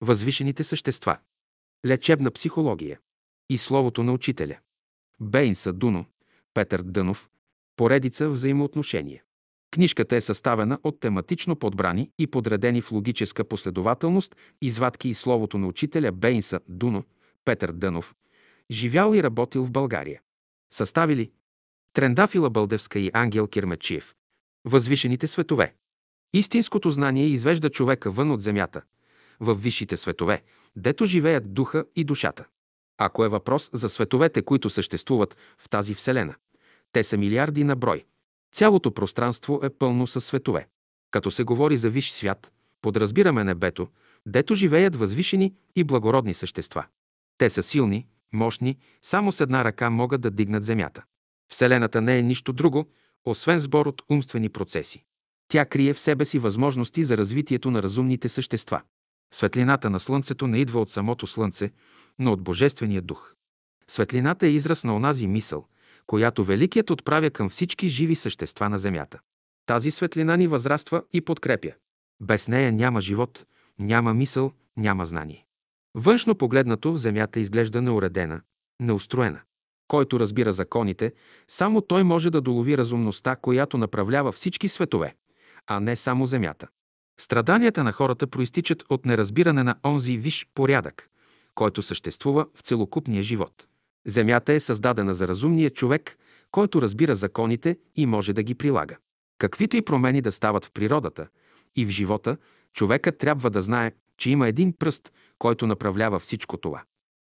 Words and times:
Възвишените 0.00 0.64
същества. 0.64 1.18
Лечебна 1.86 2.30
психология. 2.30 2.98
И 3.48 3.58
словото 3.58 4.02
на 4.02 4.12
учителя. 4.12 4.58
Бейнса 5.20 5.72
Дуно, 5.72 6.04
Петър 6.54 6.82
Дънов. 6.82 7.30
Поредица 7.76 8.30
взаимоотношения. 8.30 9.22
Книжката 9.70 10.16
е 10.16 10.20
съставена 10.20 10.78
от 10.82 11.00
тематично 11.00 11.56
подбрани 11.56 12.10
и 12.18 12.26
подредени 12.26 12.82
в 12.82 12.92
логическа 12.92 13.44
последователност 13.44 14.36
извадки 14.62 15.08
и 15.08 15.14
словото 15.14 15.58
на 15.58 15.66
учителя 15.66 16.12
Бейнса 16.12 16.60
Дуно, 16.68 17.04
Петър 17.44 17.72
Дънов, 17.72 18.14
живял 18.70 19.14
и 19.14 19.22
работил 19.22 19.64
в 19.64 19.70
България. 19.70 20.20
Съставили 20.72 21.30
Трендафила 21.92 22.50
Бълдевска 22.50 22.98
и 22.98 23.10
Ангел 23.14 23.46
Кирмечиев. 23.46 24.14
Възвишените 24.64 25.26
светове. 25.26 25.74
Истинското 26.32 26.90
знание 26.90 27.26
извежда 27.26 27.70
човека 27.70 28.10
вън 28.10 28.30
от 28.30 28.40
земята, 28.40 28.82
в 29.40 29.54
висшите 29.54 29.96
светове, 29.96 30.42
дето 30.76 31.04
живеят 31.04 31.54
духа 31.54 31.84
и 31.96 32.04
душата. 32.04 32.44
Ако 32.98 33.24
е 33.24 33.28
въпрос 33.28 33.70
за 33.72 33.88
световете, 33.88 34.42
които 34.42 34.70
съществуват 34.70 35.36
в 35.58 35.68
тази 35.68 35.94
вселена, 35.94 36.34
те 36.92 37.04
са 37.04 37.16
милиарди 37.16 37.64
на 37.64 37.76
брой. 37.76 38.04
Цялото 38.52 38.90
пространство 38.90 39.60
е 39.62 39.70
пълно 39.70 40.06
със 40.06 40.24
светове. 40.24 40.68
Като 41.10 41.30
се 41.30 41.44
говори 41.44 41.76
за 41.76 41.90
висш 41.90 42.10
свят, 42.10 42.52
подразбираме 42.82 43.44
небето, 43.44 43.88
дето 44.26 44.54
живеят 44.54 44.96
възвишени 44.96 45.54
и 45.76 45.84
благородни 45.84 46.34
същества. 46.34 46.86
Те 47.38 47.50
са 47.50 47.62
силни, 47.62 48.06
мощни, 48.32 48.78
само 49.02 49.32
с 49.32 49.40
една 49.40 49.64
ръка 49.64 49.90
могат 49.90 50.20
да 50.20 50.30
дигнат 50.30 50.64
земята. 50.64 51.04
Вселената 51.52 52.00
не 52.00 52.18
е 52.18 52.22
нищо 52.22 52.52
друго, 52.52 52.86
освен 53.24 53.60
сбор 53.60 53.86
от 53.86 54.02
умствени 54.10 54.48
процеси. 54.48 55.04
Тя 55.48 55.64
крие 55.64 55.94
в 55.94 56.00
себе 56.00 56.24
си 56.24 56.38
възможности 56.38 57.04
за 57.04 57.16
развитието 57.16 57.70
на 57.70 57.82
разумните 57.82 58.28
същества. 58.28 58.82
Светлината 59.32 59.90
на 59.90 60.00
Слънцето 60.00 60.46
не 60.46 60.58
идва 60.58 60.80
от 60.80 60.90
самото 60.90 61.26
Слънце, 61.26 61.72
но 62.18 62.32
от 62.32 62.42
Божествения 62.42 63.02
дух. 63.02 63.34
Светлината 63.88 64.46
е 64.46 64.50
израз 64.50 64.84
на 64.84 64.96
онази 64.96 65.26
мисъл, 65.26 65.66
която 66.06 66.44
Великият 66.44 66.90
отправя 66.90 67.30
към 67.30 67.48
всички 67.48 67.88
живи 67.88 68.16
същества 68.16 68.68
на 68.68 68.78
Земята. 68.78 69.20
Тази 69.66 69.90
светлина 69.90 70.36
ни 70.36 70.46
възраства 70.46 71.02
и 71.12 71.20
подкрепя. 71.20 71.72
Без 72.20 72.48
нея 72.48 72.72
няма 72.72 73.00
живот, 73.00 73.46
няма 73.78 74.14
мисъл, 74.14 74.52
няма 74.76 75.06
знание. 75.06 75.46
Външно 75.94 76.34
погледнато, 76.34 76.96
Земята 76.96 77.40
изглежда 77.40 77.82
неуредена, 77.82 78.40
неустроена. 78.80 79.40
Който 79.88 80.20
разбира 80.20 80.52
законите, 80.52 81.12
само 81.48 81.80
той 81.80 82.04
може 82.04 82.30
да 82.30 82.40
долови 82.40 82.78
разумността, 82.78 83.36
която 83.36 83.78
направлява 83.78 84.32
всички 84.32 84.68
светове, 84.68 85.14
а 85.66 85.80
не 85.80 85.96
само 85.96 86.26
Земята. 86.26 86.68
Страданията 87.20 87.84
на 87.84 87.92
хората 87.92 88.26
проистичат 88.26 88.84
от 88.88 89.06
неразбиране 89.06 89.62
на 89.62 89.74
онзи 89.84 90.18
виш 90.18 90.46
порядък, 90.54 91.08
който 91.54 91.82
съществува 91.82 92.46
в 92.54 92.60
целокупния 92.60 93.22
живот. 93.22 93.66
Земята 94.06 94.52
е 94.52 94.60
създадена 94.60 95.14
за 95.14 95.28
разумния 95.28 95.70
човек, 95.70 96.18
който 96.50 96.82
разбира 96.82 97.14
законите 97.14 97.78
и 97.96 98.06
може 98.06 98.32
да 98.32 98.42
ги 98.42 98.54
прилага. 98.54 98.96
Каквито 99.38 99.76
и 99.76 99.82
промени 99.82 100.20
да 100.20 100.32
стават 100.32 100.64
в 100.64 100.72
природата 100.72 101.28
и 101.76 101.86
в 101.86 101.88
живота, 101.88 102.36
човекът 102.72 103.18
трябва 103.18 103.50
да 103.50 103.62
знае, 103.62 103.92
че 104.18 104.30
има 104.30 104.48
един 104.48 104.72
пръст, 104.72 105.12
който 105.38 105.66
направлява 105.66 106.18
всичко 106.18 106.56
това. 106.56 106.82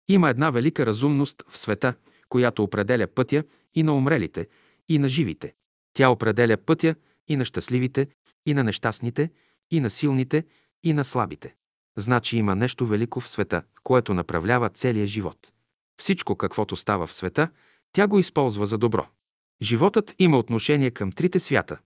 Има 0.09 0.29
една 0.29 0.49
велика 0.49 0.85
разумност 0.85 1.43
в 1.49 1.57
света, 1.57 1.93
която 2.29 2.63
определя 2.63 3.07
пътя 3.07 3.43
и 3.75 3.83
на 3.83 3.95
умрелите, 3.95 4.47
и 4.89 4.99
на 4.99 5.09
живите. 5.09 5.53
Тя 5.93 6.09
определя 6.09 6.57
пътя 6.57 6.95
и 7.27 7.35
на 7.35 7.45
щастливите, 7.45 8.07
и 8.45 8.53
на 8.53 8.63
нещастните, 8.63 9.29
и 9.71 9.79
на 9.79 9.89
силните, 9.89 10.45
и 10.83 10.93
на 10.93 11.03
слабите. 11.05 11.55
Значи 11.97 12.37
има 12.37 12.55
нещо 12.55 12.85
велико 12.85 13.19
в 13.19 13.29
света, 13.29 13.63
което 13.83 14.13
направлява 14.13 14.69
целия 14.69 15.07
живот. 15.07 15.51
Всичко, 15.97 16.35
каквото 16.35 16.75
става 16.75 17.07
в 17.07 17.13
света, 17.13 17.49
тя 17.93 18.07
го 18.07 18.19
използва 18.19 18.65
за 18.65 18.77
добро. 18.77 19.07
Животът 19.61 20.15
има 20.19 20.37
отношение 20.37 20.91
към 20.91 21.11
трите 21.11 21.39
свята. 21.39 21.77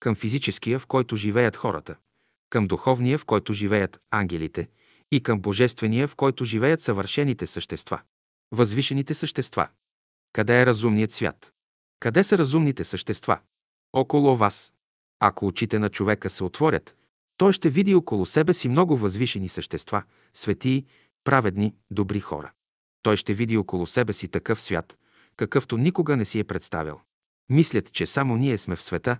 Към 0.00 0.14
физическия, 0.14 0.78
в 0.78 0.86
който 0.86 1.16
живеят 1.16 1.56
хората, 1.56 1.96
към 2.50 2.66
духовния, 2.66 3.18
в 3.18 3.24
който 3.24 3.52
живеят 3.52 4.00
ангелите, 4.10 4.68
и 5.12 5.22
към 5.22 5.40
божествения, 5.40 6.08
в 6.08 6.16
който 6.16 6.44
живеят 6.44 6.80
съвършените 6.80 7.46
същества. 7.46 8.00
Възвишените 8.52 9.14
същества. 9.14 9.68
Къде 10.32 10.60
е 10.60 10.66
разумният 10.66 11.12
свят? 11.12 11.52
Къде 12.00 12.24
са 12.24 12.38
разумните 12.38 12.84
същества? 12.84 13.38
Около 13.92 14.36
вас. 14.36 14.72
Ако 15.20 15.46
очите 15.46 15.78
на 15.78 15.88
човека 15.88 16.30
се 16.30 16.44
отворят, 16.44 16.96
той 17.36 17.52
ще 17.52 17.70
види 17.70 17.94
около 17.94 18.26
себе 18.26 18.54
си 18.54 18.68
много 18.68 18.96
възвишени 18.96 19.48
същества, 19.48 20.02
светии, 20.34 20.86
праведни, 21.24 21.74
добри 21.90 22.20
хора. 22.20 22.52
Той 23.02 23.16
ще 23.16 23.34
види 23.34 23.56
около 23.56 23.86
себе 23.86 24.12
си 24.12 24.28
такъв 24.28 24.62
свят, 24.62 24.98
какъвто 25.36 25.76
никога 25.76 26.16
не 26.16 26.24
си 26.24 26.38
е 26.38 26.44
представил. 26.44 27.00
Мислят, 27.50 27.92
че 27.92 28.06
само 28.06 28.36
ние 28.36 28.58
сме 28.58 28.76
в 28.76 28.82
света, 28.82 29.18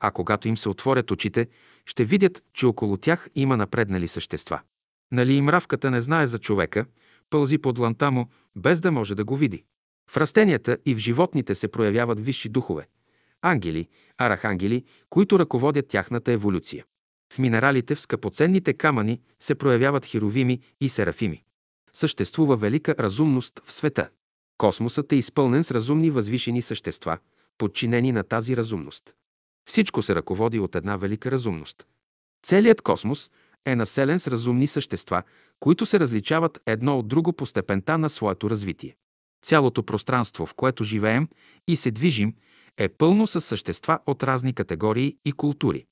а 0.00 0.10
когато 0.10 0.48
им 0.48 0.56
се 0.56 0.68
отворят 0.68 1.10
очите, 1.10 1.48
ще 1.86 2.04
видят, 2.04 2.44
че 2.54 2.66
около 2.66 2.96
тях 2.96 3.28
има 3.34 3.56
напреднали 3.56 4.08
същества. 4.08 4.60
Нали 5.12 5.34
и 5.34 5.42
мравката 5.42 5.90
не 5.90 6.00
знае 6.00 6.26
за 6.26 6.38
човека, 6.38 6.86
пълзи 7.30 7.58
под 7.58 7.78
ланта 7.78 8.10
му, 8.10 8.28
без 8.56 8.80
да 8.80 8.92
може 8.92 9.14
да 9.14 9.24
го 9.24 9.36
види. 9.36 9.64
В 10.10 10.16
растенията 10.16 10.78
и 10.86 10.94
в 10.94 10.98
животните 10.98 11.54
се 11.54 11.68
проявяват 11.68 12.20
висши 12.20 12.48
духове– 12.48 12.86
ангели, 13.42 13.88
арахангели, 14.18 14.84
които 15.10 15.38
ръководят 15.38 15.88
тяхната 15.88 16.32
еволюция. 16.32 16.84
В 17.32 17.38
минералите, 17.38 17.94
в 17.94 18.00
скъпоценните 18.00 18.74
камъни 18.74 19.20
се 19.40 19.54
проявяват 19.54 20.06
херовими 20.06 20.60
и 20.80 20.88
серафими. 20.88 21.42
Съществува 21.92 22.56
велика 22.56 22.94
разумност 22.98 23.60
в 23.64 23.72
света. 23.72 24.08
Космосът 24.58 25.12
е 25.12 25.16
изпълнен 25.16 25.64
с 25.64 25.70
разумни 25.70 26.10
възвишени 26.10 26.62
същества, 26.62 27.18
подчинени 27.58 28.12
на 28.12 28.22
тази 28.24 28.56
разумност. 28.56 29.14
Всичко 29.68 30.02
се 30.02 30.14
ръководи 30.14 30.58
от 30.58 30.74
една 30.74 30.96
велика 30.96 31.30
разумност. 31.30 31.86
Целият 32.46 32.82
космос 32.82 33.30
е 33.66 33.76
населен 33.76 34.20
с 34.20 34.28
разумни 34.28 34.66
същества, 34.66 35.22
които 35.60 35.86
се 35.86 36.00
различават 36.00 36.60
едно 36.66 36.98
от 36.98 37.08
друго 37.08 37.32
по 37.32 37.46
степента 37.46 37.98
на 37.98 38.10
своето 38.10 38.50
развитие. 38.50 38.96
Цялото 39.42 39.82
пространство, 39.82 40.46
в 40.46 40.54
което 40.54 40.84
живеем 40.84 41.28
и 41.68 41.76
се 41.76 41.90
движим, 41.90 42.34
е 42.76 42.88
пълно 42.88 43.26
с 43.26 43.40
същества 43.40 43.98
от 44.06 44.22
разни 44.22 44.52
категории 44.52 45.16
и 45.24 45.32
култури. 45.32 45.86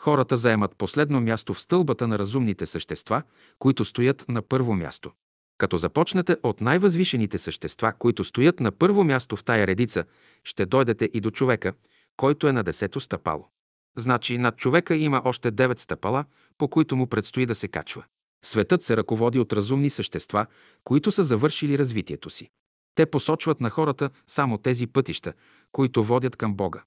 Хората 0.00 0.36
заемат 0.36 0.76
последно 0.76 1.20
място 1.20 1.54
в 1.54 1.60
стълбата 1.60 2.08
на 2.08 2.18
разумните 2.18 2.66
същества, 2.66 3.22
които 3.58 3.84
стоят 3.84 4.28
на 4.28 4.42
първо 4.42 4.74
място. 4.74 5.12
Като 5.58 5.76
започнете 5.76 6.36
от 6.42 6.60
най-възвишените 6.60 7.38
същества, 7.38 7.92
които 7.98 8.24
стоят 8.24 8.60
на 8.60 8.72
първо 8.72 9.04
място 9.04 9.36
в 9.36 9.44
тая 9.44 9.66
редица, 9.66 10.04
ще 10.44 10.66
дойдете 10.66 11.10
и 11.14 11.20
до 11.20 11.30
човека, 11.30 11.72
който 12.16 12.48
е 12.48 12.52
на 12.52 12.62
десето 12.62 13.00
стъпало. 13.00 13.48
Значи 13.96 14.38
над 14.38 14.56
човека 14.56 14.96
има 14.96 15.22
още 15.24 15.50
девет 15.50 15.78
стъпала, 15.78 16.24
по 16.58 16.68
които 16.68 16.96
му 16.96 17.06
предстои 17.06 17.46
да 17.46 17.54
се 17.54 17.68
качва. 17.68 18.04
Светът 18.44 18.82
се 18.82 18.96
ръководи 18.96 19.38
от 19.38 19.52
разумни 19.52 19.90
същества, 19.90 20.46
които 20.84 21.12
са 21.12 21.24
завършили 21.24 21.78
развитието 21.78 22.30
си. 22.30 22.48
Те 22.94 23.06
посочват 23.06 23.60
на 23.60 23.70
хората 23.70 24.10
само 24.26 24.58
тези 24.58 24.86
пътища, 24.86 25.32
които 25.72 26.04
водят 26.04 26.36
към 26.36 26.54
Бога. 26.54 26.82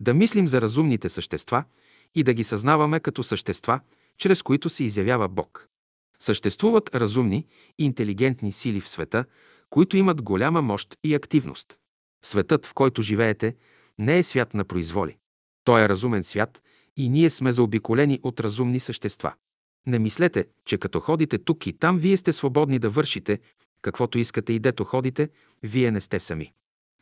Да 0.00 0.14
мислим 0.14 0.48
за 0.48 0.60
разумните 0.60 1.08
същества 1.08 1.64
и 2.16 2.22
да 2.22 2.34
ги 2.34 2.44
съзнаваме 2.44 3.00
като 3.00 3.22
същества, 3.22 3.80
чрез 4.18 4.42
които 4.42 4.68
се 4.68 4.84
изявява 4.84 5.28
Бог. 5.28 5.68
Съществуват 6.20 6.94
разумни 6.94 7.46
и 7.78 7.84
интелигентни 7.84 8.52
сили 8.52 8.80
в 8.80 8.88
света, 8.88 9.24
които 9.70 9.96
имат 9.96 10.22
голяма 10.22 10.62
мощ 10.62 10.96
и 11.04 11.14
активност. 11.14 11.78
Светът, 12.24 12.66
в 12.66 12.74
който 12.74 13.02
живеете, 13.02 13.54
не 13.98 14.18
е 14.18 14.22
свят 14.22 14.54
на 14.54 14.64
произволи. 14.64 15.16
Той 15.64 15.82
е 15.82 15.88
разумен 15.88 16.24
свят 16.24 16.62
и 16.96 17.08
ние 17.08 17.30
сме 17.30 17.52
заобиколени 17.52 18.20
от 18.22 18.40
разумни 18.40 18.80
същества. 18.80 19.32
Не 19.86 19.98
мислете, 19.98 20.46
че 20.64 20.78
като 20.78 21.00
ходите 21.00 21.38
тук 21.38 21.66
и 21.66 21.72
там, 21.72 21.98
вие 21.98 22.16
сте 22.16 22.32
свободни 22.32 22.78
да 22.78 22.90
вършите 22.90 23.38
каквото 23.86 24.18
искате 24.18 24.52
и 24.52 24.58
дето 24.58 24.84
ходите, 24.84 25.28
вие 25.62 25.90
не 25.90 26.00
сте 26.00 26.20
сами. 26.20 26.52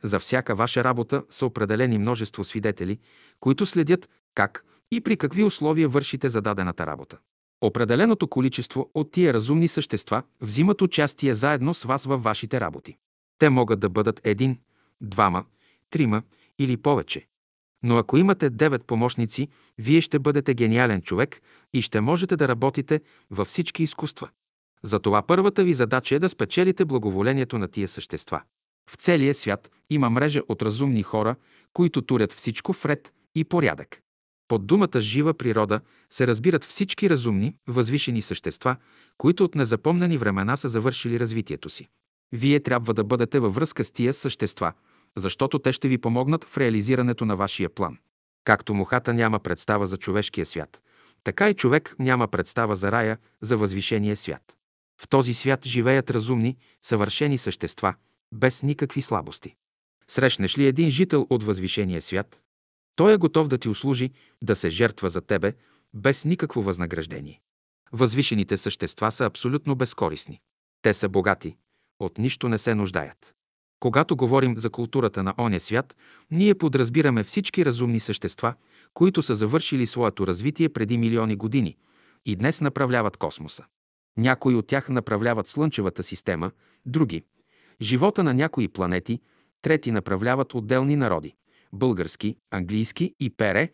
За 0.03 0.19
всяка 0.19 0.55
ваша 0.55 0.85
работа 0.85 1.25
са 1.31 1.47
определени 1.47 1.99
множество 1.99 2.44
свидетели, 2.44 2.99
които 3.41 3.67
следят 3.67 4.09
как 4.35 4.65
и 4.93 5.01
при 5.01 5.17
какви 5.17 5.45
условия 5.45 5.89
вършите 5.89 6.29
зададената 6.29 6.87
работа. 6.87 7.19
Определеното 7.61 8.29
количество 8.29 8.91
от 8.95 9.13
тия 9.13 9.35
разумни 9.35 9.69
същества 9.69 10.23
взимат 10.41 10.83
участие 10.83 11.35
заедно 11.35 11.75
с 11.75 11.85
вас 11.85 12.05
във 12.05 12.23
вашите 12.23 12.61
работи. 12.61 12.97
Те 13.39 13.51
могат 13.51 13.81
да 13.81 13.89
бъдат 13.89 14.21
един, 14.25 14.59
двама, 15.01 15.45
трима 15.91 16.23
или 16.59 16.77
повече. 16.77 17.27
Но 17.83 17.97
ако 17.97 18.17
имате 18.17 18.51
девет 18.51 18.85
помощници, 18.85 19.49
вие 19.79 20.01
ще 20.01 20.19
бъдете 20.19 20.55
гениален 20.55 21.03
човек 21.03 21.41
и 21.73 21.83
ще 21.83 22.01
можете 22.01 22.37
да 22.37 22.49
работите 22.49 23.01
във 23.31 23.49
всички 23.49 23.83
изкуства. 23.83 24.29
Затова 24.83 25.23
първата 25.23 25.65
ви 25.65 25.75
задача 25.75 26.15
е 26.15 26.19
да 26.19 26.29
спечелите 26.29 26.85
благоволението 26.85 27.59
на 27.59 27.69
тия 27.69 27.89
същества. 27.89 28.43
В 28.91 28.97
целия 28.97 29.35
свят 29.35 29.71
има 29.91 30.11
мрежа 30.11 30.43
от 30.49 30.63
разумни 30.63 31.03
хора, 31.03 31.37
които 31.73 32.03
турят 32.03 32.33
всичко 32.33 32.73
в 32.73 32.85
ред 32.85 33.13
и 33.35 33.45
порядък. 33.45 34.04
Под 34.49 34.67
думата 34.67 35.00
жива 35.00 35.35
природа 35.35 35.81
се 36.11 36.26
разбират 36.26 36.64
всички 36.64 37.11
разумни, 37.11 37.55
възвишени 37.69 38.23
същества, 38.23 38.76
които 39.19 39.44
от 39.44 39.55
незапомнени 39.55 40.19
времена 40.19 40.56
са 40.56 40.69
завършили 40.69 41.20
развитието 41.20 41.70
си. 41.70 41.88
Вие 42.32 42.61
трябва 42.61 42.94
да 42.94 43.05
бъдете 43.05 43.41
във 43.41 43.55
връзка 43.55 43.85
с 43.85 43.91
тия 43.91 44.12
същества, 44.12 44.73
защото 45.17 45.58
те 45.58 45.73
ще 45.73 45.88
ви 45.88 45.99
помогнат 45.99 46.44
в 46.44 46.58
реализирането 46.58 47.25
на 47.25 47.37
вашия 47.37 47.69
план. 47.69 47.99
Както 48.44 48.75
мухата 48.75 49.14
няма 49.14 49.38
представа 49.38 49.87
за 49.87 49.96
човешкия 49.96 50.46
свят, 50.46 50.81
така 51.25 51.50
и 51.50 51.55
човек 51.55 51.94
няма 51.99 52.29
представа 52.29 52.76
за 52.76 52.93
рая, 52.93 53.19
за 53.43 53.56
възвишения 53.56 54.17
свят. 54.17 54.56
В 55.00 55.08
този 55.08 55.35
свят 55.35 55.67
живеят 55.67 56.11
разумни, 56.11 56.56
съвършени 56.82 57.38
същества, 57.38 57.94
без 58.32 58.62
никакви 58.62 59.02
слабости. 59.02 59.55
Срещнеш 60.08 60.58
ли 60.58 60.67
един 60.67 60.91
жител 60.91 61.26
от 61.31 61.43
възвишения 61.43 62.02
свят, 62.02 62.43
той 62.96 63.14
е 63.14 63.17
готов 63.17 63.49
да 63.49 63.58
ти 63.58 63.69
услужи, 63.69 64.11
да 64.43 64.56
се 64.56 64.70
жертва 64.70 65.11
за 65.11 65.20
тебе, 65.20 65.52
без 65.94 66.25
никакво 66.25 66.62
възнаграждение. 66.62 67.41
Възвишените 67.93 68.56
същества 68.56 69.12
са 69.12 69.25
абсолютно 69.25 69.76
безкорисни. 69.76 70.41
Те 70.82 70.94
са 70.94 71.08
богати, 71.08 71.56
от 72.00 72.19
нищо 72.19 72.49
не 72.49 72.58
се 72.58 72.75
нуждаят. 72.75 73.35
Когато 73.81 74.17
говорим 74.17 74.58
за 74.58 74.70
културата 74.70 75.23
на 75.23 75.35
оня 75.38 75.61
свят, 75.61 75.96
ние 76.31 76.55
подразбираме 76.55 77.25
всички 77.25 77.64
разумни 77.64 78.00
същества, 78.00 78.55
които 78.94 79.23
са 79.23 79.35
завършили 79.35 79.87
своето 79.87 80.26
развитие 80.26 80.69
преди 80.69 80.99
милиони 80.99 81.37
години 81.37 81.76
и 82.26 82.37
днес 82.37 82.61
направляват 82.61 83.17
космоса. 83.17 83.64
Някои 84.17 84.55
от 84.55 84.67
тях 84.67 84.88
направляват 84.88 85.46
Слънчевата 85.46 86.02
система, 86.02 86.50
други– 86.87 87.25
живота 87.82 88.25
на 88.25 88.35
някои 88.35 88.69
планети, 88.69 89.20
трети 89.62 89.91
направляват 89.91 90.55
отделни 90.55 90.96
народи– 90.96 91.35
български, 91.75 92.37
английски 92.50 93.15
и 93.21 93.31
пере, 93.31 93.73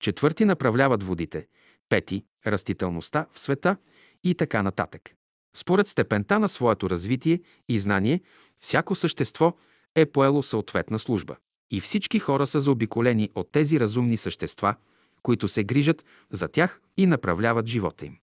четвърти 0.00 0.44
направляват 0.44 1.02
водите, 1.02 1.46
пети– 1.88 2.24
растителността 2.46 3.26
в 3.32 3.40
света 3.40 3.76
и 4.24 4.34
така 4.34 4.62
нататък. 4.62 5.10
Според 5.56 5.86
степента 5.86 6.38
на 6.38 6.48
своето 6.48 6.90
развитие 6.90 7.40
и 7.68 7.78
знание, 7.78 8.20
всяко 8.58 8.94
същество 8.94 9.56
е 9.94 10.06
поело 10.06 10.42
съответна 10.42 10.98
служба. 10.98 11.36
И 11.70 11.80
всички 11.80 12.18
хора 12.18 12.46
са 12.46 12.60
заобиколени 12.60 13.30
от 13.34 13.52
тези 13.52 13.80
разумни 13.80 14.16
същества, 14.16 14.74
които 15.22 15.48
се 15.48 15.64
грижат 15.64 16.04
за 16.30 16.48
тях 16.48 16.80
и 16.96 17.06
направляват 17.06 17.66
живота 17.66 18.06
им. 18.06 18.16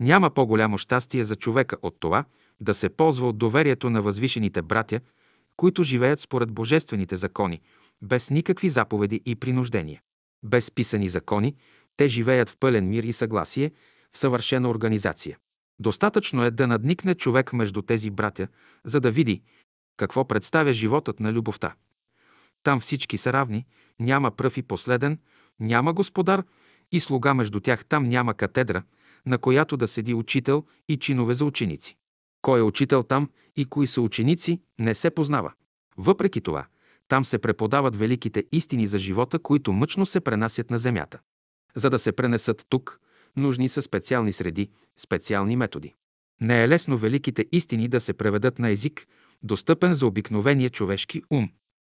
Няма 0.00 0.30
по-голямо 0.30 0.78
щастие 0.78 1.24
за 1.24 1.36
човека 1.36 1.76
от 1.82 1.96
това 2.00 2.24
да 2.60 2.74
се 2.74 2.88
ползва 2.88 3.28
от 3.28 3.38
доверието 3.38 3.90
на 3.90 4.02
възвишените 4.02 4.62
братя, 4.62 5.00
които 5.56 5.82
живеят 5.82 6.20
според 6.20 6.52
божествените 6.52 7.16
закони, 7.16 7.60
без 8.02 8.30
никакви 8.30 8.68
заповеди 8.68 9.22
и 9.26 9.36
принуждения. 9.36 10.00
Без 10.44 10.70
писани 10.70 11.08
закони, 11.08 11.56
те 11.96 12.08
живеят 12.08 12.48
в 12.48 12.56
пълен 12.60 12.88
мир 12.88 13.02
и 13.02 13.12
съгласие, 13.12 13.72
в 14.12 14.18
съвършена 14.18 14.68
организация. 14.68 15.38
Достатъчно 15.78 16.44
е 16.44 16.50
да 16.50 16.66
надникне 16.66 17.14
човек 17.14 17.52
между 17.52 17.82
тези 17.82 18.10
братя, 18.10 18.48
за 18.84 19.00
да 19.00 19.10
види 19.10 19.42
какво 19.96 20.24
представя 20.24 20.72
животът 20.72 21.20
на 21.20 21.32
любовта. 21.32 21.74
Там 22.62 22.80
всички 22.80 23.18
са 23.18 23.32
равни, 23.32 23.66
няма 24.00 24.30
пръв 24.30 24.56
и 24.56 24.62
последен, 24.62 25.18
няма 25.60 25.92
господар 25.92 26.44
и 26.92 27.00
слуга 27.00 27.34
между 27.34 27.60
тях, 27.60 27.84
там 27.84 28.04
няма 28.04 28.34
катедра, 28.34 28.82
на 29.26 29.38
която 29.38 29.76
да 29.76 29.88
седи 29.88 30.14
учител 30.14 30.64
и 30.88 30.96
чинове 30.96 31.34
за 31.34 31.44
ученици. 31.44 31.96
Кой 32.42 32.58
е 32.60 32.62
учител 32.62 33.02
там 33.02 33.30
и 33.56 33.64
кои 33.64 33.86
са 33.86 34.00
ученици, 34.00 34.60
не 34.78 34.94
се 34.94 35.10
познава. 35.10 35.52
Въпреки 35.96 36.40
това, 36.40 36.66
там 37.08 37.24
се 37.24 37.38
преподават 37.38 37.96
великите 37.96 38.44
истини 38.52 38.86
за 38.86 38.98
живота, 38.98 39.38
които 39.38 39.72
мъчно 39.72 40.06
се 40.06 40.20
пренасят 40.20 40.70
на 40.70 40.78
земята. 40.78 41.18
За 41.74 41.90
да 41.90 41.98
се 41.98 42.12
пренесат 42.12 42.66
тук, 42.68 43.00
нужни 43.36 43.68
са 43.68 43.82
специални 43.82 44.32
среди, 44.32 44.70
специални 44.98 45.56
методи. 45.56 45.94
Не 46.40 46.64
е 46.64 46.68
лесно 46.68 46.98
великите 46.98 47.46
истини 47.52 47.88
да 47.88 48.00
се 48.00 48.12
преведат 48.12 48.58
на 48.58 48.70
език, 48.70 49.06
достъпен 49.42 49.94
за 49.94 50.06
обикновения 50.06 50.70
човешки 50.70 51.22
ум. 51.30 51.48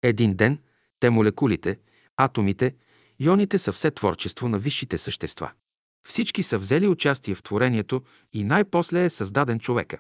Един 0.03 0.35
ден 0.35 0.59
те 1.01 1.11
молекулите, 1.11 1.79
атомите, 2.17 2.75
ионите 3.19 3.59
са 3.59 3.73
все 3.73 3.91
творчество 3.91 4.49
на 4.49 4.59
висшите 4.59 4.99
същества. 4.99 5.51
Всички 6.09 6.43
са 6.43 6.59
взели 6.59 6.89
участие 6.89 7.35
в 7.35 7.43
творението 7.43 8.03
и 8.33 8.45
най-после 8.45 9.05
е 9.05 9.11
създаден 9.11 9.59
човека. 9.61 9.99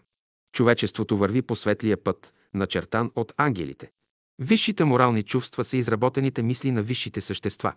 Човечеството 0.53 1.17
върви 1.17 1.43
по 1.43 1.57
светлия 1.57 2.05
път, 2.05 2.35
начертан 2.55 3.11
от 3.17 3.33
ангелите. 3.37 3.91
Висшите 4.39 4.85
морални 4.85 5.23
чувства 5.23 5.65
са 5.65 5.77
изработените 5.77 6.43
мисли 6.43 6.71
на 6.71 6.83
висшите 6.83 7.21
същества. 7.21 7.75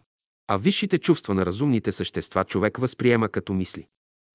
А 0.48 0.58
висшите 0.58 0.98
чувства 0.98 1.34
на 1.34 1.46
разумните 1.46 1.92
същества 1.92 2.44
човек 2.44 2.78
възприема 2.78 3.30
като 3.30 3.54
мисли. 3.54 3.88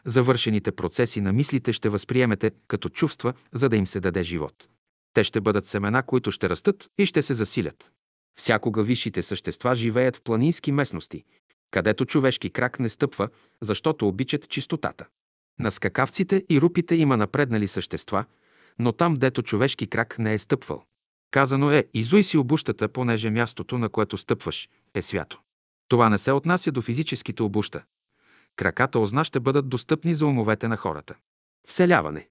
Завършените 0.04 0.72
процеси 0.72 1.20
на 1.20 1.32
мислите 1.32 1.72
ще 1.72 1.88
възприемете 1.88 2.50
като 2.68 2.88
чувства, 2.88 3.32
за 3.54 3.68
да 3.68 3.76
им 3.76 3.86
се 3.86 4.00
даде 4.00 4.22
живот. 4.22 4.68
Те 5.14 5.24
ще 5.24 5.40
бъдат 5.40 5.66
семена, 5.66 6.02
които 6.02 6.32
ще 6.32 6.48
растат 6.48 6.90
и 6.98 7.06
ще 7.06 7.22
се 7.22 7.34
засилят. 7.34 7.92
Всякога 8.38 8.82
висшите 8.82 9.22
същества 9.22 9.74
живеят 9.74 10.16
в 10.16 10.22
планински 10.22 10.72
местности, 10.72 11.24
където 11.70 12.04
човешки 12.04 12.50
крак 12.50 12.80
не 12.80 12.88
стъпва, 12.88 13.28
защото 13.60 14.08
обичат 14.08 14.48
чистотата. 14.48 15.06
На 15.60 15.70
скакавците 15.70 16.44
и 16.50 16.60
рупите 16.60 16.94
има 16.94 17.16
напреднали 17.16 17.68
същества, 17.68 18.24
но 18.78 18.92
там, 18.92 19.14
дето 19.14 19.42
човешки 19.42 19.86
крак 19.86 20.18
не 20.18 20.34
е 20.34 20.38
стъпвал. 20.38 20.84
Казано 21.32 21.70
е, 21.70 21.84
изуй 21.94 22.22
си 22.22 22.36
обущата, 22.38 22.88
понеже 22.88 23.30
мястото, 23.30 23.78
на 23.78 23.88
което 23.88 24.18
стъпваш, 24.18 24.68
е 24.94 25.02
свято. 25.02 25.40
Това 25.88 26.08
не 26.08 26.18
се 26.18 26.32
отнася 26.32 26.72
до 26.72 26.82
физическите 26.82 27.42
обуща. 27.42 27.82
Краката 28.56 28.98
озна 28.98 29.24
ще 29.24 29.40
бъдат 29.40 29.68
достъпни 29.68 30.14
за 30.14 30.26
умовете 30.26 30.68
на 30.68 30.76
хората. 30.76 31.14
Вселяване. 31.68 32.28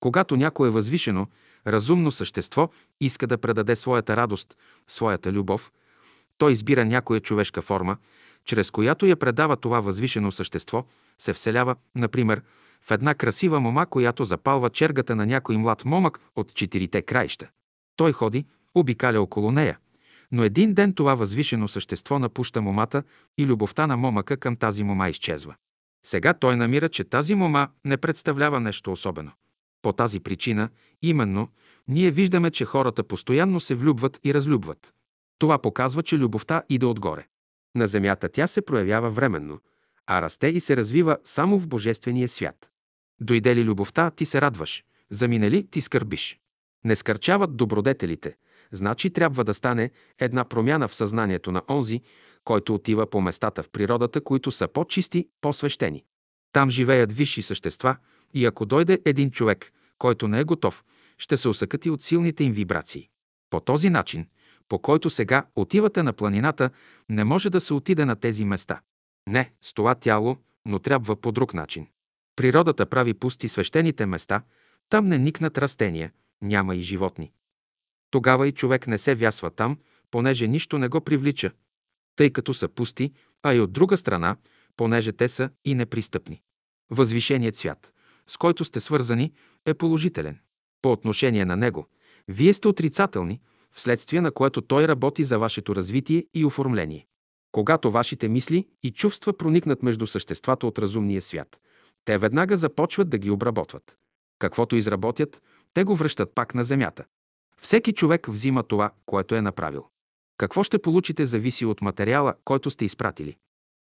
Когато 0.00 0.36
някое 0.36 0.70
възвишено, 0.70 1.26
разумно 1.66 2.12
същество 2.12 2.70
иска 3.00 3.26
да 3.26 3.38
предаде 3.38 3.76
своята 3.76 4.16
радост, 4.16 4.56
своята 4.88 5.32
любов, 5.32 5.72
той 6.38 6.52
избира 6.52 6.84
някоя 6.84 7.20
човешка 7.20 7.62
форма, 7.62 7.96
чрез 8.44 8.70
която 8.70 9.06
я 9.06 9.16
предава 9.16 9.56
това 9.56 9.80
възвишено 9.80 10.32
същество, 10.32 10.84
се 11.18 11.32
вселява, 11.32 11.76
например, 11.96 12.42
в 12.80 12.90
една 12.90 13.14
красива 13.14 13.60
мома, 13.60 13.86
която 13.86 14.24
запалва 14.24 14.70
чергата 14.70 15.16
на 15.16 15.26
някой 15.26 15.56
млад 15.56 15.84
момък 15.84 16.20
от 16.36 16.54
четирите 16.54 17.02
краища. 17.02 17.48
Той 18.00 18.12
ходи, 18.12 18.44
обикаля 18.74 19.20
около 19.20 19.52
нея– 19.52 19.78
но 20.32 20.44
един 20.44 20.74
ден 20.74 20.92
това 20.92 21.14
възвишено 21.14 21.68
същество 21.68 22.18
напуща 22.18 22.62
момата 22.62 23.02
и 23.38 23.46
любовта 23.46 23.86
на 23.86 23.96
момъка 23.96 24.36
към 24.36 24.56
тази 24.56 24.82
мома 24.84 25.08
изчезва. 25.08 25.54
Сега 26.06 26.34
той 26.34 26.56
намира, 26.56 26.88
че 26.88 27.04
тази 27.04 27.34
мома 27.34 27.68
не 27.84 27.96
представлява 27.96 28.60
нещо 28.60 28.92
особено. 28.92 29.30
По 29.82 29.92
тази 29.92 30.20
причина, 30.20 30.68
именно, 31.02 31.48
ние 31.88 32.10
виждаме, 32.10 32.50
че 32.50 32.64
хората 32.64 33.04
постоянно 33.04 33.60
се 33.60 33.74
влюбват 33.74 34.20
и 34.24 34.34
разлюбват. 34.34 34.94
Това 35.38 35.58
показва, 35.58 36.02
че 36.02 36.18
любовта 36.18 36.62
иде 36.68 36.86
отгоре. 36.86 37.26
На 37.76 37.86
земята 37.86 38.28
тя 38.28 38.46
се 38.46 38.62
проявява 38.62 39.10
временно, 39.10 39.58
а 40.06 40.22
расте 40.22 40.46
и 40.46 40.60
се 40.60 40.76
развива 40.76 41.18
само 41.24 41.58
в 41.58 41.68
Божествения 41.68 42.28
свят. 42.28 42.70
Дойде 43.20 43.56
ли 43.56 43.64
любовта, 43.64 44.10
ти 44.10 44.26
се 44.26 44.40
радваш, 44.40 44.84
замине 45.10 45.50
ли, 45.50 45.66
ти 45.70 45.80
скърбиш. 45.80 46.39
Не 46.84 46.96
скърчават 46.96 47.56
добродетелите– 47.56 48.36
значи 48.72 49.10
трябва 49.10 49.44
да 49.44 49.54
стане 49.54 49.90
една 50.18 50.44
промяна 50.44 50.88
в 50.88 50.94
съзнанието 50.94 51.52
на 51.52 51.62
онзи, 51.70 52.00
който 52.44 52.74
отива 52.74 53.10
по 53.10 53.20
местата 53.20 53.62
в 53.62 53.70
природата, 53.70 54.20
които 54.20 54.50
са 54.50 54.68
по-чисти, 54.68 55.28
по-свещени. 55.40 56.04
Там 56.52 56.70
живеят 56.70 57.12
висши 57.12 57.42
същества 57.42 57.96
и 58.34 58.46
ако 58.46 58.66
дойде 58.66 59.00
един 59.04 59.30
човек, 59.30 59.72
който 59.98 60.28
не 60.28 60.40
е 60.40 60.44
готов, 60.44 60.84
ще 61.18 61.36
се 61.36 61.48
усъкати 61.48 61.90
от 61.90 62.02
силните 62.02 62.44
им 62.44 62.52
вибрации. 62.52 63.08
По 63.50 63.60
този 63.60 63.90
начин, 63.90 64.26
по 64.68 64.78
който 64.78 65.10
сега 65.10 65.46
отивате 65.56 66.02
на 66.02 66.12
планината, 66.12 66.70
не 67.08 67.24
може 67.24 67.50
да 67.50 67.60
се 67.60 67.74
отиде 67.74 68.04
на 68.04 68.16
тези 68.16 68.44
места. 68.44 68.80
Не, 69.28 69.52
с 69.60 69.72
това 69.72 69.94
тяло, 69.94 70.36
но 70.66 70.78
трябва 70.78 71.16
по 71.16 71.32
друг 71.32 71.54
начин. 71.54 71.86
Природата 72.36 72.86
прави 72.86 73.14
пусти 73.14 73.48
свещените 73.48 74.06
места, 74.06 74.42
там 74.88 75.06
не 75.06 75.18
никнат 75.18 75.58
растения, 75.58 76.12
няма 76.42 76.76
и 76.76 76.80
животни. 76.80 77.32
Тогава 78.10 78.48
и 78.48 78.52
човек 78.52 78.86
не 78.86 78.98
се 78.98 79.14
вясва 79.14 79.50
там, 79.50 79.78
понеже 80.10 80.46
нищо 80.46 80.78
не 80.78 80.88
го 80.88 81.00
привлича, 81.00 81.52
тъй 82.16 82.30
като 82.30 82.54
са 82.54 82.68
пусти, 82.68 83.12
а 83.42 83.54
и 83.54 83.60
от 83.60 83.72
друга 83.72 83.96
страна, 83.96 84.36
понеже 84.76 85.12
те 85.12 85.28
са 85.28 85.50
и 85.64 85.74
непристъпни. 85.74 86.42
Възвишеният 86.90 87.56
свят, 87.56 87.92
с 88.26 88.36
който 88.36 88.64
сте 88.64 88.80
свързани, 88.80 89.32
е 89.66 89.74
положителен. 89.74 90.38
По 90.82 90.92
отношение 90.92 91.44
на 91.44 91.56
него, 91.56 91.86
вие 92.28 92.54
сте 92.54 92.68
отрицателни, 92.68 93.40
вследствие 93.72 94.20
на 94.20 94.32
което 94.32 94.60
той 94.60 94.88
работи 94.88 95.24
за 95.24 95.38
вашето 95.38 95.76
развитие 95.76 96.26
и 96.34 96.44
оформление. 96.44 97.06
Когато 97.52 97.90
вашите 97.90 98.28
мисли 98.28 98.68
и 98.82 98.90
чувства 98.90 99.36
проникнат 99.36 99.82
между 99.82 100.06
съществата 100.06 100.66
от 100.66 100.78
разумния 100.78 101.22
свят, 101.22 101.60
те 102.04 102.18
веднага 102.18 102.56
започват 102.56 103.08
да 103.08 103.18
ги 103.18 103.30
обработват. 103.30 103.96
Каквото 104.38 104.76
изработят, 104.76 105.42
те 105.74 105.84
го 105.84 105.96
връщат 105.96 106.34
пак 106.34 106.54
на 106.54 106.64
земята. 106.64 107.04
Всеки 107.58 107.92
човек 107.92 108.26
взима 108.26 108.62
това, 108.62 108.90
което 109.06 109.34
е 109.34 109.42
направил. 109.42 109.86
Какво 110.38 110.62
ще 110.62 110.82
получите, 110.82 111.26
зависи 111.26 111.64
от 111.64 111.80
материала, 111.80 112.34
който 112.44 112.70
сте 112.70 112.84
изпратили. 112.84 113.36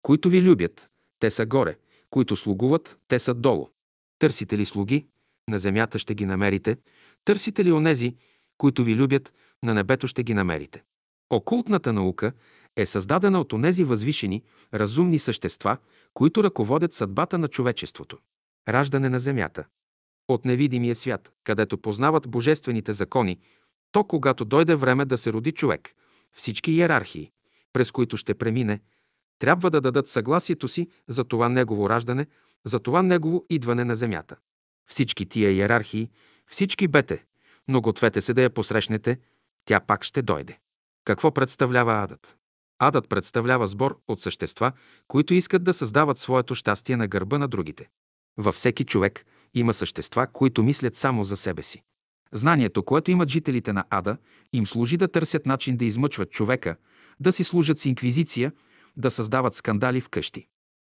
Които 0.02 0.28
ви 0.28 0.43
любят, 0.43 0.90
те 1.19 1.31
са 1.31 1.47
горе, 1.47 1.78
които 2.11 2.37
слугуват, 2.37 2.99
те 3.09 3.19
са 3.19 3.35
долу. 3.35 3.69
Търсите 4.19 4.59
ли 4.59 4.64
слуги, 4.64 5.07
на 5.49 5.59
земята 5.59 5.99
ще 5.99 6.14
ги 6.14 6.26
намерите, 6.26 6.76
търсите 7.25 7.64
ли 7.64 7.73
онези, 7.73 8.16
които 8.59 8.85
ви 8.85 8.95
любят, 8.95 9.33
на 9.62 9.75
небето 9.75 10.07
ще 10.07 10.23
ги 10.23 10.35
намерите. 10.35 10.83
Окултната 11.31 11.93
наука 11.93 12.33
е 12.76 12.87
създадена 12.87 13.40
от 13.40 13.52
онези 13.52 13.85
възвишени, 13.85 14.43
разумни 14.75 15.19
същества, 15.19 15.76
които 16.14 16.45
ръководят 16.45 16.93
съдбата 16.93 17.38
на 17.38 17.49
човечеството. 17.49 18.19
Раждане 18.69 19.09
на 19.09 19.21
земята. 19.21 19.64
От 20.28 20.45
невидимия 20.45 20.95
свят, 20.95 21.33
където 21.45 21.78
познават 21.78 22.28
божествените 22.28 22.92
закони, 22.92 23.38
то 23.92 24.04
когато 24.04 24.45
дойде 24.45 24.75
време 24.75 25.04
да 25.04 25.18
се 25.18 25.33
роди 25.33 25.52
човек, 25.52 25.95
всички 26.33 26.73
иерархии, 26.73 27.30
през 27.73 27.90
които 27.90 28.16
ще 28.16 28.35
премине, 28.35 28.80
трябва 29.38 29.71
да 29.71 29.80
дадат 29.80 30.09
съгласието 30.09 30.68
си 30.68 30.88
за 31.09 31.25
това 31.25 31.49
негово 31.49 31.90
раждане, 31.90 32.26
за 32.64 32.80
това 32.80 33.02
негово 33.02 33.45
идване 33.50 33.85
на 33.85 33.97
земята. 33.97 34.37
Всички 34.87 35.26
тия 35.26 35.50
иерархии, 35.50 36.11
всички 36.47 36.88
бете, 36.88 37.25
но 37.68 37.80
гответе 37.80 38.21
се 38.21 38.35
да 38.35 38.42
я 38.42 38.50
посрещнете, 38.50 39.18
тя 39.64 39.80
пак 39.80 40.04
ще 40.04 40.23
дойде. 40.23 40.59
Какво 41.04 41.33
представлява 41.33 42.02
адът? 42.02 42.37
Адът 42.78 43.09
представлява 43.09 43.66
сбор 43.66 44.00
от 44.09 44.21
същества, 44.21 44.73
които 45.09 45.35
искат 45.35 45.64
да 45.64 45.75
създават 45.75 46.18
своето 46.18 46.54
щастие 46.54 46.97
на 46.97 47.09
гърба 47.09 47.38
на 47.38 47.49
другите. 47.49 47.88
Във 48.37 48.54
всеки 48.54 48.85
човек 48.85 49.26
има 49.55 49.75
същества, 49.75 50.26
които 50.26 50.62
мислят 50.62 50.97
само 50.97 51.25
за 51.25 51.37
себе 51.37 51.62
си. 51.62 51.83
Знанието, 52.33 52.83
което 52.83 53.11
имат 53.11 53.29
жителите 53.29 53.73
на 53.73 53.85
Ада, 53.91 54.17
им 54.53 54.67
служи 54.67 54.97
да 54.97 55.09
търсят 55.09 55.47
начин 55.47 55.76
да 55.76 55.85
измъчват 55.85 56.31
човека, 56.31 56.76
да 57.21 57.33
си 57.33 57.45
служат 57.45 57.79
с 57.79 57.85
инквизиция, 57.85 58.53
да 58.97 59.11
създават 59.11 59.55
скандали 59.55 60.00
в 60.00 60.09
къщи. 60.09 60.47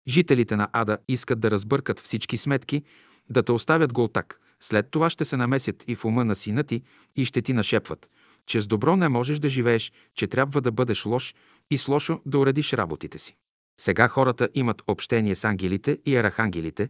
Жителите 0.08 0.56
на 0.56 0.68
Ада 0.72 0.98
искат 1.08 1.40
да 1.40 1.50
разбъркат 1.50 2.00
всички 2.00 2.36
сметки, 2.36 2.82
да 3.30 3.42
те 3.42 3.52
оставят 3.52 3.92
голтак. 3.92 4.40
След 4.60 4.90
това 4.90 5.10
ще 5.10 5.24
се 5.24 5.36
намесят 5.36 5.84
и 5.86 5.94
в 5.94 6.04
ума 6.04 6.24
на 6.24 6.36
сина 6.36 6.64
ти 6.64 6.82
и 7.16 7.24
ще 7.24 7.42
ти 7.42 7.52
нашепват, 7.52 8.08
че 8.46 8.60
с 8.60 8.66
добро 8.66 8.96
не 8.96 9.08
можеш 9.08 9.38
да 9.38 9.48
живееш, 9.48 9.92
че 10.14 10.26
трябва 10.26 10.60
да 10.60 10.72
бъдеш 10.72 11.06
лош 11.06 11.34
и 11.70 11.78
с 11.78 11.88
лошо 11.88 12.20
да 12.26 12.38
уредиш 12.38 12.72
работите 12.72 13.18
си. 13.18 13.36
Сега 13.80 14.08
хората 14.08 14.48
имат 14.54 14.82
общение 14.86 15.34
с 15.34 15.44
ангелите 15.44 15.98
и 16.06 16.16
архангелите, 16.16 16.88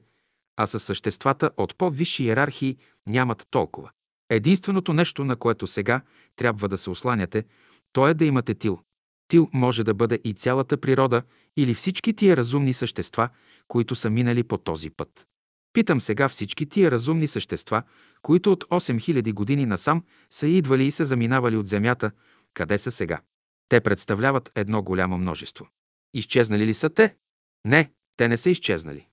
а 0.59 0.67
с 0.67 0.81
съществата 0.81 1.50
от 1.57 1.79
по-висши 1.79 2.25
иерархии 2.25 2.77
нямат 3.09 3.47
толкова. 3.50 3.91
Единственото 4.31 4.93
нещо, 4.93 5.25
на 5.25 5.37
което 5.37 5.67
сега 5.67 6.00
трябва 6.37 6.69
да 6.69 6.79
се 6.79 6.91
осланяте, 6.91 7.45
то 7.93 8.09
е 8.09 8.15
да 8.15 8.25
имате 8.25 8.55
тил. 8.55 8.81
Тил 9.29 9.49
може 9.53 9.85
да 9.85 9.95
бъде 9.95 10.21
и 10.25 10.35
цялата 10.35 10.77
природа 10.77 11.23
или 11.57 11.75
всички 11.75 12.12
тия 12.12 12.37
разумни 12.37 12.75
същества, 12.75 13.29
които 13.69 13.95
са 13.95 14.11
минали 14.11 14.43
по 14.43 14.59
този 14.59 14.91
път. 14.91 15.27
Питам 15.73 16.00
сега 16.00 16.29
всички 16.29 16.67
тия 16.67 16.91
разумни 16.91 17.29
същества, 17.29 17.83
които 18.23 18.53
от 18.53 18.65
8000 18.65 19.33
години 19.33 19.67
насам 19.67 20.05
са 20.31 20.47
идвали 20.47 20.85
и 20.85 20.91
са 20.91 21.05
заминавали 21.05 21.57
от 21.57 21.67
Земята, 21.67 22.11
къде 22.55 22.79
са 22.79 22.91
сега? 22.91 23.21
Те 23.69 23.81
представляват 23.81 24.53
едно 24.55 24.83
голямо 24.83 25.19
множество. 25.19 25.69
Изчезнали 26.15 26.67
ли 26.67 26.75
са 26.75 26.91
те? 26.91 27.17
Не, 27.65 27.91
те 28.17 28.29
не 28.29 28.37
са 28.37 28.50
изчезнали. 28.50 29.08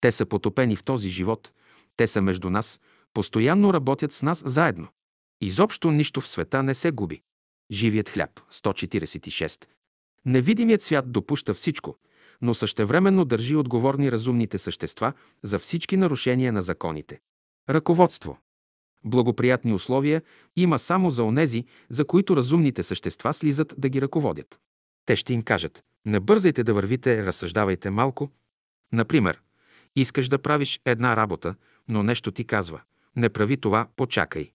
Те 0.00 0.12
са 0.12 0.26
потопени 0.26 0.76
в 0.76 0.84
този 0.84 1.08
живот, 1.08 1.52
те 1.96 2.06
са 2.06 2.22
между 2.22 2.50
нас, 2.50 2.80
постоянно 3.14 3.72
работят 3.74 4.12
с 4.12 4.22
нас 4.22 4.42
заедно. 4.46 4.88
Изобщо 5.40 5.90
нищо 5.90 6.20
в 6.20 6.28
света 6.28 6.62
не 6.62 6.74
се 6.74 6.90
губи. 6.90 7.22
Живият 7.70 8.08
хляб, 8.08 8.40
146. 8.52 9.64
Невидимият 10.24 10.82
свят 10.82 11.12
допуща 11.12 11.54
всичко, 11.54 11.96
но 12.42 12.54
същевременно 12.54 13.24
държи 13.24 13.56
отговорни 13.56 14.12
разумните 14.12 14.58
същества 14.58 15.12
за 15.42 15.58
всички 15.58 15.96
нарушения 15.96 16.52
на 16.52 16.62
законите. 16.62 17.20
Ръководство. 17.70 18.38
Благоприятни 19.04 19.72
условия 19.72 20.22
има 20.56 20.78
само 20.78 21.10
за 21.10 21.24
онези, 21.24 21.64
за 21.90 22.04
които 22.04 22.36
разумните 22.36 22.82
същества 22.82 23.34
слизат 23.34 23.74
да 23.78 23.88
ги 23.88 24.02
ръководят. 24.02 24.58
Те 25.06 25.16
ще 25.16 25.32
им 25.32 25.42
кажат, 25.42 25.84
не 26.06 26.20
бързайте 26.20 26.64
да 26.64 26.74
вървите, 26.74 27.26
разсъждавайте 27.26 27.90
малко. 27.90 28.30
Например, 28.92 29.40
искаш 30.00 30.28
да 30.28 30.38
правиш 30.38 30.80
една 30.84 31.16
работа, 31.16 31.54
но 31.88 32.02
нещо 32.02 32.30
ти 32.32 32.44
казва, 32.44 32.80
не 33.16 33.28
прави 33.28 33.56
това, 33.56 33.88
почакай. 33.96 34.52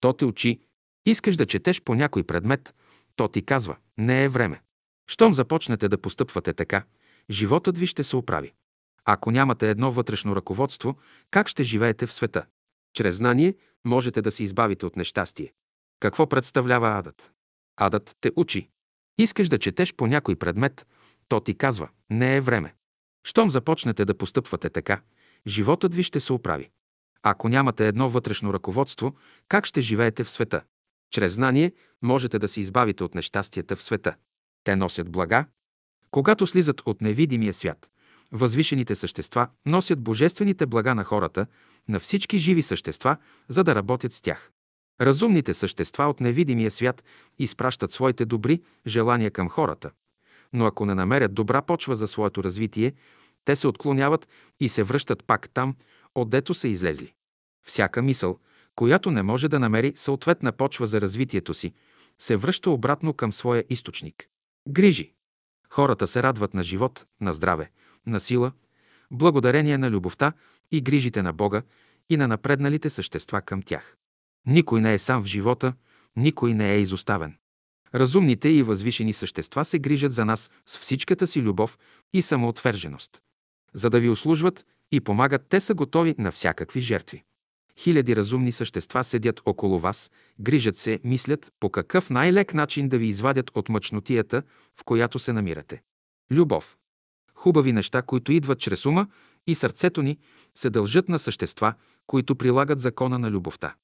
То 0.00 0.12
те 0.12 0.24
учи, 0.24 0.60
искаш 1.06 1.36
да 1.36 1.46
четеш 1.46 1.82
по 1.82 1.94
някой 1.94 2.22
предмет, 2.22 2.74
то 3.16 3.28
ти 3.28 3.42
казва, 3.42 3.76
не 3.98 4.24
е 4.24 4.28
време. 4.28 4.60
Щом 5.06 5.34
започнете 5.34 5.88
да 5.88 5.98
постъпвате 5.98 6.52
така, 6.52 6.84
животът 7.30 7.78
ви 7.78 7.86
ще 7.86 8.04
се 8.04 8.16
оправи. 8.16 8.52
Ако 9.04 9.30
нямате 9.30 9.70
едно 9.70 9.92
вътрешно 9.92 10.36
ръководство, 10.36 10.98
как 11.30 11.48
ще 11.48 11.62
живеете 11.62 12.06
в 12.06 12.12
света? 12.12 12.46
Чрез 12.92 13.14
знание 13.14 13.54
можете 13.84 14.22
да 14.22 14.30
се 14.30 14.42
избавите 14.42 14.86
от 14.86 14.96
нещастие. 14.96 15.52
Какво 16.00 16.26
представлява 16.26 16.98
адът? 16.98 17.32
Адът 17.76 18.16
те 18.20 18.32
учи. 18.36 18.68
Искаш 19.18 19.48
да 19.48 19.58
четеш 19.58 19.94
по 19.94 20.06
някой 20.06 20.36
предмет, 20.36 20.86
то 21.28 21.40
ти 21.40 21.54
казва, 21.54 21.88
не 22.10 22.36
е 22.36 22.40
време. 22.40 22.74
Щом 23.24 23.50
започнете 23.50 24.04
да 24.04 24.18
постъпвате 24.18 24.70
така, 24.70 25.00
животът 25.46 25.94
ви 25.94 26.02
ще 26.02 26.20
се 26.20 26.32
оправи. 26.32 26.70
Ако 27.22 27.48
нямате 27.48 27.88
едно 27.88 28.10
вътрешно 28.10 28.52
ръководство, 28.52 29.14
как 29.48 29.66
ще 29.66 29.80
живеете 29.80 30.24
в 30.24 30.30
света? 30.30 30.62
Чрез 31.10 31.32
знание 31.32 31.72
можете 32.02 32.38
да 32.38 32.48
се 32.48 32.60
избавите 32.60 33.04
от 33.04 33.14
нещастията 33.14 33.76
в 33.76 33.82
света. 33.82 34.14
Те 34.64 34.76
носят 34.76 35.10
блага, 35.10 35.46
когато 36.10 36.46
слизат 36.46 36.82
от 36.86 37.00
невидимия 37.00 37.54
свят. 37.54 37.90
Възвишените 38.32 38.94
същества 38.94 39.48
носят 39.66 40.00
божествените 40.02 40.66
блага 40.66 40.94
на 40.94 41.04
хората, 41.04 41.46
на 41.88 42.00
всички 42.00 42.38
живи 42.38 42.62
същества, 42.62 43.16
за 43.48 43.64
да 43.64 43.74
работят 43.74 44.12
с 44.12 44.20
тях. 44.20 44.50
Разумните 45.00 45.54
същества 45.54 46.04
от 46.04 46.20
невидимия 46.20 46.70
свят 46.70 47.04
изпращат 47.38 47.90
своите 47.90 48.24
добри 48.24 48.62
желания 48.86 49.30
към 49.30 49.48
хората, 49.48 49.90
но 50.54 50.66
ако 50.66 50.86
не 50.86 50.94
намерят 50.94 51.34
добра 51.34 51.62
почва 51.62 51.96
за 51.96 52.08
своето 52.08 52.44
развитие, 52.44 52.92
те 53.44 53.56
се 53.56 53.68
отклоняват 53.68 54.28
и 54.60 54.68
се 54.68 54.82
връщат 54.82 55.24
пак 55.24 55.48
там, 55.54 55.76
отдето 56.14 56.54
са 56.54 56.68
излезли. 56.68 57.12
Всяка 57.66 58.02
мисъл, 58.02 58.38
която 58.74 59.10
не 59.10 59.22
може 59.22 59.48
да 59.48 59.58
намери 59.58 59.92
съответна 59.96 60.52
почва 60.52 60.86
за 60.86 61.00
развитието 61.00 61.54
си, 61.54 61.72
се 62.18 62.36
връща 62.36 62.70
обратно 62.70 63.14
към 63.14 63.32
своя 63.32 63.64
източник. 63.70 64.28
Грижи. 64.68 65.12
Хората 65.70 66.06
се 66.06 66.22
радват 66.22 66.54
на 66.54 66.62
живот, 66.62 67.06
на 67.20 67.32
здраве, 67.32 67.70
на 68.06 68.20
сила, 68.20 68.52
благодарение 69.10 69.78
на 69.78 69.90
любовта 69.90 70.32
и 70.72 70.80
грижите 70.80 71.22
на 71.22 71.32
Бога 71.32 71.62
и 72.10 72.16
на 72.16 72.28
напредналите 72.28 72.90
същества 72.90 73.42
към 73.42 73.62
тях. 73.62 73.96
Никой 74.46 74.80
не 74.80 74.94
е 74.94 74.98
сам 74.98 75.22
в 75.22 75.26
живота, 75.26 75.74
никой 76.16 76.54
не 76.54 76.72
е 76.72 76.80
изоставен. 76.80 77.36
Разумните 77.94 78.48
и 78.48 78.62
възвишени 78.62 79.12
същества 79.12 79.64
се 79.64 79.78
грижат 79.78 80.12
за 80.12 80.24
нас 80.24 80.50
с 80.66 80.78
всичката 80.78 81.26
си 81.26 81.42
любов 81.42 81.78
и 82.12 82.22
самоотверженост. 82.22 83.22
За 83.74 83.90
да 83.90 84.00
ви 84.00 84.08
услужват 84.08 84.66
и 84.92 85.00
помагат, 85.00 85.46
те 85.48 85.60
са 85.60 85.74
готови 85.74 86.14
на 86.18 86.32
всякакви 86.32 86.80
жертви. 86.80 87.22
Хиляди 87.78 88.16
разумни 88.16 88.52
същества 88.52 89.04
седят 89.04 89.40
около 89.46 89.78
вас, 89.78 90.10
грижат 90.40 90.76
се, 90.76 91.00
мислят 91.04 91.52
по 91.60 91.70
какъв 91.70 92.10
най-лек 92.10 92.54
начин 92.54 92.88
да 92.88 92.98
ви 92.98 93.06
извадят 93.06 93.50
от 93.54 93.68
мъчнотията, 93.68 94.42
в 94.80 94.84
която 94.84 95.18
се 95.18 95.32
намирате. 95.32 95.82
Любов. 96.30 96.76
Хубави 97.34 97.72
неща, 97.72 98.02
които 98.02 98.32
идват 98.32 98.58
чрез 98.58 98.86
ума 98.86 99.06
и 99.46 99.54
сърцето 99.54 100.02
ни, 100.02 100.18
се 100.54 100.70
дължат 100.70 101.08
на 101.08 101.18
същества, 101.18 101.74
които 102.06 102.36
прилагат 102.36 102.80
закона 102.80 103.18
на 103.18 103.30
любовта. 103.30 103.74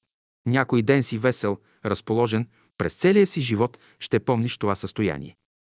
Някой 0.45 0.81
ден 0.81 1.03
си 1.03 1.17
весел, 1.17 1.57
разположен, 1.85 2.47
през 2.81 2.93
целия 2.93 3.27
си 3.27 3.41
живот 3.41 3.79
ще 3.99 4.19
помниш 4.19 4.57
това 4.57 4.75
състояние. 4.75 5.35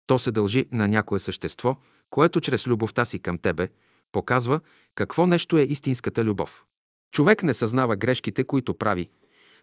То 0.07 0.19
се 0.19 0.31
дължи 0.31 0.65
на 0.71 0.87
някое 0.87 1.19
същество, 1.19 1.77
което 2.09 2.41
чрез 2.41 2.67
любовта 2.67 3.05
си 3.05 3.19
към 3.19 3.37
тебе 3.37 3.69
показва 4.11 4.59
какво 4.95 5.27
нещо 5.27 5.57
е 5.57 5.61
истинската 5.61 6.23
любов. 6.23 6.65
Човек 7.11 7.43
не 7.43 7.53
съзнава 7.53 7.95
грешките, 7.95 8.43
които 8.43 8.73
прави, 8.73 9.09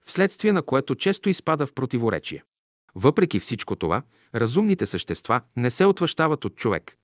вследствие 0.07 0.53
на 0.53 0.63
което 0.63 0.95
често 0.95 1.29
изпада 1.29 1.67
в 1.67 1.73
противоречие. 1.73 2.45
Въпреки 2.95 3.41
всичко 3.41 3.77
това, 3.77 4.03
разумните 4.35 4.87
същества 4.87 5.41
не 5.57 5.71
се 5.71 5.85
отвъщават 5.85 6.45
от 6.45 6.57
човек, 6.57 6.97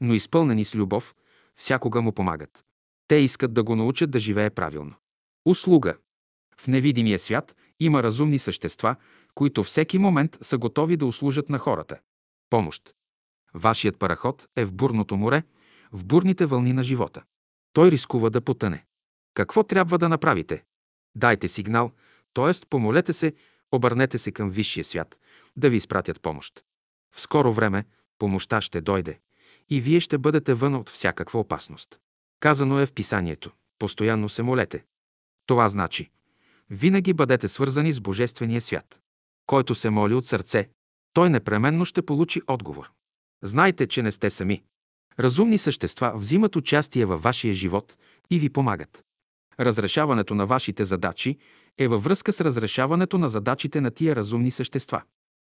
но 0.00 0.14
изпълнени 0.14 0.64
с 0.64 0.74
любов, 0.74 1.14
всякога 1.56 2.02
му 2.02 2.12
помагат. 2.12 2.64
Те 3.08 3.14
искат 3.14 3.52
да 3.52 3.62
го 3.62 3.76
научат 3.76 4.10
да 4.10 4.20
живее 4.20 4.50
правилно. 4.50 4.94
Услуга. 5.46 5.94
В 6.58 6.68
невидимия 6.68 7.18
свят 7.18 7.56
има 7.80 8.02
разумни 8.02 8.38
същества, 8.38 8.96
които 9.34 9.64
всеки 9.64 9.98
момент 9.98 10.38
са 10.40 10.58
готови 10.58 10.96
да 10.96 11.06
услужат 11.06 11.48
на 11.48 11.58
хората. 11.58 11.98
Помощ. 12.50 12.94
Вашият 13.54 13.98
параход 13.98 14.48
е 14.56 14.64
в 14.64 14.74
бурното 14.74 15.16
море, 15.16 15.42
в 15.92 16.04
бурните 16.04 16.46
вълни 16.46 16.72
на 16.72 16.82
живота. 16.82 17.22
Той 17.72 17.90
рискува 17.90 18.30
да 18.30 18.40
потъне. 18.40 18.84
Какво 19.34 19.62
трябва 19.62 19.98
да 19.98 20.08
направите? 20.08 20.64
Дайте 21.14 21.48
сигнал, 21.48 21.92
т.е. 22.34 22.66
помолете 22.70 23.12
се, 23.12 23.34
обърнете 23.72 24.18
се 24.18 24.32
към 24.32 24.50
Висшия 24.50 24.84
свят, 24.84 25.18
да 25.56 25.70
ви 25.70 25.76
изпратят 25.76 26.20
помощ. 26.20 26.64
В 27.14 27.20
скоро 27.20 27.52
време 27.52 27.84
помощта 28.18 28.60
ще 28.60 28.80
дойде 28.80 29.20
и 29.70 29.80
вие 29.80 30.00
ще 30.00 30.18
бъдете 30.18 30.54
вън 30.54 30.74
от 30.74 30.90
всякаква 30.90 31.40
опасност. 31.40 31.98
Казано 32.40 32.80
е 32.80 32.86
в 32.86 32.94
писанието. 32.94 33.50
Постоянно 33.78 34.28
се 34.28 34.42
молете. 34.42 34.84
Това 35.46 35.68
значи, 35.68 36.10
винаги 36.70 37.12
бъдете 37.12 37.48
свързани 37.48 37.92
с 37.92 38.00
Божествения 38.00 38.60
свят. 38.60 39.01
Който 39.46 39.74
се 39.74 39.90
моли 39.90 40.14
от 40.14 40.26
сърце, 40.26 40.68
той 41.12 41.30
непременно 41.30 41.84
ще 41.84 42.02
получи 42.02 42.42
отговор. 42.46 42.90
Знайте, 43.42 43.86
че 43.86 44.02
не 44.02 44.12
сте 44.12 44.30
сами. 44.30 44.62
Разумни 45.20 45.58
същества 45.58 46.12
взимат 46.16 46.56
участие 46.56 47.04
във 47.04 47.22
вашия 47.22 47.54
живот 47.54 47.96
и 48.30 48.38
ви 48.38 48.50
помагат. 48.50 49.04
Разрешаването 49.60 50.34
на 50.34 50.46
вашите 50.46 50.84
задачи 50.84 51.38
е 51.78 51.88
във 51.88 52.04
връзка 52.04 52.32
с 52.32 52.40
разрешаването 52.40 53.18
на 53.18 53.28
задачите 53.28 53.80
на 53.80 53.90
тия 53.90 54.16
разумни 54.16 54.50
същества. 54.50 55.02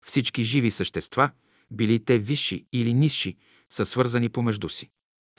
Всички 0.06 0.44
живи 0.44 0.72
същества, 0.72 1.30
били 1.72 2.06
те 2.06 2.20
висши 2.20 2.66
или 2.74 2.94
нисши, 2.94 3.38
са 3.70 3.86
свързани 3.86 4.30
помежду 4.30 4.70
си. 4.70 4.90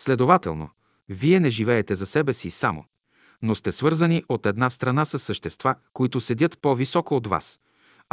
Следователно, 0.00 0.71
вие 1.09 1.40
не 1.40 1.50
живеете 1.50 1.94
за 1.94 2.06
себе 2.06 2.35
си 2.35 2.50
само, 2.50 2.85
но 3.42 3.54
сте 3.54 3.73
свързани 3.73 4.25
от 4.28 4.47
една 4.47 4.71
страна 4.71 5.04
с 5.04 5.18
същества, 5.18 5.75
които 5.92 6.21
седят 6.21 6.59
по-високо 6.61 7.16
от 7.16 7.26
вас, 7.26 7.61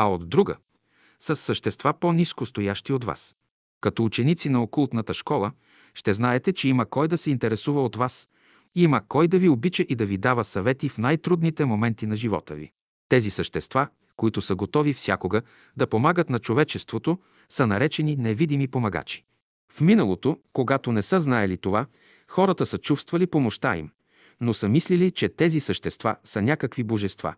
а 0.02 0.06
от 0.06 0.30
друга– 0.30 0.58
с 1.20 1.36
същества 1.36 1.94
по-низко 1.94 2.46
стоящи 2.46 2.94
от 2.94 3.04
вас. 3.04 3.36
Като 3.82 4.06
ученици 4.06 4.50
на 4.50 4.64
окултната 4.64 5.14
школа, 5.14 5.52
ще 5.94 6.14
знаете, 6.14 6.54
че 6.54 6.70
има 6.70 6.86
кой 6.86 7.08
да 7.08 7.18
се 7.18 7.32
интересува 7.32 7.84
от 7.84 7.96
вас, 7.96 8.30
има 8.76 9.02
кой 9.08 9.28
да 9.28 9.40
ви 9.40 9.50
обича 9.50 9.86
и 9.90 9.96
да 9.96 10.06
ви 10.06 10.18
дава 10.18 10.44
съвети 10.44 10.90
в 10.90 10.98
най-трудните 10.98 11.66
моменти 11.66 12.08
на 12.08 12.16
живота 12.16 12.56
ви. 12.56 12.72
Тези 13.10 13.30
същества, 13.30 13.88
които 14.16 14.42
са 14.42 14.56
готови 14.56 14.94
всякога 14.94 15.42
да 15.78 15.88
помагат 15.88 16.30
на 16.30 16.40
човечеството, 16.40 17.20
са 17.50 17.68
наречени 17.68 18.16
невидими 18.16 18.68
помагачи. 18.68 19.24
В 19.74 19.82
миналото, 19.82 20.40
когато 20.54 20.92
не 20.92 21.02
са 21.02 21.20
знаели 21.20 21.58
това, 21.58 21.86
хората 22.28 22.66
са 22.66 22.78
чувствали 22.78 23.28
помощта 23.28 23.78
им, 23.78 23.90
но 24.42 24.54
са 24.54 24.70
мислили, 24.70 25.12
че 25.12 25.30
тези 25.30 25.60
същества 25.60 26.16
са 26.24 26.42
някакви 26.42 26.84
божества, 26.84 27.36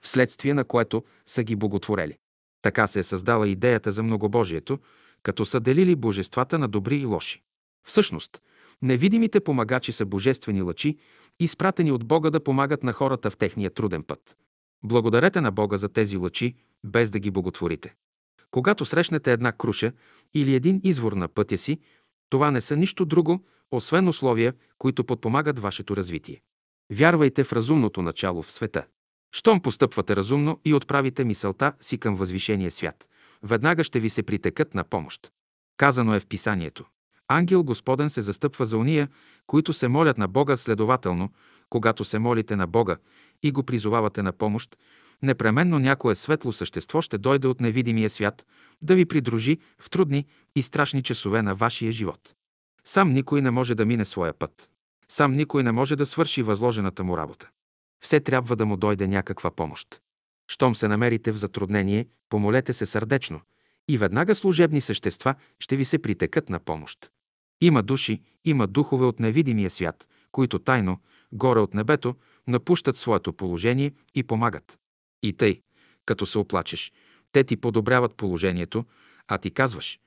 вследствие 0.00 0.54
на 0.54 0.64
което 0.64 1.04
са 1.26 1.42
ги 1.42 1.56
боготворели. 1.56 2.16
Така 2.62 2.86
се 2.86 2.98
е 2.98 3.02
създала 3.02 3.48
идеята 3.48 3.92
за 3.92 4.02
многобожието, 4.02 4.78
като 5.22 5.44
са 5.44 5.60
делили 5.60 5.96
божествата 5.96 6.58
на 6.58 6.68
добри 6.68 6.96
и 6.96 7.04
лоши. 7.04 7.42
Всъщност, 7.86 8.42
невидимите 8.82 9.40
помагачи 9.40 9.92
са 9.92 10.06
божествени 10.06 10.62
лъчи, 10.62 10.98
изпратени 11.40 11.92
от 11.92 12.04
Бога 12.06 12.30
да 12.30 12.44
помагат 12.44 12.82
на 12.82 12.92
хората 12.92 13.30
в 13.30 13.36
техния 13.36 13.70
труден 13.70 14.02
път. 14.02 14.36
Благодарете 14.84 15.40
на 15.40 15.52
Бога 15.52 15.76
за 15.76 15.88
тези 15.88 16.16
лъчи, 16.16 16.54
без 16.84 17.10
да 17.10 17.18
ги 17.18 17.30
боготворите. 17.30 17.94
Когато 18.50 18.84
срещнете 18.84 19.32
една 19.32 19.52
круша 19.52 19.92
или 20.34 20.54
един 20.54 20.80
извор 20.84 21.12
на 21.12 21.28
пътя 21.28 21.58
си, 21.58 21.78
това 22.30 22.50
не 22.50 22.60
са 22.60 22.76
нищо 22.76 23.04
друго, 23.04 23.44
освен 23.70 24.08
условия, 24.08 24.54
които 24.78 25.04
подпомагат 25.04 25.58
вашето 25.58 25.96
развитие. 25.96 26.40
Вярвайте 26.92 27.44
в 27.44 27.52
разумното 27.52 28.02
начало 28.02 28.42
в 28.42 28.52
света. 28.52 28.86
Щом 29.32 29.60
постъпвате 29.60 30.16
разумно 30.16 30.60
и 30.64 30.74
отправите 30.74 31.24
мисълта 31.24 31.72
си 31.80 31.98
към 31.98 32.16
възвишения 32.16 32.70
свят, 32.70 33.08
веднага 33.42 33.84
ще 33.84 34.00
ви 34.00 34.10
се 34.10 34.22
притекат 34.22 34.74
на 34.74 34.84
помощ. 34.84 35.32
Казано 35.76 36.14
е 36.14 36.20
в 36.20 36.26
писанието. 36.26 36.84
Ангел 37.28 37.64
Господен 37.64 38.10
се 38.10 38.22
застъпва 38.22 38.66
за 38.66 38.76
уния, 38.76 39.08
които 39.46 39.72
се 39.72 39.88
молят 39.88 40.18
на 40.18 40.28
Бога, 40.28 40.56
следователно, 40.56 41.30
когато 41.70 42.04
се 42.04 42.18
молите 42.18 42.56
на 42.56 42.66
Бога 42.66 42.96
и 43.42 43.52
го 43.52 43.62
призовавате 43.62 44.22
на 44.22 44.32
помощ, 44.32 44.76
непременно 45.22 45.78
някое 45.78 46.14
светло 46.14 46.52
същество 46.52 47.02
ще 47.02 47.18
дойде 47.18 47.48
от 47.48 47.60
невидимия 47.60 48.10
свят 48.10 48.46
да 48.82 48.94
ви 48.94 49.04
придружи 49.04 49.58
в 49.78 49.90
трудни 49.90 50.26
и 50.56 50.62
страшни 50.62 51.02
часове 51.02 51.42
на 51.42 51.54
вашия 51.54 51.92
живот. 51.92 52.34
Сам 52.84 53.10
никой 53.12 53.42
не 53.42 53.50
може 53.50 53.74
да 53.74 53.86
мине 53.86 54.04
своя 54.04 54.32
път. 54.32 54.70
Сам 55.08 55.32
никой 55.32 55.62
не 55.62 55.72
може 55.72 55.96
да 55.96 56.06
свърши 56.06 56.42
възложената 56.42 57.04
му 57.04 57.16
работа. 57.16 57.48
Все 58.00 58.20
трябва 58.20 58.56
да 58.56 58.66
му 58.66 58.76
дойде 58.76 59.06
някаква 59.06 59.50
помощ. 59.50 60.00
Щом 60.48 60.74
се 60.74 60.88
намерите 60.88 61.32
в 61.32 61.36
затруднение, 61.36 62.06
помолете 62.28 62.72
се 62.72 62.86
сърдечно 62.86 63.40
и 63.88 63.98
веднага 63.98 64.34
служебни 64.34 64.80
същества 64.80 65.34
ще 65.58 65.76
ви 65.76 65.84
се 65.84 65.98
притекат 65.98 66.48
на 66.48 66.60
помощ. 66.60 67.10
Има 67.60 67.82
души, 67.82 68.22
има 68.44 68.66
духове 68.66 69.06
от 69.06 69.20
невидимия 69.20 69.70
свят, 69.70 70.08
които 70.32 70.58
тайно, 70.58 71.00
горе 71.32 71.60
от 71.60 71.74
небето, 71.74 72.14
напущат 72.46 72.96
своето 72.96 73.32
положение 73.32 73.92
и 74.14 74.22
помагат. 74.22 74.78
И 75.22 75.32
тъй, 75.32 75.60
като 76.06 76.26
се 76.26 76.38
оплачеш, 76.38 76.92
те 77.32 77.44
ти 77.44 77.56
подобряват 77.56 78.14
положението, 78.14 78.84
а 79.28 79.38
ти 79.38 79.50
казваш, 79.50 80.00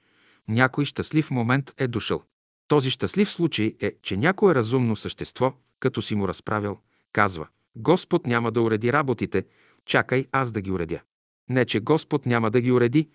някой 0.47 0.85
щастлив 0.85 1.31
момент 1.31 1.73
е 1.77 1.87
дошъл. 1.87 2.23
Този 2.67 2.91
щастлив 2.91 3.31
случай 3.31 3.75
е, 3.79 3.93
че 4.01 4.17
някое 4.17 4.55
разумно 4.55 4.95
същество, 4.95 5.53
като 5.79 6.01
си 6.01 6.15
му 6.15 6.27
разправил, 6.27 6.77
казва, 7.11 7.47
Господ 7.75 8.27
няма 8.27 8.51
да 8.51 8.61
уреди 8.61 8.93
работите, 8.93 9.45
чакай 9.85 10.25
аз 10.31 10.51
да 10.51 10.61
ги 10.61 10.71
уредя. 10.71 11.01
Не, 11.49 11.65
че 11.65 11.79
Господ 11.79 12.25
няма 12.25 12.51
да 12.51 12.61
ги 12.61 12.71
уреди, 12.71 13.09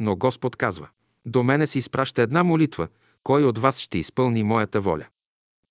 но 0.00 0.16
Господ 0.16 0.56
казва, 0.56 0.88
до 1.26 1.42
мене 1.42 1.66
се 1.66 1.78
изпраща 1.78 2.22
една 2.22 2.42
молитва, 2.42 2.88
кой 3.22 3.44
от 3.44 3.58
вас 3.58 3.78
ще 3.78 3.98
изпълни 3.98 4.42
моята 4.42 4.80
воля. 4.80 5.06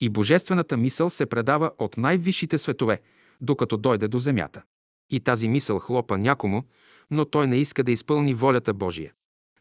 И 0.02 0.10
божествената 0.10 0.78
мисъл 0.78 1.10
се 1.10 1.26
предава 1.26 1.72
от 1.78 1.98
най-висшите 1.98 2.58
светове, 2.58 3.02
докато 3.42 3.78
дойде 3.78 4.08
до 4.08 4.20
земята. 4.20 4.64
И 5.10 5.20
тази 5.20 5.48
мисъл 5.48 5.80
хлопа 5.80 6.18
някому, 6.18 6.64
но 7.12 7.26
той 7.26 7.48
не 7.48 7.58
иска 7.58 7.84
да 7.84 7.92
изпълни 7.92 8.34
волята 8.34 8.74
Божия. 8.74 9.14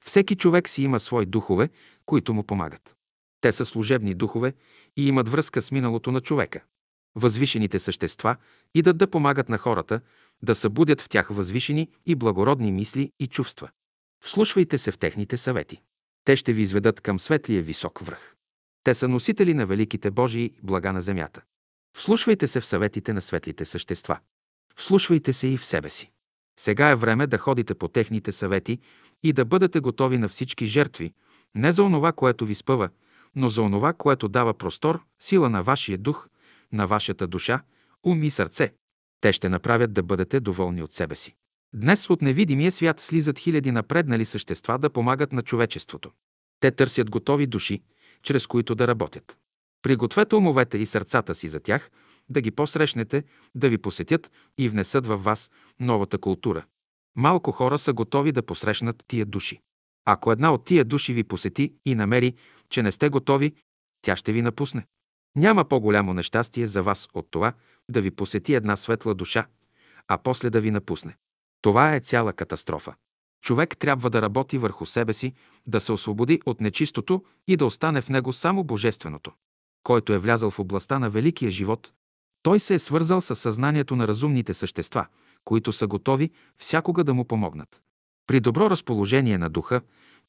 Всеки 0.04 0.36
човек 0.36 0.68
си 0.68 0.82
има 0.82 1.00
свои 1.00 1.26
духове, 1.26 1.68
които 2.06 2.34
му 2.34 2.42
помагат. 2.42 2.96
Те 3.40 3.52
са 3.52 3.66
служебни 3.66 4.14
духове 4.14 4.52
и 4.96 5.08
имат 5.08 5.28
връзка 5.28 5.62
с 5.62 5.72
миналото 5.72 6.12
на 6.12 6.20
човека. 6.20 6.64
Възвишените 7.14 7.78
същества 7.78 8.36
идат 8.74 8.98
да 8.98 9.10
помагат 9.10 9.48
на 9.48 9.58
хората, 9.58 10.00
да 10.42 10.54
събудят 10.54 11.00
в 11.00 11.08
тях 11.08 11.28
възвишени 11.28 11.90
и 12.06 12.14
благородни 12.14 12.72
мисли 12.72 13.10
и 13.20 13.26
чувства. 13.26 13.68
Вслушвайте 14.24 14.78
се 14.78 14.90
в 14.90 14.98
техните 14.98 15.36
съвети. 15.36 15.82
Те 16.24 16.36
ще 16.36 16.52
ви 16.52 16.62
изведат 16.62 17.00
към 17.00 17.18
светлия 17.18 17.62
висок 17.62 17.98
връх. 17.98 18.34
Те 18.84 18.94
са 18.94 19.08
носители 19.08 19.54
на 19.54 19.66
великите 19.66 20.10
Божии 20.10 20.52
блага 20.62 20.92
на 20.92 21.00
земята. 21.00 21.42
Вслушвайте 21.96 22.48
се 22.48 22.60
в 22.60 22.66
съветите 22.66 23.12
на 23.12 23.22
светлите 23.22 23.64
същества. 23.64 24.18
Вслушвайте 24.76 25.32
се 25.32 25.46
и 25.46 25.58
в 25.58 25.64
себе 25.64 25.90
си. 25.90 26.10
Сега 26.60 26.90
е 26.90 26.96
време 26.96 27.26
да 27.26 27.38
ходите 27.38 27.74
по 27.74 27.88
техните 27.88 28.32
съвети 28.32 28.78
и 29.22 29.32
да 29.32 29.44
бъдете 29.44 29.80
готови 29.80 30.18
на 30.18 30.28
всички 30.28 30.66
жертви, 30.66 31.12
не 31.54 31.72
за 31.72 31.82
онова, 31.82 32.12
което 32.12 32.46
ви 32.46 32.54
спъва, 32.54 32.88
но 33.34 33.48
за 33.48 33.62
онова, 33.62 33.92
което 33.92 34.28
дава 34.28 34.54
простор, 34.54 35.02
сила 35.18 35.50
на 35.50 35.62
вашия 35.62 35.98
дух, 35.98 36.28
на 36.72 36.86
вашата 36.86 37.26
душа, 37.26 37.62
ум 38.04 38.22
и 38.22 38.30
сърце. 38.30 38.72
Те 39.20 39.32
ще 39.32 39.48
направят 39.48 39.92
да 39.92 40.02
бъдете 40.02 40.40
доволни 40.40 40.82
от 40.82 40.92
себе 40.92 41.16
си. 41.16 41.34
Днес 41.74 42.10
от 42.10 42.22
невидимия 42.22 42.72
свят 42.72 43.00
слизат 43.00 43.38
хиляди 43.38 43.70
напреднали 43.70 44.24
същества 44.24 44.78
да 44.78 44.90
помагат 44.90 45.32
на 45.32 45.42
човечеството. 45.42 46.10
Те 46.60 46.70
търсят 46.70 47.10
готови 47.10 47.46
души, 47.46 47.82
чрез 48.22 48.46
които 48.46 48.74
да 48.74 48.88
работят. 48.88 49.38
Пригответе 49.82 50.34
умовете 50.34 50.78
и 50.78 50.86
сърцата 50.86 51.34
си 51.34 51.48
за 51.48 51.60
тях, 51.60 51.90
да 52.30 52.40
ги 52.40 52.50
посрещнете, 52.50 53.24
да 53.54 53.68
ви 53.68 53.78
посетят 53.78 54.30
и 54.58 54.68
внесат 54.68 55.06
във 55.06 55.24
вас 55.24 55.50
новата 55.80 56.18
култура. 56.18 56.64
Малко 57.16 57.52
хора 57.52 57.78
са 57.78 57.92
готови 57.92 58.32
да 58.32 58.42
посрещнат 58.42 59.04
тия 59.08 59.26
души. 59.26 59.60
Ако 60.04 60.32
една 60.32 60.52
от 60.52 60.64
тия 60.64 60.84
души 60.84 61.12
ви 61.12 61.24
посети 61.24 61.74
и 61.86 61.94
намери, 61.94 62.34
че 62.70 62.82
не 62.82 62.92
сте 62.92 63.08
готови, 63.08 63.52
тя 64.02 64.16
ще 64.16 64.32
ви 64.32 64.42
напусне. 64.42 64.86
Няма 65.36 65.64
по-голямо 65.64 66.14
нещастие 66.14 66.66
за 66.66 66.82
вас 66.82 67.08
от 67.14 67.28
това 67.30 67.52
да 67.90 68.02
ви 68.02 68.10
посети 68.10 68.54
една 68.54 68.76
светла 68.76 69.14
душа, 69.14 69.46
а 70.08 70.18
после 70.18 70.50
да 70.50 70.60
ви 70.60 70.70
напусне. 70.70 71.16
Това 71.62 71.94
е 71.94 72.00
цяла 72.00 72.32
катастрофа. 72.32 72.94
Човек 73.42 73.76
трябва 73.78 74.10
да 74.10 74.22
работи 74.22 74.58
върху 74.58 74.86
себе 74.86 75.12
си, 75.12 75.34
да 75.66 75.80
се 75.80 75.92
освободи 75.92 76.40
от 76.46 76.60
нечистото 76.60 77.24
и 77.48 77.56
да 77.56 77.66
остане 77.66 78.00
в 78.00 78.08
него 78.08 78.32
само 78.32 78.64
божественото. 78.64 79.32
Който 79.82 80.12
е 80.12 80.18
влязъл 80.18 80.50
в 80.50 80.58
областта 80.58 80.98
на 80.98 81.10
великия 81.10 81.50
живот, 81.50 81.92
той 82.42 82.60
се 82.60 82.74
е 82.74 82.78
свързал 82.78 83.20
с 83.20 83.36
съзнанието 83.36 83.96
на 83.96 84.08
разумните 84.08 84.54
същества, 84.54 85.06
които 85.44 85.72
са 85.72 85.86
готови 85.86 86.30
всякога 86.56 87.04
да 87.04 87.14
му 87.14 87.24
помогнат. 87.24 87.82
При 88.26 88.40
добро 88.40 88.70
разположение 88.70 89.38
на 89.38 89.50
духа, 89.50 89.80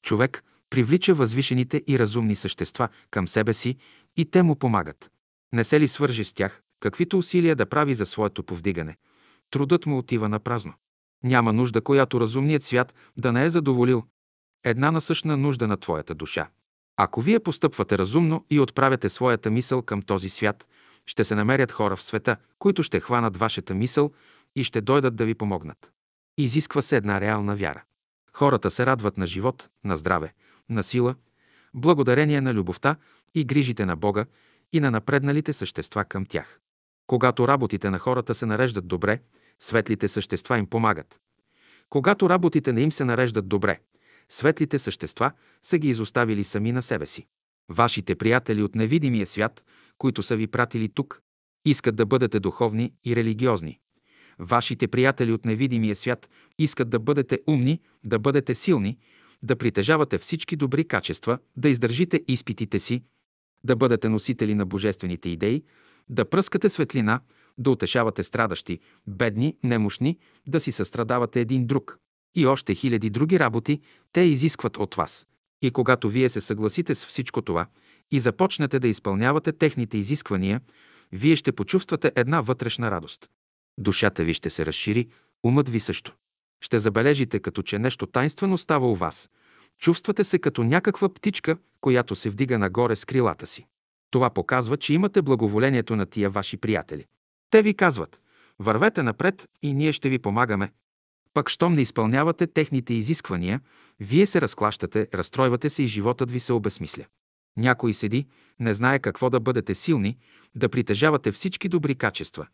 човек 0.01 0.43
привлича 0.69 1.13
възвишените 1.13 1.83
и 1.87 1.99
разумни 1.99 2.35
същества 2.35 2.89
към 3.11 3.27
себе 3.27 3.53
си 3.53 3.77
и 4.17 4.25
те 4.25 4.43
му 4.43 4.55
помагат. 4.55 5.11
Не 5.53 5.63
се 5.63 5.79
ли 5.79 5.87
свърже 5.87 6.23
с 6.23 6.33
тях, 6.33 6.61
каквито 6.79 7.17
усилия 7.17 7.55
да 7.55 7.65
прави 7.65 7.95
за 7.95 8.05
своето 8.05 8.43
повдигане? 8.43 8.97
Трудът 9.51 9.85
му 9.85 9.97
отива 9.97 10.29
на 10.29 10.39
празно. 10.39 10.73
Няма 11.23 11.53
нужда, 11.53 11.81
която 11.81 12.19
разумният 12.19 12.63
свят 12.63 12.95
да 13.17 13.31
не 13.31 13.45
е 13.45 13.49
задоволил. 13.49 14.03
Една 14.63 14.91
насъщна 14.91 15.37
нужда 15.37 15.67
на 15.67 15.77
твоята 15.77 16.15
душа. 16.15 16.49
Ако 16.97 17.21
вие 17.21 17.39
постъпвате 17.39 17.97
разумно 17.97 18.45
и 18.49 18.59
отправяте 18.59 19.09
своята 19.09 19.51
мисъл 19.51 19.81
към 19.81 20.01
този 20.01 20.29
свят, 20.29 20.67
ще 21.05 21.23
се 21.23 21.35
намерят 21.35 21.71
хора 21.71 21.95
в 21.95 22.03
света, 22.03 22.37
които 22.59 22.83
ще 22.83 22.99
хванат 22.99 23.37
вашата 23.37 23.73
мисъл 23.73 24.11
и 24.55 24.63
ще 24.63 24.81
дойдат 24.81 25.15
да 25.15 25.25
ви 25.25 25.35
помогнат. 25.35 25.91
Изисква 26.37 26.81
се 26.81 26.97
една 26.97 27.21
реална 27.21 27.55
вяра. 27.55 27.83
Хората 28.33 28.71
се 28.71 28.85
радват 28.85 29.17
на 29.17 29.27
живот, 29.27 29.69
на 29.83 29.97
здраве, 29.97 30.33
на 30.69 30.83
сила, 30.83 31.15
благодарение 31.75 32.41
на 32.41 32.53
любовта 32.53 32.95
и 33.35 33.45
грижите 33.45 33.85
на 33.85 33.95
Бога 33.95 34.25
и 34.73 34.79
на 34.79 34.91
напредналите 34.91 35.53
същества 35.53 36.05
към 36.05 36.25
тях. 36.25 36.59
Когато 37.07 37.47
работите 37.47 37.89
на 37.89 37.99
хората 37.99 38.35
се 38.35 38.45
нареждат 38.45 38.87
добре, 38.87 39.19
светлите 39.59 40.07
същества 40.07 40.57
им 40.57 40.67
помагат. 40.67 41.19
Когато 41.89 42.29
работите 42.29 42.73
не 42.73 42.81
им 42.81 42.91
се 42.91 43.05
нареждат 43.05 43.47
добре, 43.47 43.79
светлите 44.29 44.79
същества 44.79 45.31
са 45.63 45.77
ги 45.77 45.89
изоставили 45.89 46.43
сами 46.43 46.71
на 46.71 46.81
себе 46.81 47.05
си. 47.05 47.27
Вашите 47.69 48.15
приятели 48.15 48.63
от 48.63 48.75
невидимия 48.75 49.25
свят, 49.25 49.63
които 49.97 50.23
са 50.23 50.35
ви 50.35 50.47
пратили 50.47 50.89
тук, 50.89 51.21
искат 51.65 51.95
да 51.95 52.05
бъдете 52.05 52.39
духовни 52.39 52.93
и 53.05 53.15
религиозни. 53.15 53.79
Вашите 54.39 54.87
приятели 54.87 55.31
от 55.31 55.45
невидимия 55.45 55.95
свят 55.95 56.29
искат 56.59 56.89
да 56.89 56.99
бъдете 56.99 57.39
умни, 57.47 57.81
да 58.03 58.19
бъдете 58.19 58.55
силни, 58.55 58.97
да 59.43 59.55
притежавате 59.55 60.17
всички 60.17 60.55
добри 60.55 60.85
качества, 60.85 61.37
да 61.57 61.69
издържите 61.69 62.21
изпитите 62.27 62.79
си, 62.79 63.03
да 63.63 63.75
бъдете 63.75 64.09
носители 64.09 64.55
на 64.55 64.65
божествените 64.65 65.29
идеи, 65.29 65.63
да 66.09 66.25
пръскате 66.25 66.69
светлина, 66.69 67.19
да 67.57 67.71
утешавате 67.71 68.23
страдащи, 68.23 68.79
бедни, 69.07 69.57
немощни, 69.63 70.17
да 70.47 70.59
си 70.59 70.71
състрадавате 70.71 71.41
един 71.41 71.67
друг. 71.67 71.97
И 72.35 72.45
още 72.45 72.75
хиляди 72.75 73.09
други 73.09 73.39
работи 73.39 73.81
те 74.11 74.21
изискват 74.21 74.77
от 74.77 74.95
вас. 74.95 75.27
И 75.61 75.71
когато 75.71 76.09
вие 76.09 76.29
се 76.29 76.41
съгласите 76.41 76.95
с 76.95 77.05
всичко 77.05 77.41
това 77.41 77.67
и 78.11 78.19
започнете 78.19 78.79
да 78.79 78.87
изпълнявате 78.87 79.51
техните 79.51 79.97
изисквания, 79.97 80.61
вие 81.11 81.35
ще 81.35 81.51
почувствате 81.51 82.11
една 82.15 82.41
вътрешна 82.41 82.91
радост. 82.91 83.29
Душата 83.77 84.23
ви 84.23 84.33
ще 84.33 84.49
се 84.49 84.65
разшири, 84.65 85.07
умът 85.43 85.69
ви 85.69 85.79
също. 85.79 86.15
Ще 86.63 86.79
забележите, 86.79 87.39
като 87.39 87.61
че 87.61 87.79
нещо 87.79 88.07
тайнствено 88.07 88.57
става 88.57 88.91
у 88.91 88.95
вас. 88.95 89.29
Чувствате 89.79 90.23
се 90.23 90.39
като 90.39 90.63
някаква 90.63 91.09
птичка, 91.09 91.57
която 91.81 92.15
се 92.15 92.29
вдига 92.29 92.59
нагоре 92.59 92.95
с 92.95 93.05
крилата 93.05 93.47
си. 93.47 93.65
Това 94.11 94.29
показва, 94.29 94.77
че 94.77 94.93
имате 94.93 95.21
благоволението 95.21 95.95
на 95.95 96.05
тия 96.05 96.29
ваши 96.29 96.57
приятели. 96.57 97.05
Те 97.49 97.61
ви 97.61 97.73
казват, 97.73 98.21
вървете 98.59 99.03
напред 99.03 99.47
и 99.61 99.73
ние 99.73 99.93
ще 99.93 100.09
ви 100.09 100.19
помагаме. 100.19 100.71
Пък, 101.33 101.49
щом 101.49 101.73
не 101.73 101.81
изпълнявате 101.81 102.47
техните 102.47 102.93
изисквания, 102.93 103.61
вие 103.99 104.25
се 104.25 104.41
разклащате, 104.41 105.07
разстройвате 105.13 105.69
се 105.69 105.83
и 105.83 105.87
животът 105.87 106.31
ви 106.31 106.39
се 106.39 106.53
обесмисля. 106.53 107.05
Някой 107.57 107.93
седи, 107.93 108.27
не 108.59 108.73
знае 108.73 108.99
какво 108.99 109.29
да 109.29 109.39
бъдете 109.39 109.75
силни, 109.75 110.17
да 110.55 110.69
притежавате 110.69 111.31
всички 111.31 111.69
добри 111.69 111.95
качества, 111.95 112.47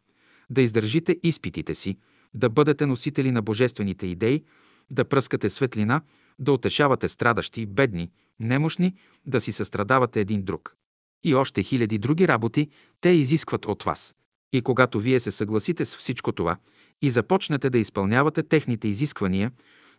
да 0.50 0.62
издържите 0.62 1.19
изпитите 1.24 1.76
си, 1.76 1.98
да 2.33 2.49
бъдете 2.49 2.85
носители 2.85 3.31
на 3.31 3.41
божествените 3.41 4.07
идеи, 4.07 4.43
да 4.91 5.05
пръскате 5.05 5.49
светлина, 5.49 6.01
да 6.39 6.53
утешавате 6.53 7.07
страдащи, 7.07 7.65
бедни, 7.65 8.11
немощни, 8.39 8.95
да 9.25 9.41
си 9.41 9.51
състрадавате 9.51 10.21
един 10.21 10.43
друг. 10.43 10.75
И 11.23 11.35
още 11.35 11.63
хиляди 11.63 11.97
други 11.97 12.27
работи 12.27 12.69
те 13.01 13.09
изискват 13.09 13.65
от 13.65 13.83
вас. 13.83 14.15
И 14.53 14.61
когато 14.61 14.99
вие 14.99 15.19
се 15.19 15.31
съгласите 15.31 15.85
с 15.85 15.97
всичко 15.97 16.31
това 16.31 16.57
и 17.01 17.11
започнете 17.11 17.69
да 17.69 17.77
изпълнявате 17.77 18.43
техните 18.43 18.87
изисквания, 18.87 19.51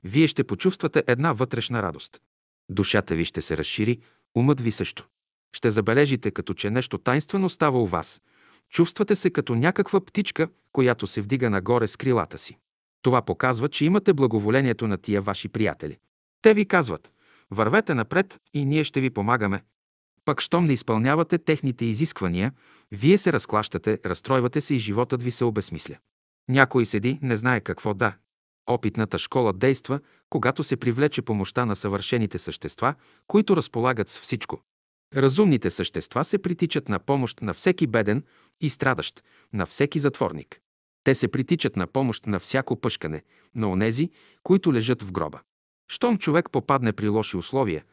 вие 0.04 0.26
ще 0.26 0.44
почувствате 0.44 1.04
една 1.06 1.32
вътрешна 1.32 1.82
радост. 1.82 2.20
Душата 2.68 3.14
ви 3.14 3.24
ще 3.24 3.42
се 3.42 3.56
разшири, 3.56 4.00
умът 4.36 4.60
ви 4.60 4.72
също. 4.72 5.08
Ще 5.52 5.70
забележите, 5.70 6.30
като 6.30 6.54
че 6.54 6.70
нещо 6.70 6.98
тайнствено 6.98 7.48
става 7.48 7.82
у 7.82 7.86
вас. 7.86 8.20
Чувствате 8.70 9.16
се 9.16 9.30
като 9.30 9.54
някаква 9.54 10.00
птичка, 10.00 10.48
която 10.72 11.06
се 11.06 11.20
вдига 11.20 11.50
нагоре 11.50 11.88
с 11.88 11.96
крилата 11.96 12.38
си. 12.38 12.59
Това 13.02 13.22
показва, 13.22 13.68
че 13.68 13.85
имате 13.85 14.12
благоволението 14.12 14.87
на 14.88 14.98
тия 14.98 15.22
ваши 15.22 15.48
приятели. 15.48 15.98
Те 16.42 16.54
ви 16.54 16.66
казват, 16.66 17.12
вървете 17.50 17.94
напред 17.94 18.40
и 18.54 18.64
ние 18.64 18.85
ще 18.85 19.00
ви 19.00 19.11
помагаме. 19.11 19.62
Пък, 20.24 20.40
щом 20.40 20.64
не 20.64 20.72
изпълнявате 20.72 21.38
техните 21.38 21.85
изисквания, 21.85 22.52
вие 22.92 23.18
се 23.18 23.33
разклащате, 23.33 23.98
разстройвате 24.06 24.61
се 24.61 24.74
и 24.74 24.78
животът 24.78 25.22
ви 25.22 25.30
се 25.30 25.44
обесмисля. 25.44 25.96
Някой 26.48 26.87
седи, 26.87 27.18
не 27.22 27.37
знае 27.37 27.61
какво 27.61 27.94
да. 27.94 28.16
Опитната 28.66 29.18
школа 29.18 29.52
действа, 29.52 30.00
когато 30.30 30.64
се 30.64 30.76
привлече 30.76 31.22
помощта 31.22 31.64
на 31.64 31.76
съвършените 31.76 32.38
същества, 32.38 32.94
които 33.26 33.56
разполагат 33.56 34.09
с 34.09 34.18
всичко. 34.18 34.61
Разумните 35.16 35.70
същества 35.70 36.24
се 36.24 36.38
притичат 36.38 36.88
на 36.88 36.98
помощ 36.98 37.42
на 37.42 37.54
всеки 37.54 37.87
беден 37.87 38.24
и 38.61 38.70
страдащ, 38.70 39.25
на 39.53 39.66
всеки 39.66 39.99
затворник. 39.99 40.61
Те 41.05 41.14
се 41.14 41.29
притичат 41.29 41.77
на 41.77 41.87
помощ 41.87 42.27
на 42.27 42.40
всяко 42.40 42.81
пъшкане, 42.81 43.23
на 43.55 43.70
онези, 43.70 44.11
които 44.42 44.73
лежат 44.73 45.03
в 45.03 45.12
гроба. 45.12 45.40
Щом 45.88 46.18
човек 46.18 46.49
попадне 46.53 46.92
при 46.92 47.09
лоши 47.09 47.37
условия, 47.37 47.85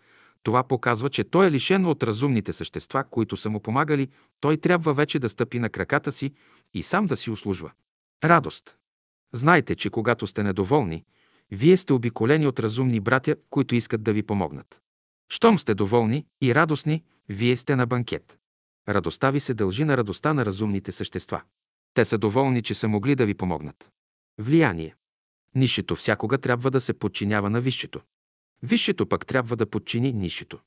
това 0.44 0.64
показва, 0.64 1.10
че 1.10 1.24
той 1.24 1.48
е 1.48 1.52
лишен 1.52 1.86
от 1.86 2.04
разумните 2.04 2.54
същества, 2.54 3.04
които 3.04 3.38
са 3.38 3.50
му 3.50 3.60
помагали, 3.60 4.08
той 4.40 4.58
трябва 4.58 4.94
вече 4.94 5.20
да 5.20 5.30
стъпи 5.30 5.60
на 5.60 5.70
краката 5.70 6.12
си 6.12 6.34
и 6.74 6.84
сам 6.84 7.06
да 7.06 7.18
си 7.18 7.32
услужва. 7.32 7.72
Радост. 8.24 8.78
Знайте, 9.34 9.76
че 9.76 9.90
когато 9.90 10.28
сте 10.28 10.44
недоволни, 10.44 11.04
вие 11.52 11.78
сте 11.78 11.94
обиколени 11.94 12.48
от 12.48 12.60
разумни 12.60 13.00
братя, 13.00 13.36
които 13.50 13.76
искат 13.76 14.04
да 14.04 14.14
ви 14.14 14.24
помогнат. 14.24 14.82
Щом 15.30 15.60
сте 15.60 15.76
доволни 15.76 16.26
и 16.42 16.56
радостни, 16.56 17.04
вие 17.30 17.58
сте 17.58 17.76
на 17.76 17.88
банкет. 17.88 18.38
Радостта 18.90 19.32
ви 19.32 19.40
се 19.40 19.54
дължи 19.54 19.84
на 19.84 19.98
радостта 19.98 20.34
на 20.34 20.46
разумните 20.46 20.92
същества. 20.92 21.42
Те 21.94 22.06
са 22.06 22.18
доволни, 22.18 22.62
че 22.62 22.74
са 22.74 22.88
могли 22.88 23.16
да 23.16 23.26
ви 23.26 23.34
помогнат. 23.34 23.92
Влияние. 24.38 24.96
Нишето 25.56 25.96
всякога 25.96 26.38
трябва 26.38 26.72
да 26.72 26.82
се 26.82 26.94
подчинява 26.94 27.50
на 27.50 27.62
висшето. 27.62 28.02
Висшето 28.64 29.06
пък 29.06 29.26
трябва 29.26 29.56
да 29.56 29.70
подчини 29.70 30.14
нишето. 30.14 30.60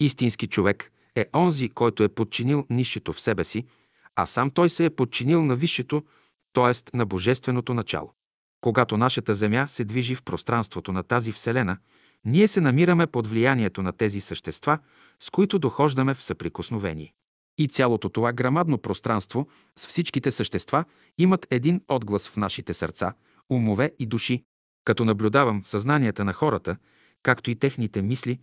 Истински 0.00 0.46
човек 0.46 0.92
е 1.16 1.26
онзи, 1.34 1.68
който 1.68 2.02
е 2.02 2.08
подчинил 2.08 2.66
нишето 2.70 3.12
в 3.12 3.20
себе 3.20 3.44
си, 3.44 3.66
а 4.16 4.26
сам 4.26 4.50
той 4.50 4.70
се 4.70 4.84
е 4.84 4.90
подчинил 4.90 5.44
на 5.44 5.56
висшето, 5.56 6.04
т.е. 6.52 6.96
на 6.96 7.06
божественото 7.06 7.74
начало. 7.74 8.12
Когато 8.60 8.96
нашата 8.96 9.34
Земя 9.34 9.66
се 9.68 9.84
движи 9.84 10.14
в 10.14 10.22
пространството 10.22 10.92
на 10.92 11.02
тази 11.02 11.32
Вселена, 11.32 11.78
ние 12.24 12.48
се 12.48 12.60
намираме 12.60 13.06
под 13.06 13.26
влиянието 13.26 13.82
на 13.82 13.92
тези 13.92 14.20
същества, 14.20 14.78
с 15.20 15.30
които 15.30 15.58
дохождаме 15.58 16.14
в 16.14 16.22
съприкосновение. 16.22 17.12
И 17.58 17.68
цялото 17.68 18.08
това 18.08 18.32
грамадно 18.32 18.78
пространство 18.78 19.48
с 19.76 19.86
всичките 19.86 20.30
същества 20.30 20.84
имат 21.18 21.46
един 21.50 21.80
отглас 21.88 22.28
в 22.28 22.36
нашите 22.36 22.74
сърца, 22.74 23.14
умове 23.50 23.92
и 23.98 24.06
души. 24.06 24.44
Като 24.84 25.04
наблюдавам 25.04 25.64
съзнанията 25.64 26.24
на 26.24 26.32
хората, 26.32 26.76
както 27.22 27.50
и 27.50 27.56
техните 27.56 28.02
мисли, 28.02 28.38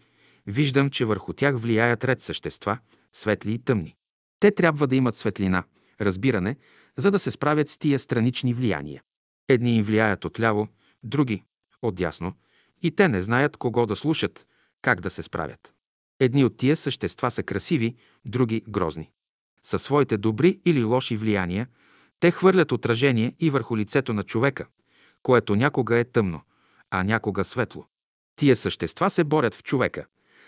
виждам, 0.48 0.90
че 0.90 1.06
върху 1.06 1.34
тях 1.34 1.58
влияят 1.58 2.04
ред 2.04 2.22
същества, 2.22 2.78
светли 3.14 3.54
и 3.54 3.60
тъмни. 3.60 3.96
Те 4.40 4.52
трябва 4.52 4.88
да 4.88 4.96
имат 4.96 5.16
светлина, 5.16 5.64
разбиране, 6.02 6.58
за 6.98 7.12
да 7.12 7.20
се 7.20 7.32
справят 7.32 7.70
с 7.70 7.78
тия 7.78 8.00
странични 8.00 8.54
влияния. 8.54 9.02
Едни 9.48 9.76
им 9.76 9.84
влияят 9.84 10.26
отляво, 10.26 10.68
други– 11.04 11.44
отдясно, 11.82 12.34
и 12.82 12.96
те 12.96 13.08
не 13.08 13.22
знаят 13.22 13.58
кого 13.58 13.86
да 13.86 13.96
слушат, 13.96 14.46
как 14.82 15.02
да 15.02 15.10
се 15.10 15.24
справят. 15.24 15.74
Едни 16.24 16.46
от 16.46 16.58
тия 16.58 16.76
същества 16.76 17.32
са 17.32 17.44
красиви, 17.44 17.96
други– 18.26 18.64
грозни. 18.68 19.10
Със 19.64 19.84
своите 19.84 20.18
добри 20.18 20.60
или 20.66 20.84
лоши 20.84 21.18
влияния, 21.18 21.68
те 22.20 22.32
хвърлят 22.32 22.72
отражение 22.72 23.36
и 23.40 23.50
върху 23.50 23.78
лицето 23.78 24.14
на 24.14 24.24
човека, 24.24 24.66
което 25.24 25.56
някога 25.56 26.00
е 26.00 26.04
тъмно, 26.04 26.42
а 26.92 27.04
някога 27.04 27.44
светло. 27.44 27.86
Тия 28.36 28.56
същества 28.56 29.10
се 29.10 29.24
борят 29.24 29.56
в 29.56 29.64
човека, 29.64 30.06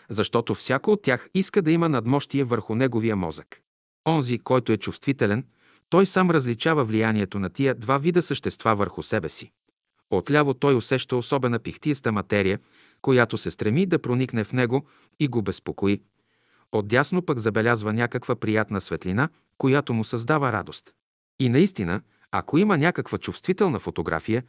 защото 0.10 0.56
всяко 0.56 0.92
от 0.92 1.02
тях 1.02 1.30
иска 1.34 1.62
да 1.62 1.72
има 1.72 1.90
надмощие 1.90 2.44
върху 2.44 2.76
неговия 2.76 3.16
мозък. 3.16 3.62
Онзи, 4.08 4.40
който 4.40 4.72
е 4.72 4.78
чувствителен, 4.78 5.46
той 5.90 6.06
сам 6.06 6.32
различава 6.32 6.86
влиянието 6.86 7.40
на 7.40 7.50
тия 7.50 7.76
два 7.76 7.98
вида 7.98 8.22
същества 8.22 8.76
върху 8.76 9.04
себе 9.04 9.30
си. 9.30 9.52
Отляво 10.10 10.54
той 10.54 10.76
усеща 10.76 11.16
особена 11.16 11.60
пихтиеста 11.60 12.12
материя, 12.12 12.60
която 13.04 13.38
се 13.38 13.52
стреми 13.52 13.86
да 13.86 14.00
проникне 14.00 14.44
в 14.44 14.54
него 14.54 14.86
и 15.20 15.28
го 15.28 15.42
безпокои. 15.42 16.02
Отдясно 16.72 17.22
пък 17.22 17.40
забелязва 17.40 17.94
някаква 17.94 18.36
приятна 18.36 18.82
светлина, 18.82 19.30
която 19.58 19.94
му 19.94 20.04
създава 20.04 20.52
радост. 20.52 20.94
И 21.40 21.50
наистина, 21.50 22.02
ако 22.32 22.58
има 22.58 22.78
някаква 22.78 23.18
чувствителна 23.18 23.80
фотография, 23.80 24.44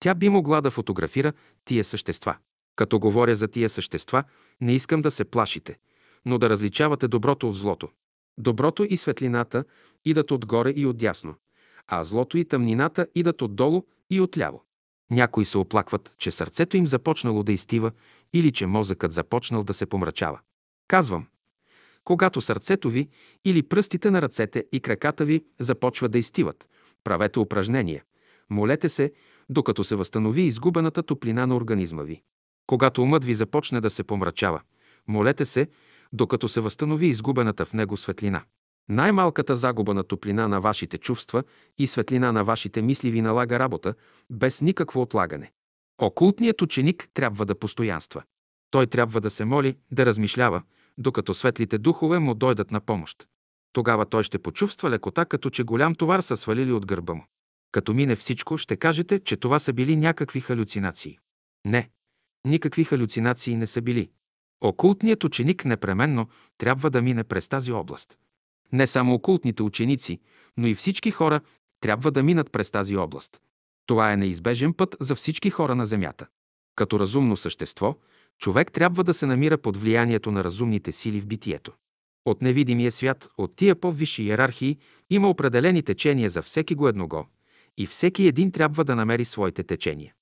тя 0.00 0.14
би 0.14 0.28
могла 0.28 0.60
да 0.60 0.70
фотографира 0.70 1.32
тия 1.64 1.84
същества. 1.84 2.36
Като 2.76 2.98
говоря 2.98 3.36
за 3.36 3.48
тия 3.48 3.68
същества, 3.68 4.24
не 4.60 4.74
искам 4.74 5.02
да 5.02 5.10
се 5.10 5.24
плашите, 5.24 5.76
но 6.26 6.38
да 6.38 6.50
различавате 6.50 7.08
доброто 7.08 7.48
от 7.48 7.56
злото. 7.56 7.88
Доброто 8.38 8.84
и 8.84 8.96
светлината 8.96 9.64
идат 10.04 10.30
отгоре 10.30 10.70
и 10.70 10.86
отдясно, 10.86 11.34
а 11.86 12.02
злото 12.02 12.38
и 12.38 12.44
тъмнината 12.44 13.06
идат 13.14 13.42
отдолу 13.42 13.82
и 14.10 14.20
отляво. 14.20 14.64
Някои 15.10 15.44
се 15.44 15.58
оплакват, 15.58 16.14
че 16.18 16.30
сърцето 16.30 16.76
им 16.76 16.86
започнало 16.86 17.42
да 17.42 17.52
изтива 17.52 17.90
или 18.32 18.52
че 18.52 18.66
мозъкът 18.66 19.12
започнал 19.12 19.64
да 19.64 19.74
се 19.74 19.86
помрачава. 19.86 20.40
Казвам, 20.88 21.26
когато 22.04 22.40
сърцето 22.40 22.90
ви 22.90 23.08
или 23.44 23.62
пръстите 23.62 24.10
на 24.10 24.22
ръцете 24.22 24.64
и 24.72 24.80
краката 24.80 25.24
ви 25.24 25.44
започва 25.60 26.08
да 26.08 26.18
изтиват, 26.18 26.68
правете 27.04 27.38
упражнения. 27.38 28.04
Молете 28.50 28.88
се, 28.88 29.12
докато 29.48 29.84
се 29.84 29.96
възстанови 29.96 30.42
изгубената 30.42 31.02
топлина 31.02 31.46
на 31.46 31.56
организма 31.56 32.02
ви. 32.02 32.22
Когато 32.66 33.02
умът 33.02 33.24
ви 33.24 33.34
започне 33.34 33.80
да 33.80 33.90
се 33.90 34.04
помрачава, 34.04 34.60
молете 35.08 35.44
се, 35.44 35.68
докато 36.12 36.48
се 36.48 36.60
възстанови 36.60 37.06
изгубената 37.06 37.66
в 37.66 37.72
него 37.72 37.96
светлина. 37.96 38.42
Най-малката 38.88 39.56
загуба 39.56 39.94
на 39.94 40.04
топлина 40.04 40.48
на 40.48 40.60
вашите 40.60 40.98
чувства 40.98 41.44
и 41.78 41.86
светлина 41.86 42.32
на 42.32 42.44
вашите 42.44 42.82
мисли 42.82 43.10
ви 43.10 43.22
налага 43.22 43.58
работа, 43.58 43.94
без 44.30 44.60
никакво 44.60 45.02
отлагане. 45.02 45.52
Окултният 45.98 46.62
ученик 46.62 47.08
трябва 47.14 47.46
да 47.46 47.58
постоянства. 47.58 48.22
Той 48.70 48.86
трябва 48.86 49.20
да 49.20 49.30
се 49.30 49.44
моли, 49.44 49.76
да 49.92 50.06
размишлява, 50.06 50.62
докато 50.98 51.34
светлите 51.34 51.78
духове 51.78 52.18
му 52.18 52.34
дойдат 52.34 52.70
на 52.70 52.80
помощ. 52.80 53.26
Тогава 53.72 54.06
той 54.06 54.22
ще 54.22 54.38
почувства 54.38 54.90
лекота, 54.90 55.24
като 55.24 55.50
че 55.50 55.62
голям 55.62 55.94
товар 55.94 56.20
са 56.20 56.36
свалили 56.36 56.72
от 56.72 56.86
гърба 56.86 57.14
му. 57.14 57.26
Като 57.72 57.94
мине 57.94 58.16
всичко, 58.16 58.58
ще 58.58 58.76
кажете, 58.76 59.20
че 59.20 59.36
това 59.36 59.58
са 59.58 59.72
били 59.72 59.96
някакви 59.96 60.40
халюцинации. 60.40 61.18
Не, 61.64 61.90
никакви 62.44 62.84
халюцинации 62.84 63.56
не 63.56 63.66
са 63.66 63.82
били. 63.82 64.10
Окултният 64.60 65.24
ученик 65.24 65.64
непременно 65.64 66.28
трябва 66.58 66.90
да 66.90 67.02
мине 67.02 67.24
през 67.24 67.48
тази 67.48 67.72
област. 67.72 68.18
Не 68.72 68.86
само 68.86 69.14
окултните 69.14 69.62
ученици, 69.62 70.20
но 70.56 70.66
и 70.66 70.74
всички 70.74 71.10
хора 71.10 71.40
трябва 71.80 72.10
да 72.10 72.22
минат 72.22 72.52
през 72.52 72.70
тази 72.70 72.96
област. 72.96 73.40
Това 73.86 74.12
е 74.12 74.16
неизбежен 74.16 74.72
път 74.72 74.96
за 75.00 75.14
всички 75.14 75.50
хора 75.50 75.74
на 75.74 75.86
Земята. 75.86 76.26
Като 76.76 76.98
разумно 76.98 77.36
същество, 77.36 77.96
човек 78.38 78.72
трябва 78.72 79.04
да 79.04 79.14
се 79.14 79.26
намира 79.26 79.58
под 79.58 79.76
влиянието 79.76 80.30
на 80.30 80.44
разумните 80.44 80.92
сили 80.92 81.20
в 81.20 81.26
битието. 81.26 81.72
От 82.24 82.42
невидимия 82.42 82.92
свят, 82.92 83.28
от 83.38 83.56
тия 83.56 83.76
по-висши 83.76 84.22
иерархии, 84.22 84.78
има 85.10 85.30
определени 85.30 85.82
течения 85.82 86.30
за 86.30 86.42
всеки 86.42 86.74
го 86.74 86.88
едного 86.88 87.26
и 87.78 87.86
всеки 87.86 88.26
един 88.26 88.52
трябва 88.52 88.84
да 88.84 88.96
намери 88.96 89.24
своите 89.24 89.62
течения. 89.62 90.14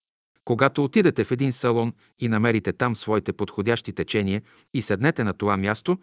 Когато 0.45 0.85
отидете 0.85 1.25
в 1.25 1.31
един 1.31 1.53
салон 1.53 1.93
и 2.19 2.29
намерите 2.29 2.73
там 2.73 2.97
своите 2.97 3.33
подходящи 3.33 3.93
течения 3.93 4.43
и 4.75 4.83
седнете 4.83 5.25
на 5.25 5.33
това 5.33 5.57
място, 5.57 5.99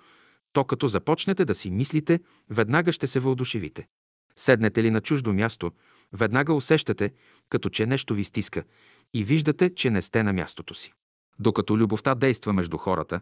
то 0.56 0.64
като 0.64 0.88
започнете 0.88 1.46
да 1.46 1.56
си 1.56 1.72
мислите, 1.72 2.20
веднага 2.50 2.92
ще 2.92 3.08
се 3.08 3.20
въодушевите. 3.20 3.88
Седнете 4.36 4.84
ли 4.84 4.92
на 4.92 5.02
чуждо 5.02 5.34
място, 5.34 5.72
веднага 6.14 6.54
усещате, 6.54 7.12
като 7.50 7.70
че 7.70 7.86
нещо 7.86 8.14
ви 8.14 8.24
стиска 8.24 8.64
и 9.14 9.24
виждате, 9.24 9.76
че 9.76 9.90
не 9.90 10.02
сте 10.02 10.24
на 10.24 10.34
мястото 10.34 10.74
си. 10.74 10.94
Докато 11.40 11.78
любовта 11.78 12.16
действа 12.16 12.54
между 12.54 12.78
хората, 12.78 13.20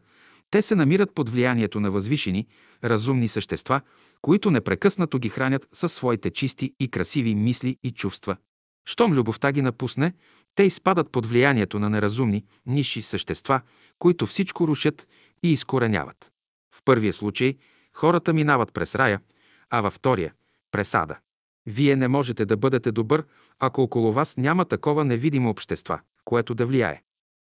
те 0.51 0.61
се 0.61 0.75
намират 0.75 1.15
под 1.15 1.29
влиянието 1.29 1.79
на 1.79 1.91
възвишени, 1.91 2.47
разумни 2.83 3.27
същества, 3.27 3.81
които 4.21 4.51
непрекъснато 4.51 5.19
ги 5.19 5.29
хранят 5.29 5.67
със 5.73 5.93
своите 5.93 6.29
чисти 6.29 6.73
и 6.79 6.87
красиви 6.87 7.35
мисли 7.35 7.77
и 7.83 7.91
чувства. 7.91 8.37
Щом 8.85 9.13
любовта 9.13 9.51
ги 9.51 9.61
напусне, 9.61 10.13
те 10.55 10.63
изпадат 10.63 11.11
под 11.11 11.25
влиянието 11.25 11.79
на 11.79 11.89
неразумни, 11.89 12.45
ниши 12.65 13.01
същества, 13.01 13.61
които 13.99 14.25
всичко 14.25 14.67
рушат 14.67 15.07
и 15.43 15.51
изкореняват. 15.53 16.32
В 16.73 16.81
първия 16.85 17.13
случай 17.13 17.57
хората 17.93 18.33
минават 18.33 18.73
през 18.73 18.95
рая, 18.95 19.21
а 19.69 19.81
във 19.81 19.93
втория– 19.93 20.33
през 20.71 20.93
ада. 20.93 21.17
Вие 21.65 21.95
не 21.95 22.07
можете 22.07 22.45
да 22.45 22.57
бъдете 22.57 22.91
добър, 22.91 23.25
ако 23.59 23.81
около 23.81 24.13
вас 24.13 24.37
няма 24.37 24.65
такова 24.65 25.05
невидимо 25.05 25.49
общество, 25.49 25.99
което 26.25 26.55
да 26.55 26.65
влияе. 26.65 27.01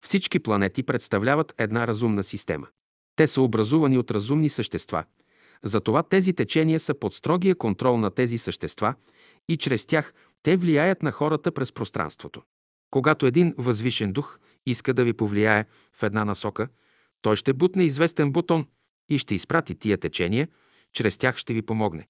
Всички 0.06 0.40
планети 0.40 0.84
представляват 0.84 1.54
една 1.58 1.88
разумна 1.88 2.24
система. 2.24 2.68
Те 3.16 3.28
са 3.28 3.42
образувани 3.42 3.98
от 3.98 4.12
разумни 4.12 4.50
същества. 4.50 5.04
Затова 5.64 6.04
тези 6.04 6.34
течения 6.34 6.80
са 6.80 6.94
под 6.94 7.14
строгия 7.14 7.56
контрол 7.56 7.98
на 7.98 8.12
тези 8.12 8.38
същества 8.38 8.96
и 9.50 9.58
чрез 9.58 9.86
тях 9.86 10.14
те 10.44 10.58
влияят 10.58 11.04
на 11.04 11.12
хората 11.12 11.52
през 11.52 11.72
пространството. 11.72 12.42
Когато 12.92 13.26
един 13.26 13.56
възвишен 13.58 14.14
дух 14.14 14.40
иска 14.66 14.94
да 14.94 15.04
ви 15.04 15.14
повлияе 15.14 15.66
в 15.94 16.04
една 16.04 16.26
насока, 16.26 16.68
той 17.22 17.36
ще 17.36 17.54
бутне 17.54 17.84
известен 17.84 18.32
бутон 18.32 18.66
и 19.10 19.18
ще 19.18 19.36
изпрати 19.36 19.76
тия 19.76 19.98
течения, 19.98 20.48
чрез 20.94 21.18
тях 21.18 21.38
ще 21.38 21.54
ви 21.54 21.62
помогне. 21.62 22.08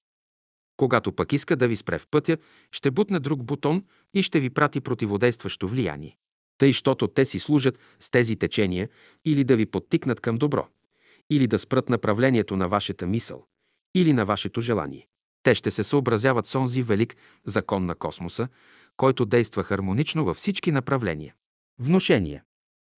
Когато 0.77 1.11
пък 1.11 1.33
иска 1.33 1.55
да 1.55 1.67
ви 1.67 1.75
спре 1.75 1.99
в 1.99 2.07
пътя, 2.11 2.37
ще 2.71 2.91
бутне 2.91 3.19
друг 3.19 3.43
бутон 3.43 3.83
и 4.13 4.23
ще 4.23 4.39
ви 4.39 4.49
прати 4.49 4.81
противодействащо 4.81 5.67
влияние. 5.67 6.17
Тъй, 6.57 6.73
щото 6.73 7.07
те 7.07 7.25
си 7.25 7.39
служат 7.39 7.79
с 7.99 8.09
тези 8.09 8.35
течения 8.35 8.89
или 9.25 9.43
да 9.43 9.55
ви 9.55 9.65
подтикнат 9.65 10.19
към 10.19 10.37
добро, 10.37 10.67
или 11.29 11.47
да 11.47 11.59
спрат 11.59 11.89
направлението 11.89 12.57
на 12.57 12.67
вашата 12.67 13.07
мисъл, 13.07 13.45
или 13.95 14.13
на 14.13 14.25
вашето 14.25 14.61
желание. 14.61 15.07
Те 15.43 15.55
ще 15.55 15.71
се 15.71 15.83
съобразяват 15.83 16.45
с 16.45 16.55
онзи 16.55 16.83
велик 16.83 17.15
закон 17.45 17.85
на 17.85 17.95
космоса, 17.95 18.47
който 18.97 19.25
действа 19.25 19.63
хармонично 19.63 20.25
във 20.25 20.37
всички 20.37 20.71
направления. 20.71 21.35
Вношение. 21.79 22.43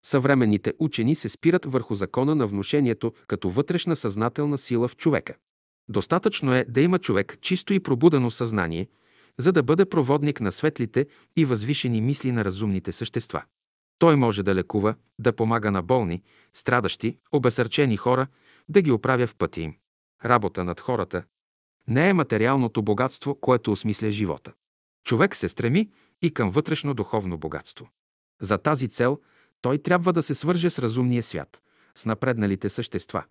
Съвременните 0.05 0.73
учени 0.79 1.15
се 1.15 1.29
спират 1.29 1.65
върху 1.65 1.95
закона 1.95 2.35
на 2.35 2.47
внушението 2.47 3.13
като 3.27 3.49
вътрешна 3.49 3.95
съзнателна 3.95 4.57
сила 4.57 4.87
в 4.87 4.97
човека. 4.97 5.35
Достатъчно 5.89 6.53
е 6.53 6.65
да 6.69 6.81
има 6.81 6.99
човек 6.99 7.37
чисто 7.41 7.73
и 7.73 7.79
пробудено 7.79 8.31
съзнание, 8.31 8.87
за 9.37 9.51
да 9.51 9.63
бъде 9.63 9.85
проводник 9.85 10.41
на 10.41 10.51
светлите 10.51 11.07
и 11.35 11.45
възвишени 11.45 12.01
мисли 12.01 12.31
на 12.31 12.45
разумните 12.45 12.91
същества. 12.91 13.43
Той 13.99 14.15
може 14.15 14.43
да 14.43 14.55
лекува, 14.55 14.95
да 15.19 15.33
помага 15.33 15.71
на 15.71 15.81
болни, 15.81 16.23
страдащи, 16.53 17.17
обесърчени 17.31 17.97
хора, 17.97 18.27
да 18.69 18.81
ги 18.81 18.91
оправя 18.91 19.27
в 19.27 19.35
пътя 19.35 19.61
им. 19.61 19.75
Работа 20.25 20.63
над 20.63 20.79
хората 20.79 21.23
не 21.87 22.09
е 22.09 22.13
материалното 22.13 22.81
богатство, 22.81 23.35
което 23.35 23.71
осмисля 23.71 24.11
живота. 24.11 24.53
Човек 25.05 25.35
се 25.35 25.49
стреми 25.49 25.89
и 26.21 26.33
към 26.33 26.49
вътрешно 26.49 26.93
духовно 26.93 27.37
богатство. 27.37 27.89
За 28.41 28.57
тази 28.57 28.87
цел 28.87 29.19
той 29.61 29.77
трябва 29.77 30.13
да 30.13 30.23
се 30.23 30.35
свърже 30.35 30.69
с 30.69 30.79
разумния 30.79 31.23
свят, 31.23 31.61
с 31.95 32.05
напредналите 32.05 32.69
същества. 32.69 33.23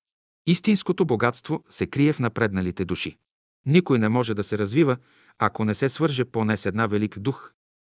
Истинското 0.46 1.04
богатство 1.04 1.64
се 1.68 1.87
крие 1.87 2.12
в 2.12 2.18
напредналите 2.18 2.84
души. 2.84 3.18
Никой 3.66 3.98
не 3.98 4.08
може 4.08 4.34
да 4.34 4.44
се 4.44 4.58
развива, 4.58 4.96
ако 5.38 5.64
не 5.64 5.74
се 5.74 5.88
свърже 5.88 6.24
поне 6.24 6.56
с 6.56 6.66
една 6.66 6.87
велик 6.87 7.18
дух. 7.18 7.52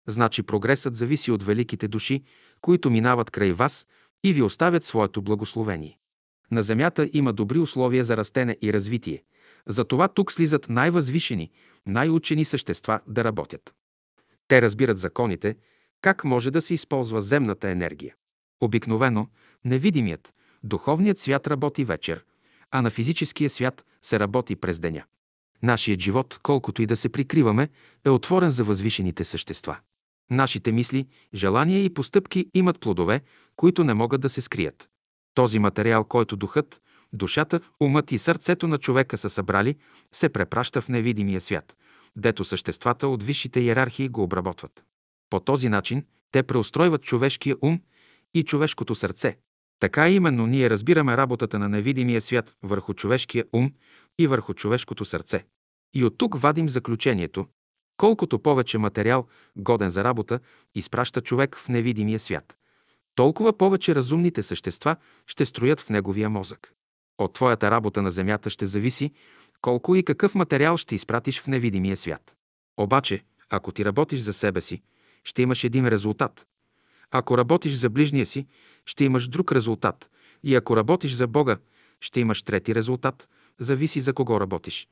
Значи 0.08 0.42
прогресът 0.42 0.96
зависи 0.96 1.30
от 1.30 1.42
великите 1.42 1.88
души, 1.88 2.22
които 2.60 2.90
минават 2.90 3.30
край 3.30 3.52
вас 3.52 3.86
и 4.24 4.32
ви 4.32 4.42
оставят 4.42 4.84
своето 4.84 5.22
благословение. 5.22 5.98
На 6.50 6.62
Земята 6.62 7.10
има 7.12 7.32
добри 7.32 7.58
условия 7.58 8.04
за 8.04 8.16
растене 8.16 8.56
и 8.62 8.72
развитие. 8.72 9.22
Затова 9.66 10.08
тук 10.08 10.32
слизат 10.32 10.68
най-възвишени, 10.68 11.50
най-учени 11.86 12.44
същества 12.44 13.00
да 13.06 13.24
работят. 13.24 13.74
Те 14.48 14.62
разбират 14.62 14.98
законите, 14.98 15.56
как 16.00 16.24
може 16.24 16.50
да 16.50 16.62
се 16.62 16.74
използва 16.74 17.22
земната 17.22 17.68
енергия. 17.68 18.14
Обикновено 18.60 19.28
невидимият, 19.64 20.34
духовният 20.62 21.18
свят 21.18 21.46
работи 21.46 21.84
вечер, 21.84 22.24
а 22.70 22.82
на 22.82 22.90
физическия 22.90 23.50
свят 23.50 23.84
се 24.02 24.20
работи 24.20 24.56
през 24.56 24.78
деня. 24.78 25.04
Нашият 25.62 26.00
живот, 26.00 26.38
колкото 26.42 26.82
и 26.82 26.86
да 26.86 26.96
се 26.96 27.08
прикриваме, 27.08 27.68
е 28.04 28.10
отворен 28.10 28.50
за 28.50 28.64
възвишените 28.64 29.24
същества. 29.24 29.76
Нашите 30.30 30.72
мисли, 30.72 31.06
желания 31.34 31.84
и 31.84 31.94
постъпки 31.94 32.46
имат 32.54 32.80
плодове, 32.80 33.20
които 33.56 33.84
не 33.84 33.94
могат 33.94 34.20
да 34.20 34.28
се 34.28 34.40
скрият. 34.40 34.88
Този 35.34 35.58
материал, 35.58 36.04
който 36.04 36.36
духът, 36.36 36.82
душата, 37.12 37.60
умът 37.80 38.12
и 38.12 38.18
сърцето 38.18 38.68
на 38.68 38.78
човека 38.78 39.16
са 39.16 39.30
събрали, 39.30 39.76
се 40.12 40.28
препраща 40.28 40.80
в 40.80 40.88
невидимия 40.88 41.40
свят, 41.40 41.76
дето 42.16 42.44
съществата 42.44 43.08
от 43.08 43.22
висшите 43.22 43.60
иерархии 43.60 44.08
го 44.08 44.22
обработват. 44.22 44.84
По 45.30 45.40
този 45.40 45.68
начин 45.68 46.04
те 46.32 46.42
преустройват 46.42 47.02
човешкия 47.02 47.56
ум 47.62 47.80
и 48.34 48.42
човешкото 48.42 48.94
сърце. 48.94 49.38
Така 49.80 50.08
именно 50.08 50.46
ние 50.46 50.70
разбираме 50.70 51.16
работата 51.16 51.58
на 51.58 51.68
невидимия 51.68 52.20
свят 52.20 52.54
върху 52.62 52.94
човешкия 52.94 53.44
ум 53.52 53.72
и 54.18 54.26
върху 54.26 54.54
човешкото 54.54 55.04
сърце. 55.04 55.44
И 55.94 56.04
от 56.04 56.18
тук 56.18 56.40
вадим 56.40 56.68
заключението, 56.68 57.46
колкото 57.96 58.38
повече 58.38 58.78
материал, 58.78 59.26
годен 59.56 59.90
за 59.90 60.04
работа, 60.04 60.40
изпраща 60.74 61.20
човек 61.20 61.56
в 61.56 61.68
невидимия 61.68 62.18
свят, 62.18 62.56
толкова 63.14 63.58
повече 63.58 63.94
разумните 63.94 64.42
същества 64.42 64.96
ще 65.26 65.46
строят 65.46 65.80
в 65.80 65.90
неговия 65.90 66.30
мозък. 66.30 66.72
От 67.18 67.32
твоята 67.32 67.70
работа 67.70 68.02
на 68.02 68.10
Земята 68.10 68.50
ще 68.50 68.66
зависи 68.66 69.12
колко 69.60 69.94
и 69.94 70.02
какъв 70.02 70.34
материал 70.34 70.76
ще 70.76 70.94
изпратиш 70.94 71.40
в 71.40 71.46
невидимия 71.46 71.96
свят. 71.96 72.36
Обаче, 72.76 73.24
ако 73.50 73.72
ти 73.72 73.84
работиш 73.84 74.20
за 74.20 74.32
себе 74.32 74.60
си, 74.60 74.82
ще 75.28 75.42
имаш 75.42 75.64
един 75.64 75.88
резултат. 75.88 76.46
Ако 77.10 77.38
работиш 77.38 77.74
за 77.74 77.90
ближния 77.90 78.26
си, 78.26 78.46
ще 78.86 79.04
имаш 79.04 79.28
друг 79.28 79.52
резултат. 79.52 80.10
И 80.42 80.54
ако 80.54 80.76
работиш 80.76 81.12
за 81.12 81.26
Бога, 81.26 81.56
ще 82.00 82.20
имаш 82.20 82.42
трети 82.42 82.74
резултат. 82.74 83.28
Зависи 83.58 84.00
за 84.00 84.12
кого 84.12 84.40
работиш. 84.40 84.88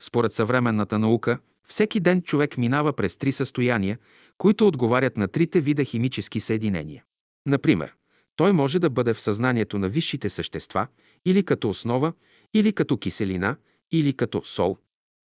Според 0.00 0.32
съвременната 0.32 0.98
наука, 0.98 1.38
всеки 1.68 2.00
ден 2.00 2.22
човек 2.22 2.58
минава 2.58 2.92
през 2.92 3.16
три 3.16 3.32
състояния, 3.32 3.98
които 4.38 4.66
отговарят 4.66 5.16
на 5.16 5.28
трите 5.28 5.60
вида 5.60 5.84
химически 5.84 6.40
съединения. 6.40 7.04
Например, 7.46 7.94
той 8.36 8.52
може 8.52 8.78
да 8.78 8.90
бъде 8.90 9.14
в 9.14 9.20
съзнанието 9.20 9.78
на 9.78 9.88
висшите 9.88 10.30
същества 10.30 10.86
или 11.24 11.44
като 11.44 11.68
основа, 11.68 12.12
или 12.54 12.72
като 12.72 12.96
киселина, 12.96 13.56
или 13.92 14.12
като 14.12 14.42
сол. 14.44 14.76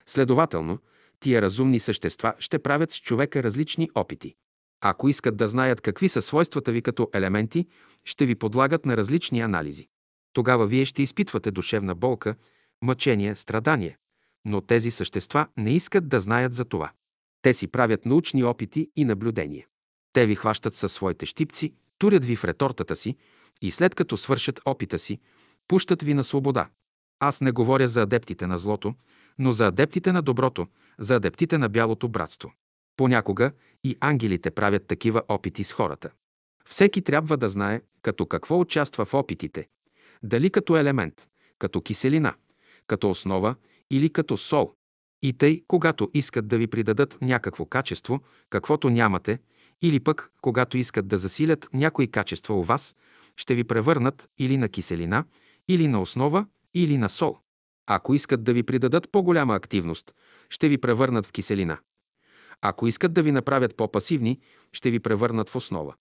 Следователно, 0.06 0.80
тия 1.20 1.42
разумни 1.42 1.80
същества 1.80 2.34
ще 2.40 2.60
правят 2.60 2.92
с 2.92 3.02
човека 3.02 3.44
различни 3.44 3.90
опити. 3.96 4.36
Ако 4.86 5.10
искат 5.10 5.38
да 5.38 5.48
знаят 5.48 5.82
какви 5.82 6.10
са 6.10 6.22
свойствата 6.22 6.72
ви 6.72 6.82
като 6.82 7.10
елементи, 7.14 7.68
ще 8.06 8.26
ви 8.26 8.36
подлагат 8.36 8.86
на 8.86 8.98
различни 8.98 9.42
анализи. 9.42 9.88
Тогава 10.34 10.68
вие 10.68 10.86
ще 10.86 11.04
изпитвате 11.04 11.52
душевна 11.52 11.96
болка, 11.96 12.36
мъчение, 12.82 13.36
страдание, 13.36 13.98
но 14.46 14.62
тези 14.62 14.92
същества 14.92 15.48
не 15.58 15.76
искат 15.76 16.08
да 16.08 16.20
знаят 16.20 16.54
за 16.54 16.66
това. 16.66 16.92
Те 17.42 17.54
си 17.54 17.68
правят 17.68 18.06
научни 18.06 18.44
опити 18.44 18.90
и 18.96 19.06
наблюдения. 19.06 19.66
Те 20.14 20.26
ви 20.26 20.36
хващат 20.36 20.76
със 20.76 20.94
своите 20.94 21.26
щипци, 21.26 21.74
турят 21.98 22.26
ви 22.26 22.36
в 22.36 22.44
ретортата 22.44 22.96
си 22.96 23.16
и 23.62 23.72
след 23.72 23.96
като 23.96 24.18
свършат 24.18 24.60
опита 24.66 25.00
си, 25.00 25.20
пущат 25.68 26.02
ви 26.02 26.14
на 26.14 26.24
свобода. 26.24 26.70
Аз 27.20 27.42
не 27.42 27.52
говоря 27.52 27.88
за 27.88 28.02
адептите 28.02 28.48
на 28.48 28.58
злото, 28.58 28.96
но 29.40 29.52
за 29.52 29.68
адептите 29.68 30.12
на 30.12 30.22
доброто, 30.22 30.68
за 31.00 31.16
адептите 31.16 31.58
на 31.58 31.70
бялото 31.70 32.10
братство. 32.10 32.54
Понякога 32.98 33.52
и 33.84 33.98
ангелите 34.00 34.52
правят 34.52 34.88
такива 34.88 35.24
опити 35.28 35.64
с 35.64 35.72
хората. 35.72 36.12
Всеки 36.66 37.02
трябва 37.02 37.38
да 37.38 37.50
знае 37.50 37.82
като 38.02 38.26
какво 38.26 38.60
участва 38.60 39.06
в 39.06 39.14
опитите, 39.14 39.68
дали 40.24 40.50
като 40.50 40.78
елемент, 40.78 41.28
като 41.60 41.82
киселина, 41.82 42.34
като 42.88 43.10
основа 43.10 43.56
или 43.92 44.10
като 44.10 44.38
сол. 44.38 44.74
И 45.22 45.34
тъй, 45.34 45.64
когато 45.68 46.10
искат 46.14 46.48
да 46.48 46.58
ви 46.58 46.68
придадат 46.68 47.18
някакво 47.22 47.66
качество, 47.66 48.22
каквото 48.50 48.90
нямате, 48.90 49.40
или 49.82 50.00
пък, 50.00 50.32
когато 50.42 50.78
искат 50.78 51.08
да 51.08 51.18
засилят 51.18 51.70
някои 51.74 52.08
качества 52.08 52.56
у 52.56 52.64
вас, 52.64 52.96
ще 53.38 53.56
ви 53.56 53.64
превърнат 53.64 54.30
или 54.38 54.58
на 54.58 54.70
киселина, 54.70 55.26
или 55.68 55.88
на 55.88 56.02
основа, 56.02 56.46
или 56.74 56.98
на 56.98 57.10
сол. 57.10 57.38
Ако 57.88 58.14
искат 58.14 58.44
да 58.44 58.54
ви 58.54 58.64
придадат 58.64 59.12
по-голяма 59.12 59.56
активност, 59.56 60.16
ще 60.50 60.70
ви 60.70 60.78
превърнат 60.78 61.26
в 61.26 61.32
киселина. 61.32 61.78
Ако 62.66 62.88
искат 62.88 63.14
да 63.14 63.24
ви 63.24 63.32
направят 63.32 63.76
по-пасивни, 63.76 64.40
ще 64.72 64.92
ви 64.92 65.00
превърнат 65.00 65.50
в 65.50 65.56
основа. 65.56 65.94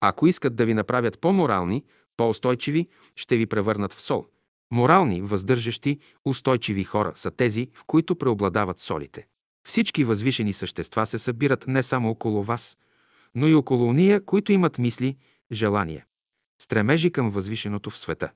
Ако 0.00 0.26
искат 0.26 0.56
да 0.56 0.66
ви 0.66 0.74
направят 0.74 1.18
по-морални, 1.18 1.84
по-устойчиви, 2.16 2.88
ще 3.16 3.36
ви 3.36 3.46
превърнат 3.46 3.92
в 3.92 4.00
сол. 4.00 4.26
Морални, 4.72 5.22
въздържащи, 5.22 5.98
устойчиви 6.24 6.84
хора 6.84 7.12
са 7.14 7.30
тези, 7.30 7.70
в 7.74 7.84
които 7.86 8.16
преобладават 8.16 8.78
солите. 8.78 9.26
Всички 9.68 10.04
възвишени 10.04 10.52
същества 10.52 11.06
се 11.06 11.18
събират 11.18 11.66
не 11.66 11.82
само 11.82 12.10
около 12.10 12.42
вас, 12.42 12.78
но 13.34 13.48
и 13.48 13.54
около 13.54 13.88
уния, 13.88 14.24
които 14.24 14.52
имат 14.52 14.78
мисли, 14.78 15.16
желания, 15.52 16.06
стремежи 16.62 17.10
към 17.10 17.30
възвишеното 17.30 17.90
в 17.90 17.98
света. 17.98 18.30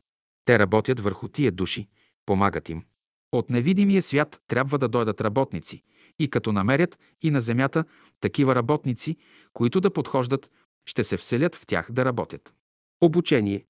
Те 0.44 0.58
работят 0.58 1.00
върху 1.00 1.28
тия 1.28 1.52
души, 1.52 1.88
помагат 2.26 2.68
им. 2.68 2.84
От 3.32 3.50
невидимия 3.50 4.02
свят 4.02 4.40
трябва 4.48 4.78
да 4.78 4.88
дойдат 4.88 5.20
работници 5.20 5.82
и 6.20 6.30
като 6.30 6.52
намерят 6.52 6.98
и 7.22 7.30
на 7.30 7.40
земята 7.40 7.84
такива 8.20 8.54
работници, 8.54 9.16
които 9.52 9.80
да 9.80 9.92
подхождат, 9.92 10.50
ще 10.86 11.04
се 11.04 11.16
вселят 11.16 11.54
в 11.54 11.66
тях 11.66 11.92
да 11.92 12.04
работят. 12.04 12.54
Обучение. 13.00 13.64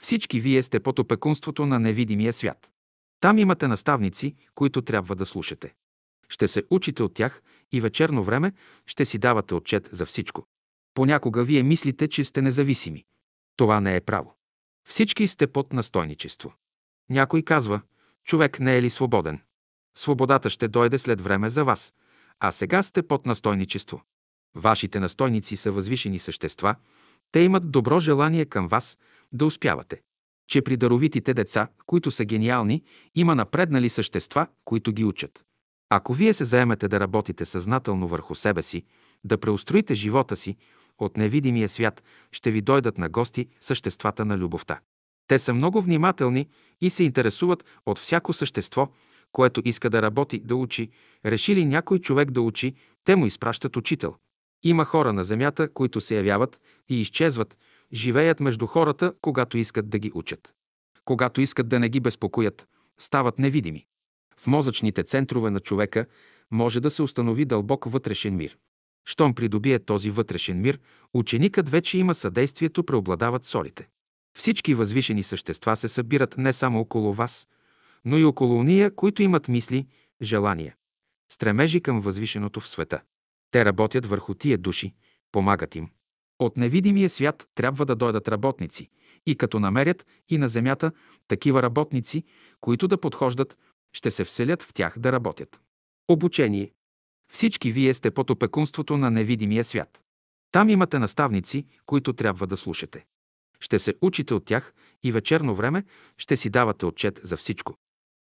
Всички 0.00 0.40
вие 0.40 0.62
сте 0.62 0.80
под 0.80 0.98
опекунството 0.98 1.66
на 1.66 1.80
невидимия 1.80 2.32
свят. 2.32 2.70
Там 3.20 3.38
имате 3.38 3.68
наставници, 3.68 4.34
които 4.54 4.82
трябва 4.82 5.16
да 5.16 5.26
слушате. 5.26 5.74
Ще 6.28 6.48
се 6.48 6.62
учите 6.70 7.02
от 7.02 7.14
тях 7.14 7.42
и 7.72 7.80
вечерно 7.80 8.24
време 8.24 8.52
ще 8.86 9.04
си 9.04 9.18
давате 9.18 9.54
отчет 9.54 9.88
за 9.92 10.06
всичко. 10.06 10.46
Понякога 10.94 11.44
вие 11.44 11.62
мислите, 11.62 12.08
че 12.08 12.24
сте 12.24 12.42
независими. 12.42 13.04
Това 13.56 13.80
не 13.80 13.96
е 13.96 14.00
право. 14.00 14.34
Всички 14.88 15.28
сте 15.28 15.46
под 15.46 15.72
настойничество. 15.72 16.54
Някой 17.10 17.42
казва, 17.42 17.80
човек 18.24 18.60
не 18.60 18.76
е 18.76 18.82
ли 18.82 18.90
свободен? 18.90 19.40
Свободата 19.98 20.50
ще 20.50 20.68
дойде 20.68 20.98
след 20.98 21.20
време 21.20 21.48
за 21.48 21.64
вас, 21.64 21.94
а 22.40 22.52
сега 22.52 22.82
сте 22.82 23.02
под 23.02 23.26
настойничество. 23.26 24.02
Вашите 24.54 25.00
настойници 25.00 25.56
са 25.56 25.72
възвишени 25.72 26.18
същества, 26.18 26.74
те 27.32 27.40
имат 27.40 27.70
добро 27.70 28.00
желание 28.00 28.44
към 28.44 28.68
вас 28.68 28.98
да 29.32 29.46
успявате. 29.46 30.00
Че 30.48 30.62
при 30.62 30.76
даровитите 30.76 31.34
деца, 31.34 31.68
които 31.86 32.10
са 32.10 32.24
гениални, 32.24 32.82
има 33.14 33.34
напреднали 33.34 33.88
същества, 33.88 34.46
които 34.64 34.92
ги 34.92 35.04
учат. 35.04 35.44
Ако 35.90 36.14
вие 36.14 36.34
се 36.34 36.44
заемете 36.44 36.88
да 36.88 37.00
работите 37.00 37.44
съзнателно 37.44 38.08
върху 38.08 38.34
себе 38.34 38.62
си, 38.62 38.84
да 39.24 39.38
преустроите 39.38 39.94
живота 39.94 40.36
си, 40.36 40.56
от 40.98 41.16
невидимия 41.16 41.68
свят 41.68 42.02
ще 42.32 42.50
ви 42.50 42.60
дойдат 42.60 42.98
на 42.98 43.08
гости 43.08 43.48
съществата 43.60 44.24
на 44.24 44.38
любовта. 44.38 44.80
Те 45.28 45.38
са 45.38 45.54
много 45.54 45.82
внимателни 45.82 46.48
и 46.80 46.90
се 46.90 47.04
интересуват 47.04 47.64
от 47.86 47.98
всяко 47.98 48.32
същество, 48.32 48.88
което 49.32 49.62
иска 49.64 49.90
да 49.90 50.02
работи, 50.02 50.38
да 50.38 50.56
учи. 50.56 50.90
Решили 51.26 51.64
някой 51.64 51.98
човек 51.98 52.30
да 52.30 52.40
учи, 52.40 52.74
те 53.04 53.16
му 53.16 53.26
изпращат 53.26 53.76
учител. 53.76 54.14
Има 54.62 54.84
хора 54.84 55.12
на 55.12 55.24
земята, 55.24 55.68
които 55.72 56.00
се 56.00 56.16
явяват 56.16 56.60
и 56.88 57.00
изчезват, 57.00 57.58
живеят 57.92 58.40
между 58.40 58.66
хората, 58.66 59.12
когато 59.20 59.58
искат 59.58 59.88
да 59.88 59.98
ги 59.98 60.12
учат. 60.14 60.52
Когато 61.04 61.40
искат 61.40 61.68
да 61.68 61.80
не 61.80 61.88
ги 61.88 62.00
безпокоят, 62.00 62.68
стават 62.98 63.38
невидими. 63.38 63.86
В 64.36 64.46
мозъчните 64.46 65.02
центрове 65.02 65.50
на 65.50 65.60
човека 65.60 66.06
може 66.50 66.80
да 66.80 66.90
се 66.90 67.02
установи 67.02 67.44
дълбок 67.44 67.84
вътрешен 67.84 68.36
мир. 68.36 68.56
Щом 69.08 69.34
придобие 69.34 69.78
този 69.78 70.10
вътрешен 70.10 70.60
мир, 70.60 70.78
ученикът 71.14 71.68
вече 71.68 71.98
има 71.98 72.14
съдействието, 72.14 72.84
преобладават 72.84 73.44
солите. 73.44 73.88
Всички 74.38 74.74
възвишени 74.74 75.22
същества 75.22 75.76
се 75.76 75.88
събират 75.88 76.38
не 76.38 76.52
само 76.52 76.80
около 76.80 77.12
вас, 77.12 77.48
но 78.06 78.18
и 78.18 78.24
около 78.24 78.58
уния, 78.58 78.94
които 78.94 79.22
имат 79.22 79.48
мисли, 79.48 79.86
желания, 80.22 80.76
стремежи 81.32 81.80
към 81.80 82.00
възвишеното 82.00 82.60
в 82.60 82.68
света. 82.68 83.00
Те 83.50 83.64
работят 83.64 84.06
върху 84.06 84.34
тия 84.34 84.58
души, 84.58 84.94
помагат 85.32 85.74
им. 85.74 85.90
От 86.38 86.56
невидимия 86.56 87.10
свят 87.10 87.48
трябва 87.54 87.86
да 87.86 87.96
дойдат 87.96 88.28
работници 88.28 88.90
и 89.26 89.36
като 89.36 89.60
намерят 89.60 90.06
и 90.28 90.38
на 90.38 90.48
земята 90.48 90.92
такива 91.28 91.62
работници, 91.62 92.24
които 92.60 92.88
да 92.88 93.00
подхождат, 93.00 93.58
ще 93.92 94.10
се 94.10 94.24
вселят 94.24 94.62
в 94.62 94.72
тях 94.74 94.98
да 94.98 95.12
работят. 95.12 95.60
Обучение. 96.08 96.72
Всички 97.32 97.72
вие 97.72 97.94
сте 97.94 98.10
под 98.10 98.30
опекунството 98.30 98.96
на 98.96 99.10
невидимия 99.10 99.64
свят. 99.64 100.02
Там 100.52 100.68
имате 100.68 100.98
наставници, 100.98 101.66
които 101.86 102.12
трябва 102.12 102.46
да 102.46 102.56
слушате. 102.56 103.04
Ще 103.60 103.78
се 103.78 103.94
учите 104.00 104.34
от 104.34 104.44
тях 104.44 104.74
и 105.02 105.12
вечерно 105.12 105.54
време 105.54 105.84
ще 106.18 106.36
си 106.36 106.50
давате 106.50 106.86
отчет 106.86 107.20
за 107.22 107.36
всичко. 107.36 107.74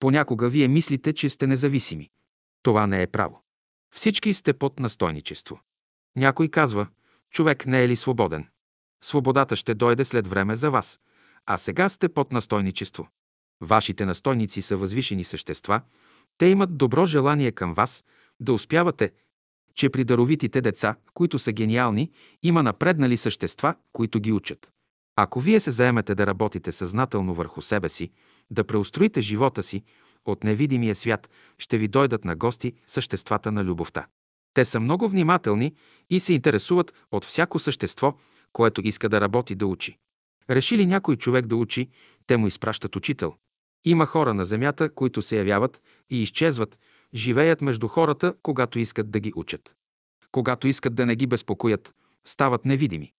Понякога 0.00 0.48
вие 0.48 0.68
мислите, 0.68 1.12
че 1.12 1.30
сте 1.30 1.46
независими. 1.46 2.10
Това 2.62 2.86
не 2.86 3.02
е 3.02 3.06
право. 3.06 3.42
Всички 3.94 4.34
сте 4.34 4.52
под 4.52 4.80
настойничество. 4.80 5.60
Някой 6.16 6.48
казва, 6.48 6.86
човек 7.30 7.66
не 7.66 7.84
е 7.84 7.88
ли 7.88 7.96
свободен? 7.96 8.48
Свободата 9.02 9.56
ще 9.56 9.74
дойде 9.74 10.04
след 10.04 10.26
време 10.26 10.56
за 10.56 10.70
вас, 10.70 11.00
а 11.46 11.58
сега 11.58 11.88
сте 11.88 12.08
под 12.08 12.32
настойничество. 12.32 13.08
Вашите 13.60 14.04
настойници 14.04 14.62
са 14.62 14.76
възвишени 14.76 15.24
същества, 15.24 15.80
те 16.38 16.46
имат 16.46 16.76
добро 16.76 17.06
желание 17.06 17.52
към 17.52 17.74
вас 17.74 18.04
да 18.40 18.52
успявате, 18.52 19.12
че 19.74 19.90
при 19.90 20.04
даровитите 20.04 20.60
деца, 20.60 20.96
които 21.14 21.38
са 21.38 21.52
гениални, 21.52 22.10
има 22.42 22.62
напреднали 22.62 23.16
същества, 23.16 23.74
които 23.92 24.20
ги 24.20 24.32
учат. 24.32 24.72
Ако 25.16 25.40
вие 25.40 25.60
се 25.60 25.70
заемете 25.70 26.14
да 26.14 26.26
работите 26.26 26.72
съзнателно 26.72 27.34
върху 27.34 27.62
себе 27.62 27.88
си, 27.88 28.10
да 28.50 28.64
преустроите 28.64 29.20
живота 29.20 29.62
си, 29.62 29.82
от 30.24 30.44
невидимия 30.44 30.94
свят 30.94 31.30
ще 31.58 31.78
ви 31.78 31.88
дойдат 31.88 32.24
на 32.24 32.36
гости 32.36 32.72
съществата 32.86 33.52
на 33.52 33.64
любовта. 33.64 34.06
Те 34.54 34.64
са 34.64 34.80
много 34.80 35.08
внимателни 35.08 35.74
и 36.10 36.20
се 36.20 36.32
интересуват 36.32 36.94
от 37.12 37.24
всяко 37.24 37.58
същество, 37.58 38.14
което 38.52 38.80
иска 38.84 39.08
да 39.08 39.20
работи 39.20 39.54
да 39.54 39.66
учи. 39.66 39.98
Реши 40.50 40.78
ли 40.78 40.86
някой 40.86 41.16
човек 41.16 41.46
да 41.46 41.56
учи, 41.56 41.88
те 42.26 42.36
му 42.36 42.46
изпращат 42.46 42.96
учител. 42.96 43.34
Има 43.84 44.06
хора 44.06 44.34
на 44.34 44.44
земята, 44.44 44.94
които 44.94 45.22
се 45.22 45.36
явяват 45.36 45.82
и 46.10 46.22
изчезват, 46.22 46.78
живеят 47.14 47.60
между 47.60 47.88
хората, 47.88 48.34
когато 48.42 48.78
искат 48.78 49.10
да 49.10 49.20
ги 49.20 49.32
учат. 49.36 49.74
Когато 50.32 50.68
искат 50.68 50.94
да 50.94 51.06
не 51.06 51.16
ги 51.16 51.26
безпокоят, 51.26 51.94
стават 52.24 52.64
невидими. 52.64 53.12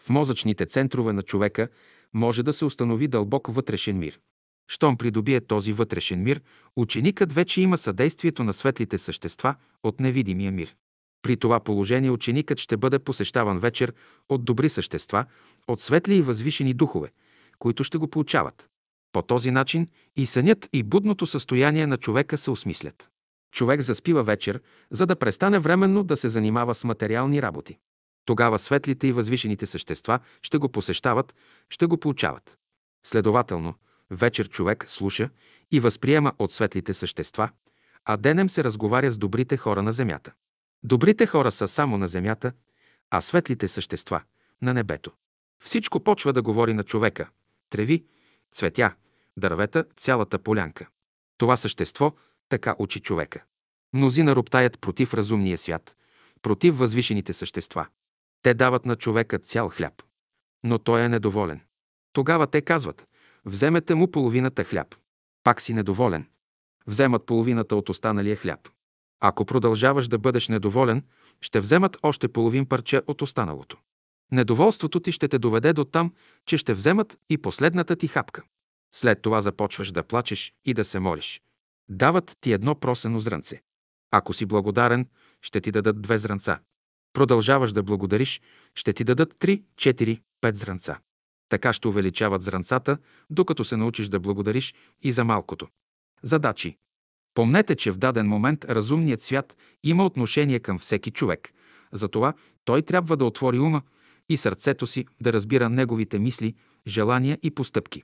В 0.00 0.10
мозъчните 0.10 0.66
центрове 0.66 1.12
на 1.12 1.22
човека 1.22 1.68
може 2.14 2.42
да 2.42 2.52
се 2.52 2.64
установи 2.64 3.08
дълбок 3.08 3.46
вътрешен 3.50 3.98
мир. 3.98 4.20
Щом 4.68 4.96
придобие 4.96 5.40
този 5.40 5.72
вътрешен 5.72 6.22
мир, 6.22 6.40
ученикът 6.76 7.32
вече 7.32 7.60
има 7.60 7.78
съдействието 7.78 8.44
на 8.44 8.52
светлите 8.52 8.98
същества 8.98 9.54
от 9.82 10.00
невидимия 10.00 10.52
мир. 10.52 10.76
При 11.22 11.36
това 11.36 11.60
положение 11.60 12.10
ученикът 12.10 12.58
ще 12.58 12.76
бъде 12.76 12.98
посещаван 12.98 13.58
вечер 13.58 13.92
от 14.28 14.44
добри 14.44 14.68
същества, 14.68 15.24
от 15.68 15.80
светли 15.80 16.14
и 16.14 16.22
възвишени 16.22 16.74
духове, 16.74 17.10
които 17.58 17.84
ще 17.84 17.98
го 17.98 18.08
получават. 18.08 18.68
По 19.12 19.22
този 19.22 19.50
начин 19.50 19.88
и 20.16 20.26
сънят 20.26 20.68
и 20.72 20.82
будното 20.82 21.26
състояние 21.26 21.86
на 21.86 21.96
човека 21.96 22.38
се 22.38 22.50
осмислят. 22.50 23.10
Човек 23.52 23.80
заспива 23.80 24.22
вечер, 24.22 24.60
за 24.90 25.06
да 25.06 25.16
престане 25.16 25.58
временно 25.58 26.04
да 26.04 26.16
се 26.16 26.28
занимава 26.28 26.74
с 26.74 26.84
материални 26.84 27.42
работи. 27.42 27.78
Тогава 28.24 28.58
светлите 28.58 29.06
и 29.06 29.12
възвишените 29.12 29.66
същества 29.66 30.18
ще 30.42 30.58
го 30.58 30.68
посещават, 30.68 31.34
ще 31.70 31.86
го 31.86 31.96
получават. 31.96 32.58
Следователно, 33.06 33.74
вечер 34.10 34.48
човек 34.48 34.84
слуша 34.88 35.30
и 35.70 35.80
възприема 35.80 36.32
от 36.38 36.52
светлите 36.52 36.94
същества, 36.94 37.50
а 38.04 38.16
денем 38.16 38.50
се 38.50 38.64
разговаря 38.64 39.10
с 39.10 39.18
добрите 39.18 39.56
хора 39.56 39.82
на 39.82 39.92
земята. 39.92 40.32
Добрите 40.82 41.26
хора 41.26 41.52
са 41.52 41.68
само 41.68 41.98
на 41.98 42.08
земята, 42.08 42.52
а 43.10 43.20
светлите 43.20 43.68
същества– 43.68 44.22
на 44.62 44.74
небето. 44.74 45.12
Всичко 45.64 46.00
почва 46.00 46.32
да 46.32 46.42
говори 46.42 46.74
на 46.74 46.82
човека– 46.82 47.28
треви, 47.70 48.04
цветя, 48.52 48.94
дървета, 49.36 49.84
цялата 49.96 50.38
полянка. 50.38 50.88
Това 51.38 51.56
същество 51.56 52.14
така 52.48 52.74
учи 52.78 53.00
човека. 53.00 53.44
Мнозина 53.92 54.36
роптаят 54.36 54.80
против 54.80 55.14
разумния 55.14 55.58
свят, 55.58 55.96
против 56.42 56.78
възвишените 56.78 57.32
същества. 57.32 57.86
Те 58.42 58.54
дават 58.54 58.86
на 58.86 58.96
човека 58.96 59.38
цял 59.38 59.68
хляб. 59.68 60.02
Но 60.64 60.78
той 60.78 61.00
е 61.00 61.08
недоволен. 61.08 61.60
Тогава 62.12 62.46
те 62.46 62.62
казват, 62.62 63.08
вземете 63.46 63.94
му 63.94 64.10
половината 64.10 64.64
хляб. 64.64 64.94
Пак 65.44 65.60
си 65.60 65.74
недоволен. 65.74 66.26
Вземат 66.86 67.26
половината 67.26 67.76
от 67.76 67.88
останалия 67.88 68.36
хляб. 68.36 68.68
Ако 69.20 69.44
продължаваш 69.44 70.08
да 70.08 70.18
бъдеш 70.18 70.48
недоволен, 70.48 71.02
ще 71.40 71.60
вземат 71.60 71.96
още 72.02 72.28
половин 72.28 72.66
парче 72.66 73.02
от 73.06 73.22
останалото. 73.22 73.76
Недоволството 74.32 75.00
ти 75.00 75.12
ще 75.12 75.28
те 75.28 75.38
доведе 75.38 75.72
до 75.72 75.84
там, 75.84 76.14
че 76.46 76.56
ще 76.56 76.74
вземат 76.74 77.18
и 77.30 77.38
последната 77.38 77.96
ти 77.96 78.08
хапка. 78.08 78.42
След 78.94 79.22
това 79.22 79.40
започваш 79.40 79.92
да 79.92 80.02
плачеш 80.02 80.52
и 80.64 80.74
да 80.74 80.84
се 80.84 80.98
молиш. 80.98 81.42
Дават 81.88 82.36
ти 82.40 82.52
едно 82.52 82.74
просено 82.74 83.20
зрънце. 83.20 83.62
Ако 84.10 84.32
си 84.32 84.46
благодарен, 84.46 85.08
ще 85.42 85.60
ти 85.60 85.72
дадат 85.72 86.02
две 86.02 86.18
зранца. 86.18 86.58
Продължаваш 87.12 87.72
да 87.72 87.82
благодариш, 87.82 88.40
ще 88.74 88.92
ти 88.92 89.04
дадат 89.04 89.34
три, 89.38 89.62
четири, 89.76 90.22
пет 90.40 90.56
зранца. 90.56 90.98
Така 91.48 91.72
ще 91.72 91.88
увеличават 91.88 92.42
зранцата, 92.42 92.98
докато 93.30 93.64
се 93.64 93.76
научиш 93.76 94.08
да 94.08 94.20
благодариш 94.20 94.74
и 95.02 95.12
за 95.12 95.24
малкото. 95.24 95.68
Задачи. 96.22 96.76
Помнете, 97.34 97.76
че 97.76 97.90
в 97.90 97.98
даден 97.98 98.28
момент 98.28 98.64
разумният 98.64 99.20
свят 99.20 99.56
има 99.84 100.06
отношение 100.06 100.60
към 100.60 100.78
всеки 100.78 101.10
човек. 101.10 101.52
Затова 101.92 102.32
той 102.64 102.82
трябва 102.82 103.16
да 103.16 103.24
отвори 103.24 103.58
ума 103.58 103.82
и 104.28 104.36
сърцето 104.36 104.86
си 104.86 105.06
да 105.20 105.32
разбира 105.32 105.68
неговите 105.68 106.18
мисли, 106.18 106.54
желания 106.86 107.38
и 107.42 107.50
постъпки. 107.50 108.02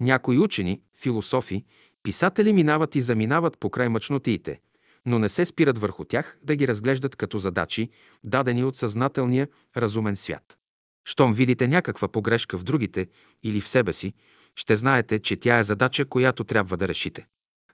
Някои 0.00 0.38
учени, 0.38 0.80
философи, 0.96 1.64
писатели 2.02 2.52
минават 2.52 2.96
и 2.96 3.00
заминават 3.00 3.58
покрай 3.58 3.88
мъчнотиите, 3.88 4.60
но 5.06 5.18
не 5.18 5.28
се 5.28 5.44
спират 5.44 5.78
върху 5.78 6.04
тях 6.04 6.38
да 6.42 6.56
ги 6.56 6.68
разглеждат 6.68 7.16
като 7.16 7.38
задачи, 7.38 7.90
дадени 8.24 8.64
от 8.64 8.76
съзнателния 8.76 9.48
разумен 9.76 10.16
свят. 10.16 10.58
Щом 11.04 11.32
видите 11.32 11.68
някаква 11.68 12.08
погрешка 12.08 12.58
в 12.58 12.64
другите 12.64 13.06
или 13.42 13.60
в 13.60 13.68
себе 13.68 13.92
си, 13.92 14.14
ще 14.56 14.76
знаете, 14.76 15.18
че 15.18 15.36
тя 15.36 15.58
е 15.58 15.64
задача, 15.64 16.04
която 16.04 16.44
трябва 16.44 16.76
да 16.76 16.88
решите. 16.88 17.26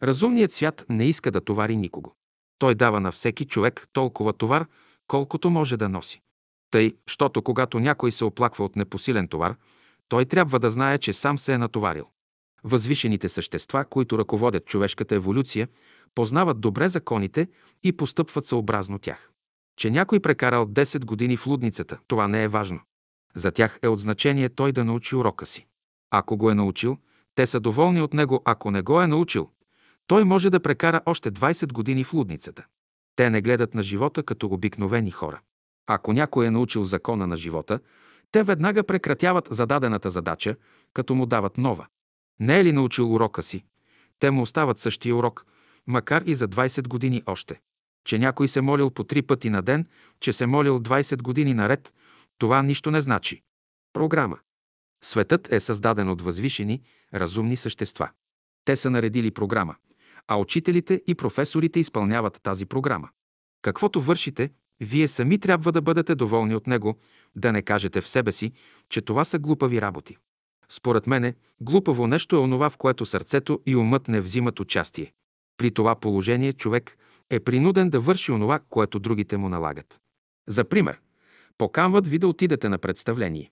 Разумният 0.03 0.53
свят 0.53 0.87
не 0.89 1.07
иска 1.07 1.31
да 1.31 1.41
товари 1.41 1.77
никого. 1.77 2.15
Той 2.59 2.75
дава 2.75 3.01
на 3.01 3.13
всеки 3.13 3.45
човек 3.45 3.89
толкова 3.93 4.33
товар, 4.33 4.67
колкото 5.07 5.51
може 5.51 5.77
да 5.77 5.89
носи. 5.89 6.21
Тъй, 6.71 6.97
щото 7.07 7.43
когато 7.43 7.81
някой 7.81 8.13
се 8.13 8.25
оплаква 8.25 8.65
от 8.65 8.77
непосилен 8.77 9.29
товар, 9.29 9.57
той 10.09 10.25
трябва 10.25 10.59
да 10.59 10.71
знае, 10.71 10.99
че 10.99 11.13
сам 11.13 11.39
се 11.39 11.53
е 11.53 11.59
натоварил. 11.59 12.07
Възвишените 12.65 13.29
същества, 13.29 13.85
които 13.85 14.19
ръководят 14.19 14.67
човешката 14.67 15.15
еволюция, 15.15 15.69
познават 16.15 16.61
добре 16.61 16.89
законите 16.89 17.49
и 17.83 17.93
постъпват 17.93 18.47
съобразно 18.47 18.99
тях. 18.99 19.31
Че 19.77 19.91
някой 19.91 20.21
прекарал 20.21 20.67
10 20.67 21.05
години 21.05 21.37
в 21.37 21.47
лудницата, 21.47 21.99
това 22.09 22.29
не 22.29 22.43
е 22.43 22.49
важно. 22.49 22.81
За 23.35 23.51
тях 23.51 23.79
е 23.83 23.89
от 23.89 23.99
значение 23.99 24.49
той 24.49 24.73
да 24.73 24.85
научи 24.85 25.17
урока 25.17 25.47
си. 25.47 25.67
Ако 26.11 26.37
го 26.37 26.51
е 26.51 26.55
научил, 26.55 26.99
те 27.35 27.47
са 27.47 27.61
доволни 27.61 28.03
от 28.03 28.15
него, 28.15 28.43
ако 28.45 28.71
не 28.71 28.83
го 28.83 29.03
е 29.03 29.07
научил, 29.07 29.51
той 30.07 30.25
може 30.25 30.51
да 30.51 30.61
прекара 30.61 31.01
още 31.07 31.33
20 31.33 31.73
години 31.73 32.05
в 32.05 32.15
лудницата. 32.15 32.65
Те 33.17 33.31
не 33.31 33.41
гледат 33.41 33.75
на 33.75 33.83
живота 33.83 34.23
като 34.23 34.47
обикновени 34.47 35.11
хора. 35.11 35.41
Ако 35.87 36.13
някой 36.13 36.47
е 36.47 36.51
научил 36.51 36.85
закона 36.85 37.27
на 37.27 37.37
живота, 37.37 37.81
те 38.33 38.43
веднага 38.43 38.85
прекратяват 38.85 39.49
зададената 39.51 40.11
задача, 40.11 40.57
като 40.95 41.15
му 41.15 41.27
дават 41.27 41.59
нова. 41.59 41.87
Не 42.41 42.61
е 42.61 42.65
ли 42.65 42.73
научил 42.73 43.15
урока 43.15 43.43
си? 43.43 43.65
Те 44.19 44.31
му 44.31 44.43
остават 44.43 44.79
същия 44.79 45.17
урок, 45.17 45.47
макар 45.87 46.23
и 46.27 46.35
за 46.35 46.49
20 46.49 46.89
години 46.89 47.23
още. 47.27 47.61
Че 48.05 48.19
някой 48.19 48.49
се 48.49 48.61
молил 48.61 48.91
по 48.91 49.05
три 49.05 49.23
пъти 49.23 49.51
на 49.51 49.63
ден, 49.63 49.87
че 50.21 50.33
се 50.33 50.47
молил 50.47 50.81
20 50.81 51.23
години 51.23 51.55
наред, 51.55 51.95
това 52.41 52.63
нищо 52.63 52.91
не 52.91 53.01
значи. 53.01 53.43
Програма. 53.93 54.39
Светът 55.05 55.53
е 55.53 55.61
създаден 55.61 56.09
от 56.09 56.23
възвишени, 56.23 56.83
разумни 57.15 57.57
същества. 57.57 58.11
Те 58.65 58.77
са 58.77 58.91
наредили 58.91 59.31
програма, 59.31 59.77
а 60.29 60.37
учителите 60.37 61.03
и 61.07 61.15
професорите 61.15 61.81
изпълняват 61.81 62.41
тази 62.43 62.67
програма. 62.67 63.09
Каквото 63.63 64.01
вършите, 64.01 64.51
вие 64.81 65.09
сами 65.09 65.39
трябва 65.39 65.73
да 65.73 65.83
бъдете 65.83 66.15
доволни 66.15 66.55
от 66.55 66.67
него, 66.67 66.99
да 67.37 67.53
не 67.53 67.63
кажете 67.63 68.01
в 68.01 68.09
себе 68.09 68.33
си, 68.33 68.53
че 68.89 69.01
това 69.01 69.25
са 69.25 69.39
глупави 69.39 69.81
работи. 69.81 70.17
Според 70.69 71.07
мене, 71.07 71.35
глупаво 71.61 72.07
нещо 72.07 72.37
е 72.37 72.39
онова, 72.39 72.71
в 72.71 72.77
което 72.77 73.07
сърцето 73.07 73.61
и 73.67 73.77
умът 73.77 74.09
не 74.09 74.21
взимат 74.21 74.61
участие. 74.61 75.13
При 75.57 75.71
това 75.71 75.95
положение 75.95 76.53
човек 76.53 76.97
е 77.31 77.41
принуден 77.41 77.91
да 77.91 78.01
върши 78.01 78.33
онова, 78.33 78.61
което 78.71 78.99
другите 78.99 79.37
му 79.37 79.49
налагат. 79.49 80.01
За 80.49 80.65
пример, 80.65 81.01
поканват 81.61 82.07
ви 82.07 82.19
да 82.19 82.29
отидете 82.29 82.69
на 82.69 82.79
представление. 82.79 83.51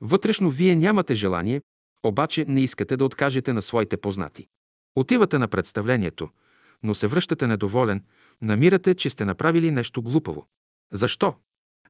Вътрешно 0.00 0.50
вие 0.50 0.76
нямате 0.76 1.14
желание, 1.14 1.62
обаче 2.02 2.44
не 2.48 2.60
искате 2.60 2.96
да 2.96 3.04
откажете 3.04 3.52
на 3.52 3.62
своите 3.62 3.96
познати. 3.96 4.46
Отивате 4.96 5.38
на 5.38 5.48
представлението, 5.48 6.28
но 6.82 6.94
се 6.94 7.06
връщате 7.06 7.46
недоволен, 7.46 8.04
намирате, 8.42 8.94
че 8.94 9.10
сте 9.10 9.24
направили 9.24 9.70
нещо 9.70 10.02
глупаво. 10.02 10.46
Защо? 10.92 11.34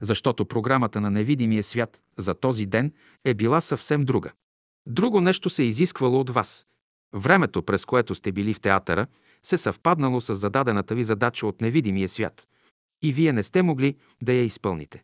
Защото 0.01 0.47
програмата 0.47 1.01
на 1.01 1.11
невидимия 1.11 1.63
свят 1.63 2.01
за 2.19 2.35
този 2.35 2.67
ден 2.67 2.93
е 3.25 3.35
била 3.35 3.61
съвсем 3.61 4.03
друга. 4.03 4.33
Друго 4.87 5.21
нещо 5.21 5.51
се 5.51 5.63
е 5.63 5.67
изисквало 5.67 6.21
от 6.21 6.31
вас. 6.31 6.67
Времето, 7.15 7.63
през 7.63 7.85
което 7.85 8.15
сте 8.15 8.33
били 8.33 8.55
в 8.55 8.61
театъра, 8.61 9.07
се 9.43 9.59
съвпаднало 9.59 10.21
с 10.21 10.35
зададената 10.35 10.95
ви 10.95 11.05
задача 11.05 11.47
от 11.47 11.61
невидимия 11.61 12.09
свят 12.09 12.49
и 13.03 13.13
вие 13.13 13.33
не 13.33 13.43
сте 13.43 13.63
могли 13.63 13.97
да 14.23 14.33
я 14.33 14.45
изпълните. 14.45 15.03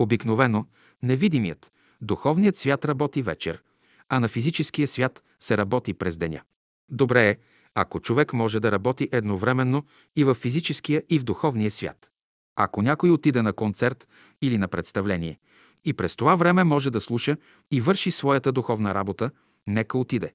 Обикновено 0.00 0.66
невидимият, 1.02 1.72
духовният 2.00 2.56
свят 2.56 2.84
работи 2.84 3.22
вечер, 3.22 3.62
а 4.08 4.20
на 4.20 4.28
физическия 4.28 4.88
свят 4.88 5.22
се 5.40 5.56
работи 5.56 5.94
през 5.94 6.16
деня. 6.16 6.42
Добре 6.90 7.28
е, 7.28 7.36
ако 7.74 8.00
човек 8.00 8.32
може 8.32 8.60
да 8.60 8.72
работи 8.72 9.08
едновременно 9.12 9.84
и 10.16 10.24
в 10.24 10.34
физическия, 10.34 11.02
и 11.08 11.18
в 11.18 11.24
духовния 11.24 11.70
свят. 11.70 12.10
Ако 12.56 12.82
някой 12.82 13.10
отиде 13.10 13.42
на 13.42 13.52
концерт 13.52 14.08
или 14.42 14.58
на 14.58 14.68
представление 14.68 15.38
и 15.84 15.92
през 15.92 16.16
това 16.16 16.34
време 16.34 16.64
може 16.64 16.90
да 16.90 17.00
слуша 17.00 17.36
и 17.70 17.80
върши 17.80 18.10
своята 18.10 18.52
духовна 18.52 18.94
работа, 18.94 19.30
нека 19.66 19.98
отиде. 19.98 20.32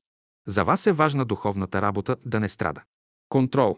За 0.47 0.63
вас 0.63 0.87
е 0.87 0.93
важна 0.93 1.25
духовната 1.25 1.81
работа 1.81 2.15
да 2.25 2.39
не 2.39 2.49
страда. 2.49 2.81
Контрол. 3.29 3.77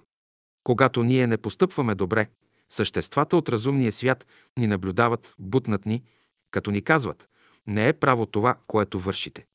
Когато 0.63 1.03
ние 1.03 1.27
не 1.27 1.37
постъпваме 1.37 1.95
добре, 1.95 2.27
съществата 2.69 3.37
от 3.37 3.49
разумния 3.49 3.91
свят 3.91 4.25
ни 4.57 4.67
наблюдават, 4.67 5.35
бутнат 5.39 5.85
ни, 5.85 6.03
като 6.51 6.71
ни 6.71 6.81
казват, 6.81 7.27
не 7.67 7.87
е 7.87 7.93
право 7.93 8.25
това, 8.25 8.57
което 8.67 8.99
вършите. 8.99 9.45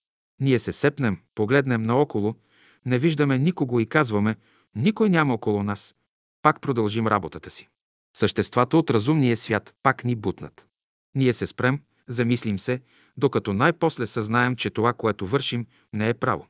Ние 0.40 0.58
се 0.58 0.72
сепнем, 0.72 1.18
погледнем 1.34 1.82
наоколо, 1.82 2.34
не 2.86 2.98
виждаме 2.98 3.38
никого 3.38 3.80
и 3.80 3.86
казваме, 3.86 4.36
никой 4.74 5.10
няма 5.10 5.34
около 5.34 5.62
нас. 5.62 5.94
Пак 6.42 6.60
продължим 6.60 7.06
работата 7.06 7.50
си. 7.50 7.68
Съществата 8.16 8.76
от 8.76 8.90
разумния 8.90 9.36
свят 9.36 9.74
пак 9.82 10.04
ни 10.04 10.16
бутнат. 10.16 10.66
Ние 11.14 11.32
се 11.32 11.46
спрем, 11.46 11.80
замислим 12.08 12.58
се, 12.58 12.80
докато 13.16 13.52
най-после 13.52 14.06
съзнаем, 14.06 14.56
че 14.56 14.70
това, 14.70 14.92
което 14.92 15.26
вършим, 15.26 15.66
не 15.92 16.08
е 16.08 16.14
право. 16.14 16.46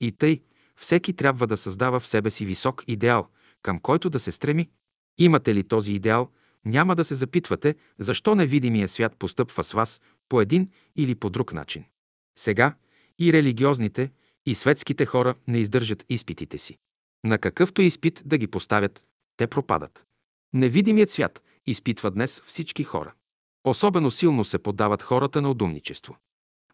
И 0.00 0.12
тъй, 0.12 0.42
всеки 0.76 1.12
трябва 1.12 1.46
да 1.46 1.56
създава 1.56 2.00
в 2.00 2.06
себе 2.06 2.30
си 2.30 2.46
висок 2.46 2.84
идеал, 2.86 3.28
към 3.62 3.78
който 3.78 4.10
да 4.10 4.20
се 4.20 4.32
стреми. 4.32 4.70
Имате 5.18 5.54
ли 5.54 5.64
този 5.64 5.92
идеал, 5.92 6.30
няма 6.64 6.96
да 6.96 7.04
се 7.04 7.14
запитвате, 7.14 7.74
защо 7.98 8.34
невидимия 8.34 8.88
свят 8.88 9.16
постъпва 9.18 9.64
с 9.64 9.72
вас 9.72 10.00
по 10.28 10.40
един 10.40 10.70
или 10.96 11.14
по 11.14 11.30
друг 11.30 11.52
начин. 11.52 11.84
Сега 12.38 12.74
и 13.18 13.32
религиозните, 13.32 14.10
и 14.46 14.54
светските 14.54 15.06
хора 15.06 15.34
не 15.48 15.58
издържат 15.58 16.04
изпитите 16.08 16.58
си. 16.58 16.78
На 17.24 17.38
какъвто 17.38 17.82
изпит 17.82 18.22
да 18.26 18.38
ги 18.38 18.46
поставят, 18.46 19.02
те 19.36 19.46
пропадат. 19.46 20.04
Невидимият 20.52 21.10
свят 21.10 21.42
изпитва 21.66 22.10
днес 22.10 22.42
всички 22.44 22.84
хора. 22.84 23.14
Особено 23.64 24.10
силно 24.10 24.44
се 24.44 24.58
подават 24.58 25.02
хората 25.02 25.42
на 25.42 25.50
удумничество. 25.50 26.16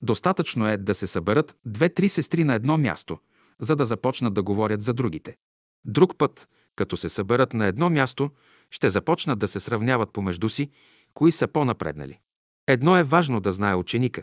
Достатъчно 0.03 0.69
е 0.69 0.77
да 0.77 0.95
се 0.95 1.07
съберат 1.07 1.57
две-три 1.67 2.09
сестри 2.09 2.45
на 2.45 2.55
едно 2.55 2.79
място, 2.79 3.19
за 3.61 3.77
да 3.77 3.87
започнат 3.87 4.35
да 4.35 4.43
говорят 4.43 4.83
за 4.83 4.95
другите. 4.95 5.37
Друг 5.85 6.19
път, 6.19 6.49
като 6.77 6.97
се 6.97 7.09
съберат 7.09 7.53
на 7.53 7.67
едно 7.67 7.91
място, 7.91 8.31
ще 8.71 8.91
започнат 8.91 9.39
да 9.39 9.49
се 9.49 9.61
сравняват 9.61 10.13
помежду 10.13 10.49
си, 10.49 10.71
кои 11.15 11.33
са 11.33 11.49
по-напреднали. 11.49 12.19
Едно 12.67 12.97
е 12.97 13.03
важно 13.03 13.41
да 13.41 13.53
знае 13.53 13.75
ученика. 13.75 14.23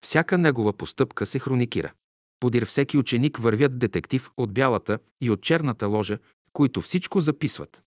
Всяка 0.00 0.38
негова 0.38 0.72
постъпка 0.72 1.26
се 1.26 1.38
хроникира. 1.38 1.92
Подир 2.40 2.66
всеки 2.66 2.98
ученик 2.98 3.38
вървят 3.38 3.78
детектив 3.78 4.30
от 4.36 4.52
бялата 4.54 4.98
и 5.20 5.30
от 5.30 5.42
черната 5.42 5.86
ложа, 5.86 6.18
които 6.52 6.80
всичко 6.80 7.20
записват. 7.20 7.82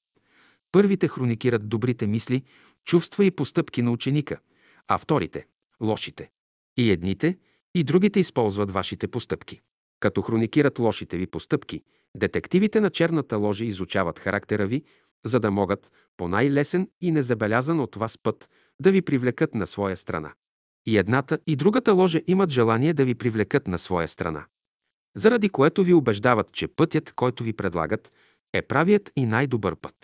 Първите 0.72 1.08
хроникират 1.08 1.70
добрите 1.70 2.08
мисли, 2.08 2.44
чувства 2.86 3.26
и 3.26 3.32
постъпки 3.32 3.82
на 3.82 3.92
ученика, 3.92 4.40
а 4.88 4.98
вторите– 4.98 5.48
лошите. 5.82 6.30
И 6.78 6.92
едните, 6.92 7.38
и 7.76 7.84
другите 7.84 8.20
използват 8.20 8.72
вашите 8.72 9.08
постъпки. 9.08 9.62
Като 10.00 10.22
хроникират 10.22 10.80
лошите 10.80 11.18
ви 11.18 11.28
постъпки, 11.28 11.82
детективите 12.18 12.82
на 12.82 12.90
черната 12.90 13.38
ложа 13.38 13.66
изучават 13.66 14.20
характера 14.20 14.68
ви, 14.68 14.84
за 15.26 15.40
да 15.40 15.52
могат 15.52 15.92
по 16.18 16.28
най-лесен 16.28 16.90
и 17.02 17.12
незабелязан 17.12 17.80
от 17.80 17.96
вас 17.96 18.18
път 18.24 18.50
да 18.82 18.92
ви 18.92 19.02
привлекат 19.02 19.56
на 19.56 19.68
своя 19.68 19.98
страна. 19.98 20.34
И 20.86 20.98
едната 20.98 21.40
и 21.48 21.56
другата 21.56 21.94
ложа 21.94 22.22
имат 22.28 22.50
желание 22.50 22.94
да 22.94 23.06
ви 23.06 23.16
привлекат 23.16 23.68
на 23.68 23.80
своя 23.80 24.08
страна. 24.08 24.46
Заради 25.16 25.50
което 25.50 25.84
ви 25.84 25.94
убеждават, 25.94 26.52
че 26.52 26.68
пътят, 26.68 27.14
който 27.14 27.44
ви 27.44 27.54
предлагат, 27.54 28.12
е 28.54 28.62
правият 28.62 29.12
и 29.16 29.26
най-добър 29.26 29.76
път. 29.76 29.96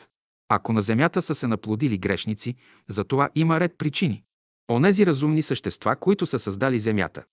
Ако 0.49 0.73
на 0.73 0.81
земята 0.81 1.21
са 1.21 1.35
се 1.35 1.47
наплодили 1.47 1.97
грешници, 1.97 2.55
за 2.89 3.03
това 3.03 3.29
има 3.35 3.59
ред 3.59 3.77
причини. 3.77 4.23
Онези 4.71 5.05
разумни 5.05 5.41
същества, 5.41 5.95
които 5.95 6.25
са 6.25 6.39
създали 6.39 6.79
земята, 6.79 7.23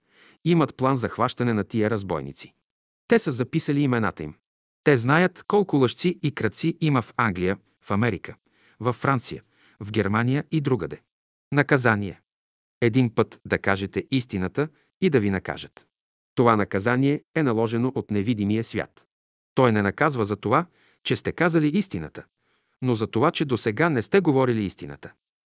имат 0.44 0.76
план 0.76 0.96
за 0.96 1.08
хващане 1.08 1.52
на 1.54 1.64
тия 1.64 1.90
разбойници. 1.90 2.54
Те 3.08 3.18
са 3.18 3.32
записали 3.32 3.80
имената 3.80 4.22
им. 4.22 4.34
Те 4.84 4.96
знаят 4.96 5.44
колко 5.46 5.76
лъжци 5.76 6.18
и 6.22 6.34
кръци 6.34 6.76
има 6.80 7.02
в 7.02 7.14
Англия, 7.16 7.58
в 7.80 7.90
Америка, 7.90 8.36
в 8.80 8.92
Франция, 8.92 9.42
в 9.80 9.90
Германия 9.90 10.44
и 10.50 10.60
другаде. 10.60 11.00
Наказание. 11.52 12.20
Един 12.80 13.14
път 13.14 13.40
да 13.46 13.58
кажете 13.58 14.04
истината 14.10 14.68
и 15.00 15.10
да 15.10 15.20
ви 15.20 15.30
накажат. 15.30 15.86
Това 16.34 16.56
наказание 16.56 17.22
е 17.34 17.42
наложено 17.42 17.92
от 17.94 18.10
невидимия 18.10 18.64
свят. 18.64 19.06
Той 19.54 19.72
не 19.72 19.82
наказва 19.82 20.24
за 20.24 20.36
това, 20.36 20.66
че 21.04 21.16
сте 21.16 21.32
казали 21.32 21.68
истината, 21.68 22.24
но 22.82 22.94
за 22.94 23.06
това, 23.06 23.30
че 23.30 23.44
до 23.44 23.56
сега 23.56 23.90
не 23.90 24.02
сте 24.02 24.20
говорили 24.20 24.64
истината. 24.64 25.12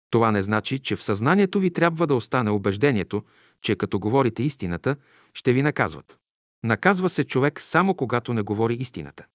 Това 0.09 0.31
не 0.31 0.41
значи, 0.41 0.79
че 0.79 0.95
в 0.95 1.03
съзнанието 1.03 1.59
ви 1.59 1.73
трябва 1.73 2.07
да 2.07 2.15
остане 2.15 2.49
убеждението, 2.49 3.23
че 3.61 3.75
като 3.75 3.99
говорите 3.99 4.43
истината, 4.43 4.95
ще 5.33 5.53
ви 5.53 5.61
наказват. 5.61 6.19
Наказва 6.63 7.09
се 7.09 7.23
човек 7.23 7.61
само 7.61 7.93
когато 7.93 8.33
не 8.33 8.41
говори 8.41 8.73
истината. 8.73 9.25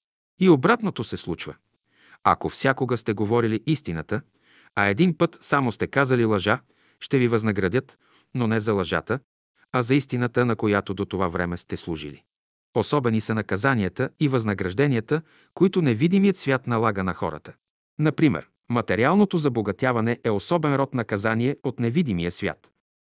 И 0.40 0.48
обратното 0.48 1.04
се 1.04 1.16
случва. 1.16 1.54
Ако 2.24 2.48
всякога 2.48 2.98
сте 2.98 3.12
говорили 3.12 3.60
истината, 3.66 4.22
а 4.74 4.86
един 4.86 5.18
път 5.18 5.38
само 5.40 5.72
сте 5.72 5.86
казали 5.86 6.24
лъжа, 6.24 6.60
ще 7.00 7.18
ви 7.18 7.28
възнаградят, 7.28 7.98
но 8.34 8.46
не 8.46 8.60
за 8.60 8.72
лъжата, 8.72 9.18
а 9.72 9.82
за 9.82 9.94
истината, 9.94 10.46
на 10.46 10.56
която 10.56 10.94
до 10.94 11.04
това 11.04 11.28
време 11.28 11.56
сте 11.56 11.76
служили. 11.76 12.22
Особени 12.74 13.20
са 13.20 13.34
наказанията 13.34 14.10
и 14.20 14.28
възнагражденията, 14.28 15.22
които 15.54 15.82
невидимият 15.82 16.36
свят 16.36 16.66
налага 16.66 17.04
на 17.04 17.14
хората. 17.14 17.52
Например, 17.98 18.48
материалното 18.70 19.38
забогатяване 19.38 20.18
е 20.24 20.30
особен 20.30 20.76
род 20.76 20.94
наказание 20.94 21.56
от 21.62 21.80
невидимия 21.80 22.30
свят. 22.30 22.71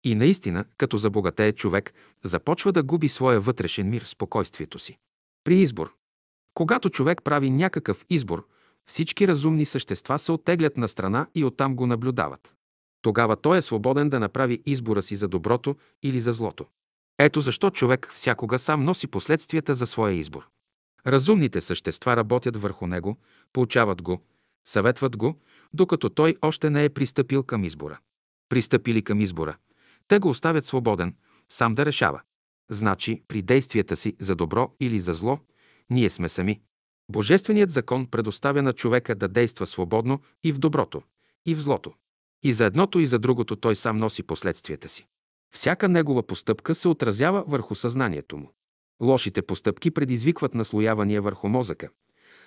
И 0.08 0.14
наистина, 0.14 0.64
като 0.76 0.96
забогатее 0.96 1.52
човек, 1.52 1.94
започва 2.24 2.72
да 2.72 2.82
губи 2.82 3.08
своя 3.08 3.40
вътрешен 3.40 3.90
мир, 3.90 4.02
спокойствието 4.02 4.78
си. 4.78 4.98
При 5.44 5.56
избор. 5.60 5.94
Когато 6.54 6.90
човек 6.90 7.22
прави 7.24 7.50
някакъв 7.50 8.04
избор, 8.10 8.46
всички 8.86 9.28
разумни 9.28 9.64
същества 9.64 10.18
се 10.18 10.32
оттеглят 10.32 10.76
на 10.76 10.88
страна 10.88 11.26
и 11.34 11.44
оттам 11.44 11.76
го 11.76 11.86
наблюдават. 11.86 12.54
Тогава 13.02 13.36
той 13.36 13.58
е 13.58 13.62
свободен 13.62 14.08
да 14.08 14.20
направи 14.20 14.62
избора 14.66 15.02
си 15.02 15.16
за 15.16 15.28
доброто 15.28 15.76
или 16.02 16.20
за 16.20 16.32
злото. 16.32 16.66
Ето 17.18 17.40
защо 17.40 17.70
човек 17.70 18.12
всякога 18.14 18.58
сам 18.58 18.84
носи 18.84 19.06
последствията 19.06 19.74
за 19.74 19.86
своя 19.86 20.14
избор. 20.14 20.48
Разумните 21.06 21.60
същества 21.60 22.16
работят 22.16 22.56
върху 22.56 22.86
него, 22.86 23.16
получават 23.52 24.02
го, 24.02 24.22
съветват 24.68 25.16
го, 25.16 25.38
докато 25.74 26.10
той 26.10 26.36
още 26.42 26.70
не 26.70 26.84
е 26.84 26.88
пристъпил 26.90 27.42
към 27.42 27.64
избора. 27.64 27.98
Пристъпили 28.48 29.02
към 29.02 29.20
избора, 29.20 29.56
те 30.08 30.18
го 30.18 30.28
оставят 30.28 30.64
свободен, 30.64 31.14
сам 31.48 31.74
да 31.74 31.86
решава. 31.86 32.20
Значи, 32.70 33.22
при 33.28 33.42
действията 33.42 33.96
си 33.96 34.16
за 34.20 34.36
добро 34.36 34.70
или 34.80 35.00
за 35.00 35.14
зло, 35.14 35.38
ние 35.90 36.10
сме 36.10 36.28
сами. 36.28 36.60
Божественият 37.10 37.70
закон 37.70 38.06
предоставя 38.06 38.62
на 38.62 38.72
човека 38.72 39.14
да 39.14 39.28
действа 39.28 39.66
свободно 39.66 40.20
и 40.44 40.52
в 40.52 40.58
доброто, 40.58 41.02
и 41.46 41.54
в 41.54 41.60
злото. 41.60 41.92
И 42.42 42.52
за 42.52 42.64
едното 42.64 42.98
и 42.98 43.06
за 43.06 43.18
другото 43.18 43.56
той 43.56 43.76
сам 43.76 43.96
носи 43.96 44.22
последствията 44.22 44.88
си. 44.88 45.06
Всяка 45.54 45.88
негова 45.88 46.22
постъпка 46.22 46.74
се 46.74 46.88
отразява 46.88 47.44
върху 47.46 47.74
съзнанието 47.74 48.36
му. 48.36 48.52
Лошите 49.02 49.42
постъпки 49.42 49.90
предизвикват 49.90 50.54
наслоявания 50.54 51.22
върху 51.22 51.48
мозъка, 51.48 51.88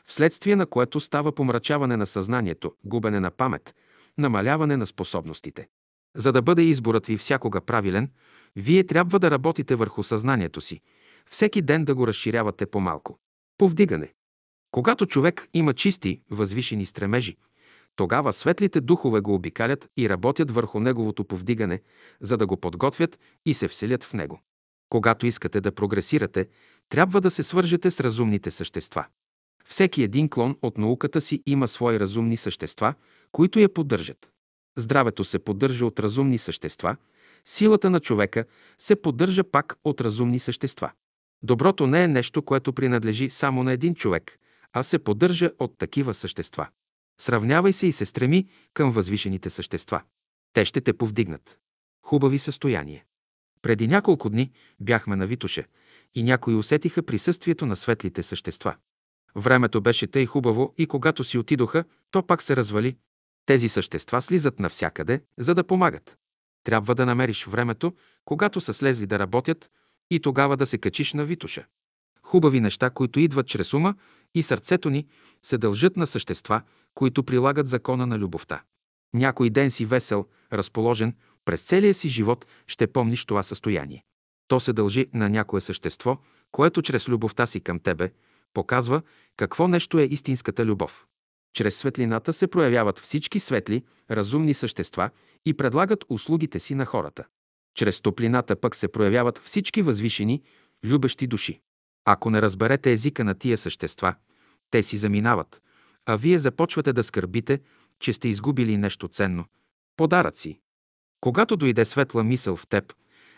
вследствие 0.06 0.56
на 0.56 0.66
което 0.66 1.00
става 1.00 1.32
помрачаване 1.32 1.98
на 1.98 2.06
съзнанието, 2.06 2.76
губене 2.86 3.20
на 3.20 3.32
памет, 3.32 3.76
намаляване 4.18 4.78
на 4.78 4.88
способностите. 4.88 5.68
За 6.16 6.32
да 6.32 6.42
бъде 6.42 6.62
изборът 6.62 7.06
ви 7.06 7.18
всякога 7.18 7.62
правилен, 7.62 8.12
вие 8.56 8.84
трябва 8.84 9.20
да 9.20 9.32
работите 9.32 9.76
върху 9.76 10.04
съзнанието 10.04 10.62
си, 10.62 10.82
всеки 11.30 11.62
ден 11.62 11.86
да 11.86 11.96
го 11.96 12.08
разширявате 12.08 12.66
по-малко. 12.66 13.20
Повдигане. 13.58 14.14
Когато 14.72 15.06
човек 15.06 15.48
има 15.54 15.74
чисти, 15.74 16.22
възвишени 16.32 16.86
стремежи, 16.86 17.38
тогава 17.96 18.34
светлите 18.34 18.82
духове 18.82 19.20
го 19.20 19.34
обикалят 19.36 19.88
и 19.98 20.10
работят 20.10 20.52
върху 20.52 20.80
неговото 20.80 21.26
повдигане, 21.26 21.82
за 22.22 22.38
да 22.38 22.48
го 22.48 22.58
подготвят 22.58 23.20
и 23.46 23.54
се 23.54 23.68
вселят 23.68 24.04
в 24.04 24.14
него. 24.14 24.42
Когато 24.90 25.26
искате 25.26 25.62
да 25.62 25.72
прогресирате, 25.72 26.48
трябва 26.90 27.22
да 27.22 27.32
се 27.32 27.44
свържете 27.44 27.92
с 27.92 28.00
разумните 28.00 28.52
същества. 28.52 29.06
Всеки 29.66 30.04
един 30.04 30.30
клон 30.30 30.58
от 30.62 30.78
науката 30.78 31.22
си 31.22 31.44
има 31.46 31.68
свои 31.68 32.00
разумни 32.00 32.38
същества, 32.38 32.94
които 33.32 33.60
я 33.60 33.74
поддържат. 33.74 34.32
Здравето 34.78 35.24
се 35.24 35.40
поддържа 35.40 35.86
от 35.86 36.00
разумни 36.00 36.38
същества, 36.38 36.96
силата 37.46 37.90
на 37.90 38.00
човека 38.00 38.46
се 38.80 38.96
поддържа 38.96 39.44
пак 39.44 39.76
от 39.84 40.02
разумни 40.02 40.40
същества. 40.40 40.92
Доброто 41.44 41.88
не 41.88 42.04
е 42.04 42.08
нещо, 42.08 42.42
което 42.42 42.74
принадлежи 42.74 43.30
само 43.30 43.64
на 43.64 43.74
един 43.74 43.96
човек, 43.96 44.38
а 44.74 44.84
се 44.84 45.00
поддържа 45.00 45.52
от 45.60 45.78
такива 45.78 46.14
същества. 46.14 46.68
Сравнявай 47.22 47.74
се 47.74 47.88
и 47.88 47.92
се 47.92 48.06
стреми 48.06 48.48
към 48.74 48.92
възвишените 48.92 49.50
същества. 49.50 50.02
Те 50.54 50.66
ще 50.66 50.82
те 50.82 50.94
повдигнат. 50.94 51.58
Хубави 52.06 52.40
състояния. 52.40 53.04
Преди 53.62 53.88
няколко 53.88 54.30
дни 54.30 54.52
бяхме 54.80 55.16
на 55.16 55.28
Витоше 55.28 55.68
и 56.16 56.24
някои 56.24 56.56
усетиха 56.56 57.04
присъствието 57.04 57.66
на 57.66 57.76
светлите 57.76 58.24
същества. 58.24 58.76
Времето 59.36 59.82
беше 59.82 60.08
тъй 60.08 60.26
хубаво 60.26 60.74
и 60.78 60.88
когато 60.88 61.24
си 61.24 61.38
отидоха, 61.38 61.84
то 62.12 62.28
пак 62.28 62.42
се 62.42 62.56
развали. 62.56 62.98
Тези 63.52 63.70
същества 63.70 64.22
слизат 64.22 64.60
навсякъде, 64.60 65.22
за 65.38 65.56
да 65.56 65.64
помагат. 65.64 66.18
Трябва 66.64 66.96
да 66.96 67.06
намериш 67.06 67.46
времето, 67.46 67.94
когато 68.26 68.62
са 68.62 68.74
слезли 68.74 69.06
да 69.08 69.20
работят 69.20 69.70
и 70.12 70.20
тогава 70.20 70.58
да 70.58 70.66
се 70.66 70.78
качиш 70.78 71.14
на 71.14 71.26
Витоша. 71.26 71.66
Хубави 72.24 72.62
неща, 72.62 72.90
които 72.90 73.20
идват 73.20 73.48
чрез 73.48 73.74
ума 73.74 73.96
и 74.36 74.44
сърцето 74.44 74.90
ни, 74.90 75.08
се 75.44 75.58
дължат 75.58 75.98
на 75.98 76.08
същества, 76.08 76.62
които 76.94 77.24
прилагат 77.24 77.68
закона 77.68 78.08
на 78.08 78.20
любовта. 78.20 78.64
Някой 79.14 79.50
ден 79.50 79.72
си 79.72 79.86
весел, 79.86 80.26
разположен, 80.54 81.16
през 81.46 81.62
целия 81.62 81.94
си 81.94 82.10
живот 82.10 82.46
ще 82.68 82.88
помниш 82.88 83.26
това 83.26 83.44
състояние. 83.44 84.04
То 84.48 84.60
се 84.60 84.74
дължи 84.74 85.08
на 85.14 85.30
някое 85.30 85.62
същество, 85.62 86.18
което 86.52 86.82
чрез 86.82 87.08
любовта 87.08 87.46
си 87.46 87.60
към 87.60 87.80
тебе 87.80 88.12
показва 88.54 89.02
какво 89.38 89.68
нещо 89.68 90.00
е 90.00 90.04
истинската 90.04 90.66
любов. 90.66 91.06
Чрез 91.54 91.78
светлината 91.78 92.34
се 92.34 92.48
проявяват 92.48 93.00
всички 93.00 93.40
светли, 93.40 93.84
разумни 94.12 94.54
същества 94.54 95.10
и 95.46 95.54
предлагат 95.54 96.06
услугите 96.10 96.60
си 96.60 96.76
на 96.76 96.86
хората. 96.86 97.26
Чрез 97.76 98.02
топлината 98.02 98.56
пък 98.56 98.76
се 98.76 98.88
проявяват 98.88 99.38
всички 99.38 99.82
възвишени, 99.82 100.44
любещи 100.84 101.28
души. 101.28 101.62
Ако 102.06 102.30
не 102.30 102.42
разберете 102.42 102.92
езика 102.92 103.24
на 103.24 103.36
тия 103.36 103.58
същества, 103.58 104.16
те 104.72 104.84
си 104.84 104.98
заминават, 104.98 105.62
а 106.06 106.16
вие 106.16 106.40
започвате 106.40 106.94
да 106.94 107.04
скърбите, 107.04 107.60
че 108.00 108.14
сте 108.14 108.28
изгубили 108.28 108.78
нещо 108.78 109.08
ценно. 109.08 109.46
Подаръци. 109.98 110.60
Когато 111.22 111.58
дойде 111.58 111.86
светла 111.86 112.24
мисъл 112.24 112.56
в 112.56 112.68
теб, 112.68 112.94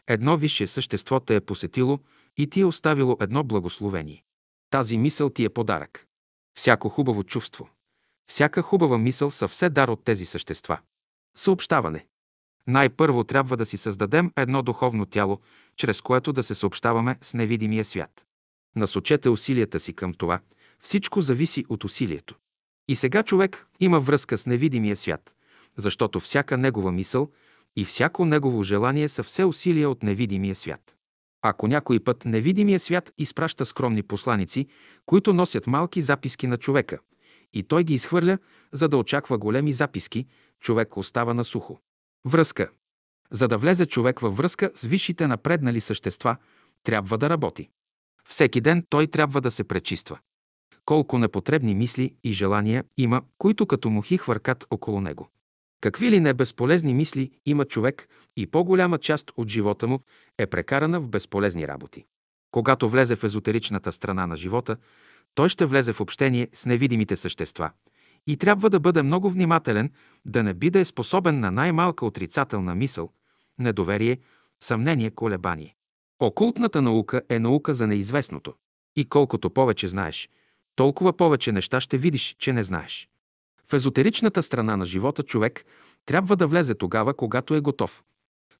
едно 0.07 0.38
висше 0.38 0.68
същество 0.68 1.20
те 1.20 1.36
е 1.36 1.41
посетило 1.41 1.99
и 2.38 2.49
ти 2.49 2.59
е 2.61 2.66
оставило 2.66 3.18
едно 3.20 3.43
благословение. 3.43 4.24
Тази 4.70 4.97
мисъл 4.97 5.30
ти 5.30 5.43
е 5.43 5.49
подарък. 5.49 6.05
Всяко 6.57 6.89
хубаво 6.89 7.24
чувство, 7.24 7.70
всяка 8.28 8.61
хубава 8.61 8.97
мисъл 8.97 9.32
са 9.32 9.47
все 9.47 9.69
дар 9.69 9.88
от 9.88 10.03
тези 10.03 10.26
същества. 10.26 10.80
Съобщаване. 11.38 12.05
Най-първо 12.67 13.24
трябва 13.24 13.57
да 13.57 13.65
си 13.65 13.78
създадем 13.78 14.32
едно 14.38 14.61
духовно 14.61 15.05
тяло, 15.05 15.39
чрез 15.78 16.01
което 16.01 16.34
да 16.34 16.43
се 16.43 16.55
съобщаваме 16.55 17.17
с 17.21 17.34
невидимия 17.34 17.86
свят. 17.86 18.26
Насочете 18.76 19.30
усилията 19.30 19.80
си 19.80 19.93
към 19.93 20.13
това. 20.13 20.39
Всичко 20.80 21.21
зависи 21.21 21.65
от 21.69 21.84
усилието. 21.84 22.36
И 22.88 22.95
сега 22.95 23.24
човек 23.24 23.67
има 23.80 23.99
връзка 23.99 24.38
с 24.38 24.45
невидимия 24.45 24.95
свят, 24.95 25.34
защото 25.78 26.19
всяка 26.19 26.57
негова 26.57 26.91
мисъл 26.91 27.30
и 27.76 27.86
всяко 27.86 28.26
негово 28.26 28.63
желание 28.63 29.09
са 29.09 29.24
все 29.24 29.43
усилия 29.43 29.89
от 29.89 30.03
невидимия 30.03 30.55
свят. 30.55 30.95
Ако 31.41 31.67
някой 31.67 31.99
път 31.99 32.26
невидимия 32.26 32.80
свят 32.80 33.11
изпраща 33.17 33.65
скромни 33.65 34.03
посланици, 34.03 34.67
които 35.05 35.34
носят 35.34 35.67
малки 35.67 36.01
записки 36.01 36.47
на 36.47 36.57
човека, 36.57 36.99
и 37.54 37.64
той 37.64 37.84
ги 37.84 37.93
изхвърля, 37.93 38.38
за 38.72 38.88
да 38.88 38.97
очаква 38.97 39.38
големи 39.38 39.74
записки, 39.74 40.28
човек 40.60 40.97
остава 40.97 41.34
на 41.34 41.43
сухо. 41.43 41.80
Връзка. 42.26 42.70
За 43.32 43.47
да 43.47 43.58
влезе 43.58 43.86
човек 43.86 44.20
във 44.20 44.38
връзка 44.38 44.72
с 44.76 44.86
висшите 44.86 45.28
напреднали 45.28 45.82
същества, 45.82 46.38
трябва 46.84 47.18
да 47.18 47.30
работи. 47.30 47.70
Всеки 48.30 48.62
ден 48.62 48.86
той 48.89 49.08
трябва 49.08 49.41
да 49.41 49.51
се 49.51 49.64
пречиства. 49.64 50.20
Колко 50.86 51.18
непотребни 51.18 51.76
мисли 51.76 52.16
и 52.24 52.32
желания 52.32 52.84
има, 52.97 53.22
които 53.38 53.66
като 53.66 53.89
мухи 53.89 54.18
хвъркат 54.18 54.66
около 54.70 55.01
него. 55.01 55.30
Какви 55.82 56.12
ли 56.12 56.20
не 56.20 56.34
безполезни 56.34 56.93
мисли 56.93 57.32
има 57.45 57.66
човек 57.66 58.08
и 58.38 58.47
по-голяма 58.47 58.97
част 58.97 59.32
от 59.38 59.49
живота 59.49 59.88
му 59.88 59.99
е 60.38 60.47
прекарана 60.47 60.99
в 60.99 61.10
безполезни 61.10 61.68
работи. 61.68 62.06
Когато 62.51 62.89
влезе 62.89 63.16
в 63.16 63.24
езотеричната 63.24 63.91
страна 63.91 64.28
на 64.28 64.36
живота, 64.36 64.78
той 65.36 65.49
ще 65.49 65.65
влезе 65.65 65.93
в 65.93 66.01
общение 66.01 66.47
с 66.53 66.65
невидимите 66.65 67.15
същества 67.15 67.71
и 68.27 68.38
трябва 68.38 68.69
да 68.69 68.79
бъде 68.79 69.03
много 69.03 69.29
внимателен 69.29 69.91
да 70.25 70.43
не 70.43 70.53
би 70.53 70.69
да 70.69 70.79
е 70.79 70.86
способен 70.86 71.39
на 71.39 71.51
най-малка 71.51 72.05
отрицателна 72.05 72.75
мисъл, 72.75 73.09
недоверие, 73.59 74.17
съмнение, 74.63 75.11
колебание. 75.11 75.75
Окултната 76.19 76.81
наука 76.81 77.21
е 77.29 77.39
наука 77.39 77.73
за 77.73 77.88
неизвестното. 77.88 78.53
И 78.95 79.05
колкото 79.05 79.49
повече 79.49 79.88
знаеш, 79.88 80.29
толкова 80.75 81.13
повече 81.13 81.51
неща 81.51 81.81
ще 81.81 81.97
видиш, 81.97 82.36
че 82.39 82.53
не 82.53 82.63
знаеш. 82.63 83.09
В 83.69 83.73
езотеричната 83.73 84.43
страна 84.43 84.77
на 84.77 84.86
живота 84.86 85.23
човек 85.23 85.65
трябва 86.05 86.36
да 86.36 86.47
влезе 86.47 86.75
тогава, 86.75 87.13
когато 87.13 87.55
е 87.55 87.61
готов. 87.61 88.03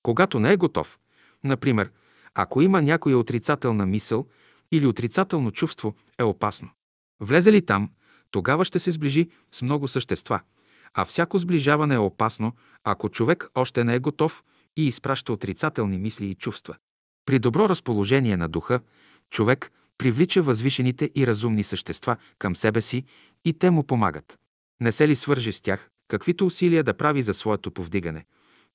Когато 0.03 0.39
не 0.39 0.53
е 0.53 0.57
готов, 0.57 0.99
например, 1.43 1.91
ако 2.34 2.61
има 2.61 2.82
някоя 2.82 3.17
отрицателна 3.17 3.86
мисъл 3.86 4.28
или 4.74 4.88
отрицателно 4.88 5.51
чувство, 5.51 5.95
е 6.19 6.24
опасно. 6.24 6.69
Влезе 7.19 7.51
ли 7.51 7.65
там, 7.65 7.89
тогава 8.32 8.65
ще 8.65 8.80
се 8.80 8.91
сближи 8.91 9.30
с 9.51 9.61
много 9.61 9.88
същества, 9.88 10.39
а 10.93 11.05
всяко 11.05 11.38
сближаване 11.38 11.95
е 11.95 11.97
опасно, 11.97 12.53
ако 12.84 13.09
човек 13.09 13.49
още 13.55 13.84
не 13.84 13.95
е 13.95 13.99
готов 13.99 14.43
и 14.78 14.88
изпраща 14.88 15.34
отрицателни 15.34 15.97
мисли 15.97 16.26
и 16.26 16.36
чувства. 16.36 16.76
При 17.26 17.39
добро 17.39 17.69
разположение 17.69 18.38
на 18.38 18.49
духа, 18.49 18.80
човек 19.30 19.71
привлича 19.97 20.41
възвишените 20.41 21.11
и 21.15 21.28
разумни 21.28 21.63
същества 21.63 22.17
към 22.39 22.55
себе 22.55 22.82
си 22.82 23.03
и 23.45 23.53
те 23.53 23.69
му 23.69 23.84
помагат. 23.84 24.39
Не 24.82 24.91
се 24.91 25.07
ли 25.07 25.15
свърже 25.15 25.51
с 25.51 25.61
тях, 25.61 25.89
каквито 26.07 26.45
усилия 26.45 26.84
да 26.84 26.93
прави 26.93 27.24
за 27.24 27.34
своето 27.34 27.71
повдигане, 27.71 28.26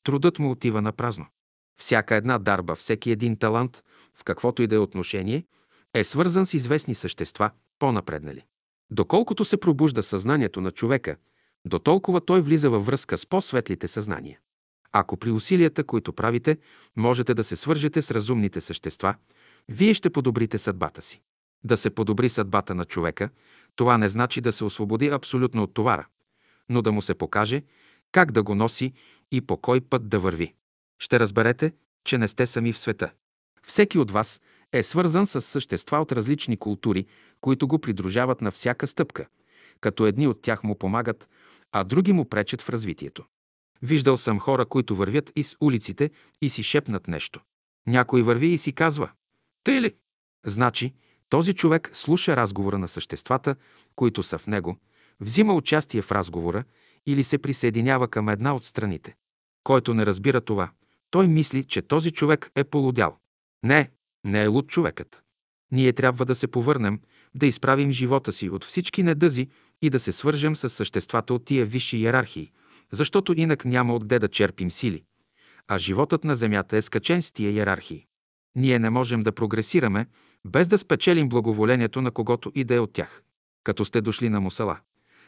трудът 0.02 0.38
му 0.38 0.50
отива 0.50 0.82
на 0.82 0.92
празно. 0.92 1.26
Всяка 1.80 2.14
една 2.14 2.38
дарба, 2.38 2.74
всеки 2.74 3.10
един 3.10 3.36
талант, 3.36 3.84
в 4.14 4.24
каквото 4.24 4.62
и 4.62 4.66
да 4.66 4.74
е 4.74 4.78
отношение, 4.78 5.44
е 5.94 6.04
свързан 6.04 6.46
с 6.46 6.54
известни 6.54 6.94
същества, 6.94 7.50
по-напреднали. 7.78 8.44
Доколкото 8.90 9.44
се 9.44 9.56
пробужда 9.56 10.02
съзнанието 10.02 10.60
на 10.60 10.70
човека, 10.70 11.16
до 11.64 11.78
толкова 11.78 12.20
той 12.20 12.40
влиза 12.40 12.70
във 12.70 12.86
връзка 12.86 13.18
с 13.18 13.26
по-светлите 13.26 13.88
съзнания. 13.88 14.38
Ако 14.92 15.16
при 15.16 15.30
усилията, 15.30 15.84
които 15.84 16.12
правите, 16.12 16.58
можете 16.96 17.34
да 17.34 17.44
се 17.44 17.56
свържете 17.56 18.02
с 18.02 18.10
разумните 18.10 18.60
същества, 18.60 19.14
вие 19.68 19.94
ще 19.94 20.10
подобрите 20.10 20.58
съдбата 20.58 21.02
си. 21.02 21.20
Да 21.64 21.76
се 21.76 21.90
подобри 21.90 22.28
съдбата 22.28 22.74
на 22.74 22.84
човека, 22.84 23.30
това 23.76 23.98
не 23.98 24.08
значи 24.08 24.40
да 24.40 24.52
се 24.52 24.64
освободи 24.64 25.08
абсолютно 25.08 25.62
от 25.62 25.74
товара, 25.74 26.06
но 26.68 26.82
да 26.82 26.92
му 26.92 27.02
се 27.02 27.14
покаже 27.14 27.62
как 28.12 28.32
да 28.32 28.42
го 28.42 28.54
носи 28.54 28.92
и 29.32 29.40
по 29.40 29.56
кой 29.56 29.80
път 29.80 30.08
да 30.08 30.20
върви. 30.20 30.54
Ще 30.98 31.20
разберете, 31.20 31.72
че 32.04 32.18
не 32.18 32.28
сте 32.28 32.46
сами 32.46 32.72
в 32.72 32.78
света. 32.78 33.10
Всеки 33.62 33.98
от 33.98 34.10
вас 34.10 34.40
е 34.72 34.82
свързан 34.82 35.26
с 35.26 35.40
същества 35.40 35.98
от 35.98 36.12
различни 36.12 36.56
култури, 36.56 37.06
които 37.40 37.68
го 37.68 37.78
придружават 37.78 38.40
на 38.40 38.50
всяка 38.50 38.86
стъпка, 38.86 39.26
като 39.80 40.06
едни 40.06 40.26
от 40.26 40.42
тях 40.42 40.64
му 40.64 40.78
помагат, 40.78 41.28
а 41.72 41.84
други 41.84 42.12
му 42.12 42.28
пречат 42.28 42.62
в 42.62 42.70
развитието. 42.70 43.24
Виждал 43.82 44.16
съм 44.16 44.38
хора, 44.38 44.66
които 44.66 44.96
вървят 44.96 45.32
из 45.36 45.56
улиците 45.60 46.10
и 46.42 46.50
си 46.50 46.62
шепнат 46.62 47.08
нещо. 47.08 47.40
Някой 47.86 48.22
върви 48.22 48.46
и 48.46 48.58
си 48.58 48.72
казва 48.72 49.10
«Тъй 49.64 49.80
ли?» 49.80 49.94
Значи, 50.46 50.94
този 51.28 51.54
човек 51.54 51.90
слуша 51.92 52.36
разговора 52.36 52.78
на 52.78 52.88
съществата, 52.88 53.56
които 53.96 54.22
са 54.22 54.38
в 54.38 54.46
него, 54.46 54.76
взима 55.20 55.54
участие 55.54 56.02
в 56.02 56.12
разговора 56.12 56.64
или 57.06 57.24
се 57.24 57.38
присъединява 57.38 58.08
към 58.08 58.28
една 58.28 58.54
от 58.54 58.64
страните. 58.64 59.14
Който 59.64 59.94
не 59.94 60.06
разбира 60.06 60.40
това, 60.40 60.70
той 61.10 61.28
мисли, 61.28 61.64
че 61.64 61.82
този 61.82 62.10
човек 62.10 62.50
е 62.54 62.64
полудял. 62.64 63.18
Не, 63.62 63.90
не 64.24 64.42
е 64.42 64.46
луд 64.46 64.68
човекът. 64.68 65.22
Ние 65.72 65.92
трябва 65.92 66.24
да 66.24 66.34
се 66.34 66.46
повърнем, 66.46 67.00
да 67.34 67.46
изправим 67.46 67.92
живота 67.92 68.32
си 68.32 68.50
от 68.50 68.64
всички 68.64 69.02
недъзи 69.02 69.48
и 69.82 69.90
да 69.90 70.00
се 70.00 70.12
свържем 70.12 70.56
с 70.56 70.70
съществата 70.70 71.34
от 71.34 71.44
тия 71.44 71.66
висши 71.66 71.96
иерархии, 71.96 72.52
защото 72.92 73.34
инак 73.36 73.64
няма 73.64 73.94
откъде 73.94 74.18
да 74.18 74.28
черпим 74.28 74.70
сили. 74.70 75.04
А 75.68 75.78
животът 75.78 76.24
на 76.24 76.36
Земята 76.36 76.76
е 76.76 76.82
скачен 76.82 77.22
с 77.22 77.32
тия 77.32 77.50
иерархии. 77.50 78.06
Ние 78.56 78.78
не 78.78 78.90
можем 78.90 79.20
да 79.20 79.32
прогресираме, 79.32 80.06
без 80.46 80.68
да 80.68 80.78
спечелим 80.78 81.28
благоволението 81.28 82.02
на 82.02 82.10
когото 82.10 82.52
и 82.54 82.64
да 82.64 82.74
е 82.74 82.78
от 82.78 82.92
тях. 82.92 83.22
Като 83.64 83.84
сте 83.84 84.00
дошли 84.00 84.28
на 84.28 84.40
Мусала, 84.40 84.80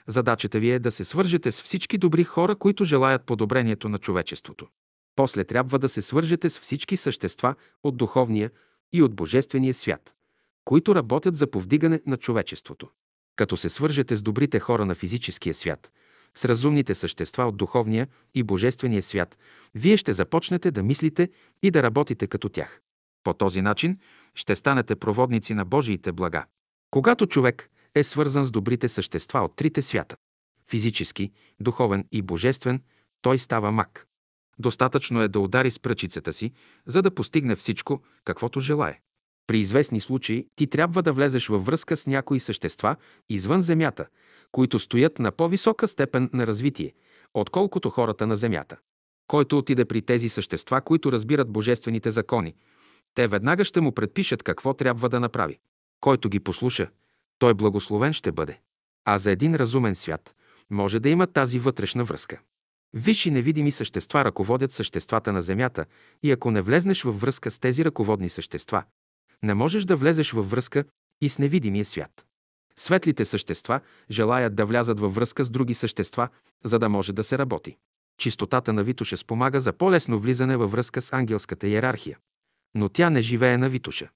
задачата 0.06 0.60
ви 0.60 0.70
е 0.70 0.78
да 0.78 0.90
се 0.90 1.04
свържете 1.04 1.52
с 1.52 1.62
всички 1.62 1.98
добри 1.98 2.24
хора, 2.24 2.56
които 2.56 2.84
желаят 2.84 3.26
подобрението 3.26 3.88
на 3.88 3.98
човечеството. 3.98 4.68
После 5.16 5.44
трябва 5.44 5.78
да 5.78 5.88
се 5.88 6.02
свържете 6.02 6.50
с 6.50 6.60
всички 6.60 6.96
същества 6.96 7.54
от 7.82 7.96
духовния 7.96 8.50
и 8.92 9.02
от 9.02 9.14
божествения 9.14 9.74
свят, 9.74 10.14
които 10.64 10.94
работят 10.94 11.36
за 11.36 11.50
повдигане 11.50 12.00
на 12.06 12.16
човечеството. 12.16 12.88
Като 13.36 13.56
се 13.56 13.68
свържете 13.68 14.16
с 14.16 14.22
добрите 14.22 14.60
хора 14.60 14.86
на 14.86 14.94
физическия 14.94 15.54
свят, 15.54 15.92
с 16.36 16.44
разумните 16.44 16.94
същества 16.94 17.44
от 17.44 17.56
духовния 17.56 18.08
и 18.34 18.42
божествения 18.42 19.02
свят, 19.02 19.38
вие 19.74 19.96
ще 19.96 20.12
започнете 20.12 20.70
да 20.70 20.82
мислите 20.82 21.28
и 21.62 21.70
да 21.70 21.82
работите 21.82 22.26
като 22.26 22.48
тях. 22.48 22.80
По 23.24 23.34
този 23.34 23.62
начин 23.62 23.98
ще 24.34 24.56
станете 24.56 24.96
проводници 24.96 25.54
на 25.54 25.64
Божиите 25.64 26.12
блага. 26.12 26.44
Когато 26.90 27.26
човек 27.26 27.70
е 27.94 28.04
свързан 28.04 28.44
с 28.44 28.50
добрите 28.50 28.88
същества 28.88 29.40
от 29.40 29.56
трите 29.56 29.82
свята 29.82 30.16
физически, 30.70 31.32
духовен 31.60 32.04
и 32.12 32.22
божествен, 32.22 32.82
той 33.22 33.38
става 33.38 33.72
мак. 33.72 34.06
Достатъчно 34.60 35.22
е 35.22 35.28
да 35.28 35.40
удари 35.40 35.70
с 35.70 35.78
пръчицата 35.78 36.32
си, 36.32 36.52
за 36.86 37.02
да 37.02 37.10
постигне 37.10 37.56
всичко, 37.56 38.02
каквото 38.24 38.60
желае. 38.60 39.00
При 39.46 39.58
известни 39.58 40.00
случаи 40.00 40.46
ти 40.56 40.66
трябва 40.66 41.02
да 41.02 41.12
влезеш 41.12 41.48
във 41.48 41.66
връзка 41.66 41.96
с 41.96 42.06
някои 42.06 42.40
същества 42.40 42.96
извън 43.28 43.62
Земята, 43.62 44.06
които 44.52 44.78
стоят 44.78 45.18
на 45.18 45.32
по-висока 45.32 45.88
степен 45.88 46.30
на 46.32 46.46
развитие, 46.46 46.94
отколкото 47.34 47.90
хората 47.90 48.26
на 48.26 48.36
Земята. 48.36 48.76
Който 49.26 49.58
отиде 49.58 49.84
при 49.84 50.02
тези 50.02 50.28
същества, 50.28 50.80
които 50.80 51.12
разбират 51.12 51.52
божествените 51.52 52.10
закони, 52.10 52.54
те 53.14 53.28
веднага 53.28 53.64
ще 53.64 53.80
му 53.80 53.92
предпишат 53.92 54.42
какво 54.42 54.74
трябва 54.74 55.08
да 55.08 55.20
направи. 55.20 55.58
Който 56.00 56.28
ги 56.28 56.40
послуша, 56.40 56.90
той 57.38 57.54
благословен 57.54 58.12
ще 58.12 58.32
бъде. 58.32 58.60
А 59.04 59.18
за 59.18 59.30
един 59.30 59.54
разумен 59.54 59.94
свят 59.94 60.34
може 60.70 61.00
да 61.00 61.08
има 61.08 61.26
тази 61.26 61.58
вътрешна 61.58 62.04
връзка. 62.04 62.40
Висши 62.94 63.30
невидими 63.30 63.72
същества 63.72 64.24
ръководят 64.24 64.72
съществата 64.72 65.32
на 65.32 65.42
Земята 65.42 65.86
и 66.22 66.30
ако 66.30 66.50
не 66.50 66.62
влезнеш 66.62 67.02
във 67.02 67.20
връзка 67.20 67.50
с 67.50 67.58
тези 67.58 67.84
ръководни 67.84 68.28
същества, 68.28 68.84
не 69.42 69.54
можеш 69.54 69.84
да 69.84 69.96
влезеш 69.96 70.32
във 70.32 70.50
връзка 70.50 70.84
и 71.20 71.28
с 71.28 71.38
невидимия 71.38 71.84
свят. 71.84 72.26
Светлите 72.76 73.24
същества 73.24 73.80
желаят 74.10 74.54
да 74.54 74.66
влязат 74.66 75.00
във 75.00 75.14
връзка 75.14 75.44
с 75.44 75.50
други 75.50 75.74
същества, 75.74 76.28
за 76.64 76.78
да 76.78 76.88
може 76.88 77.12
да 77.12 77.24
се 77.24 77.38
работи. 77.38 77.76
Чистотата 78.18 78.72
на 78.72 78.84
Витуша 78.84 79.16
спомага 79.16 79.60
за 79.60 79.72
по-лесно 79.72 80.18
влизане 80.18 80.56
във 80.56 80.72
връзка 80.72 81.02
с 81.02 81.12
ангелската 81.12 81.68
иерархия. 81.68 82.18
Но 82.74 82.88
тя 82.88 83.10
не 83.10 83.22
живее 83.22 83.58
на 83.58 83.68
Витуша. 83.68 84.08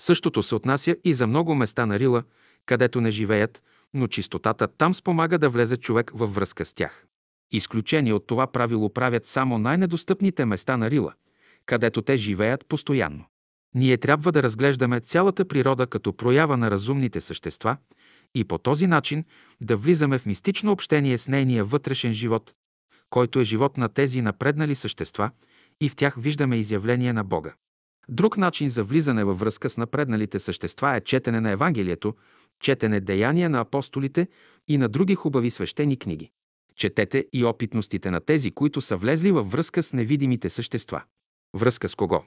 Същото 0.00 0.42
се 0.42 0.54
отнася 0.54 0.96
и 1.04 1.14
за 1.14 1.26
много 1.26 1.54
места 1.54 1.86
на 1.86 1.98
Рила, 1.98 2.24
където 2.66 3.00
не 3.00 3.10
живеят, 3.10 3.62
но 3.94 4.06
чистотата 4.06 4.68
там 4.68 4.94
спомага 4.94 5.38
да 5.38 5.50
влезе 5.50 5.76
човек 5.76 6.10
във 6.14 6.34
връзка 6.34 6.64
с 6.64 6.74
тях. 6.74 7.06
Изключение 7.52 8.12
от 8.12 8.26
това 8.26 8.46
правило 8.46 8.92
правят 8.92 9.26
само 9.26 9.58
най-недостъпните 9.58 10.44
места 10.44 10.76
на 10.76 10.90
Рила, 10.90 11.12
където 11.66 12.02
те 12.02 12.16
живеят 12.16 12.66
постоянно. 12.66 13.24
Ние 13.74 13.96
трябва 13.96 14.32
да 14.32 14.42
разглеждаме 14.42 15.00
цялата 15.00 15.44
природа 15.44 15.86
като 15.86 16.12
проява 16.12 16.56
на 16.56 16.70
разумните 16.70 17.20
същества 17.20 17.76
и 18.34 18.44
по 18.44 18.58
този 18.58 18.86
начин 18.86 19.24
да 19.60 19.76
влизаме 19.76 20.18
в 20.18 20.26
мистично 20.26 20.72
общение 20.72 21.18
с 21.18 21.28
нейния 21.28 21.64
вътрешен 21.64 22.14
живот, 22.14 22.54
който 23.10 23.40
е 23.40 23.44
живот 23.44 23.76
на 23.76 23.88
тези 23.88 24.22
напреднали 24.22 24.74
същества 24.74 25.30
и 25.80 25.88
в 25.88 25.96
тях 25.96 26.14
виждаме 26.18 26.56
изявление 26.56 27.12
на 27.12 27.24
Бога. 27.24 27.54
Друг 28.08 28.36
начин 28.36 28.68
за 28.68 28.84
влизане 28.84 29.24
във 29.24 29.38
връзка 29.38 29.70
с 29.70 29.76
напредналите 29.76 30.38
същества 30.38 30.96
е 30.96 31.00
четене 31.00 31.40
на 31.40 31.50
Евангелието, 31.50 32.14
четене 32.60 33.00
деяния 33.00 33.50
на 33.50 33.60
апостолите 33.60 34.28
и 34.68 34.78
на 34.78 34.88
други 34.88 35.14
хубави 35.14 35.50
свещени 35.50 35.96
книги. 35.96 36.30
Четете 36.80 37.26
и 37.32 37.44
опитностите 37.44 38.10
на 38.10 38.20
тези, 38.20 38.50
които 38.50 38.80
са 38.80 38.96
влезли 38.96 39.32
във 39.32 39.50
връзка 39.50 39.82
с 39.82 39.92
невидимите 39.92 40.50
същества. 40.50 41.02
Връзка 41.56 41.88
с 41.88 41.94
кого? 41.94 42.24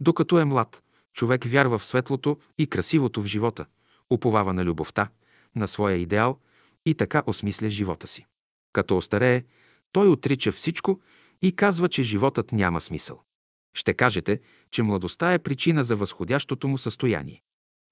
Докато 0.00 0.38
е 0.38 0.44
млад, 0.44 0.82
човек 1.12 1.44
вярва 1.44 1.78
в 1.78 1.84
светлото 1.84 2.38
и 2.58 2.66
красивото 2.66 3.22
в 3.22 3.26
живота, 3.26 3.66
уповава 4.10 4.52
на 4.52 4.64
любовта, 4.64 5.08
на 5.54 5.68
своя 5.68 5.96
идеал 5.96 6.38
и 6.86 6.94
така 6.94 7.22
осмисля 7.26 7.68
живота 7.68 8.06
си. 8.06 8.26
Като 8.72 8.96
остарее, 8.96 9.44
той 9.92 10.08
отрича 10.08 10.52
всичко 10.52 11.00
и 11.42 11.56
казва, 11.56 11.88
че 11.88 12.02
животът 12.02 12.52
няма 12.52 12.80
смисъл. 12.80 13.22
Ще 13.74 13.94
кажете, 13.94 14.40
че 14.70 14.82
младостта 14.82 15.32
е 15.32 15.38
причина 15.38 15.84
за 15.84 15.96
възходящото 15.96 16.68
му 16.68 16.78
състояние. 16.78 17.42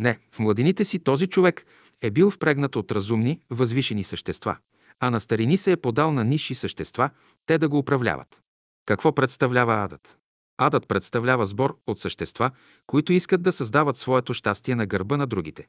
Не, 0.01 0.19
в 0.33 0.39
младините 0.39 0.85
си 0.85 0.99
този 0.99 1.27
човек 1.27 1.67
е 2.01 2.11
бил 2.11 2.31
впрегнат 2.31 2.77
от 2.77 2.93
разумни, 2.93 3.41
възвишени 3.51 4.05
същества, 4.05 4.57
а 5.01 5.11
на 5.11 5.21
старини 5.21 5.57
се 5.57 5.73
е 5.73 5.77
подал 5.77 6.13
на 6.13 6.25
нисши 6.25 6.55
същества, 6.55 7.11
те 7.47 7.59
да 7.59 7.69
го 7.69 7.79
управляват. 7.79 8.41
Какво 8.87 9.15
представлява 9.15 9.85
адът? 9.85 10.19
Адът 10.59 10.89
представлява 10.89 11.47
сбор 11.47 11.79
от 11.87 12.01
същества, 12.01 12.51
които 12.87 13.13
искат 13.13 13.43
да 13.43 13.53
създават 13.53 13.97
своето 13.97 14.35
щастие 14.35 14.75
на 14.75 14.87
гърба 14.87 15.17
на 15.17 15.27
другите. 15.27 15.67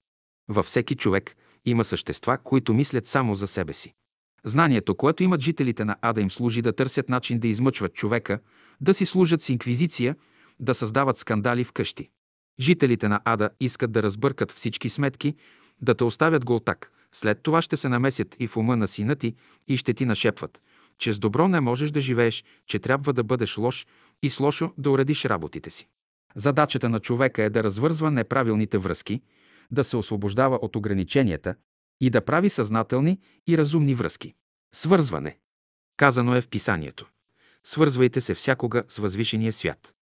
Във 0.50 0.66
всеки 0.66 0.96
човек 0.96 1.36
има 1.66 1.84
същества, 1.84 2.38
които 2.44 2.74
мислят 2.74 3.08
само 3.08 3.36
за 3.36 3.48
себе 3.48 3.74
си. 3.74 3.94
Знанието, 4.46 4.96
което 4.96 5.24
имат 5.24 5.42
жителите 5.42 5.86
на 5.86 5.96
Ада 6.02 6.22
им 6.22 6.32
служи 6.32 6.62
да 6.62 6.74
търсят 6.74 7.10
начин 7.10 7.40
да 7.40 7.48
измъчват 7.48 7.94
човека, 7.94 8.40
да 8.82 8.94
си 8.94 9.06
служат 9.06 9.42
с 9.42 9.50
инквизиция, 9.50 10.16
да 10.60 10.76
създават 10.76 11.18
скандали 11.18 11.64
в 11.64 11.72
къщи. 11.72 12.10
Жителите 12.60 13.08
на 13.08 13.22
Ада 13.26 13.50
искат 13.60 13.92
да 13.92 14.04
разбъркат 14.04 14.52
всички 14.52 14.90
сметки, 14.90 15.36
да 15.82 15.96
те 15.96 16.04
оставят 16.04 16.46
голтак. 16.46 16.92
След 17.16 17.42
това 17.44 17.62
ще 17.62 17.78
се 17.78 17.90
намесят 17.90 18.36
и 18.40 18.48
в 18.48 18.58
ума 18.58 18.78
на 18.78 18.88
сина 18.88 19.16
ти 19.16 19.36
и 19.68 19.78
ще 19.78 19.94
ти 19.94 20.06
нашепват, 20.06 20.62
че 20.98 21.14
с 21.14 21.20
добро 21.20 21.48
не 21.48 21.60
можеш 21.60 21.92
да 21.92 22.02
живееш, 22.02 22.44
че 22.68 22.80
трябва 22.80 23.14
да 23.14 23.24
бъдеш 23.24 23.58
лош 23.58 23.88
и 24.24 24.30
с 24.30 24.40
лошо 24.40 24.74
да 24.78 24.92
уредиш 24.92 25.26
работите 25.26 25.70
си. 25.70 25.88
Задачата 26.36 26.90
на 26.90 27.00
човека 27.00 27.44
е 27.44 27.50
да 27.50 27.64
развързва 27.64 28.12
неправилните 28.12 28.78
връзки, 28.78 29.22
да 29.72 29.84
се 29.84 29.98
освобождава 29.98 30.56
от 30.56 30.76
ограниченията 30.76 31.56
и 32.02 32.10
да 32.10 32.26
прави 32.26 32.50
съзнателни 32.50 33.20
и 33.48 33.58
разумни 33.58 33.96
връзки. 33.96 34.34
Свързване. 34.74 35.38
Казано 35.98 36.36
е 36.36 36.42
в 36.42 36.48
писанието. 36.48 37.10
Свързвайте 37.64 38.22
се 38.22 38.34
всякога 38.34 38.84
с 38.88 38.98
възвишения 38.98 39.54
свят. 39.54 39.94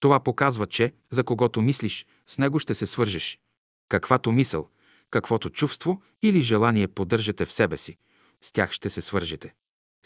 Това 0.00 0.20
показва, 0.20 0.66
че, 0.66 0.92
за 1.10 1.24
когото 1.24 1.62
мислиш, 1.62 2.06
с 2.26 2.38
него 2.38 2.58
ще 2.58 2.74
се 2.74 2.86
свържеш. 2.86 3.38
Каквато 3.88 4.32
мисъл, 4.32 4.68
каквото 5.10 5.50
чувство 5.50 6.02
или 6.22 6.40
желание 6.40 6.88
поддържате 6.88 7.46
в 7.46 7.52
себе 7.52 7.76
си, 7.76 7.96
с 8.42 8.52
тях 8.52 8.72
ще 8.72 8.90
се 8.90 9.00
свържете. 9.00 9.54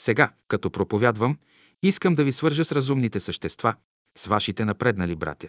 Сега, 0.00 0.32
като 0.48 0.70
проповядвам, 0.70 1.38
искам 1.82 2.14
да 2.14 2.24
ви 2.24 2.32
свържа 2.32 2.64
с 2.64 2.72
разумните 2.72 3.20
същества, 3.20 3.74
с 4.18 4.26
вашите 4.26 4.64
напреднали 4.64 5.16
братя. 5.16 5.48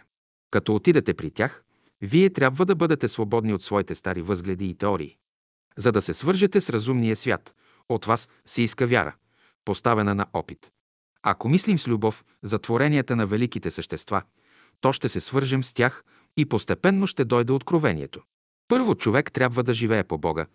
Като 0.51 0.75
отидете 0.75 1.13
при 1.13 1.31
тях, 1.31 1.63
вие 2.01 2.29
трябва 2.29 2.65
да 2.65 2.75
бъдете 2.75 3.07
свободни 3.07 3.53
от 3.53 3.63
своите 3.63 3.95
стари 3.95 4.21
възгледи 4.21 4.69
и 4.69 4.75
теории. 4.75 5.17
За 5.77 5.91
да 5.91 6.01
се 6.01 6.13
свържете 6.13 6.61
с 6.61 6.69
разумния 6.69 7.15
свят, 7.15 7.55
от 7.89 8.05
вас 8.05 8.29
се 8.45 8.61
иска 8.61 8.87
вяра, 8.87 9.15
поставена 9.65 10.15
на 10.15 10.25
опит. 10.33 10.71
Ако 11.23 11.49
мислим 11.49 11.79
с 11.79 11.87
любов 11.87 12.25
за 12.43 12.59
творенията 12.59 13.15
на 13.15 13.27
великите 13.27 13.71
същества, 13.71 14.21
то 14.81 14.93
ще 14.93 15.09
се 15.09 15.21
свържем 15.21 15.63
с 15.63 15.73
тях 15.73 16.03
и 16.37 16.45
постепенно 16.45 17.07
ще 17.07 17.25
дойде 17.25 17.53
откровението. 17.53 18.21
Първо 18.67 18.95
човек 18.95 19.31
трябва 19.31 19.63
да 19.63 19.73
живее 19.73 20.03
по 20.03 20.17
Бога, 20.17 20.45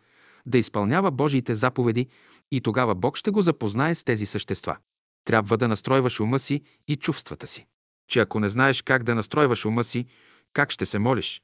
да 0.46 0.58
изпълнява 0.58 1.10
Божиите 1.10 1.54
заповеди 1.54 2.08
и 2.50 2.60
тогава 2.60 2.94
Бог 2.94 3.16
ще 3.16 3.30
го 3.30 3.42
запознае 3.42 3.94
с 3.94 4.04
тези 4.04 4.26
същества. 4.26 4.76
Трябва 5.24 5.56
да 5.56 5.68
настройваш 5.68 6.20
ума 6.20 6.38
си 6.38 6.62
и 6.88 6.96
чувствата 6.96 7.46
си. 7.46 7.66
Че 8.08 8.20
ако 8.20 8.40
не 8.40 8.48
знаеш 8.48 8.82
как 8.82 9.02
да 9.02 9.14
настройваш 9.14 9.64
ума 9.64 9.84
си, 9.84 10.06
как 10.52 10.70
ще 10.70 10.86
се 10.86 10.98
молиш? 10.98 11.42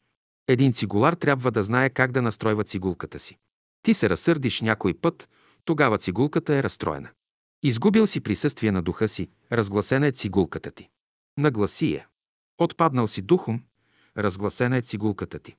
Един 0.49 0.73
цигулар 0.73 1.13
трябва 1.13 1.51
да 1.51 1.63
знае 1.63 1.91
как 1.91 2.13
да 2.13 2.23
настройва 2.23 2.65
цигулката 2.65 3.19
си. 3.19 3.39
Ти 3.83 3.95
се 3.95 4.11
разсърдиш 4.11 4.61
някой 4.61 4.95
път, 4.95 5.29
тогава 5.65 5.99
цигулката 5.99 6.55
е 6.55 6.63
разстроена. 6.63 7.11
Изгубил 7.63 8.07
си 8.07 8.21
присъствие 8.21 8.73
на 8.73 8.83
духа 8.83 9.09
си, 9.09 9.29
разгласена 9.53 10.07
е 10.07 10.13
цигулката 10.13 10.71
ти. 10.71 10.89
Нагласи 11.39 11.95
я. 11.95 12.07
Отпаднал 12.59 13.09
си 13.09 13.23
духом, 13.23 13.63
разгласена 14.17 14.77
е 14.77 14.83
цигулката 14.83 15.39
ти. 15.39 15.57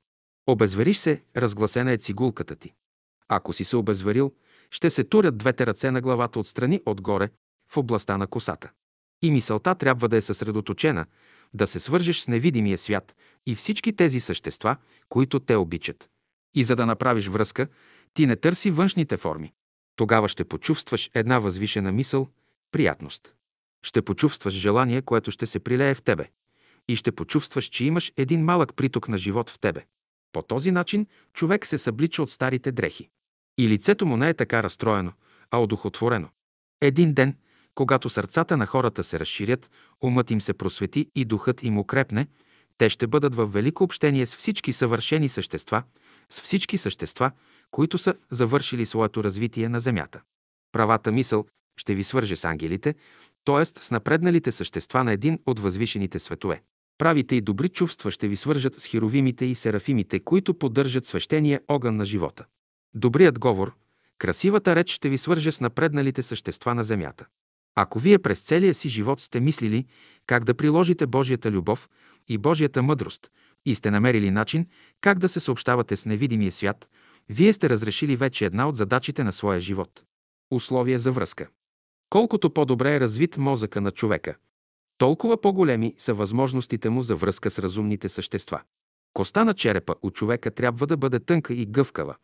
Обезвериш 0.48 0.98
се, 0.98 1.24
разгласена 1.38 1.92
е 1.92 1.98
цигулката 1.98 2.56
ти. 2.56 2.74
Ако 3.28 3.54
си 3.54 3.64
се 3.64 3.76
обезверил, 3.76 4.34
ще 4.72 4.90
се 4.90 5.04
турят 5.04 5.38
двете 5.38 5.66
ръце 5.66 5.92
на 5.92 6.02
главата 6.02 6.40
отстрани 6.40 6.82
отгоре 6.86 7.30
в 7.72 7.78
областта 7.78 8.18
на 8.18 8.28
косата. 8.28 8.72
И 9.22 9.32
мисълта 9.32 9.76
трябва 9.76 10.10
да 10.10 10.18
е 10.18 10.22
съсредоточена, 10.22 11.06
да 11.54 11.68
се 11.68 11.80
свържеш 11.80 12.20
с 12.20 12.28
невидимия 12.28 12.78
свят 12.78 13.16
и 13.46 13.56
всички 13.56 13.96
тези 13.96 14.20
същества, 14.20 14.76
които 15.10 15.40
те 15.40 15.56
обичат. 15.56 16.10
И 16.56 16.64
за 16.64 16.76
да 16.76 16.86
направиш 16.86 17.28
връзка, 17.28 17.68
ти 18.14 18.26
не 18.26 18.36
търси 18.36 18.72
външните 18.72 19.18
форми. 19.18 19.54
Тогава 19.96 20.30
ще 20.30 20.44
почувстваш 20.44 21.12
една 21.14 21.40
възвишена 21.40 21.92
мисъл, 21.92 22.28
приятност. 22.72 23.36
Ще 23.84 24.02
почувстваш 24.02 24.54
желание, 24.54 25.02
което 25.02 25.32
ще 25.32 25.46
се 25.46 25.60
прилее 25.60 25.96
в 25.96 26.02
тебе. 26.02 26.30
И 26.88 26.96
ще 26.96 27.12
почувстваш, 27.12 27.66
че 27.66 27.86
имаш 27.86 28.14
един 28.18 28.44
малък 28.44 28.76
приток 28.76 29.08
на 29.08 29.18
живот 29.18 29.50
в 29.50 29.60
тебе. 29.60 29.86
По 30.32 30.42
този 30.42 30.72
начин 30.72 31.08
човек 31.34 31.66
се 31.66 31.78
съблича 31.78 32.24
от 32.24 32.32
старите 32.32 32.72
дрехи. 32.72 33.10
И 33.58 33.70
лицето 33.70 34.06
му 34.06 34.18
не 34.18 34.30
е 34.30 34.34
така 34.34 34.64
разстроено, 34.64 35.14
а 35.52 35.58
одухотворено. 35.58 36.30
Един 36.82 37.14
ден, 37.14 37.36
когато 37.76 38.10
сърцата 38.10 38.58
на 38.58 38.66
хората 38.66 39.04
се 39.04 39.20
разширят, 39.20 39.72
умът 40.04 40.32
им 40.32 40.42
се 40.42 40.54
просвети 40.54 41.10
и 41.16 41.26
духът 41.26 41.64
им 41.64 41.78
укрепне, 41.78 42.28
те 42.78 42.90
ще 42.90 43.08
бъдат 43.08 43.36
в 43.36 43.46
велико 43.46 43.84
общение 43.84 44.26
с 44.26 44.36
всички 44.36 44.74
съвършени 44.74 45.30
същества, 45.30 45.84
с 46.30 46.42
всички 46.42 46.78
същества, 46.78 47.32
които 47.72 47.98
са 47.98 48.16
завършили 48.32 48.86
своето 48.86 49.24
развитие 49.24 49.70
на 49.70 49.80
Земята. 49.80 50.22
Правата 50.72 51.12
мисъл 51.12 51.46
ще 51.78 51.96
ви 51.96 52.04
свърже 52.04 52.36
с 52.36 52.46
ангелите, 52.46 52.96
т.е. 53.46 53.66
с 53.66 53.92
напредналите 53.92 54.52
същества 54.52 55.04
на 55.04 55.12
един 55.12 55.40
от 55.46 55.60
възвишените 55.60 56.20
светове. 56.20 56.62
Правите 56.98 57.36
и 57.36 57.42
добри 57.42 57.70
чувства 57.70 58.12
ще 58.12 58.28
ви 58.28 58.36
свържат 58.36 58.80
с 58.80 58.86
херовимите 58.86 59.46
и 59.46 59.56
серафимите, 59.56 60.20
които 60.20 60.54
поддържат 60.54 61.06
свещения 61.06 61.62
огън 61.68 61.96
на 61.96 62.06
живота. 62.06 62.46
Добрият 62.94 63.40
говор, 63.40 63.74
красивата 64.18 64.76
реч 64.76 64.92
ще 64.92 65.10
ви 65.10 65.18
свърже 65.18 65.52
с 65.52 65.62
напредналите 65.62 66.24
същества 66.24 66.76
на 66.76 66.84
земята. 66.84 67.26
Ако 67.76 68.00
вие 68.00 68.20
през 68.20 68.42
целия 68.42 68.74
си 68.74 68.90
живот 68.90 69.20
сте 69.20 69.40
мислили 69.40 69.86
как 70.26 70.44
да 70.44 70.54
приложите 70.54 71.08
Божията 71.08 71.52
любов 71.52 71.90
и 72.28 72.38
Божията 72.38 72.84
мъдрост 72.84 73.32
и 73.66 73.76
сте 73.76 73.92
намерили 73.92 74.32
начин 74.32 74.66
как 75.02 75.20
да 75.20 75.30
се 75.30 75.40
съобщавате 75.40 75.98
с 75.98 76.06
невидимия 76.06 76.52
свят, 76.52 76.90
вие 77.30 77.54
сте 77.54 77.70
разрешили 77.70 78.16
вече 78.16 78.46
една 78.46 78.70
от 78.70 78.76
задачите 78.76 79.24
на 79.24 79.34
своя 79.34 79.60
живот. 79.60 80.04
Условия 80.52 81.00
за 81.00 81.12
връзка. 81.12 81.48
Колкото 82.10 82.54
по-добре 82.54 82.96
е 82.96 83.00
развит 83.00 83.38
мозъка 83.38 83.82
на 83.82 83.92
човека, 83.92 84.36
толкова 84.98 85.42
по-големи 85.42 85.94
са 85.98 86.14
възможностите 86.14 86.90
му 86.90 87.02
за 87.02 87.16
връзка 87.16 87.52
с 87.52 87.60
разумните 87.60 88.10
същества. 88.10 88.62
Коста 89.14 89.46
на 89.46 89.54
черепа 89.54 89.96
у 90.02 90.12
човека 90.12 90.52
трябва 90.52 90.88
да 90.88 90.98
бъде 90.98 91.20
тънка 91.20 91.54
и 91.54 91.66
гъвкава, 91.66 92.16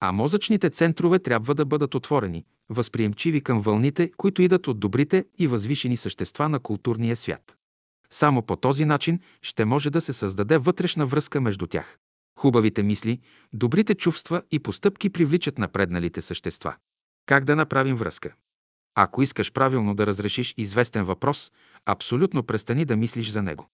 а 0.00 0.12
мозъчните 0.12 0.70
центрове 0.70 1.18
трябва 1.18 1.54
да 1.54 1.64
бъдат 1.64 1.94
отворени, 1.94 2.44
възприемчиви 2.68 3.40
към 3.40 3.60
вълните, 3.60 4.10
които 4.16 4.42
идат 4.42 4.68
от 4.68 4.80
добрите 4.80 5.24
и 5.38 5.46
възвишени 5.46 5.96
същества 5.96 6.48
на 6.48 6.60
културния 6.60 7.16
свят. 7.16 7.56
Само 8.10 8.42
по 8.42 8.56
този 8.56 8.84
начин 8.84 9.20
ще 9.42 9.64
може 9.64 9.90
да 9.90 10.00
се 10.00 10.12
създаде 10.12 10.58
вътрешна 10.58 11.06
връзка 11.06 11.40
между 11.40 11.66
тях. 11.66 11.98
Хубавите 12.38 12.82
мисли, 12.82 13.20
добрите 13.52 13.94
чувства 13.94 14.42
и 14.50 14.58
постъпки 14.58 15.10
привличат 15.10 15.58
напредналите 15.58 16.22
същества. 16.22 16.74
Как 17.26 17.44
да 17.44 17.56
направим 17.56 17.96
връзка? 17.96 18.34
Ако 18.94 19.22
искаш 19.22 19.52
правилно 19.52 19.94
да 19.94 20.06
разрешиш 20.06 20.54
известен 20.56 21.04
въпрос, 21.04 21.52
абсолютно 21.86 22.42
престани 22.42 22.84
да 22.84 22.96
мислиш 22.96 23.30
за 23.30 23.42
него. 23.42 23.68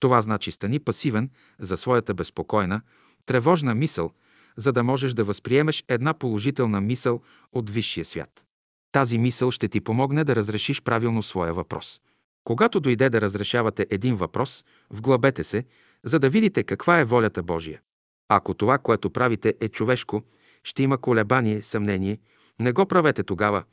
Това 0.00 0.22
значи 0.22 0.52
стани 0.52 0.78
пасивен 0.78 1.30
за 1.58 1.76
своята 1.76 2.14
безпокойна, 2.14 2.80
тревожна 3.26 3.74
мисъл, 3.74 4.10
за 4.56 4.72
да 4.72 4.82
можеш 4.82 5.14
да 5.14 5.24
възприемеш 5.24 5.84
една 5.88 6.14
положителна 6.14 6.80
мисъл 6.80 7.20
от 7.52 7.70
висшия 7.70 8.04
свят. 8.04 8.44
Тази 8.92 9.18
мисъл 9.18 9.50
ще 9.50 9.68
ти 9.68 9.80
помогне 9.80 10.24
да 10.24 10.36
разрешиш 10.36 10.82
правилно 10.82 11.22
своя 11.22 11.54
въпрос. 11.54 12.00
Когато 12.44 12.80
дойде 12.80 13.10
да 13.10 13.20
разрешавате 13.20 13.86
един 13.90 14.16
въпрос, 14.16 14.64
вглъбете 14.90 15.44
се, 15.44 15.64
за 16.04 16.18
да 16.18 16.30
видите 16.30 16.62
каква 16.62 17.00
е 17.00 17.04
волята 17.04 17.42
Божия. 17.42 17.80
Ако 18.28 18.54
това, 18.54 18.78
което 18.78 19.10
правите, 19.10 19.54
е 19.60 19.68
човешко, 19.68 20.22
ще 20.64 20.82
има 20.82 20.98
колебание, 20.98 21.62
съмнение. 21.62 22.18
Не 22.60 22.72
го 22.72 22.86
правете 22.86 23.22
тогава. 23.22 23.64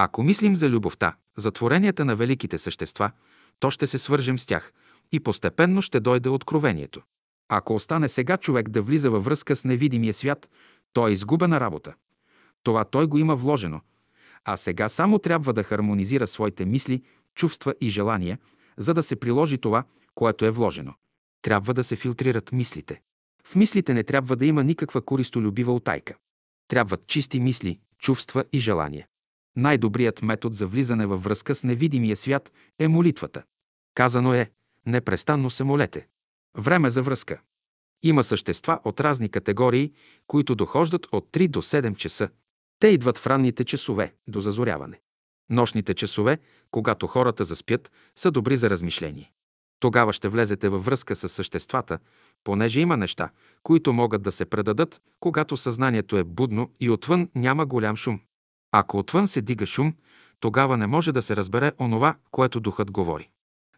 Ако 0.00 0.22
мислим 0.22 0.56
за 0.56 0.68
любовта, 0.68 1.16
за 1.36 1.50
творенията 1.50 2.04
на 2.04 2.16
великите 2.16 2.58
същества, 2.58 3.10
то 3.60 3.70
ще 3.70 3.86
се 3.86 3.98
свържем 3.98 4.38
с 4.38 4.46
тях 4.46 4.72
и 5.12 5.20
постепенно 5.20 5.82
ще 5.82 6.00
дойде 6.00 6.28
откровението. 6.28 7.02
Ако 7.48 7.74
остане 7.74 8.08
сега 8.08 8.36
човек 8.36 8.68
да 8.68 8.82
влиза 8.82 9.10
във 9.10 9.24
връзка 9.24 9.56
с 9.56 9.64
невидимия 9.64 10.14
свят, 10.14 10.48
то 10.92 11.08
е 11.08 11.12
изгубена 11.12 11.60
работа. 11.60 11.94
Това 12.62 12.84
той 12.84 13.06
го 13.06 13.18
има 13.18 13.36
вложено, 13.36 13.80
а 14.44 14.56
сега 14.56 14.88
само 14.88 15.18
трябва 15.18 15.52
да 15.52 15.62
хармонизира 15.62 16.26
своите 16.26 16.64
мисли, 16.64 17.02
чувства 17.34 17.74
и 17.80 17.88
желания, 17.88 18.38
за 18.76 18.94
да 18.94 19.02
се 19.02 19.16
приложи 19.16 19.58
това, 19.58 19.84
което 20.14 20.44
е 20.44 20.50
вложено. 20.50 20.94
Трябва 21.42 21.74
да 21.74 21.84
се 21.84 21.96
филтрират 21.96 22.52
мислите. 22.52 23.00
В 23.44 23.56
мислите 23.56 23.94
не 23.94 24.02
трябва 24.02 24.36
да 24.36 24.46
има 24.46 24.64
никаква 24.64 25.02
користолюбива 25.02 25.72
утайка. 25.72 26.14
Трябват 26.68 27.06
чисти 27.06 27.40
мисли, 27.40 27.78
чувства 27.98 28.44
и 28.52 28.58
желания. 28.58 29.06
Най-добрият 29.58 30.22
метод 30.22 30.54
за 30.54 30.66
влизане 30.66 31.06
във 31.06 31.24
връзка 31.24 31.54
с 31.54 31.64
невидимия 31.64 32.16
свят 32.16 32.52
е 32.78 32.88
молитвата. 32.88 33.42
Казано 33.94 34.34
е, 34.34 34.50
непрестанно 34.86 35.50
се 35.50 35.64
молете. 35.64 36.06
Време 36.58 36.90
за 36.90 37.02
връзка. 37.02 37.40
Има 38.02 38.24
същества 38.24 38.80
от 38.84 39.00
разни 39.00 39.28
категории, 39.28 39.92
които 40.26 40.54
дохождат 40.54 41.06
от 41.12 41.28
3 41.32 41.48
до 41.48 41.62
7 41.62 41.96
часа. 41.96 42.28
Те 42.80 42.88
идват 42.88 43.18
в 43.18 43.26
ранните 43.26 43.64
часове, 43.64 44.14
до 44.28 44.40
зазоряване. 44.40 45.00
Нощните 45.50 45.94
часове, 45.94 46.38
когато 46.70 47.06
хората 47.06 47.44
заспят, 47.44 47.92
са 48.16 48.30
добри 48.30 48.56
за 48.56 48.70
размишление. 48.70 49.32
Тогава 49.80 50.12
ще 50.12 50.28
влезете 50.28 50.68
във 50.68 50.84
връзка 50.84 51.16
с 51.16 51.28
съществата, 51.28 51.98
понеже 52.44 52.80
има 52.80 52.96
неща, 52.96 53.30
които 53.62 53.92
могат 53.92 54.22
да 54.22 54.32
се 54.32 54.44
предадат, 54.44 55.00
когато 55.20 55.56
съзнанието 55.56 56.16
е 56.16 56.24
будно 56.24 56.70
и 56.80 56.90
отвън 56.90 57.28
няма 57.34 57.66
голям 57.66 57.96
шум. 57.96 58.20
Ако 58.72 58.98
отвън 58.98 59.28
се 59.28 59.42
дига 59.42 59.66
шум, 59.66 59.94
тогава 60.40 60.76
не 60.76 60.86
може 60.86 61.12
да 61.12 61.22
се 61.22 61.36
разбере 61.36 61.72
онова, 61.80 62.16
което 62.30 62.60
духът 62.60 62.90
говори. 62.90 63.28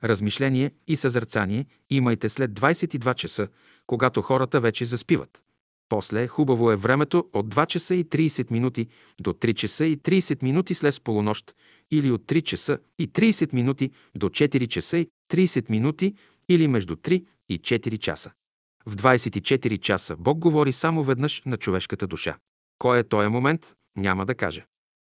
Размишление 0.04 0.70
и 0.88 0.96
съзерцание 0.96 1.66
имайте 1.90 2.28
след 2.28 2.50
22 2.50 3.14
часа, 3.14 3.48
когато 3.86 4.22
хората 4.22 4.60
вече 4.60 4.84
заспиват. 4.84 5.42
После 5.88 6.26
хубаво 6.26 6.70
е 6.70 6.76
времето 6.76 7.28
от 7.32 7.54
2 7.54 7.66
часа 7.66 7.94
и 7.94 8.04
30 8.04 8.50
минути 8.50 8.88
до 9.20 9.32
3 9.32 9.54
часа 9.54 9.84
и 9.84 9.98
30 9.98 10.42
минути 10.42 10.74
след 10.74 11.04
полунощ 11.04 11.54
или 11.90 12.10
от 12.10 12.22
3 12.22 12.42
часа 12.42 12.78
и 12.98 13.08
30 13.08 13.54
минути 13.54 13.90
до 14.16 14.28
4 14.28 14.68
часа 14.68 14.98
и 14.98 15.08
30 15.32 15.70
минути 15.70 16.14
или 16.48 16.68
между 16.68 16.96
3 16.96 17.24
и 17.48 17.58
4 17.58 17.98
часа. 17.98 18.30
В 18.86 18.96
24 18.96 19.78
часа 19.78 20.16
Бог 20.16 20.38
говори 20.38 20.72
само 20.72 21.02
веднъж 21.02 21.42
на 21.46 21.56
човешката 21.56 22.06
душа. 22.06 22.36
Кой 22.78 22.98
е 22.98 23.04
този 23.04 23.28
момент, 23.28 23.74
няма 23.96 24.26
да 24.26 24.34
кажа. 24.34 24.64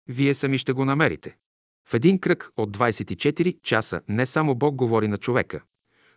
Вие 0.07 0.33
сами 0.33 0.57
ще 0.57 0.73
го 0.73 0.85
намерите. 0.85 1.37
В 1.89 1.93
един 1.93 2.19
кръг 2.19 2.51
от 2.57 2.77
24 2.77 3.61
часа 3.61 4.01
не 4.09 4.25
само 4.25 4.55
Бог 4.55 4.75
говори 4.75 5.07
на 5.07 5.17
човека, 5.17 5.61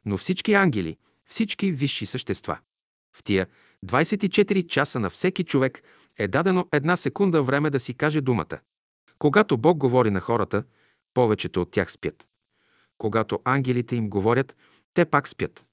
но 0.04 0.16
всички 0.16 0.54
ангели, 0.54 0.96
всички 1.24 1.72
висши 1.72 2.06
същества. 2.06 2.58
В 3.16 3.24
тия 3.24 3.46
24 3.86 4.66
часа 4.66 5.00
на 5.00 5.10
всеки 5.10 5.44
човек 5.44 5.82
е 6.16 6.28
дадено 6.28 6.68
една 6.72 6.96
секунда 6.96 7.42
време 7.42 7.70
да 7.70 7.80
си 7.80 7.94
каже 7.94 8.20
думата. 8.20 8.58
Когато 9.18 9.58
Бог 9.58 9.78
говори 9.78 10.10
на 10.10 10.20
хората, 10.20 10.64
повечето 11.14 11.62
от 11.62 11.70
тях 11.70 11.92
спят. 11.92 12.26
Когато 12.98 13.40
ангелите 13.44 13.96
им 13.96 14.10
говорят, 14.10 14.56
те 14.94 15.04
пак 15.04 15.28
спят. 15.28 15.66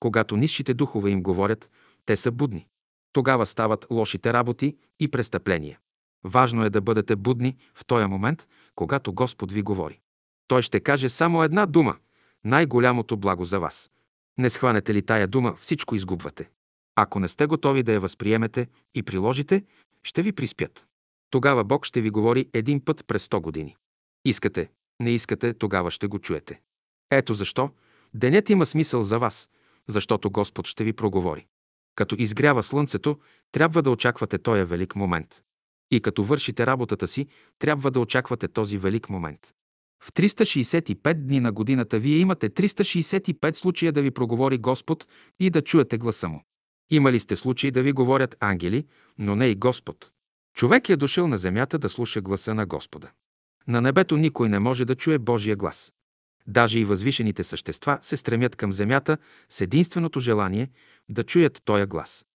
Когато 0.00 0.36
нисшите 0.36 0.74
духове 0.74 1.10
им 1.10 1.22
говорят, 1.22 1.70
те 2.06 2.16
са 2.16 2.32
будни. 2.32 2.66
Тогава 3.12 3.46
стават 3.46 3.86
лошите 3.90 4.32
работи 4.32 4.76
и 5.00 5.08
престъпления. 5.08 5.78
Важно 6.26 6.64
е 6.64 6.70
да 6.70 6.80
бъдете 6.80 7.16
будни 7.16 7.56
в 7.74 7.84
този 7.84 8.06
момент, 8.06 8.48
когато 8.74 9.12
Господ 9.12 9.52
ви 9.52 9.62
говори. 9.62 10.00
Той 10.48 10.62
ще 10.62 10.80
каже 10.80 11.08
само 11.08 11.42
една 11.42 11.66
дума– 11.66 11.96
най-голямото 12.44 13.16
благо 13.16 13.44
за 13.44 13.60
вас. 13.60 13.90
Не 14.38 14.50
схванете 14.50 14.94
ли 14.94 15.02
тая 15.02 15.28
дума, 15.28 15.56
всичко 15.60 15.94
изгубвате. 15.94 16.50
Ако 16.96 17.20
не 17.20 17.28
сте 17.28 17.46
готови 17.46 17.82
да 17.82 17.92
я 17.92 18.00
възприемете 18.00 18.66
и 18.94 19.02
приложите, 19.02 19.64
ще 20.02 20.22
ви 20.22 20.32
приспят. 20.32 20.86
Тогава 21.30 21.64
Бог 21.64 21.86
ще 21.86 22.00
ви 22.00 22.10
говори 22.10 22.48
един 22.52 22.84
път 22.84 23.06
през 23.06 23.26
100 23.26 23.40
години. 23.40 23.76
Искате, 24.24 24.70
не 25.00 25.10
искате, 25.10 25.54
тогава 25.54 25.90
ще 25.90 26.06
го 26.06 26.18
чуете. 26.18 26.60
Ето 27.10 27.34
защо 27.34 27.70
денят 28.14 28.50
има 28.50 28.66
смисъл 28.66 29.02
за 29.02 29.18
вас, 29.18 29.48
защото 29.88 30.30
Господ 30.30 30.66
ще 30.66 30.84
ви 30.84 30.92
проговори. 30.92 31.46
Като 31.94 32.16
изгрява 32.18 32.62
слънцето, 32.62 33.18
трябва 33.52 33.82
да 33.82 33.90
очаквате 33.90 34.38
този 34.38 34.64
велик 34.64 34.96
момент. 34.96 35.42
И 35.90 36.00
като 36.00 36.24
вършите 36.24 36.66
работата 36.66 37.06
си, 37.06 37.26
трябва 37.58 37.90
да 37.90 38.00
очаквате 38.00 38.48
този 38.48 38.78
велик 38.78 39.10
момент. 39.10 39.52
В 40.04 40.12
365 40.12 41.14
дни 41.14 41.40
на 41.40 41.52
годината 41.52 41.98
вие 41.98 42.18
имате 42.18 42.50
365 42.50 43.54
случая 43.54 43.92
да 43.92 44.02
ви 44.02 44.10
проговори 44.10 44.58
Господ 44.58 45.06
и 45.40 45.50
да 45.50 45.62
чуете 45.62 45.98
гласа 45.98 46.28
му. 46.28 46.42
Имали 46.90 47.20
сте 47.20 47.36
случаи 47.36 47.70
да 47.70 47.82
ви 47.82 47.92
говорят 47.92 48.36
ангели, 48.40 48.86
но 49.18 49.36
не 49.36 49.46
и 49.46 49.54
Господ. 49.54 50.10
Човек 50.56 50.88
е 50.88 50.96
дошъл 50.96 51.28
на 51.28 51.38
земята 51.38 51.78
да 51.78 51.88
слуша 51.88 52.20
гласа 52.20 52.54
на 52.54 52.66
Господа. 52.66 53.10
На 53.68 53.80
небето 53.80 54.16
никой 54.16 54.48
не 54.48 54.58
може 54.58 54.84
да 54.84 54.94
чуе 54.94 55.18
Божия 55.18 55.56
глас. 55.56 55.92
Даже 56.46 56.78
и 56.78 56.84
възвишените 56.84 57.44
същества 57.44 57.98
се 58.02 58.16
стремят 58.16 58.56
към 58.56 58.72
земята 58.72 59.18
с 59.50 59.60
единственото 59.60 60.20
желание 60.20 60.70
да 61.08 61.24
чуят 61.24 61.62
този 61.64 61.86
глас. 61.86 62.25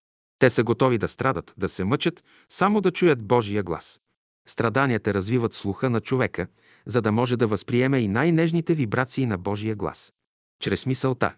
Те 0.41 0.49
са 0.49 0.63
готови 0.63 0.97
да 0.97 1.07
страдат, 1.07 1.53
да 1.57 1.69
се 1.69 1.83
мъчат, 1.83 2.23
само 2.49 2.81
да 2.81 2.91
чуят 2.91 3.23
Божия 3.23 3.63
глас. 3.63 3.99
Страданията 4.47 5.13
развиват 5.13 5.53
слуха 5.53 5.89
на 5.89 5.99
човека, 5.99 6.47
за 6.85 7.01
да 7.01 7.11
може 7.11 7.37
да 7.37 7.47
възприеме 7.47 7.99
и 7.99 8.07
най-нежните 8.07 8.73
вибрации 8.73 9.25
на 9.25 9.37
Божия 9.37 9.75
глас. 9.75 10.13
Чрез 10.59 10.85
мисълта. 10.85 11.35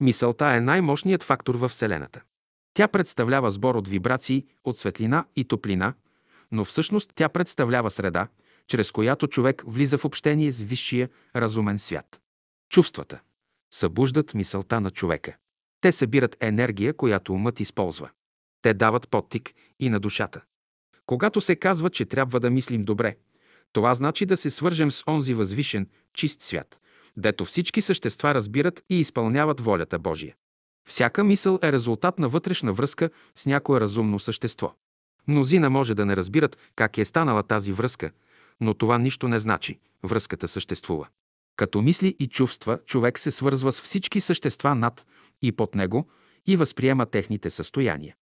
Мисълта 0.00 0.46
е 0.46 0.60
най-мощният 0.60 1.22
фактор 1.22 1.54
във 1.54 1.70
Вселената. 1.70 2.22
Тя 2.74 2.88
представлява 2.88 3.50
сбор 3.50 3.74
от 3.74 3.88
вибрации, 3.88 4.46
от 4.64 4.78
светлина 4.78 5.24
и 5.36 5.44
топлина, 5.44 5.94
но 6.52 6.64
всъщност 6.64 7.12
тя 7.14 7.28
представлява 7.28 7.90
среда, 7.90 8.28
чрез 8.66 8.90
която 8.90 9.26
човек 9.26 9.62
влиза 9.66 9.98
в 9.98 10.04
общение 10.04 10.52
с 10.52 10.62
висшия 10.62 11.08
разумен 11.36 11.78
свят. 11.78 12.20
Чувствата 12.70 13.20
събуждат 13.72 14.34
мисълта 14.34 14.80
на 14.80 14.90
човека. 14.90 15.36
Те 15.80 15.92
събират 15.92 16.36
енергия, 16.40 16.94
която 16.94 17.32
умът 17.32 17.60
използва. 17.60 18.10
Те 18.64 18.74
дават 18.74 19.08
подтик 19.08 19.54
и 19.80 19.88
на 19.88 20.00
душата. 20.00 20.40
Когато 21.06 21.40
се 21.40 21.56
казва, 21.56 21.90
че 21.90 22.04
трябва 22.04 22.40
да 22.40 22.50
мислим 22.50 22.84
добре, 22.84 23.16
това 23.72 23.94
значи 23.94 24.26
да 24.26 24.36
се 24.36 24.50
свържем 24.50 24.90
с 24.90 25.04
онзи 25.08 25.34
възвишен, 25.34 25.88
чист 26.14 26.42
свят, 26.42 26.78
дето 27.16 27.44
всички 27.44 27.82
същества 27.82 28.34
разбират 28.34 28.82
и 28.90 29.00
изпълняват 29.00 29.60
волята 29.60 29.98
Божия. 29.98 30.34
Всяка 30.88 31.24
мисъл 31.24 31.58
е 31.62 31.72
резултат 31.72 32.18
на 32.18 32.28
вътрешна 32.28 32.72
връзка 32.72 33.10
с 33.36 33.46
някое 33.46 33.80
разумно 33.80 34.18
същество. 34.18 34.74
Мнозина 35.28 35.70
може 35.70 35.94
да 35.94 36.06
не 36.06 36.16
разбират 36.16 36.58
как 36.76 36.98
е 36.98 37.04
станала 37.04 37.42
тази 37.42 37.72
връзка, 37.72 38.10
но 38.60 38.74
това 38.74 38.98
нищо 38.98 39.28
не 39.28 39.38
значи. 39.38 39.78
Връзката 40.02 40.48
съществува. 40.48 41.08
Като 41.56 41.82
мисли 41.82 42.16
и 42.18 42.26
чувства, 42.26 42.78
човек 42.86 43.18
се 43.18 43.30
свързва 43.30 43.72
с 43.72 43.80
всички 43.80 44.20
същества 44.20 44.74
над 44.74 45.06
и 45.42 45.52
под 45.52 45.74
него 45.74 46.08
и 46.46 46.56
възприема 46.56 47.06
техните 47.06 47.50
състояния. 47.50 48.14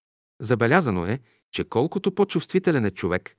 Забелязано 0.43 1.07
е, 1.07 1.19
че 1.53 1.65
колкото 1.65 2.15
по-чувствителен 2.15 2.85
е 2.85 2.91
човек, 2.91 3.37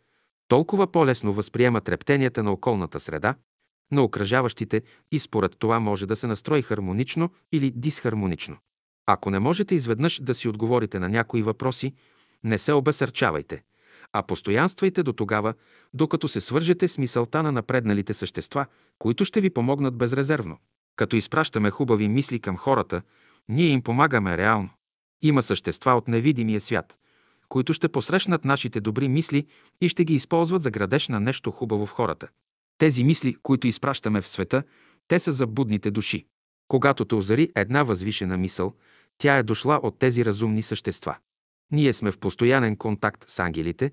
толкова 0.48 0.92
по-лесно 0.92 1.34
възприема 1.34 1.82
трептенията 1.82 2.44
на 2.44 2.52
околната 2.52 3.00
среда, 3.00 3.36
на 3.92 4.02
окръжаващите 4.02 4.82
и 5.12 5.20
според 5.20 5.56
това 5.60 5.80
може 5.80 6.06
да 6.06 6.16
се 6.16 6.28
настрои 6.28 6.62
хармонично 6.62 7.30
или 7.52 7.72
дисхармонично. 7.72 8.58
Ако 9.06 9.30
не 9.30 9.40
можете 9.40 9.76
изведнъж 9.76 10.20
да 10.22 10.36
си 10.36 10.48
отговорите 10.48 11.00
на 11.00 11.10
някои 11.10 11.44
въпроси, 11.44 11.94
не 12.44 12.58
се 12.58 12.74
обесърчавайте, 12.74 13.64
а 14.14 14.24
постоянствайте 14.24 15.04
до 15.04 15.14
тогава, 15.14 15.54
докато 15.94 16.28
се 16.28 16.42
свържете 16.42 16.88
с 16.88 16.98
мисълта 16.98 17.44
на 17.44 17.52
напредналите 17.52 18.14
същества, 18.14 18.66
които 19.00 19.26
ще 19.26 19.42
ви 19.42 19.50
помогнат 19.50 19.98
безрезервно. 19.98 20.58
Като 20.96 21.16
изпращаме 21.16 21.70
хубави 21.70 22.08
мисли 22.08 22.40
към 22.40 22.58
хората, 22.58 23.02
ние 23.50 23.68
им 23.68 23.82
помагаме 23.82 24.38
реално. 24.38 24.70
Има 25.22 25.44
същества 25.44 25.92
от 25.92 26.08
невидимия 26.08 26.62
свят, 26.62 27.00
които 27.50 27.74
ще 27.74 27.90
посрещнат 27.90 28.46
нашите 28.46 28.82
добри 28.82 29.08
мисли 29.08 29.46
и 29.82 29.90
ще 29.90 30.06
ги 30.06 30.14
използват 30.14 30.62
за 30.62 30.72
градеж 30.72 31.08
на 31.08 31.20
нещо 31.20 31.52
хубаво 31.52 31.86
в 31.86 31.92
хората. 31.92 32.28
Тези 32.78 33.04
мисли, 33.04 33.36
които 33.44 33.68
изпращаме 33.68 34.22
в 34.22 34.28
света, 34.28 34.64
те 35.08 35.20
са 35.20 35.32
за 35.32 35.48
будните 35.48 35.92
души. 35.92 36.26
Когато 36.68 37.06
те 37.06 37.16
озари 37.16 37.50
една 37.56 37.84
възвишена 37.84 38.38
мисъл, 38.38 38.74
тя 39.18 39.38
е 39.38 39.44
дошла 39.44 39.80
от 39.84 40.00
тези 40.00 40.26
разумни 40.26 40.64
същества. 40.64 41.18
Ние 41.72 41.94
сме 41.94 42.12
в 42.12 42.20
постоянен 42.20 42.76
контакт 42.76 43.30
с 43.30 43.40
ангелите, 43.40 43.92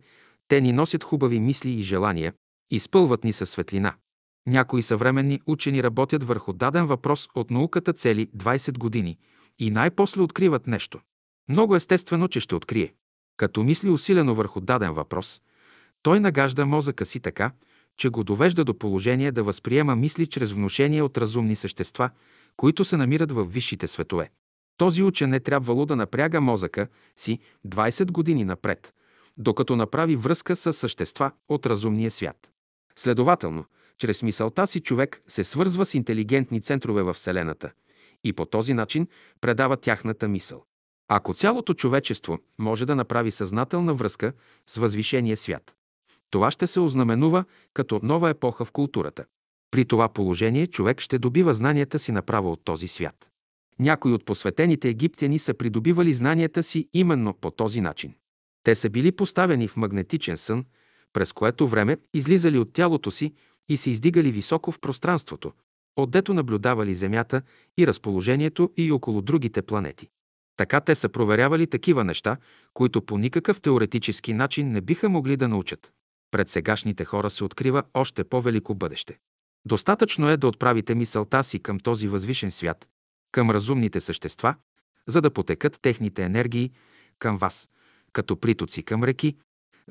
те 0.49 0.61
ни 0.61 0.73
носят 0.73 1.05
хубави 1.05 1.41
мисли 1.41 1.71
и 1.71 1.83
желания, 1.83 2.33
изпълват 2.71 3.25
ни 3.25 3.33
със 3.33 3.51
светлина. 3.51 3.95
Някои 4.47 4.83
съвременни 4.83 5.41
учени 5.47 5.83
работят 5.83 6.25
върху 6.25 6.53
даден 6.53 6.87
въпрос 6.87 7.29
от 7.35 7.51
науката 7.51 7.93
цели 7.93 8.27
20 8.37 8.79
години 8.79 9.19
и 9.59 9.71
най-после 9.71 10.23
откриват 10.23 10.67
нещо. 10.67 11.01
Много 11.51 11.77
естествено, 11.77 12.29
че 12.29 12.41
ще 12.41 12.55
открие. 12.55 12.95
Като 13.37 13.63
мисли 13.63 13.91
усилено 13.91 14.35
върху 14.35 14.61
даден 14.61 14.93
въпрос, 14.93 15.43
той 16.03 16.21
нагажда 16.21 16.67
мозъка 16.67 17.07
си 17.07 17.21
така, 17.21 17.53
че 17.97 18.09
го 18.09 18.25
довежда 18.25 18.65
до 18.65 18.79
положение 18.79 19.33
да 19.33 19.43
възприема 19.43 19.97
мисли 19.97 20.27
чрез 20.27 20.53
внушение 20.53 21.03
от 21.03 21.19
разумни 21.19 21.57
същества, 21.57 22.11
които 22.57 22.85
се 22.85 22.97
намират 22.97 23.33
в 23.33 23.45
висшите 23.45 23.89
светове. 23.89 24.31
Този 24.77 25.03
учен 25.03 25.35
е 25.35 25.41
трябвало 25.41 25.87
да 25.87 25.97
напряга 25.97 26.41
мозъка 26.41 26.89
си 27.17 27.39
20 27.67 28.11
години 28.11 28.45
напред, 28.45 28.95
докато 29.37 29.77
направи 29.77 30.17
връзка 30.17 30.57
с 30.57 30.73
същества 30.73 31.31
от 31.49 31.67
разумния 31.67 32.11
свят. 32.11 32.51
Следователно, 32.97 33.65
чрез 33.99 34.23
мисълта 34.23 34.67
си 34.67 34.81
човек 34.81 35.21
се 35.29 35.45
свързва 35.45 35.87
с 35.87 35.95
интелигентни 35.95 36.61
центрове 36.61 37.03
в 37.03 37.15
Вселената 37.15 37.73
и 38.25 38.33
по 38.33 38.47
този 38.47 38.75
начин 38.75 39.09
предава 39.41 39.77
тяхната 39.77 40.29
мисъл. 40.29 40.65
Ако 41.13 41.35
цялото 41.35 41.75
човечество 41.75 42.39
може 42.59 42.87
да 42.87 42.97
направи 42.97 43.31
съзнателна 43.31 43.95
връзка 43.95 44.33
с 44.67 44.77
възвишения 44.77 45.37
свят, 45.37 45.75
това 46.31 46.51
ще 46.51 46.67
се 46.67 46.81
ознаменува 46.81 47.45
като 47.75 48.01
нова 48.03 48.31
епоха 48.31 48.65
в 48.65 48.73
културата. 48.73 49.25
При 49.71 49.85
това 49.85 50.09
положение 50.09 50.67
човек 50.67 51.01
ще 51.01 51.19
добива 51.19 51.55
знанията 51.55 51.99
си 51.99 52.13
направо 52.13 52.53
от 52.53 52.61
този 52.65 52.89
свят. 52.89 53.31
Някои 53.79 54.13
от 54.13 54.25
посветените 54.25 54.89
египтяни 54.89 55.39
са 55.39 55.55
придобивали 55.55 56.15
знанията 56.15 56.63
си 56.63 56.89
именно 56.93 57.35
по 57.35 57.51
този 57.51 57.81
начин. 57.81 58.15
Те 58.63 58.75
са 58.75 58.91
били 58.91 59.13
поставени 59.13 59.69
в 59.69 59.77
магнетичен 59.77 60.37
сън, 60.37 60.65
през 61.13 61.33
което 61.33 61.69
време 61.69 61.97
излизали 62.15 62.59
от 62.59 62.73
тялото 62.73 63.11
си 63.11 63.35
и 63.69 63.77
се 63.77 63.91
издигали 63.91 64.31
високо 64.31 64.73
в 64.73 64.81
пространството, 64.81 65.53
отдето 65.97 66.35
наблюдавали 66.35 66.95
Земята 66.95 67.43
и 67.79 67.87
разположението 67.87 68.71
и 68.77 68.93
около 68.93 69.23
другите 69.23 69.63
планети. 69.63 70.09
Така 70.61 70.81
те 70.81 70.95
са 70.95 71.09
проверявали 71.09 71.67
такива 71.67 72.05
неща, 72.05 72.37
които 72.75 73.03
по 73.03 73.19
никакъв 73.19 73.61
теоретически 73.61 74.33
начин 74.33 74.71
не 74.71 74.81
биха 74.81 75.09
могли 75.09 75.37
да 75.37 75.49
научат. 75.49 75.93
Пред 76.31 76.49
сегашните 76.49 77.05
хора 77.05 77.31
се 77.31 77.45
открива 77.45 77.83
още 77.95 78.25
по-велико 78.25 78.75
бъдеще. 78.75 79.19
Достатъчно 79.65 80.29
е 80.29 80.37
да 80.37 80.49
отправите 80.49 80.95
мисълта 80.95 81.45
си 81.45 81.59
към 81.59 81.81
този 81.81 82.09
възвишен 82.09 82.51
свят, 82.51 82.89
към 83.33 83.51
разумните 83.51 84.01
същества, 84.01 84.55
за 85.07 85.21
да 85.21 85.31
потекат 85.31 85.79
техните 85.83 86.25
енергии 86.25 86.71
към 87.19 87.39
вас, 87.39 87.69
като 88.13 88.41
притоци 88.41 88.83
към 88.83 89.05
реки, 89.05 89.37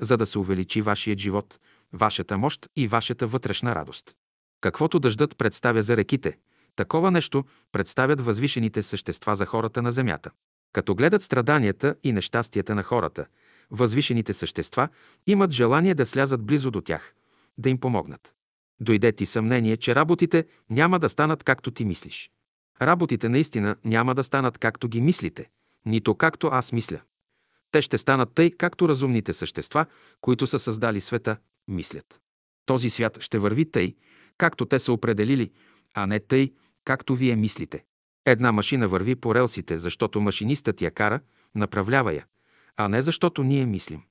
за 0.00 0.16
да 0.16 0.26
се 0.26 0.38
увеличи 0.38 0.82
вашият 0.82 1.18
живот, 1.18 1.58
вашата 1.92 2.38
мощ 2.38 2.66
и 2.76 2.88
вашата 2.88 3.26
вътрешна 3.26 3.74
радост. 3.74 4.14
Каквото 4.60 4.98
дъждът 4.98 5.38
представя 5.38 5.82
за 5.82 5.96
реките, 5.96 6.38
такова 6.76 7.10
нещо 7.10 7.44
представят 7.72 8.20
възвишените 8.20 8.82
същества 8.82 9.36
за 9.36 9.46
хората 9.46 9.82
на 9.82 9.92
земята. 9.92 10.30
Като 10.72 10.94
гледат 10.94 11.22
страданията 11.22 11.94
и 12.04 12.12
нещастията 12.12 12.74
на 12.74 12.82
хората, 12.82 13.26
възвишените 13.70 14.34
същества 14.34 14.88
имат 15.26 15.50
желание 15.50 15.94
да 15.94 16.06
слязат 16.06 16.44
близо 16.44 16.70
до 16.70 16.80
тях, 16.80 17.14
да 17.58 17.70
им 17.70 17.78
помогнат. 17.78 18.34
Дойде 18.80 19.12
ти 19.12 19.26
съмнение, 19.26 19.76
че 19.76 19.94
работите 19.94 20.46
няма 20.70 20.98
да 20.98 21.08
станат 21.08 21.44
както 21.44 21.70
ти 21.70 21.84
мислиш. 21.84 22.30
Работите 22.82 23.28
наистина 23.28 23.76
няма 23.84 24.14
да 24.14 24.24
станат 24.24 24.58
както 24.58 24.88
ги 24.88 25.00
мислите, 25.00 25.50
нито 25.86 26.14
както 26.14 26.46
аз 26.46 26.72
мисля. 26.72 27.00
Те 27.70 27.82
ще 27.82 27.98
станат 27.98 28.34
тъй, 28.34 28.50
както 28.50 28.88
разумните 28.88 29.32
същества, 29.32 29.86
които 30.20 30.46
са 30.46 30.58
създали 30.58 31.00
света, 31.00 31.36
мислят. 31.68 32.20
Този 32.66 32.90
свят 32.90 33.22
ще 33.22 33.38
върви 33.38 33.70
тъй, 33.70 33.94
както 34.38 34.66
те 34.66 34.78
са 34.78 34.92
определили, 34.92 35.50
а 35.94 36.06
не 36.06 36.20
тъй, 36.20 36.52
както 36.84 37.16
вие 37.16 37.36
мислите. 37.36 37.84
Една 38.26 38.52
машина 38.52 38.88
върви 38.88 39.14
по 39.14 39.34
релсите, 39.34 39.78
защото 39.78 40.20
машинистът 40.20 40.82
я 40.82 40.90
кара, 40.90 41.20
направлява 41.54 42.12
я, 42.14 42.26
а 42.76 42.88
не 42.88 43.02
защото 43.02 43.42
ние 43.42 43.66
мислим. 43.66 44.02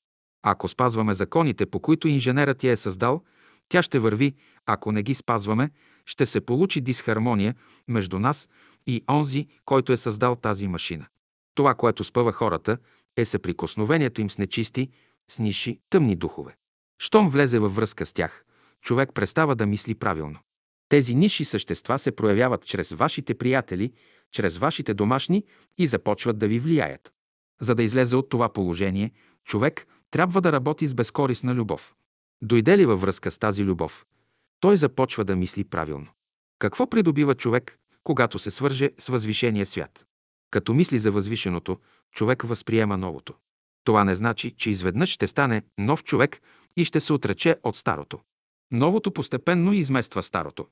Ако 0.44 0.68
спазваме 0.68 1.14
законите, 1.14 1.66
по 1.66 1.80
които 1.80 2.08
инженерът 2.08 2.64
я 2.64 2.72
е 2.72 2.78
създал, 2.78 3.24
тя 3.70 3.84
ще 3.84 4.00
върви, 4.00 4.36
ако 4.66 4.92
не 4.92 5.04
ги 5.04 5.14
спазваме, 5.14 5.70
ще 6.06 6.26
се 6.26 6.42
получи 6.42 6.82
дисхармония 6.82 7.56
между 7.88 8.20
нас 8.20 8.50
и 8.88 9.04
онзи, 9.10 9.48
който 9.66 9.94
е 9.94 9.98
създал 9.98 10.36
тази 10.36 10.68
машина. 10.68 11.06
Това, 11.56 11.76
което 11.76 12.04
спъва 12.04 12.32
хората, 12.32 12.78
е 13.18 13.26
съприкосновението 13.26 14.22
им 14.22 14.30
с 14.30 14.38
нечисти, 14.38 14.90
с 15.32 15.40
ниши, 15.40 15.80
тъмни 15.90 16.16
духове. 16.16 16.56
Щом 17.02 17.30
влезе 17.30 17.60
във 17.60 17.76
връзка 17.76 18.06
с 18.06 18.14
тях, 18.14 18.46
човек 18.82 19.10
престава 19.14 19.56
да 19.56 19.66
мисли 19.66 19.96
правилно. 19.96 20.40
Тези 20.90 21.16
ниши 21.16 21.46
същества 21.46 22.00
се 22.00 22.12
проявяват 22.12 22.66
чрез 22.66 22.92
вашите 22.92 23.34
приятели, 23.34 23.94
чрез 24.32 24.58
вашите 24.58 24.94
домашни 24.94 25.44
и 25.78 25.88
започват 25.88 26.38
да 26.38 26.48
ви 26.48 26.60
влияят. 26.60 27.14
За 27.62 27.76
да 27.76 27.84
излезе 27.84 28.16
от 28.16 28.30
това 28.30 28.54
положение, 28.54 29.12
човек 29.44 29.88
трябва 30.12 30.42
да 30.42 30.52
работи 30.52 30.88
с 30.88 30.94
безкорисна 30.94 31.56
любов. 31.56 31.96
Дойде 32.42 32.78
ли 32.78 32.86
във 32.86 33.02
връзка 33.02 33.32
с 33.32 33.38
тази 33.38 33.64
любов, 33.64 34.06
той 34.60 34.78
започва 34.78 35.26
да 35.26 35.36
мисли 35.36 35.64
правилно. 35.64 36.08
Какво 36.60 36.90
придобива 36.90 37.36
човек, 37.36 37.80
когато 38.04 38.40
се 38.40 38.52
свърже 38.52 38.92
с 38.98 39.08
възвишения 39.08 39.66
свят? 39.66 40.06
Като 40.52 40.74
мисли 40.74 41.00
за 41.00 41.12
възвишеното, 41.12 41.80
човек 42.12 42.44
възприема 42.44 42.98
новото. 42.98 43.34
Това 43.84 44.04
не 44.04 44.16
значи, 44.16 44.52
че 44.58 44.70
изведнъж 44.70 45.10
ще 45.10 45.28
стане 45.28 45.64
нов 45.78 46.04
човек 46.04 46.42
и 46.78 46.86
ще 46.86 47.00
се 47.00 47.14
отрече 47.14 47.56
от 47.64 47.76
старото. 47.76 48.20
Новото 48.72 49.12
постепенно 49.12 49.74
измества 49.74 50.24
старото. 50.24 50.68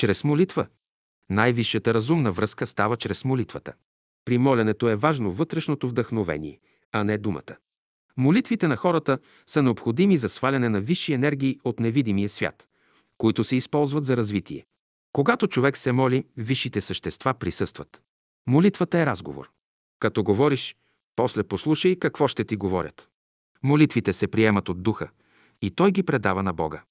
Чрез 0.00 0.24
молитва. 0.24 0.66
Най-висшата 1.30 1.94
разумна 1.94 2.32
връзка 2.32 2.66
става 2.66 2.96
чрез 2.96 3.24
молитвата. 3.24 3.72
При 4.24 4.38
моленето 4.38 4.88
е 4.88 4.96
важно 4.96 5.32
вътрешното 5.32 5.88
вдъхновение, 5.88 6.60
а 6.92 7.04
не 7.04 7.18
думата. 7.18 7.56
Молитвите 8.16 8.68
на 8.68 8.76
хората 8.76 9.18
са 9.46 9.62
необходими 9.62 10.16
за 10.16 10.28
сваляне 10.28 10.68
на 10.68 10.80
висши 10.80 11.12
енергии 11.12 11.58
от 11.64 11.80
невидимия 11.80 12.28
свят, 12.28 12.68
които 13.18 13.44
се 13.44 13.56
използват 13.56 14.04
за 14.04 14.16
развитие. 14.16 14.66
Когато 15.12 15.46
човек 15.46 15.76
се 15.76 15.92
моли, 15.92 16.24
висшите 16.36 16.80
същества 16.80 17.34
присъстват. 17.34 18.02
Молитвата 18.46 18.98
е 18.98 19.06
разговор. 19.06 19.50
Като 19.98 20.22
говориш, 20.22 20.76
после 21.16 21.42
послушай 21.42 21.96
какво 21.96 22.28
ще 22.28 22.44
ти 22.44 22.56
говорят. 22.56 23.08
Молитвите 23.62 24.12
се 24.12 24.28
приемат 24.28 24.68
от 24.68 24.82
духа 24.82 25.08
и 25.62 25.70
той 25.70 25.92
ги 25.92 26.02
предава 26.02 26.42
на 26.42 26.52
Бога. 26.52 26.82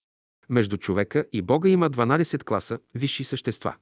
Между 0.49 0.77
човека 0.77 1.25
и 1.31 1.41
Бога 1.41 1.69
има 1.69 1.89
12 1.89 2.43
класа 2.43 2.79
висши 2.95 3.23
същества. 3.23 3.75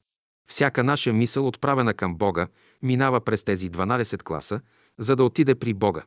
Всяка 0.49 0.83
наша 0.83 1.13
мисъл, 1.13 1.47
отправена 1.47 1.93
към 1.93 2.15
Бога, 2.15 2.47
минава 2.81 3.21
през 3.21 3.43
тези 3.43 3.71
12 3.71 4.23
класа, 4.23 4.61
за 4.99 5.15
да 5.15 5.23
отиде 5.23 5.55
при 5.55 5.73
Бога. 5.73 6.03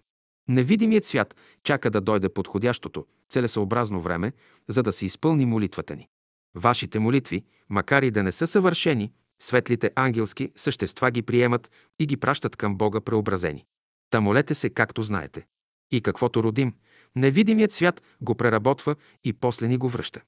Невидимият 0.49 1.05
свят 1.05 1.37
чака 1.65 1.91
да 1.91 2.01
дойде 2.01 2.29
подходящото, 2.29 3.07
целесъобразно 3.31 4.01
време, 4.01 4.33
за 4.69 4.83
да 4.83 4.93
се 4.93 5.07
изпълни 5.07 5.47
молитвата 5.47 5.97
ни. 5.97 6.09
Вашите 6.55 6.99
молитви, 6.99 7.45
макар 7.69 8.03
и 8.03 8.11
да 8.11 8.23
не 8.23 8.33
са 8.33 8.47
съвършени, 8.47 9.13
светлите 9.43 9.91
ангелски 9.95 10.53
същества 10.57 11.11
ги 11.11 11.23
приемат 11.23 11.71
и 11.99 12.07
ги 12.07 12.17
пращат 12.17 12.57
към 12.57 12.77
Бога 12.77 13.01
преобразени. 13.01 13.65
Та 14.11 14.21
молете 14.21 14.55
се 14.55 14.71
както 14.71 15.03
знаете. 15.03 15.47
И 15.91 16.01
каквото 16.01 16.43
родим, 16.43 16.75
невидимият 17.17 17.73
свят 17.73 18.03
го 18.21 18.35
преработва 18.35 18.97
и 19.25 19.33
после 19.33 19.69
ни 19.69 19.77
го 19.77 19.89
връща. 19.89 20.21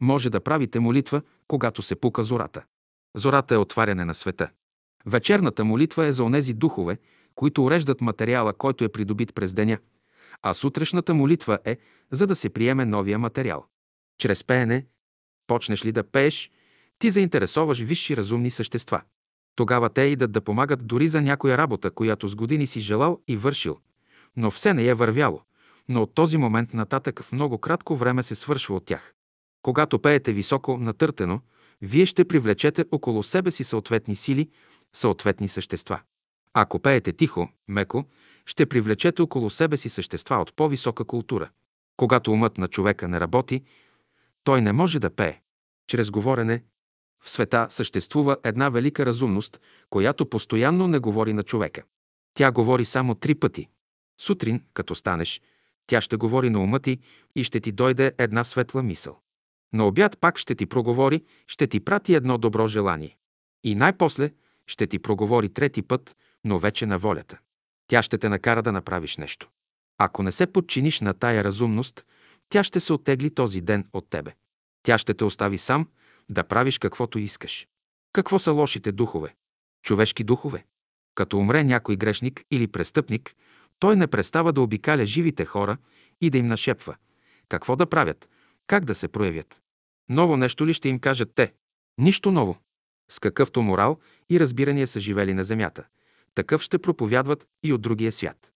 Може 0.00 0.30
да 0.30 0.40
правите 0.40 0.80
молитва, 0.80 1.22
когато 1.48 1.82
се 1.82 1.94
пука 1.96 2.24
зората. 2.24 2.64
Зората 3.16 3.54
е 3.54 3.58
отваряне 3.58 4.04
на 4.04 4.14
света. 4.14 4.50
Вечерната 5.06 5.64
молитва 5.64 6.06
е 6.06 6.12
за 6.12 6.24
онези 6.24 6.54
духове, 6.54 6.98
които 7.34 7.64
уреждат 7.64 8.00
материала, 8.00 8.52
който 8.52 8.84
е 8.84 8.88
придобит 8.88 9.34
през 9.34 9.54
деня, 9.54 9.78
а 10.42 10.54
сутрешната 10.54 11.14
молитва 11.14 11.58
е, 11.64 11.78
за 12.10 12.26
да 12.26 12.34
се 12.36 12.50
приеме 12.50 12.84
новия 12.84 13.18
материал. 13.18 13.64
Чрез 14.18 14.44
пеене, 14.44 14.86
почнеш 15.46 15.84
ли 15.84 15.92
да 15.92 16.04
пееш, 16.04 16.50
ти 16.98 17.10
заинтересоваш 17.10 17.80
висши 17.80 18.16
разумни 18.16 18.50
същества. 18.50 19.02
Тогава 19.56 19.88
те 19.88 20.02
идат 20.02 20.32
да 20.32 20.40
помагат 20.40 20.86
дори 20.86 21.08
за 21.08 21.22
някоя 21.22 21.58
работа, 21.58 21.90
която 21.90 22.28
с 22.28 22.34
години 22.34 22.66
си 22.66 22.80
желал 22.80 23.20
и 23.28 23.36
вършил, 23.36 23.78
но 24.36 24.50
все 24.50 24.74
не 24.74 24.86
е 24.86 24.94
вървяло, 24.94 25.42
но 25.88 26.02
от 26.02 26.14
този 26.14 26.36
момент 26.36 26.74
нататък 26.74 27.22
в 27.22 27.32
много 27.32 27.58
кратко 27.58 27.96
време 27.96 28.22
се 28.22 28.34
свършва 28.34 28.76
от 28.76 28.84
тях. 28.84 29.14
Когато 29.62 29.98
пеете 29.98 30.32
високо, 30.32 30.78
натъртено, 30.78 31.40
вие 31.82 32.06
ще 32.06 32.24
привлечете 32.24 32.84
около 32.92 33.22
себе 33.22 33.50
си 33.50 33.64
съответни 33.64 34.16
сили, 34.16 34.48
съответни 34.92 35.48
същества. 35.48 36.00
Ако 36.54 36.78
пеете 36.78 37.12
тихо, 37.12 37.48
меко, 37.68 38.04
ще 38.46 38.66
привлечете 38.66 39.22
около 39.22 39.50
себе 39.50 39.76
си 39.76 39.88
същества 39.88 40.36
от 40.36 40.56
по-висока 40.56 41.04
култура. 41.04 41.50
Когато 41.96 42.32
умът 42.32 42.58
на 42.58 42.68
човека 42.68 43.08
не 43.08 43.20
работи, 43.20 43.62
той 44.44 44.60
не 44.60 44.72
може 44.72 44.98
да 44.98 45.10
пее. 45.10 45.40
Чрез 45.86 46.10
говорене 46.10 46.62
в 47.24 47.30
света 47.30 47.66
съществува 47.70 48.36
една 48.44 48.68
велика 48.68 49.06
разумност, 49.06 49.60
която 49.90 50.26
постоянно 50.26 50.88
не 50.88 50.98
говори 50.98 51.32
на 51.32 51.42
човека. 51.42 51.82
Тя 52.34 52.52
говори 52.52 52.84
само 52.84 53.14
три 53.14 53.34
пъти. 53.34 53.68
Сутрин, 54.20 54.64
като 54.74 54.94
станеш, 54.94 55.42
тя 55.86 56.00
ще 56.00 56.16
говори 56.16 56.50
на 56.50 56.62
ума 56.62 56.80
ти 56.80 56.98
и 57.36 57.44
ще 57.44 57.60
ти 57.60 57.72
дойде 57.72 58.12
една 58.18 58.44
светла 58.44 58.82
мисъл. 58.82 59.20
На 59.72 59.86
обяд 59.86 60.18
пак 60.20 60.38
ще 60.38 60.54
ти 60.54 60.66
проговори, 60.66 61.24
ще 61.46 61.66
ти 61.66 61.80
прати 61.80 62.14
едно 62.14 62.38
добро 62.38 62.66
желание. 62.66 63.16
И 63.64 63.74
най-после 63.74 64.30
ще 64.66 64.86
ти 64.86 64.98
проговори 64.98 65.48
трети 65.48 65.82
път, 65.82 66.16
но 66.44 66.58
вече 66.58 66.86
на 66.86 66.98
волята. 66.98 67.38
Тя 67.86 68.02
ще 68.02 68.18
те 68.18 68.28
накара 68.28 68.62
да 68.62 68.72
направиш 68.72 69.16
нещо. 69.16 69.48
Ако 69.98 70.22
не 70.22 70.32
се 70.32 70.46
подчиниш 70.46 71.00
на 71.00 71.14
тая 71.14 71.44
разумност, 71.44 72.04
тя 72.48 72.64
ще 72.64 72.80
се 72.80 72.92
оттегли 72.92 73.34
този 73.34 73.60
ден 73.60 73.88
от 73.92 74.10
тебе. 74.10 74.32
Тя 74.82 74.98
ще 74.98 75.14
те 75.14 75.24
остави 75.24 75.58
сам 75.58 75.88
да 76.30 76.44
правиш 76.44 76.78
каквото 76.78 77.18
искаш. 77.18 77.66
Какво 78.12 78.38
са 78.38 78.52
лошите 78.52 78.92
духове? 78.92 79.34
Човешки 79.82 80.24
духове. 80.24 80.64
Като 81.14 81.38
умре 81.38 81.64
някой 81.64 81.96
грешник 81.96 82.44
или 82.50 82.66
престъпник, 82.66 83.34
той 83.78 83.96
не 83.96 84.06
престава 84.06 84.52
да 84.52 84.60
обикаля 84.60 85.06
живите 85.06 85.44
хора 85.44 85.76
и 86.20 86.30
да 86.30 86.38
им 86.38 86.46
нашепва. 86.46 86.96
Какво 87.48 87.76
да 87.76 87.86
правят? 87.86 88.28
Как 88.70 88.84
да 88.84 88.94
се 88.94 89.08
проявят? 89.08 89.60
Ново 90.08 90.36
нещо 90.36 90.66
ли 90.66 90.74
ще 90.74 90.88
им 90.88 90.98
кажат 90.98 91.30
те? 91.34 91.52
Нищо 91.98 92.32
ново. 92.32 92.58
С 93.10 93.18
какъвто 93.18 93.62
морал 93.62 93.98
и 94.30 94.40
разбирания 94.40 94.86
са 94.86 95.00
живели 95.00 95.34
на 95.34 95.44
земята, 95.44 95.84
такъв 96.34 96.62
ще 96.62 96.78
проповядват 96.78 97.46
и 97.62 97.72
от 97.72 97.82
другия 97.82 98.12
свят. 98.12 98.52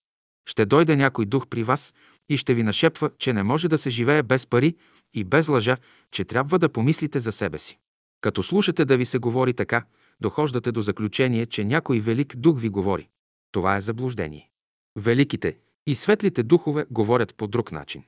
Ще 0.47 0.67
дойде 0.67 0.97
някой 0.97 1.27
дух 1.27 1.47
при 1.47 1.65
вас 1.65 1.95
и 2.29 2.37
ще 2.37 2.55
ви 2.55 2.63
нашепва, 2.63 3.11
че 3.19 3.33
не 3.33 3.43
може 3.43 3.69
да 3.69 3.79
се 3.79 3.91
живее 3.91 4.23
без 4.23 4.47
пари 4.47 4.77
и 5.15 5.25
без 5.25 5.49
лъжа, 5.49 5.77
че 6.11 6.25
трябва 6.25 6.59
да 6.59 6.69
помислите 6.69 7.21
за 7.21 7.33
себе 7.33 7.59
си. 7.59 7.79
Като 8.21 8.43
слушате 8.43 8.85
да 8.85 8.97
ви 8.97 9.07
се 9.07 9.19
говори 9.19 9.55
така, 9.55 9.85
дохождате 10.21 10.73
до 10.73 10.81
заключение, 10.81 11.47
че 11.47 11.65
някой 11.65 12.01
велик 12.01 12.37
дух 12.37 12.61
ви 12.61 12.69
говори. 12.69 13.09
Това 13.53 13.77
е 13.77 13.81
заблуждение. 13.81 14.51
Великите 14.97 15.59
и 15.87 15.95
светлите 15.95 16.43
духове 16.43 16.87
говорят 16.91 17.35
по 17.35 17.47
друг 17.47 17.73
начин. 17.73 18.05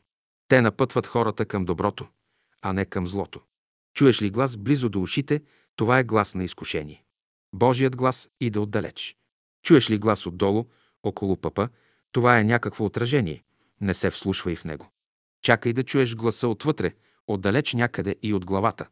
Те 0.49 0.61
напътват 0.61 1.07
хората 1.07 1.45
към 1.47 1.65
доброто, 1.65 2.09
а 2.63 2.73
не 2.73 2.85
към 2.85 3.07
злото. 3.07 3.41
Чуеш 3.95 4.23
ли 4.23 4.31
глас 4.31 4.57
близо 4.57 4.89
до 4.89 5.03
ушите, 5.03 5.43
това 5.77 5.99
е 5.99 6.05
глас 6.05 6.35
на 6.35 6.45
изкушение. 6.45 7.05
Божият 7.53 7.97
глас 7.97 8.29
иде 8.41 8.59
отдалеч. 8.59 9.17
Чуеш 9.63 9.91
ли 9.91 9.99
глас 9.99 10.27
отдолу, 10.27 10.65
около 11.03 11.37
пъпа, 11.37 11.69
това 12.13 12.39
е 12.39 12.45
някакво 12.45 12.85
отражение. 12.85 13.45
Не 13.81 13.95
се 13.95 14.11
вслушвай 14.11 14.57
в 14.57 14.65
него. 14.65 14.91
Чакай 15.43 15.73
да 15.73 15.83
чуеш 15.83 16.17
гласа 16.17 16.49
отвътре, 16.49 16.95
отдалеч 17.27 17.75
някъде 17.75 18.17
и 18.23 18.35
от 18.35 18.45
главата. 18.45 18.89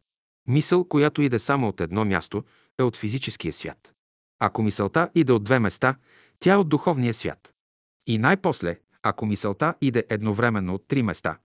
Мисъл, 0.47 0.85
която 0.85 1.21
иде 1.21 1.39
само 1.39 1.67
от 1.67 1.81
едно 1.81 2.05
място, 2.05 2.43
е 2.79 2.83
от 2.83 2.97
физическия 2.97 3.53
свят. 3.53 3.93
Ако 4.39 4.63
мисълта 4.63 5.09
иде 5.15 5.31
от 5.31 5.43
две 5.43 5.59
места, 5.59 5.95
тя 6.39 6.53
е 6.53 6.57
от 6.57 6.69
духовния 6.69 7.13
свят. 7.13 7.53
И 8.07 8.17
най-после, 8.17 8.79
ако 9.03 9.25
мисълта 9.25 9.73
иде 9.81 10.05
едновременно 10.09 10.73
от 10.73 10.87
три 10.87 11.03
места, 11.03 11.37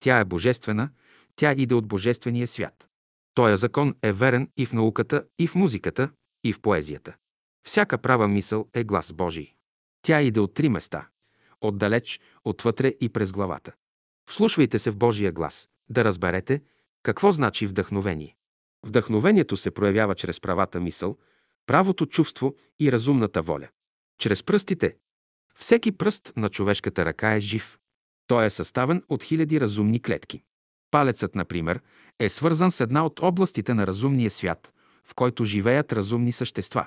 тя 0.00 0.18
е 0.18 0.24
божествена, 0.24 0.90
тя 1.36 1.52
иде 1.52 1.74
от 1.74 1.86
божествения 1.86 2.46
свят. 2.46 2.86
Тоя 3.34 3.56
закон 3.56 3.94
е 4.02 4.12
верен 4.12 4.50
и 4.56 4.66
в 4.66 4.72
науката, 4.72 5.24
и 5.38 5.46
в 5.46 5.54
музиката, 5.54 6.10
и 6.44 6.52
в 6.52 6.60
поезията. 6.60 7.16
Всяка 7.66 7.98
права 7.98 8.28
мисъл 8.28 8.68
е 8.74 8.84
глас 8.84 9.12
Божий. 9.12 9.54
Тя 10.02 10.22
иде 10.22 10.40
от 10.40 10.54
три 10.54 10.68
места– 10.68 11.08
отдалеч, 11.60 12.20
отвътре 12.44 12.94
и 13.00 13.08
през 13.08 13.32
главата. 13.32 13.72
Вслушвайте 14.30 14.78
се 14.78 14.90
в 14.90 14.96
Божия 14.96 15.32
глас, 15.32 15.68
да 15.88 16.04
разберете 16.04 16.62
какво 17.02 17.32
значи 17.32 17.66
вдъхновение. 17.66 18.36
Вдъхновението 18.86 19.56
се 19.56 19.70
проявява 19.70 20.14
чрез 20.14 20.40
правата 20.40 20.80
мисъл, 20.80 21.16
правото 21.66 22.06
чувство 22.06 22.56
и 22.80 22.92
разумната 22.92 23.42
воля. 23.42 23.68
Чрез 24.18 24.42
пръстите. 24.42 24.96
Всеки 25.54 25.92
пръст 25.92 26.32
на 26.36 26.48
човешката 26.48 27.04
ръка 27.04 27.34
е 27.34 27.40
жив. 27.40 27.78
Той 28.26 28.46
е 28.46 28.50
съставен 28.50 29.02
от 29.08 29.22
хиляди 29.22 29.60
разумни 29.60 30.02
клетки. 30.02 30.42
Палецът, 30.90 31.34
например, 31.34 31.80
е 32.18 32.28
свързан 32.28 32.70
с 32.70 32.80
една 32.80 33.06
от 33.06 33.20
областите 33.20 33.74
на 33.74 33.86
разумния 33.86 34.30
свят, 34.30 34.72
в 35.04 35.14
който 35.14 35.44
живеят 35.44 35.92
разумни 35.92 36.32
същества. 36.32 36.86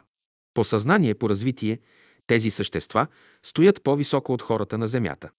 По 0.54 0.64
съзнание, 0.64 1.16
по 1.16 1.30
развитие, 1.30 1.80
тези 2.28 2.52
същества 2.52 3.08
стоят 3.44 3.84
по-високо 3.84 4.34
от 4.34 4.42
хората 4.42 4.78
на 4.78 4.88
Земята. 4.88 5.30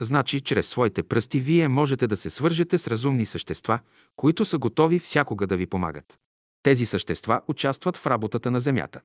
Значи, 0.00 0.40
чрез 0.40 0.68
своите 0.68 1.02
пръсти 1.02 1.40
вие 1.40 1.68
можете 1.68 2.06
да 2.06 2.16
се 2.16 2.30
свържете 2.30 2.78
с 2.78 2.88
разумни 2.88 3.26
същества, 3.26 3.78
които 4.16 4.44
са 4.44 4.58
готови 4.58 4.98
всякога 4.98 5.46
да 5.46 5.56
ви 5.56 5.66
помагат. 5.66 6.18
Тези 6.62 6.86
същества 6.86 7.40
участват 7.48 7.96
в 7.96 8.06
работата 8.06 8.50
на 8.50 8.60
Земята. 8.60 9.00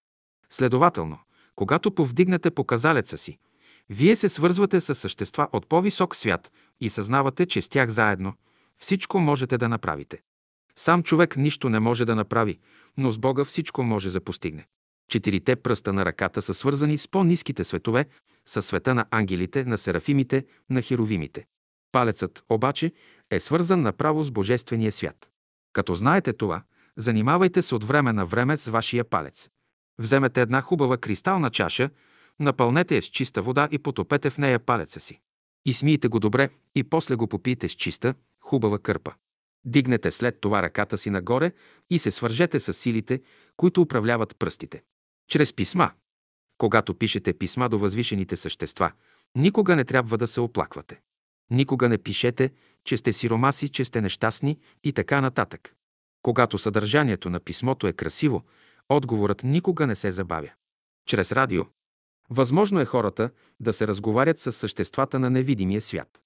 Следователно, 0.50 1.20
когато 1.56 1.92
повдигнете 1.92 2.52
показалеца 2.52 3.18
си, 3.18 3.38
вие 3.90 4.16
се 4.16 4.30
свързвате 4.30 4.82
с 4.82 4.96
същества 4.96 5.48
от 5.52 5.70
по-висок 5.70 6.16
свят 6.16 6.52
и 6.82 6.90
съзнавате, 6.90 7.46
че 7.46 7.62
с 7.62 7.70
тях 7.70 7.90
заедно 7.90 8.34
всичко 8.78 9.20
можете 9.20 9.58
да 9.58 9.70
направите. 9.70 10.22
Сам 10.76 11.04
човек 11.04 11.38
нищо 11.38 11.70
не 11.70 11.80
може 11.80 12.06
да 12.06 12.16
направи, 12.16 12.60
но 12.98 13.12
с 13.12 13.18
Бога 13.18 13.46
всичко 13.46 13.84
може 13.84 14.12
да 14.12 14.22
постигне. 14.22 14.66
Четирите 15.10 15.56
пръста 15.56 15.94
на 15.94 16.06
ръката 16.06 16.42
са 16.42 16.54
свързани 16.54 16.98
с 16.98 17.08
по-низките 17.08 17.64
светове, 17.64 18.06
със 18.46 18.66
света 18.66 18.96
на 18.96 19.06
ангелите, 19.12 19.66
на 19.66 19.78
серафимите, 19.78 20.46
на 20.70 20.82
херовимите. 20.82 21.46
Палецът, 21.92 22.44
обаче, 22.50 22.92
е 23.32 23.40
свързан 23.40 23.82
направо 23.82 24.24
с 24.24 24.32
Божествения 24.32 24.92
свят. 24.92 25.30
Като 25.74 25.96
знаете 25.96 26.34
това, 26.34 26.64
занимавайте 26.98 27.62
се 27.62 27.76
от 27.76 27.84
време 27.84 28.14
на 28.14 28.26
време 28.26 28.58
с 28.58 28.68
вашия 28.68 29.04
палец. 29.04 29.50
Вземете 30.00 30.42
една 30.42 30.62
хубава 30.62 30.98
кристална 30.98 31.50
чаша, 31.50 31.90
напълнете 32.40 32.96
я 32.96 33.02
с 33.02 33.06
чиста 33.06 33.42
вода 33.42 33.68
и 33.72 33.80
потопете 33.80 34.30
в 34.30 34.38
нея 34.38 34.60
палеца 34.60 35.00
си. 35.00 35.20
И 35.66 35.74
смийте 35.74 36.08
го 36.08 36.20
добре 36.20 36.50
и 36.76 36.84
после 36.84 37.16
го 37.16 37.28
попийте 37.28 37.70
с 37.70 37.72
чиста, 37.72 38.14
хубава 38.40 38.80
кърпа. 38.80 39.14
Дигнете 39.66 40.12
след 40.12 40.42
това 40.42 40.64
ръката 40.64 40.98
си 40.98 41.10
нагоре 41.10 41.52
и 41.90 42.00
се 42.00 42.12
свържете 42.12 42.60
с 42.60 42.74
силите, 42.74 43.22
които 43.58 43.82
управляват 43.82 44.36
пръстите. 44.40 44.84
Чрез 45.30 45.54
писма. 45.54 45.92
Когато 46.58 46.96
пишете 46.96 47.34
писма 47.34 47.70
до 47.70 47.80
възвишените 47.80 48.36
същества, 48.36 48.92
никога 49.36 49.76
не 49.76 49.84
трябва 49.84 50.18
да 50.18 50.28
се 50.28 50.40
оплаквате. 50.40 51.02
Никога 51.52 51.90
не 51.90 51.98
пишете, 51.98 52.52
че 52.86 52.98
сте 52.98 53.14
сиромаси, 53.14 53.70
че 53.70 53.86
сте 53.86 54.02
нещастни 54.02 54.60
и 54.84 54.94
така 54.94 55.22
нататък. 55.22 55.76
Когато 56.22 56.58
съдържанието 56.58 57.30
на 57.30 57.40
писмото 57.40 57.88
е 57.88 57.94
красиво, 57.94 58.44
отговорът 58.90 59.44
никога 59.44 59.88
не 59.88 59.96
се 59.96 60.12
забавя. 60.12 60.50
Чрез 61.08 61.32
радио. 61.32 61.64
Възможно 62.36 62.80
е 62.80 62.86
хората 62.86 63.30
да 63.60 63.74
се 63.74 63.88
разговарят 63.88 64.40
с 64.40 64.52
съществата 64.52 65.20
на 65.20 65.30
невидимия 65.30 65.82
свят. 65.82 66.22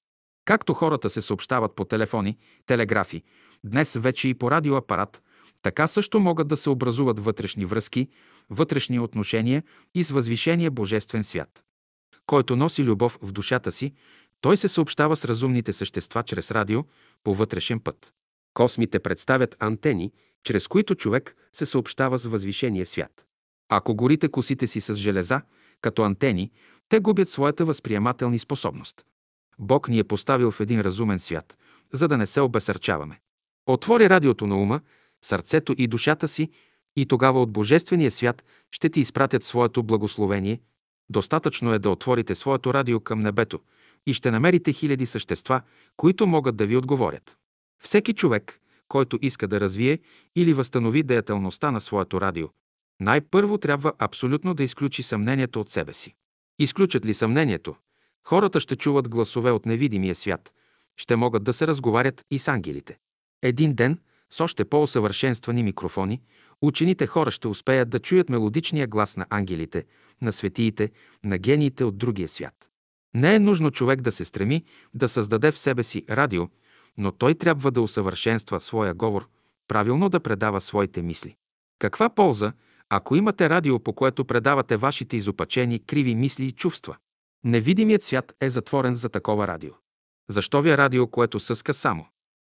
Както 0.45 0.73
хората 0.73 1.09
се 1.09 1.21
съобщават 1.21 1.75
по 1.75 1.85
телефони, 1.85 2.37
телеграфи, 2.65 3.23
днес 3.63 3.93
вече 3.93 4.27
и 4.27 4.33
по 4.33 4.51
радиоапарат, 4.51 5.23
така 5.61 5.87
също 5.87 6.19
могат 6.19 6.47
да 6.47 6.57
се 6.57 6.69
образуват 6.69 7.19
вътрешни 7.19 7.65
връзки, 7.65 8.07
вътрешни 8.49 8.99
отношения 8.99 9.63
и 9.95 10.03
с 10.03 10.11
възвишения 10.11 10.71
божествен 10.71 11.23
свят. 11.23 11.63
Който 12.25 12.55
носи 12.55 12.83
любов 12.83 13.19
в 13.21 13.31
душата 13.31 13.71
си, 13.71 13.93
той 14.41 14.57
се 14.57 14.67
съобщава 14.67 15.15
с 15.15 15.25
разумните 15.25 15.73
същества 15.73 16.23
чрез 16.23 16.51
радио 16.51 16.83
по 17.23 17.33
вътрешен 17.33 17.79
път. 17.79 18.13
Космите 18.53 18.99
представят 18.99 19.55
антени, 19.59 20.11
чрез 20.43 20.67
които 20.67 20.95
човек 20.95 21.35
се 21.53 21.65
съобщава 21.65 22.17
с 22.17 22.25
възвишения 22.25 22.85
свят. 22.85 23.25
Ако 23.69 23.95
горите 23.95 24.29
косите 24.29 24.67
си 24.67 24.81
с 24.81 24.95
железа, 24.95 25.41
като 25.81 26.03
антени, 26.03 26.51
те 26.89 26.99
губят 26.99 27.29
своята 27.29 27.65
възприемателни 27.65 28.39
способност. 28.39 29.05
Бог 29.59 29.89
ни 29.89 29.99
е 29.99 30.03
поставил 30.03 30.51
в 30.51 30.59
един 30.59 30.81
разумен 30.81 31.19
свят, 31.19 31.57
за 31.93 32.07
да 32.07 32.17
не 32.17 32.27
се 32.27 32.41
обесърчаваме. 32.41 33.19
Отвори 33.65 34.09
радиото 34.09 34.47
на 34.47 34.61
ума, 34.61 34.81
сърцето 35.21 35.75
и 35.77 35.87
душата 35.87 36.27
си 36.27 36.49
и 36.95 37.05
тогава 37.05 37.41
от 37.41 37.51
Божествения 37.51 38.11
свят 38.11 38.43
ще 38.71 38.89
ти 38.89 38.99
изпратят 38.99 39.43
своето 39.43 39.83
благословение. 39.83 40.59
Достатъчно 41.09 41.73
е 41.73 41.79
да 41.79 41.89
отворите 41.89 42.35
своето 42.35 42.73
радио 42.73 42.99
към 42.99 43.19
небето 43.19 43.59
и 44.05 44.13
ще 44.13 44.31
намерите 44.31 44.73
хиляди 44.73 45.05
същества, 45.05 45.61
които 45.97 46.27
могат 46.27 46.55
да 46.55 46.65
ви 46.65 46.77
отговорят. 46.77 47.37
Всеки 47.83 48.13
човек, 48.13 48.59
който 48.87 49.19
иска 49.21 49.47
да 49.47 49.59
развие 49.59 49.99
или 50.35 50.53
възстанови 50.53 51.03
деятелността 51.03 51.71
на 51.71 51.81
своето 51.81 52.21
радио, 52.21 52.47
най-първо 52.99 53.57
трябва 53.57 53.93
абсолютно 53.99 54.53
да 54.53 54.63
изключи 54.63 55.03
съмнението 55.03 55.61
от 55.61 55.69
себе 55.69 55.93
си. 55.93 56.15
Изключат 56.59 57.05
ли 57.05 57.13
съмнението, 57.13 57.75
хората 58.23 58.59
ще 58.59 58.75
чуват 58.75 59.09
гласове 59.09 59.51
от 59.51 59.65
невидимия 59.65 60.15
свят, 60.15 60.53
ще 60.97 61.15
могат 61.15 61.43
да 61.43 61.53
се 61.53 61.67
разговарят 61.67 62.21
и 62.31 62.39
с 62.39 62.47
ангелите. 62.47 62.97
Един 63.41 63.73
ден, 63.73 63.99
с 64.29 64.41
още 64.41 64.65
по-усъвършенствани 64.65 65.63
микрофони, 65.63 66.21
учените 66.61 67.07
хора 67.07 67.31
ще 67.31 67.47
успеят 67.47 67.89
да 67.89 67.99
чуят 67.99 68.29
мелодичния 68.29 68.87
глас 68.87 69.17
на 69.17 69.25
ангелите, 69.29 69.85
на 70.21 70.31
светиите, 70.31 70.91
на 71.23 71.37
гениите 71.37 71.83
от 71.83 71.97
другия 71.97 72.27
свят. 72.27 72.53
Не 73.13 73.35
е 73.35 73.39
нужно 73.39 73.71
човек 73.71 74.01
да 74.01 74.11
се 74.11 74.25
стреми 74.25 74.65
да 74.93 75.09
създаде 75.09 75.51
в 75.51 75.59
себе 75.59 75.83
си 75.83 76.05
радио, 76.09 76.47
но 76.97 77.11
той 77.11 77.35
трябва 77.35 77.71
да 77.71 77.81
усъвършенства 77.81 78.61
своя 78.61 78.93
говор, 78.93 79.27
правилно 79.67 80.09
да 80.09 80.19
предава 80.19 80.61
своите 80.61 81.01
мисли. 81.01 81.35
Каква 81.79 82.09
полза, 82.09 82.53
ако 82.89 83.15
имате 83.15 83.49
радио, 83.49 83.79
по 83.79 83.93
което 83.93 84.25
предавате 84.25 84.77
вашите 84.77 85.17
изопачени, 85.17 85.79
криви 85.79 86.15
мисли 86.15 86.45
и 86.45 86.51
чувства? 86.51 86.97
Невидимият 87.43 88.03
свят 88.03 88.35
е 88.41 88.49
затворен 88.49 88.95
за 88.95 89.09
такова 89.09 89.47
радио. 89.47 89.71
Защо 90.29 90.61
ви 90.61 90.69
е 90.69 90.77
радио, 90.77 91.07
което 91.07 91.39
съска 91.39 91.73
само? 91.73 92.05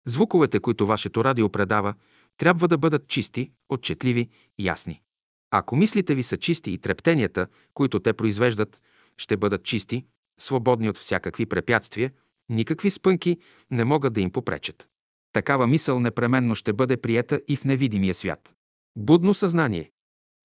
Звуковете, 0.06 0.60
които 0.60 0.86
вашето 0.86 1.24
радио 1.24 1.48
предава, 1.48 1.94
трябва 2.36 2.68
да 2.68 2.78
бъдат 2.78 3.08
чисти, 3.08 3.50
отчетливи, 3.68 4.28
ясни. 4.58 5.02
Ако 5.50 5.76
мислите 5.76 6.14
ви 6.14 6.22
са 6.22 6.36
чисти 6.36 6.72
и 6.72 6.78
трептенията, 6.78 7.46
които 7.74 8.00
те 8.00 8.12
произвеждат, 8.12 8.82
ще 9.16 9.36
бъдат 9.36 9.64
чисти, 9.64 10.06
свободни 10.40 10.88
от 10.88 10.98
всякакви 10.98 11.46
препятствия, 11.46 12.12
никакви 12.48 12.90
спънки 12.90 13.38
не 13.70 13.84
могат 13.84 14.12
да 14.12 14.20
им 14.20 14.30
попречат. 14.30 14.88
Такава 15.32 15.66
мисъл 15.66 16.00
непременно 16.00 16.54
ще 16.54 16.72
бъде 16.72 16.96
приета 16.96 17.40
и 17.48 17.56
в 17.56 17.64
невидимия 17.64 18.14
свят. 18.14 18.54
Будно 18.96 19.34
съзнание. 19.34 19.90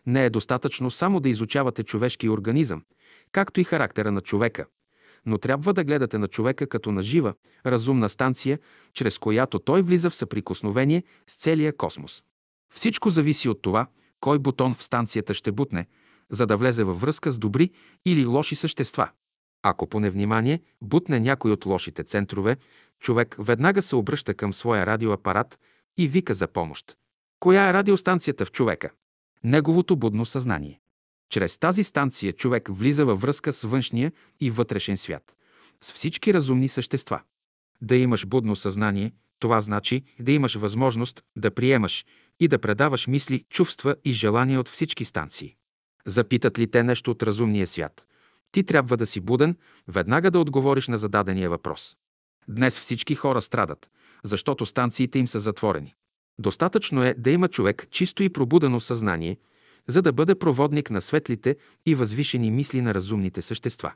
Не 0.07 0.25
е 0.25 0.29
достатъчно 0.29 0.91
само 0.91 1.19
да 1.19 1.29
изучавате 1.29 1.83
човешки 1.83 2.29
организъм, 2.29 2.83
както 3.31 3.59
и 3.59 3.63
характера 3.63 4.11
на 4.11 4.21
човека, 4.21 4.65
но 5.25 5.37
трябва 5.37 5.73
да 5.73 5.83
гледате 5.83 6.17
на 6.17 6.27
човека 6.27 6.67
като 6.67 6.91
на 6.91 7.03
жива, 7.03 7.33
разумна 7.65 8.09
станция, 8.09 8.59
чрез 8.93 9.17
която 9.17 9.59
той 9.59 9.81
влиза 9.81 10.09
в 10.09 10.15
съприкосновение 10.15 11.03
с 11.27 11.35
целия 11.35 11.77
космос. 11.77 12.23
Всичко 12.73 13.09
зависи 13.09 13.49
от 13.49 13.61
това, 13.61 13.87
кой 14.19 14.39
бутон 14.39 14.73
в 14.73 14.83
станцията 14.83 15.33
ще 15.33 15.51
бутне, 15.51 15.87
за 16.29 16.47
да 16.47 16.57
влезе 16.57 16.83
във 16.83 17.01
връзка 17.01 17.31
с 17.31 17.37
добри 17.37 17.71
или 18.05 18.25
лоши 18.25 18.55
същества. 18.55 19.09
Ако 19.63 19.87
по 19.87 19.99
невнимание 19.99 20.61
бутне 20.81 21.19
някой 21.19 21.51
от 21.51 21.65
лошите 21.65 22.03
центрове, 22.03 22.57
човек 22.99 23.35
веднага 23.39 23.81
се 23.81 23.95
обръща 23.95 24.33
към 24.33 24.53
своя 24.53 24.85
радиоапарат 24.85 25.59
и 25.97 26.07
вика 26.07 26.33
за 26.33 26.47
помощ. 26.47 26.97
Коя 27.39 27.69
е 27.69 27.73
радиостанцията 27.73 28.45
в 28.45 28.51
човека? 28.51 28.89
Неговото 29.45 29.95
будно 29.95 30.25
съзнание. 30.25 30.79
Чрез 31.29 31.57
тази 31.57 31.83
станция 31.83 32.33
човек 32.33 32.69
влиза 32.71 33.05
във 33.05 33.21
връзка 33.21 33.53
с 33.53 33.63
външния 33.63 34.11
и 34.39 34.51
вътрешен 34.51 34.97
свят, 34.97 35.35
с 35.81 35.93
всички 35.93 36.33
разумни 36.33 36.67
същества. 36.67 37.21
Да 37.81 37.95
имаш 37.95 38.25
будно 38.25 38.55
съзнание, 38.55 39.11
това 39.39 39.61
значи 39.61 40.03
да 40.19 40.31
имаш 40.31 40.55
възможност 40.55 41.23
да 41.37 41.51
приемаш 41.51 42.05
и 42.39 42.47
да 42.47 42.59
предаваш 42.59 43.07
мисли, 43.07 43.43
чувства 43.49 43.95
и 44.05 44.13
желания 44.13 44.59
от 44.59 44.69
всички 44.69 45.05
станции. 45.05 45.55
Запитат 46.05 46.59
ли 46.59 46.71
те 46.71 46.83
нещо 46.83 47.11
от 47.11 47.23
разумния 47.23 47.67
свят? 47.67 48.07
Ти 48.51 48.63
трябва 48.63 48.97
да 48.97 49.05
си 49.05 49.19
буден, 49.19 49.57
веднага 49.87 50.31
да 50.31 50.39
отговориш 50.39 50.87
на 50.87 50.97
зададения 50.97 51.49
въпрос. 51.49 51.95
Днес 52.47 52.79
всички 52.79 53.15
хора 53.15 53.41
страдат, 53.41 53.89
защото 54.23 54.65
станциите 54.65 55.19
им 55.19 55.27
са 55.27 55.39
затворени. 55.39 55.95
Достатъчно 56.39 57.03
е 57.03 57.15
да 57.17 57.31
има 57.31 57.47
човек 57.47 57.87
чисто 57.91 58.23
и 58.23 58.29
пробудено 58.29 58.79
съзнание, 58.79 59.37
за 59.87 60.01
да 60.01 60.13
бъде 60.13 60.35
проводник 60.35 60.89
на 60.89 61.01
светлите 61.01 61.55
и 61.85 61.95
възвишени 61.95 62.51
мисли 62.51 62.81
на 62.81 62.93
разумните 62.93 63.41
същества. 63.41 63.93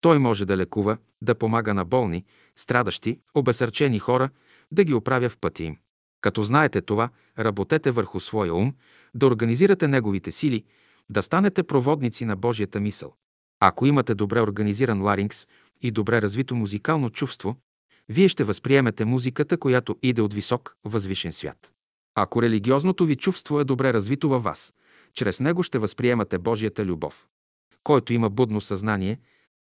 Той 0.00 0.18
може 0.18 0.44
да 0.44 0.56
лекува, 0.56 0.98
да 1.22 1.34
помага 1.34 1.74
на 1.74 1.84
болни, 1.84 2.24
страдащи, 2.56 3.18
обесърчени 3.34 3.98
хора, 3.98 4.30
да 4.72 4.84
ги 4.84 4.94
оправя 4.94 5.28
в 5.28 5.38
пътя 5.38 5.62
им. 5.62 5.76
Като 6.20 6.42
знаете 6.42 6.80
това, 6.80 7.08
работете 7.38 7.90
върху 7.90 8.20
своя 8.20 8.54
ум, 8.54 8.74
да 9.14 9.26
организирате 9.26 9.88
неговите 9.88 10.32
сили, 10.32 10.64
да 11.10 11.22
станете 11.22 11.62
проводници 11.62 12.24
на 12.24 12.36
Божията 12.36 12.80
мисъл. 12.80 13.14
Ако 13.60 13.86
имате 13.86 14.14
добре 14.14 14.40
организиран 14.40 15.02
ларингс 15.02 15.46
и 15.82 15.90
добре 15.90 16.22
развито 16.22 16.54
музикално 16.54 17.10
чувство, 17.10 17.56
вие 18.08 18.28
ще 18.28 18.44
възприемете 18.44 19.04
музиката, 19.04 19.56
която 19.56 19.96
иде 20.02 20.22
от 20.22 20.34
висок, 20.34 20.76
възвишен 20.84 21.32
свят. 21.32 21.72
Ако 22.14 22.42
религиозното 22.42 23.06
ви 23.06 23.16
чувство 23.16 23.60
е 23.60 23.64
добре 23.64 23.92
развито 23.92 24.28
във 24.28 24.42
вас, 24.42 24.74
чрез 25.14 25.40
него 25.40 25.62
ще 25.62 25.78
възприемате 25.78 26.38
Божията 26.38 26.84
любов. 26.84 27.26
Който 27.84 28.12
има 28.12 28.30
будно 28.30 28.60
съзнание, 28.60 29.20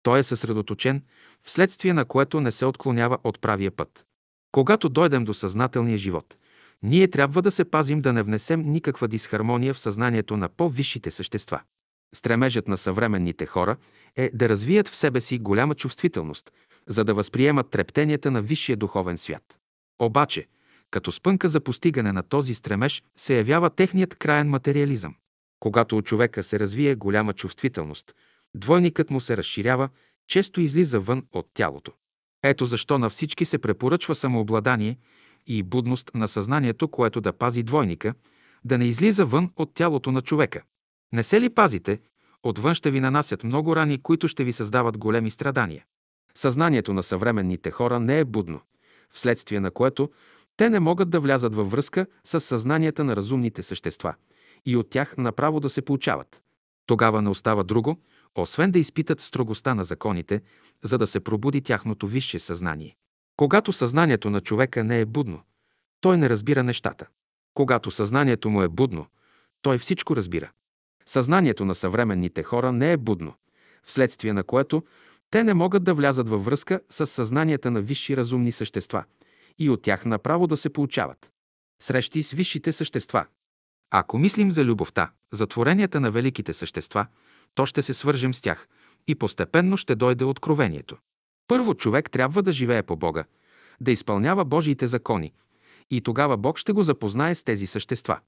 той 0.03 0.19
е 0.19 0.23
съсредоточен, 0.23 1.03
вследствие 1.41 1.93
на 1.93 2.05
което 2.05 2.41
не 2.41 2.51
се 2.51 2.65
отклонява 2.65 3.17
от 3.23 3.41
правия 3.41 3.71
път. 3.71 4.05
Когато 4.51 4.89
дойдем 4.89 5.23
до 5.23 5.33
съзнателния 5.33 5.97
живот, 5.97 6.37
ние 6.83 7.07
трябва 7.07 7.41
да 7.41 7.51
се 7.51 7.65
пазим 7.65 8.01
да 8.01 8.13
не 8.13 8.23
внесем 8.23 8.61
никаква 8.61 9.07
дисхармония 9.07 9.73
в 9.73 9.79
съзнанието 9.79 10.37
на 10.37 10.49
по-висшите 10.49 11.11
същества. 11.11 11.61
Стремежът 12.15 12.67
на 12.67 12.77
съвременните 12.77 13.45
хора 13.45 13.77
е 14.15 14.31
да 14.33 14.49
развият 14.49 14.87
в 14.87 14.95
себе 14.95 15.21
си 15.21 15.39
голяма 15.39 15.75
чувствителност, 15.75 16.51
за 16.87 17.03
да 17.03 17.13
възприемат 17.13 17.69
трептенията 17.69 18.31
на 18.31 18.41
висшия 18.41 18.77
духовен 18.77 19.17
свят. 19.17 19.59
Обаче, 19.99 20.47
като 20.91 21.11
спънка 21.11 21.49
за 21.49 21.61
постигане 21.61 22.11
на 22.11 22.23
този 22.23 22.55
стремеж 22.55 23.03
се 23.15 23.37
явява 23.37 23.69
техният 23.69 24.15
краен 24.15 24.49
материализъм. 24.49 25.15
Когато 25.59 25.97
у 25.97 26.01
човека 26.01 26.43
се 26.43 26.59
развие 26.59 26.95
голяма 26.95 27.33
чувствителност, 27.33 28.15
двойникът 28.55 29.09
му 29.09 29.21
се 29.21 29.37
разширява, 29.37 29.89
често 30.27 30.61
излиза 30.61 30.99
вън 30.99 31.23
от 31.31 31.47
тялото. 31.53 31.91
Ето 32.43 32.65
защо 32.65 32.97
на 32.97 33.09
всички 33.09 33.45
се 33.45 33.57
препоръчва 33.57 34.15
самообладание 34.15 34.97
и 35.47 35.63
будност 35.63 36.11
на 36.15 36.27
съзнанието, 36.27 36.87
което 36.87 37.21
да 37.21 37.33
пази 37.33 37.63
двойника, 37.63 38.13
да 38.65 38.77
не 38.77 38.85
излиза 38.85 39.25
вън 39.25 39.51
от 39.55 39.73
тялото 39.73 40.11
на 40.11 40.21
човека. 40.21 40.63
Не 41.13 41.23
се 41.23 41.41
ли 41.41 41.49
пазите, 41.49 41.99
отвън 42.43 42.75
ще 42.75 42.91
ви 42.91 42.99
нанасят 42.99 43.43
много 43.43 43.75
рани, 43.75 44.01
които 44.01 44.27
ще 44.27 44.43
ви 44.43 44.53
създават 44.53 44.97
големи 44.97 45.31
страдания. 45.31 45.85
Съзнанието 46.35 46.93
на 46.93 47.03
съвременните 47.03 47.71
хора 47.71 47.99
не 47.99 48.19
е 48.19 48.25
будно, 48.25 48.61
вследствие 49.11 49.59
на 49.59 49.71
което 49.71 50.09
те 50.61 50.69
не 50.69 50.79
могат 50.79 51.09
да 51.09 51.19
влязат 51.19 51.55
във 51.55 51.71
връзка 51.71 52.05
с 52.23 52.39
съзнанията 52.39 53.03
на 53.03 53.15
разумните 53.15 53.63
същества 53.63 54.15
и 54.65 54.77
от 54.77 54.89
тях 54.89 55.17
направо 55.17 55.59
да 55.59 55.69
се 55.69 55.81
получават. 55.81 56.41
Тогава 56.85 57.21
не 57.21 57.29
остава 57.29 57.63
друго, 57.63 57.99
освен 58.35 58.71
да 58.71 58.79
изпитат 58.79 59.21
строгостта 59.21 59.75
на 59.75 59.83
законите, 59.83 60.41
за 60.83 60.97
да 60.97 61.07
се 61.07 61.19
пробуди 61.19 61.61
тяхното 61.61 62.07
висше 62.07 62.39
съзнание. 62.39 62.95
Когато 63.37 63.73
съзнанието 63.73 64.29
на 64.29 64.41
човека 64.41 64.83
не 64.83 64.99
е 64.99 65.05
будно, 65.05 65.41
той 66.01 66.17
не 66.17 66.29
разбира 66.29 66.63
нещата. 66.63 67.07
Когато 67.53 67.91
съзнанието 67.91 68.49
му 68.49 68.61
е 68.61 68.69
будно, 68.69 69.05
той 69.61 69.77
всичко 69.77 70.15
разбира. 70.15 70.51
Съзнанието 71.05 71.65
на 71.65 71.75
съвременните 71.75 72.43
хора 72.43 72.71
не 72.71 72.91
е 72.91 72.97
будно, 72.97 73.33
вследствие 73.83 74.33
на 74.33 74.43
което 74.43 74.83
те 75.31 75.43
не 75.43 75.53
могат 75.53 75.83
да 75.83 75.93
влязат 75.93 76.29
във 76.29 76.45
връзка 76.45 76.81
с 76.89 77.07
съзнанията 77.07 77.71
на 77.71 77.81
висши 77.81 78.17
разумни 78.17 78.51
същества 78.51 79.03
и 79.59 79.69
от 79.69 79.81
тях 79.81 80.05
направо 80.05 80.47
да 80.47 80.57
се 80.57 80.69
получават. 80.69 81.31
Срещи 81.81 82.23
с 82.23 82.31
висшите 82.31 82.71
същества. 82.71 83.25
Ако 83.91 84.17
мислим 84.17 84.51
за 84.51 84.65
любовта, 84.65 85.11
за 85.33 85.47
творенията 85.47 85.99
на 85.99 86.11
великите 86.11 86.53
същества, 86.53 87.07
то 87.55 87.65
ще 87.65 87.81
се 87.81 87.93
свържем 87.93 88.33
с 88.33 88.41
тях 88.41 88.67
и 89.07 89.15
постепенно 89.15 89.77
ще 89.77 89.95
дойде 89.95 90.25
откровението. 90.25 90.97
Първо 91.47 91.75
човек 91.75 92.11
трябва 92.11 92.43
да 92.43 92.51
живее 92.51 92.83
по 92.83 92.95
Бога, 92.95 93.23
да 93.81 93.91
изпълнява 93.91 94.45
Божиите 94.45 94.87
закони 94.87 95.33
и 95.91 96.01
тогава 96.01 96.37
Бог 96.37 96.57
ще 96.57 96.71
го 96.71 96.83
запознае 96.83 97.35
с 97.35 97.43
тези 97.43 97.67
същества. 97.67 98.19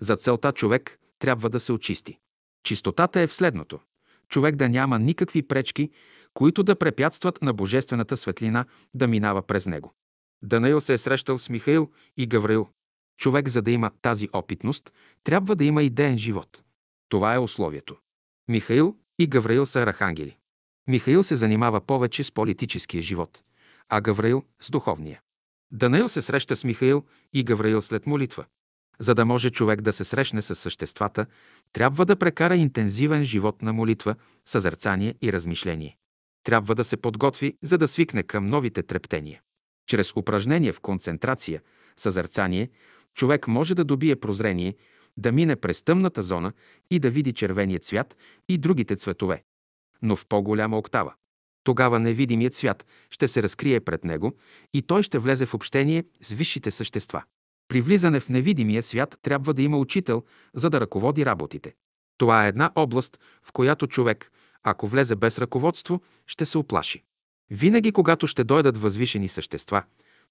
За 0.00 0.16
целта 0.16 0.52
човек 0.52 0.98
трябва 1.18 1.50
да 1.50 1.60
се 1.60 1.72
очисти. 1.72 2.18
Чистотата 2.64 3.20
е 3.20 3.26
в 3.26 3.34
следното. 3.34 3.80
Човек 4.28 4.56
да 4.56 4.68
няма 4.68 4.98
никакви 4.98 5.42
пречки, 5.42 5.90
които 6.34 6.62
да 6.62 6.76
препятстват 6.76 7.42
на 7.42 7.52
божествената 7.52 8.16
светлина 8.16 8.64
да 8.94 9.08
минава 9.08 9.42
през 9.42 9.66
него. 9.66 9.94
Данаил 10.42 10.80
се 10.80 10.94
е 10.94 10.98
срещал 10.98 11.38
с 11.38 11.48
Михаил 11.48 11.90
и 12.16 12.26
Гавраил. 12.26 12.68
Човек, 13.18 13.48
за 13.48 13.62
да 13.62 13.70
има 13.70 13.90
тази 14.02 14.28
опитност, 14.32 14.92
трябва 15.24 15.56
да 15.56 15.64
има 15.64 15.82
идеен 15.82 16.18
живот. 16.18 16.62
Това 17.08 17.34
е 17.34 17.38
условието. 17.38 17.96
Михаил 18.48 18.96
и 19.18 19.26
Гавраил 19.26 19.66
са 19.66 19.80
архангели. 19.80 20.36
Михаил 20.88 21.22
се 21.22 21.36
занимава 21.36 21.80
повече 21.80 22.24
с 22.24 22.32
политическия 22.32 23.02
живот, 23.02 23.42
а 23.88 24.00
Гавраил– 24.00 24.42
с 24.60 24.70
духовния. 24.70 25.20
Данаил 25.72 26.08
се 26.08 26.22
среща 26.22 26.56
с 26.56 26.64
Михаил 26.64 27.04
и 27.32 27.44
Гавраил 27.44 27.82
след 27.82 28.06
молитва. 28.06 28.44
За 29.00 29.14
да 29.14 29.24
може 29.24 29.50
човек 29.50 29.80
да 29.80 29.92
се 29.92 30.04
срещне 30.04 30.42
с 30.42 30.54
съществата, 30.54 31.26
трябва 31.72 32.06
да 32.06 32.16
прекара 32.16 32.56
интензивен 32.56 33.24
живот 33.24 33.62
на 33.62 33.72
молитва, 33.72 34.14
съзерцание 34.46 35.14
и 35.22 35.32
размишление. 35.32 35.96
Трябва 36.44 36.74
да 36.74 36.84
се 36.84 36.96
подготви, 36.96 37.54
за 37.62 37.78
да 37.78 37.88
свикне 37.88 38.22
към 38.22 38.46
новите 38.46 38.82
трептения. 38.82 39.40
Чрез 39.86 40.16
упражнение 40.16 40.72
в 40.72 40.80
концентрация, 40.80 41.62
съзерцание, 41.96 42.70
човек 43.14 43.48
може 43.48 43.74
да 43.74 43.84
добие 43.84 44.16
прозрение, 44.16 44.74
да 45.16 45.32
мине 45.32 45.56
през 45.56 45.82
тъмната 45.82 46.22
зона 46.22 46.52
и 46.90 46.98
да 46.98 47.10
види 47.10 47.32
червения 47.32 47.80
цвят 47.80 48.16
и 48.48 48.58
другите 48.58 48.96
цветове, 48.96 49.42
но 50.02 50.16
в 50.16 50.26
по-голяма 50.26 50.78
октава. 50.78 51.14
Тогава 51.64 51.98
невидимият 51.98 52.54
свят 52.54 52.86
ще 53.10 53.28
се 53.28 53.42
разкрие 53.42 53.80
пред 53.80 54.04
него 54.04 54.36
и 54.74 54.82
той 54.82 55.02
ще 55.02 55.18
влезе 55.18 55.46
в 55.46 55.54
общение 55.54 56.04
с 56.22 56.32
висшите 56.32 56.70
същества. 56.70 57.22
При 57.68 57.80
влизане 57.80 58.20
в 58.20 58.28
невидимия 58.28 58.82
свят 58.82 59.18
трябва 59.22 59.54
да 59.54 59.62
има 59.62 59.78
учител, 59.78 60.24
за 60.54 60.70
да 60.70 60.80
ръководи 60.80 61.26
работите. 61.26 61.74
Това 62.18 62.44
е 62.44 62.48
една 62.48 62.70
област, 62.74 63.20
в 63.42 63.52
която 63.52 63.86
човек, 63.86 64.32
ако 64.62 64.86
влезе 64.86 65.16
без 65.16 65.38
ръководство, 65.38 66.02
ще 66.26 66.46
се 66.46 66.58
оплаши. 66.58 67.04
Винаги, 67.50 67.92
когато 67.92 68.26
ще 68.26 68.44
дойдат 68.44 68.78
възвишени 68.78 69.28
същества, 69.28 69.82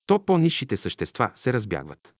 то 0.06 0.26
по-низшите 0.26 0.78
същества 0.78 1.32
се 1.36 1.54
разбягват. 1.54 2.16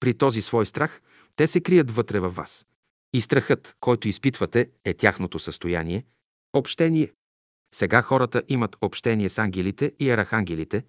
При 0.00 0.14
този 0.14 0.42
свой 0.42 0.66
страх 0.66 1.02
те 1.36 1.46
се 1.46 1.60
крият 1.60 1.90
вътре 1.90 2.20
във 2.20 2.34
вас. 2.34 2.66
И 3.12 3.20
страхът, 3.20 3.76
който 3.80 4.08
изпитвате, 4.08 4.70
е 4.84 4.94
тяхното 4.94 5.38
състояние, 5.38 6.04
общение. 6.52 7.12
Сега 7.74 8.02
хората 8.02 8.42
имат 8.48 8.76
общение 8.80 9.28
с 9.28 9.38
ангелите 9.38 9.92
и 9.98 10.10
архангелите, 10.10 10.84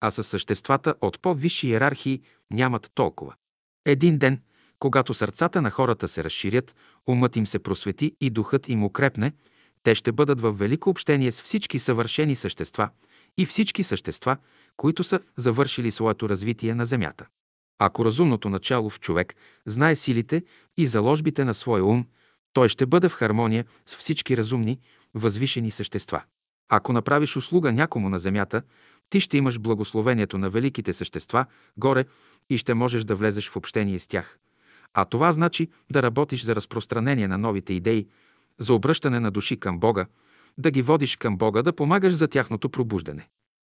а 0.00 0.10
с 0.10 0.24
съществата 0.24 0.94
от 1.00 1.22
по-висши 1.22 1.68
иерархии 1.68 2.22
нямат 2.50 2.90
толкова. 2.94 3.34
Един 3.86 4.18
ден, 4.18 4.42
когато 4.78 5.14
сърцата 5.14 5.62
на 5.62 5.70
хората 5.70 6.08
се 6.08 6.24
разширят, 6.24 6.76
умът 7.08 7.36
им 7.36 7.46
се 7.46 7.58
просвети 7.58 8.16
и 8.20 8.30
духът 8.30 8.68
им 8.68 8.84
укрепне, 8.84 9.32
те 9.82 9.94
ще 9.94 10.12
бъдат 10.12 10.40
в 10.40 10.52
велико 10.52 10.90
общение 10.90 11.32
с 11.32 11.42
всички 11.42 11.78
съвършени 11.78 12.36
същества 12.36 12.88
и 13.38 13.46
всички 13.46 13.84
същества, 13.84 14.36
които 14.76 15.04
са 15.04 15.20
завършили 15.36 15.90
своето 15.90 16.28
развитие 16.28 16.74
на 16.74 16.86
Земята. 16.86 17.26
Ако 17.78 18.04
разумното 18.04 18.48
начало 18.48 18.90
в 18.90 19.00
човек 19.00 19.34
знае 19.66 19.96
силите 19.96 20.42
и 20.76 20.86
заложбите 20.86 21.44
на 21.44 21.54
своя 21.54 21.84
ум, 21.84 22.06
той 22.52 22.68
ще 22.68 22.86
бъде 22.86 23.08
в 23.08 23.12
хармония 23.12 23.64
с 23.86 23.96
всички 23.96 24.36
разумни, 24.36 24.78
възвишени 25.14 25.70
същества. 25.70 26.22
Ако 26.68 26.92
направиш 26.92 27.36
услуга 27.36 27.72
някому 27.72 28.08
на 28.08 28.18
земята, 28.18 28.62
ти 29.10 29.20
ще 29.20 29.36
имаш 29.36 29.58
благословението 29.58 30.38
на 30.38 30.50
великите 30.50 30.92
същества 30.92 31.46
горе 31.76 32.04
и 32.50 32.58
ще 32.58 32.74
можеш 32.74 33.04
да 33.04 33.14
влезеш 33.14 33.48
в 33.48 33.56
общение 33.56 33.98
с 33.98 34.06
тях. 34.06 34.38
А 34.94 35.04
това 35.04 35.32
значи 35.32 35.68
да 35.92 36.02
работиш 36.02 36.44
за 36.44 36.54
разпространение 36.56 37.28
на 37.28 37.38
новите 37.38 37.72
идеи, 37.72 38.06
за 38.60 38.74
обръщане 38.74 39.20
на 39.20 39.30
души 39.30 39.56
към 39.56 39.78
Бога, 39.78 40.06
да 40.58 40.70
ги 40.70 40.82
водиш 40.82 41.16
към 41.16 41.36
Бога, 41.36 41.62
да 41.62 41.72
помагаш 41.72 42.14
за 42.14 42.28
тяхното 42.28 42.70
пробуждане. 42.70 43.28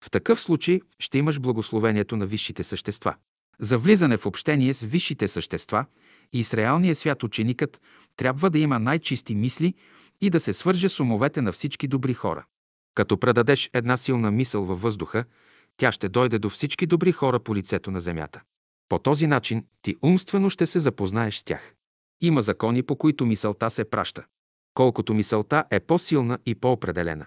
В 0.05 0.11
такъв 0.11 0.41
случай 0.41 0.79
ще 0.99 1.17
имаш 1.17 1.39
благословението 1.39 2.17
на 2.17 2.25
висшите 2.25 2.63
същества. 2.63 3.15
За 3.59 3.77
влизане 3.77 4.17
в 4.17 4.25
общение 4.25 4.73
с 4.73 4.85
висшите 4.85 5.27
същества 5.27 5.85
и 6.33 6.43
с 6.43 6.53
реалния 6.53 6.95
свят 6.95 7.23
ученикът 7.23 7.81
трябва 8.17 8.49
да 8.49 8.59
има 8.59 8.79
най-чисти 8.79 9.35
мисли 9.35 9.73
и 10.21 10.29
да 10.29 10.39
се 10.39 10.53
свърже 10.53 10.89
с 10.89 10.99
умовете 10.99 11.41
на 11.41 11.51
всички 11.51 11.87
добри 11.87 12.13
хора. 12.13 12.45
Като 12.95 13.17
предадеш 13.17 13.69
една 13.73 13.97
силна 13.97 14.31
мисъл 14.31 14.65
във 14.65 14.81
въздуха, 14.81 15.25
тя 15.77 15.91
ще 15.91 16.09
дойде 16.09 16.39
до 16.39 16.49
всички 16.49 16.85
добри 16.85 17.11
хора 17.11 17.39
по 17.39 17.55
лицето 17.55 17.91
на 17.91 18.01
земята. 18.01 18.41
По 18.89 18.99
този 18.99 19.27
начин 19.27 19.65
ти 19.81 19.95
умствено 20.01 20.49
ще 20.49 20.67
се 20.67 20.79
запознаеш 20.79 21.37
с 21.37 21.43
тях. 21.43 21.73
Има 22.21 22.41
закони, 22.41 22.83
по 22.83 22.95
които 22.95 23.25
мисълта 23.25 23.69
се 23.69 23.89
праща. 23.89 24.23
Колкото 24.77 25.13
мисълта 25.13 25.63
е 25.71 25.79
по-силна 25.79 26.39
и 26.45 26.55
по-определена, 26.55 27.25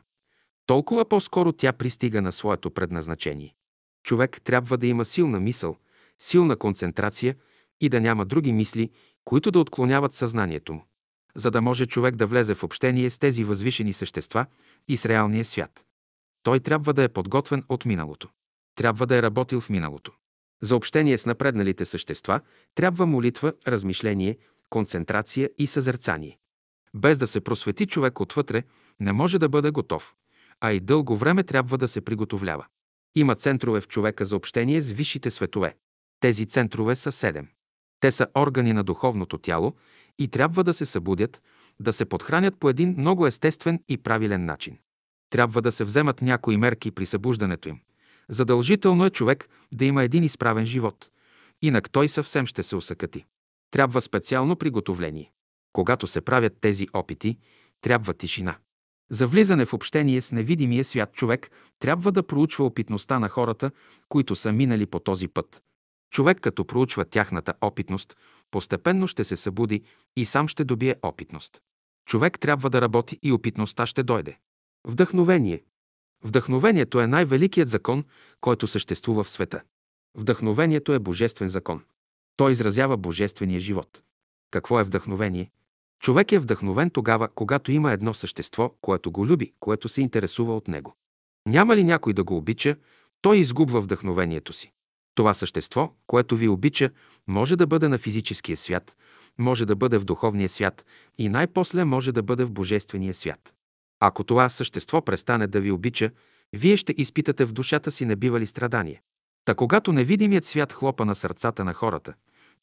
толкова 0.66 1.04
по-скоро 1.04 1.52
тя 1.52 1.72
пристига 1.72 2.22
на 2.22 2.32
своето 2.32 2.70
предназначение. 2.70 3.54
Човек 4.02 4.40
трябва 4.44 4.78
да 4.78 4.86
има 4.86 5.04
силна 5.04 5.40
мисъл, 5.40 5.76
силна 6.18 6.56
концентрация 6.56 7.36
и 7.80 7.88
да 7.88 8.00
няма 8.00 8.24
други 8.24 8.52
мисли, 8.52 8.90
които 9.24 9.50
да 9.50 9.58
отклоняват 9.58 10.14
съзнанието 10.14 10.72
му, 10.72 10.84
за 11.34 11.50
да 11.50 11.62
може 11.62 11.86
човек 11.86 12.16
да 12.16 12.26
влезе 12.26 12.54
в 12.54 12.64
общение 12.64 13.10
с 13.10 13.18
тези 13.18 13.44
възвишени 13.44 13.92
същества 13.92 14.46
и 14.88 14.96
с 14.96 15.06
реалния 15.06 15.44
свят. 15.44 15.84
Той 16.42 16.60
трябва 16.60 16.94
да 16.94 17.02
е 17.02 17.08
подготвен 17.08 17.64
от 17.68 17.84
миналото. 17.84 18.28
Трябва 18.74 19.06
да 19.06 19.16
е 19.16 19.22
работил 19.22 19.60
в 19.60 19.70
миналото. 19.70 20.12
За 20.62 20.76
общение 20.76 21.18
с 21.18 21.26
напредналите 21.26 21.84
същества 21.84 22.40
трябва 22.74 23.06
молитва, 23.06 23.52
размишление, 23.66 24.38
концентрация 24.68 25.50
и 25.58 25.66
съзерцание. 25.66 26.39
Без 26.94 27.18
да 27.18 27.26
се 27.26 27.40
просвети 27.40 27.86
човек 27.86 28.20
отвътре, 28.20 28.62
не 29.00 29.12
може 29.12 29.38
да 29.38 29.48
бъде 29.48 29.70
готов, 29.70 30.14
а 30.60 30.72
и 30.72 30.80
дълго 30.80 31.16
време 31.16 31.42
трябва 31.42 31.78
да 31.78 31.88
се 31.88 32.00
приготовлява. 32.00 32.66
Има 33.14 33.34
центрове 33.34 33.80
в 33.80 33.88
човека 33.88 34.24
за 34.24 34.36
общение 34.36 34.82
с 34.82 34.90
висшите 34.90 35.30
светове. 35.30 35.76
Тези 36.20 36.46
центрове 36.46 36.96
са 36.96 37.12
седем. 37.12 37.48
Те 38.00 38.10
са 38.10 38.26
органи 38.34 38.72
на 38.72 38.84
духовното 38.84 39.38
тяло 39.38 39.74
и 40.18 40.28
трябва 40.28 40.64
да 40.64 40.74
се 40.74 40.86
събудят, 40.86 41.42
да 41.80 41.92
се 41.92 42.04
подхранят 42.04 42.56
по 42.58 42.70
един 42.70 42.94
много 42.98 43.26
естествен 43.26 43.80
и 43.88 43.96
правилен 43.96 44.44
начин. 44.44 44.78
Трябва 45.30 45.62
да 45.62 45.72
се 45.72 45.84
вземат 45.84 46.22
някои 46.22 46.56
мерки 46.56 46.90
при 46.90 47.06
събуждането 47.06 47.68
им. 47.68 47.80
Задължително 48.28 49.04
е 49.04 49.10
човек 49.10 49.48
да 49.74 49.84
има 49.84 50.04
един 50.04 50.24
изправен 50.24 50.66
живот, 50.66 51.10
инак 51.62 51.90
той 51.90 52.08
съвсем 52.08 52.46
ще 52.46 52.62
се 52.62 52.76
усъкати. 52.76 53.24
Трябва 53.70 54.00
специално 54.00 54.56
приготовление. 54.56 55.32
Когато 55.72 56.06
се 56.06 56.20
правят 56.20 56.52
тези 56.60 56.88
опити, 56.92 57.38
трябва 57.80 58.14
тишина. 58.14 58.56
За 59.10 59.26
влизане 59.26 59.66
в 59.66 59.74
общение 59.74 60.20
с 60.20 60.32
невидимия 60.32 60.84
свят 60.84 61.12
човек 61.12 61.50
трябва 61.78 62.12
да 62.12 62.26
проучва 62.26 62.64
опитността 62.64 63.18
на 63.18 63.28
хората, 63.28 63.70
които 64.08 64.36
са 64.36 64.52
минали 64.52 64.86
по 64.86 65.00
този 65.00 65.28
път. 65.28 65.62
Човек, 66.10 66.40
като 66.40 66.64
проучва 66.64 67.04
тяхната 67.04 67.54
опитност, 67.60 68.16
постепенно 68.50 69.06
ще 69.06 69.24
се 69.24 69.36
събуди 69.36 69.82
и 70.16 70.26
сам 70.26 70.48
ще 70.48 70.64
добие 70.64 70.96
опитност. 71.02 71.60
Човек 72.06 72.38
трябва 72.40 72.70
да 72.70 72.80
работи 72.80 73.18
и 73.22 73.32
опитността 73.32 73.86
ще 73.86 74.02
дойде. 74.02 74.38
Вдъхновение. 74.86 75.62
Вдъхновението 76.24 77.00
е 77.00 77.06
най-великият 77.06 77.68
закон, 77.68 78.04
който 78.40 78.66
съществува 78.66 79.24
в 79.24 79.30
света. 79.30 79.62
Вдъхновението 80.14 80.92
е 80.92 80.98
божествен 80.98 81.48
закон. 81.48 81.84
Той 82.36 82.52
изразява 82.52 82.96
божествения 82.96 83.60
живот. 83.60 84.02
Какво 84.50 84.80
е 84.80 84.84
вдъхновение? 84.84 85.50
Човек 86.00 86.32
е 86.32 86.38
вдъхновен 86.38 86.90
тогава, 86.90 87.28
когато 87.28 87.72
има 87.72 87.92
едно 87.92 88.14
същество, 88.14 88.74
което 88.80 89.10
го 89.10 89.26
люби, 89.26 89.52
което 89.60 89.88
се 89.88 90.00
интересува 90.00 90.56
от 90.56 90.68
него. 90.68 90.94
Няма 91.48 91.76
ли 91.76 91.84
някой 91.84 92.12
да 92.12 92.24
го 92.24 92.36
обича, 92.36 92.76
той 93.20 93.38
изгубва 93.38 93.80
вдъхновението 93.80 94.52
си. 94.52 94.72
Това 95.14 95.34
същество, 95.34 95.92
което 96.06 96.36
ви 96.36 96.48
обича, 96.48 96.90
може 97.26 97.56
да 97.56 97.66
бъде 97.66 97.88
на 97.88 97.98
физическия 97.98 98.56
свят, 98.56 98.96
може 99.38 99.66
да 99.66 99.76
бъде 99.76 99.98
в 99.98 100.04
духовния 100.04 100.48
свят 100.48 100.84
и 101.18 101.28
най-после 101.28 101.84
може 101.84 102.12
да 102.12 102.22
бъде 102.22 102.44
в 102.44 102.52
божествения 102.52 103.14
свят. 103.14 103.54
Ако 104.00 104.24
това 104.24 104.48
същество 104.48 105.02
престане 105.02 105.46
да 105.46 105.60
ви 105.60 105.70
обича, 105.70 106.10
вие 106.52 106.76
ще 106.76 106.94
изпитате 106.98 107.44
в 107.44 107.52
душата 107.52 107.90
си 107.90 108.04
набивали 108.04 108.46
страдания. 108.46 109.00
Та 109.44 109.54
когато 109.54 109.92
невидимият 109.92 110.44
свят 110.44 110.72
хлопа 110.72 111.04
на 111.04 111.14
сърцата 111.14 111.64
на 111.64 111.74
хората, 111.74 112.14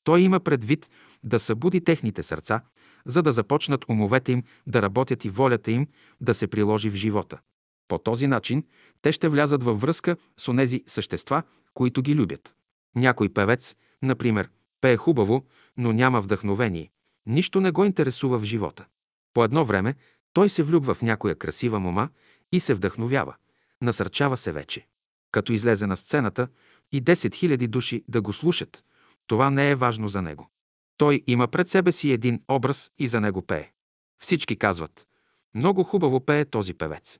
той 0.03 0.21
има 0.21 0.39
предвид 0.39 0.89
да 1.23 1.39
събуди 1.39 1.83
техните 1.83 2.23
сърца, 2.23 2.61
за 3.07 3.21
да 3.21 3.31
започнат 3.31 3.85
умовете 3.89 4.31
им 4.31 4.43
да 4.67 4.81
работят 4.81 5.25
и 5.25 5.29
волята 5.29 5.71
им 5.71 5.87
да 6.21 6.33
се 6.33 6.47
приложи 6.47 6.89
в 6.89 6.95
живота. 6.95 7.39
По 7.87 7.97
този 7.97 8.27
начин 8.27 8.63
те 9.01 9.11
ще 9.11 9.29
влязат 9.29 9.63
във 9.63 9.81
връзка 9.81 10.17
с 10.37 10.47
онези 10.47 10.83
същества, 10.87 11.43
които 11.73 12.01
ги 12.01 12.15
любят. 12.15 12.53
Някой 12.95 13.29
певец, 13.29 13.75
например, 14.01 14.49
пее 14.81 14.97
хубаво, 14.97 15.45
но 15.77 15.93
няма 15.93 16.21
вдъхновение. 16.21 16.89
Нищо 17.25 17.61
не 17.61 17.71
го 17.71 17.85
интересува 17.85 18.39
в 18.39 18.43
живота. 18.43 18.85
По 19.33 19.43
едно 19.43 19.65
време 19.65 19.95
той 20.33 20.49
се 20.49 20.63
влюбва 20.63 20.93
в 20.93 21.01
някоя 21.01 21.35
красива 21.35 21.79
мома 21.79 22.09
и 22.51 22.59
се 22.59 22.73
вдъхновява. 22.73 23.35
Насърчава 23.81 24.37
се 24.37 24.51
вече. 24.51 24.87
Като 25.31 25.53
излезе 25.53 25.87
на 25.87 25.97
сцената 25.97 26.47
и 26.91 27.03
10 27.03 27.13
000 27.13 27.67
души 27.67 28.03
да 28.07 28.21
го 28.21 28.33
слушат, 28.33 28.83
това 29.27 29.49
не 29.49 29.71
е 29.71 29.75
важно 29.75 30.07
за 30.07 30.21
него. 30.21 30.49
Той 30.97 31.23
има 31.27 31.47
пред 31.47 31.69
себе 31.69 31.91
си 31.91 32.11
един 32.11 32.41
образ 32.47 32.91
и 32.99 33.07
за 33.07 33.21
него 33.21 33.41
пее. 33.41 33.71
Всички 34.19 34.55
казват, 34.55 35.07
много 35.55 35.83
хубаво 35.83 36.25
пее 36.25 36.45
този 36.45 36.73
певец. 36.73 37.19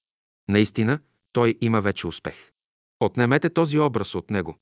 Наистина, 0.49 0.99
той 1.33 1.55
има 1.61 1.81
вече 1.81 2.07
успех. 2.07 2.51
Отнемете 2.99 3.49
този 3.49 3.79
образ 3.79 4.15
от 4.15 4.29
него. 4.31 4.57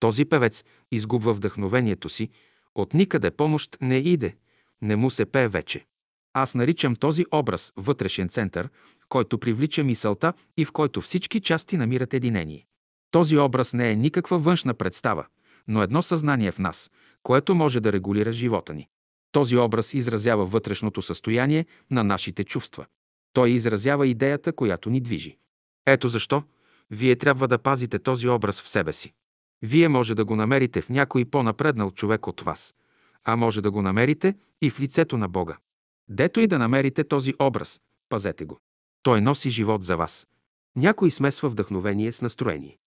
Този 0.00 0.24
певец 0.24 0.64
изгубва 0.92 1.34
вдъхновението 1.34 2.08
си, 2.08 2.30
от 2.74 2.94
никъде 2.94 3.30
помощ 3.30 3.76
не 3.80 3.96
иде, 3.96 4.36
не 4.82 4.96
му 4.96 5.10
се 5.10 5.26
пее 5.26 5.48
вече. 5.48 5.86
Аз 6.32 6.54
наричам 6.54 6.96
този 6.96 7.24
образ 7.32 7.72
вътрешен 7.76 8.28
център, 8.28 8.68
който 9.08 9.38
привлича 9.38 9.84
мисълта 9.84 10.32
и 10.56 10.64
в 10.64 10.72
който 10.72 11.00
всички 11.00 11.40
части 11.40 11.76
намират 11.76 12.14
единение. 12.14 12.66
Този 13.10 13.38
образ 13.38 13.72
не 13.72 13.90
е 13.90 13.96
никаква 13.96 14.38
външна 14.38 14.74
представа, 14.74 15.26
но 15.68 15.82
едно 15.82 16.02
съзнание 16.02 16.52
в 16.52 16.58
нас, 16.58 16.90
което 17.26 17.54
може 17.54 17.80
да 17.80 17.92
регулира 17.92 18.32
живота 18.32 18.74
ни. 18.74 18.88
Този 19.32 19.56
образ 19.56 19.94
изразява 19.94 20.46
вътрешното 20.46 21.02
състояние 21.02 21.66
на 21.90 22.04
нашите 22.04 22.44
чувства. 22.44 22.86
Той 23.32 23.50
изразява 23.50 24.06
идеята, 24.06 24.52
която 24.52 24.90
ни 24.90 25.00
движи. 25.00 25.38
Ето 25.86 26.08
защо 26.08 26.42
вие 26.90 27.16
трябва 27.16 27.48
да 27.48 27.58
пазите 27.58 27.98
този 27.98 28.28
образ 28.28 28.62
в 28.62 28.68
себе 28.68 28.92
си. 28.92 29.12
Вие 29.62 29.88
може 29.88 30.14
да 30.14 30.24
го 30.24 30.36
намерите 30.36 30.82
в 30.82 30.88
някой 30.88 31.24
по-напреднал 31.24 31.90
човек 31.90 32.26
от 32.26 32.40
вас, 32.40 32.74
а 33.24 33.36
може 33.36 33.60
да 33.60 33.70
го 33.70 33.82
намерите 33.82 34.34
и 34.62 34.70
в 34.70 34.80
лицето 34.80 35.18
на 35.18 35.28
Бога. 35.28 35.56
Дето 36.08 36.40
и 36.40 36.46
да 36.46 36.58
намерите 36.58 37.04
този 37.04 37.34
образ, 37.38 37.80
пазете 38.08 38.44
го. 38.44 38.58
Той 39.02 39.20
носи 39.20 39.50
живот 39.50 39.82
за 39.82 39.96
вас. 39.96 40.26
Някой 40.76 41.10
смесва 41.10 41.48
вдъхновение 41.48 42.12
с 42.12 42.22
настроение. 42.22 42.78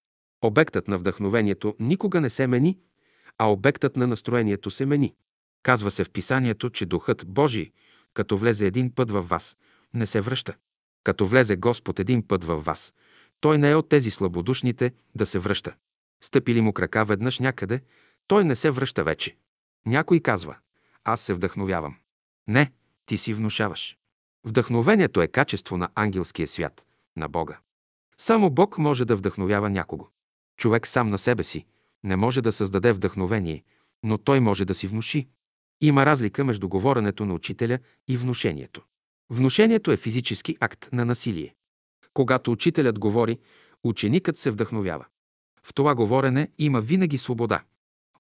Обектът 0.41 0.88
на 0.88 0.98
вдъхновението 0.98 1.76
никога 1.80 2.22
не 2.22 2.30
се 2.30 2.48
мени, 2.48 2.78
а 3.40 3.52
обектът 3.52 3.95
на 3.95 4.07
настроението 4.07 4.72
се 4.72 4.86
мени. 4.86 5.14
Казва 5.64 5.91
се 5.91 6.03
в 6.03 6.10
писанието, 6.10 6.70
че 6.70 6.86
Духът 6.86 7.26
Божий, 7.28 7.72
като 8.14 8.38
влезе 8.38 8.68
един 8.68 8.95
път 8.95 9.11
във 9.11 9.30
вас, 9.30 9.57
не 9.94 10.07
се 10.07 10.22
връща. 10.22 10.56
Като 11.03 11.26
влезе 11.26 11.56
Господ 11.56 11.99
един 11.99 12.28
път 12.28 12.44
във 12.44 12.66
вас, 12.66 12.94
той 13.40 13.57
не 13.57 13.70
е 13.70 13.76
от 13.76 13.90
тези 13.90 14.11
слабодушните 14.11 14.94
да 15.16 15.26
се 15.26 15.40
връща. 15.40 15.76
Стъпили 16.22 16.61
му 16.61 16.74
крака 16.74 17.06
веднъж 17.06 17.40
някъде, 17.40 17.82
той 18.28 18.44
не 18.45 18.56
се 18.56 18.72
връща 18.72 19.03
вече. 19.03 19.36
Някой 19.86 20.20
казва, 20.20 20.56
аз 21.03 21.22
се 21.22 21.34
вдъхновявам. 21.34 21.95
Не, 22.48 22.72
ти 23.06 23.18
си 23.18 23.34
внушаваш. 23.34 23.98
Вдъхновението 24.44 25.22
е 25.22 25.28
качество 25.28 25.78
на 25.78 25.90
ангелския 25.95 26.48
свят, 26.48 26.86
на 27.16 27.28
Бога. 27.28 27.60
Само 28.18 28.49
Бог 28.49 28.78
може 28.78 29.06
да 29.06 29.16
вдъхновява 29.16 29.70
някого. 29.70 30.07
Човек 30.57 30.88
сам 30.88 31.10
на 31.10 31.18
себе 31.18 31.44
си 31.44 31.66
не 32.03 32.15
може 32.15 32.41
да 32.41 32.51
създаде 32.51 32.91
вдъхновение, 32.91 33.63
но 34.03 34.17
той 34.17 34.39
може 34.39 34.65
да 34.65 34.76
си 34.76 34.88
внуши. 34.88 35.27
Има 35.81 36.05
разлика 36.05 36.43
между 36.43 36.69
говоренето 36.69 37.26
на 37.26 37.34
учителя 37.34 37.80
и 38.07 38.17
внушението. 38.17 38.81
Внушението 39.30 39.91
е 39.91 39.97
физически 39.97 40.57
акт 40.59 40.89
на 40.93 41.05
насилие. 41.05 41.55
Когато 42.13 42.51
учителят 42.51 42.99
говори, 42.99 43.39
ученикът 43.84 44.38
се 44.38 44.51
вдъхновява. 44.51 45.05
В 45.63 45.73
това 45.73 45.95
говорене 45.95 46.49
има 46.57 46.81
винаги 46.81 47.17
свобода. 47.17 47.63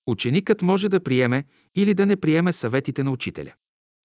Ученикът 0.07 0.61
може 0.61 0.89
да 0.89 1.03
приеме 1.03 1.43
или 1.75 1.93
да 1.93 2.05
не 2.05 2.15
приеме 2.15 2.53
съветите 2.53 3.03
на 3.03 3.11
учителя. 3.11 3.53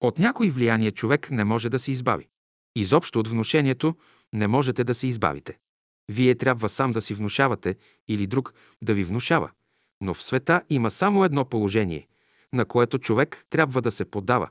От 0.01 0.19
някой 0.19 0.49
влияние 0.49 0.91
човек 0.91 1.31
не 1.31 1.43
може 1.43 1.69
да 1.69 1.79
се 1.79 1.91
избави. 1.91 2.27
Изобщо 2.75 3.19
от 3.19 3.27
внушението 3.27 3.95
не 4.33 4.47
можете 4.47 4.83
да 4.83 4.95
се 4.95 5.07
избавите. 5.07 5.57
Вие 6.09 6.35
трябва 6.35 6.69
сам 6.69 6.91
да 6.91 7.01
си 7.01 7.13
внушавате 7.13 7.75
или 8.07 8.27
друг 8.27 8.53
да 8.81 8.93
ви 8.93 9.03
внушава. 9.03 9.51
Но 10.01 10.13
в 10.13 10.23
света 10.23 10.61
има 10.69 10.91
само 10.91 11.25
едно 11.25 11.45
положение, 11.45 12.07
на 12.53 12.65
което 12.65 12.99
човек 12.99 13.45
трябва 13.49 13.81
да 13.81 13.91
се 13.91 14.05
подава, 14.05 14.49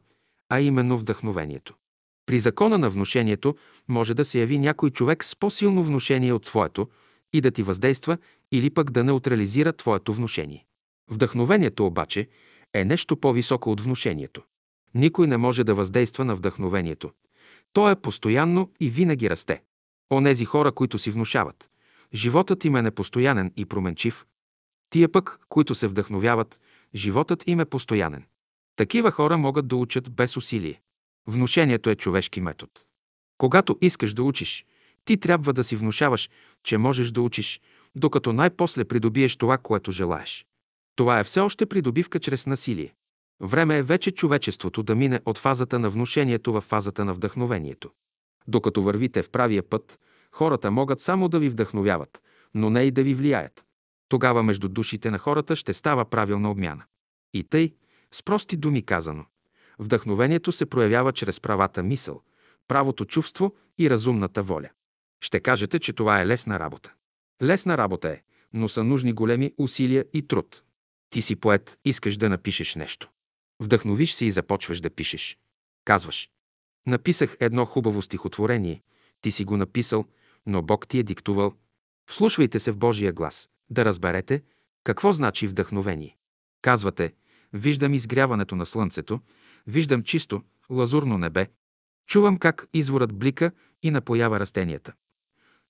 а 0.49 0.61
именно 0.61 0.99
вдъхновението. 0.99 1.75
При 2.27 2.39
закона 2.39 2.79
на 2.79 2.91
внушението 2.91 3.57
може 3.89 4.15
да 4.15 4.25
се 4.25 4.39
яви 4.39 4.59
някой 4.59 4.91
човек 4.91 5.25
с 5.25 5.37
по-силно 5.37 5.85
внушение 5.85 6.33
от 6.33 6.45
твоето 6.45 6.89
и 7.33 7.41
да 7.41 7.51
ти 7.51 7.62
въздейства 7.62 8.19
или 8.53 8.71
пък 8.71 8.91
да 8.91 9.05
неутрализира 9.05 9.73
твоето 9.73 10.12
внушение. 10.12 10.65
Вдъхновението 11.11 11.87
обаче 11.87 12.29
е 12.75 12.85
нещо 12.85 13.16
по-високо 13.16 13.71
от 13.71 13.81
внушението. 13.81 14.43
Никой 14.95 15.27
не 15.27 15.37
може 15.37 15.65
да 15.65 15.75
въздейства 15.75 16.25
на 16.25 16.37
вдъхновението. 16.37 17.11
То 17.73 17.91
е 17.91 17.97
постоянно 17.97 18.71
и 18.81 18.91
винаги 18.91 19.31
расте. 19.31 19.62
Онези 20.12 20.45
хора, 20.45 20.73
които 20.73 20.99
си 20.99 21.11
внушават. 21.11 21.71
Животът 22.15 22.65
им 22.65 22.77
е 22.77 22.83
непостоянен 22.83 23.53
и 23.57 23.65
променчив. 23.65 24.27
Тия 24.90 25.12
пък, 25.12 25.40
които 25.48 25.74
се 25.74 25.86
вдъхновяват, 25.86 26.61
животът 26.94 27.48
им 27.48 27.61
е 27.61 27.65
постоянен. 27.65 28.24
Такива 28.77 29.11
хора 29.11 29.39
могат 29.39 29.69
да 29.69 29.77
учат 29.77 30.12
без 30.12 30.36
усилие. 30.36 30.81
Внушението 31.27 31.90
е 31.90 31.94
човешки 31.94 32.40
метод. 32.40 32.73
Когато 33.39 33.78
искаш 33.81 34.15
да 34.15 34.23
учиш, 34.23 34.66
ти 35.05 35.16
трябва 35.16 35.52
да 35.52 35.65
си 35.65 35.77
внушаваш, 35.77 36.31
че 36.65 36.78
можеш 36.78 37.11
да 37.11 37.23
учиш, 37.23 37.61
докато 37.97 38.32
най-после 38.32 38.85
придобиеш 38.85 39.36
това, 39.36 39.59
което 39.59 39.90
желаеш. 39.90 40.47
Това 40.97 41.20
е 41.20 41.24
все 41.24 41.40
още 41.40 41.66
придобивка 41.66 42.20
чрез 42.20 42.47
насилие. 42.47 42.94
Време 43.40 43.78
е 43.78 43.82
вече 43.82 44.11
човечеството 44.11 44.82
да 44.82 44.94
мине 44.94 45.20
от 45.27 45.39
фазата 45.39 45.78
на 45.78 45.90
внушението 45.90 46.52
в 46.52 46.61
фазата 46.61 47.05
на 47.05 47.15
вдъхновението. 47.15 47.90
Докато 48.48 48.82
вървите 48.82 49.23
в 49.23 49.31
правия 49.31 49.62
път, 49.62 49.98
хората 50.32 50.70
могат 50.70 51.01
само 51.01 51.28
да 51.28 51.39
ви 51.39 51.48
вдъхновяват, 51.48 52.23
но 52.55 52.70
не 52.70 52.82
и 52.82 52.90
да 52.90 53.02
ви 53.02 53.15
влияят. 53.15 53.64
Тогава 54.15 54.43
между 54.43 54.69
душите 54.69 55.11
на 55.11 55.19
хората 55.19 55.57
ще 55.57 55.74
става 55.74 56.05
правилна 56.05 56.51
обмяна. 56.51 56.85
И 57.32 57.45
тъй, 57.45 57.74
с 58.12 58.23
прости 58.23 58.57
думи 58.57 58.82
казано, 58.82 59.24
вдъхновението 59.78 60.53
се 60.53 60.66
проявява 60.66 61.12
чрез 61.12 61.41
правата 61.41 61.82
мисъл, 61.82 62.23
правото 62.69 63.05
чувство 63.05 63.55
и 63.78 63.91
разумната 63.91 64.43
воля. 64.43 64.70
Ще 65.20 65.41
кажете, 65.41 65.78
че 65.78 65.93
това 65.93 66.20
е 66.20 66.27
лесна 66.27 66.61
работа. 66.61 66.93
Лесна 67.43 67.78
работа 67.78 68.09
е, 68.09 68.23
но 68.53 68.69
са 68.69 68.85
нужни 68.85 69.12
големи 69.12 69.53
усилия 69.59 70.05
и 70.12 70.27
труд. 70.28 70.62
Ти 71.11 71.23
си 71.23 71.36
поет, 71.36 71.78
искаш 71.85 72.16
да 72.16 72.28
напишеш 72.28 72.74
нещо. 72.74 73.11
Вдъхновиш 73.61 74.12
се 74.12 74.24
и 74.24 74.31
започваш 74.31 74.81
да 74.81 74.91
пишеш. 74.91 75.39
Казваш. 75.85 76.31
Написах 76.86 77.36
едно 77.41 77.65
хубаво 77.65 78.03
стихотворение. 78.03 78.82
Ти 79.20 79.31
си 79.31 79.45
го 79.45 79.57
написал, 79.57 80.05
но 80.47 80.62
Бог 80.62 80.89
ти 80.89 80.99
е 80.99 81.03
диктувал. 81.03 81.55
Вслушвайте 82.11 82.59
се 82.59 82.70
в 82.70 82.77
Божия 82.77 83.12
глас, 83.12 83.49
да 83.70 83.85
разберете 83.85 84.43
какво 84.85 85.12
значи 85.12 85.47
вдъхновение. 85.47 86.16
Казвате, 86.62 87.15
виждам 87.53 87.95
изгряването 87.95 88.57
на 88.57 88.66
слънцето, 88.66 89.20
виждам 89.66 90.03
чисто, 90.03 90.43
лазурно 90.70 91.19
небе, 91.19 91.49
чувам 92.07 92.39
как 92.39 92.69
изворът 92.73 93.15
блика 93.15 93.51
и 93.82 93.91
напоява 93.91 94.41
растенията. 94.41 94.93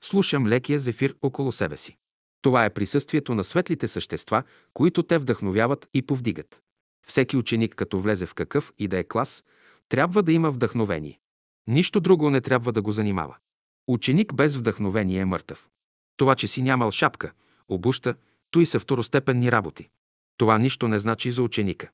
Слушам 0.02 0.46
лекия 0.46 0.78
зефир 0.78 1.16
около 1.22 1.52
себе 1.52 1.76
си. 1.76 1.96
Това 2.42 2.64
е 2.64 2.74
присъствието 2.74 3.34
на 3.34 3.44
светлите 3.44 3.88
същества, 3.88 4.42
които 4.74 5.02
те 5.02 5.18
вдъхновяват 5.18 5.88
и 5.94 6.02
повдигат. 6.02 6.62
Всеки 7.06 7.36
ученик, 7.36 7.74
като 7.74 7.98
влезе 7.98 8.26
в 8.26 8.34
какъв 8.34 8.72
и 8.78 8.88
да 8.88 8.98
е 8.98 9.04
клас, 9.04 9.44
трябва 9.88 10.22
да 10.22 10.32
има 10.32 10.50
вдъхновение. 10.50 11.20
Нищо 11.66 12.00
друго 12.00 12.30
не 12.30 12.40
трябва 12.40 12.72
да 12.72 12.82
го 12.82 12.92
занимава. 12.92 13.36
Ученик 13.88 14.34
без 14.34 14.56
вдъхновение 14.56 15.20
е 15.20 15.24
мъртъв. 15.24 15.68
Това, 16.16 16.34
че 16.34 16.48
си 16.48 16.62
нямал 16.62 16.90
шапка, 16.90 17.32
обуща, 17.68 18.14
той 18.50 18.66
са 18.66 18.80
второстепенни 18.80 19.52
работи. 19.52 19.88
Това 20.36 20.58
нищо 20.58 20.88
не 20.88 20.98
значи 20.98 21.30
за 21.30 21.42
ученика. 21.42 21.90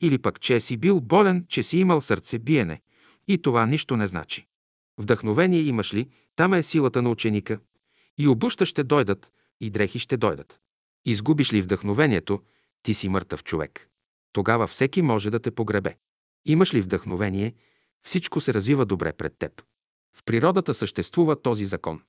Или 0.00 0.18
пък, 0.18 0.40
че 0.40 0.60
си 0.60 0.76
бил 0.76 1.00
болен, 1.00 1.46
че 1.48 1.62
си 1.62 1.78
имал 1.78 2.00
сърцебиене. 2.00 2.80
И 3.28 3.38
това 3.38 3.66
нищо 3.66 3.96
не 3.96 4.06
значи. 4.06 4.46
Вдъхновение 4.98 5.60
имаш 5.60 5.94
ли, 5.94 6.08
там 6.36 6.54
е 6.54 6.62
силата 6.62 7.02
на 7.02 7.10
ученика. 7.10 7.60
И 8.18 8.28
обуща 8.28 8.66
ще 8.66 8.84
дойдат, 8.84 9.32
и 9.60 9.70
дрехи 9.70 9.98
ще 9.98 10.16
дойдат. 10.16 10.60
Изгубиш 11.06 11.52
ли 11.52 11.62
вдъхновението, 11.62 12.42
ти 12.82 12.94
си 12.94 13.08
мъртъв 13.08 13.44
човек. 13.44 13.88
Тогава 14.32 14.66
всеки 14.66 15.02
може 15.02 15.30
да 15.30 15.40
те 15.40 15.50
погребе. 15.50 15.96
Имаш 16.46 16.74
ли 16.74 16.80
вдъхновение, 16.80 17.54
всичко 18.02 18.40
се 18.40 18.54
развива 18.54 18.86
добре 18.86 19.12
пред 19.12 19.38
теб. 19.38 19.62
В 20.16 20.24
природата 20.24 20.74
съществува 20.74 21.42
този 21.42 21.66
закон. 21.66 22.02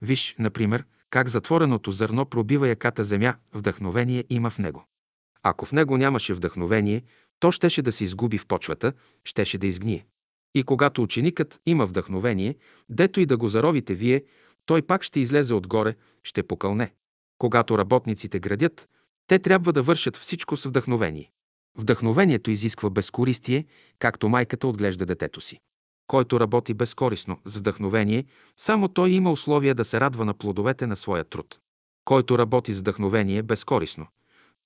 Виж, 0.00 0.36
например, 0.38 0.84
как 1.12 1.28
затвореното 1.28 1.90
зърно 1.90 2.26
пробива 2.26 2.68
яката 2.68 3.04
земя, 3.04 3.34
вдъхновение 3.54 4.24
има 4.30 4.50
в 4.50 4.58
него. 4.58 4.84
Ако 5.42 5.64
в 5.64 5.72
него 5.72 5.96
нямаше 5.96 6.34
вдъхновение, 6.34 7.02
то 7.40 7.52
щеше 7.52 7.82
да 7.82 7.92
се 7.92 8.04
изгуби 8.04 8.38
в 8.38 8.46
почвата, 8.46 8.92
щеше 9.24 9.58
да 9.58 9.66
изгние. 9.66 10.06
И 10.54 10.62
когато 10.62 11.02
ученикът 11.02 11.60
има 11.66 11.86
вдъхновение, 11.86 12.56
дето 12.88 13.20
и 13.20 13.26
да 13.26 13.36
го 13.36 13.48
заровите 13.48 13.94
вие, 13.94 14.24
той 14.66 14.82
пак 14.82 15.02
ще 15.02 15.20
излезе 15.20 15.54
отгоре, 15.54 15.94
ще 16.22 16.42
покълне. 16.42 16.92
Когато 17.38 17.78
работниците 17.78 18.40
градят, 18.40 18.88
те 19.26 19.38
трябва 19.38 19.72
да 19.72 19.82
вършат 19.82 20.16
всичко 20.16 20.56
с 20.56 20.68
вдъхновение. 20.68 21.30
Вдъхновението 21.78 22.50
изисква 22.50 22.90
безкористие, 22.90 23.64
както 23.98 24.28
майката 24.28 24.66
отглежда 24.66 25.06
детето 25.06 25.40
си. 25.40 25.60
Който 26.06 26.40
работи 26.40 26.74
безкорисно, 26.74 27.38
с 27.44 27.56
вдъхновение, 27.56 28.24
само 28.56 28.88
той 28.88 29.10
има 29.10 29.32
условия 29.32 29.74
да 29.74 29.84
се 29.84 30.00
радва 30.00 30.24
на 30.24 30.34
плодовете 30.34 30.86
на 30.86 30.96
своя 30.96 31.24
труд. 31.24 31.58
Който 32.04 32.38
работи 32.38 32.74
с 32.74 32.80
вдъхновение 32.80 33.42
безкорисно, 33.42 34.06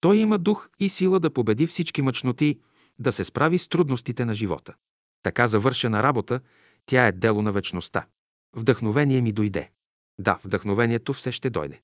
той 0.01 0.17
има 0.17 0.39
дух 0.39 0.69
и 0.81 0.89
сила 0.89 1.21
да 1.21 1.31
победи 1.31 1.67
всички 1.67 2.03
мъчноти, 2.03 2.59
да 2.99 3.13
се 3.13 3.25
справи 3.25 3.59
с 3.59 3.69
трудностите 3.69 4.25
на 4.25 4.35
живота. 4.35 4.75
Така 5.23 5.49
завършена 5.49 6.03
работа, 6.03 6.41
тя 6.87 7.07
е 7.07 7.13
дело 7.13 7.43
на 7.43 7.53
вечността. 7.53 8.07
Вдъхновение 8.57 9.21
ми 9.21 9.33
дойде. 9.33 9.71
Да, 10.19 10.39
вдъхновението 10.45 11.13
все 11.13 11.33
ще 11.33 11.51
дойде. 11.51 11.81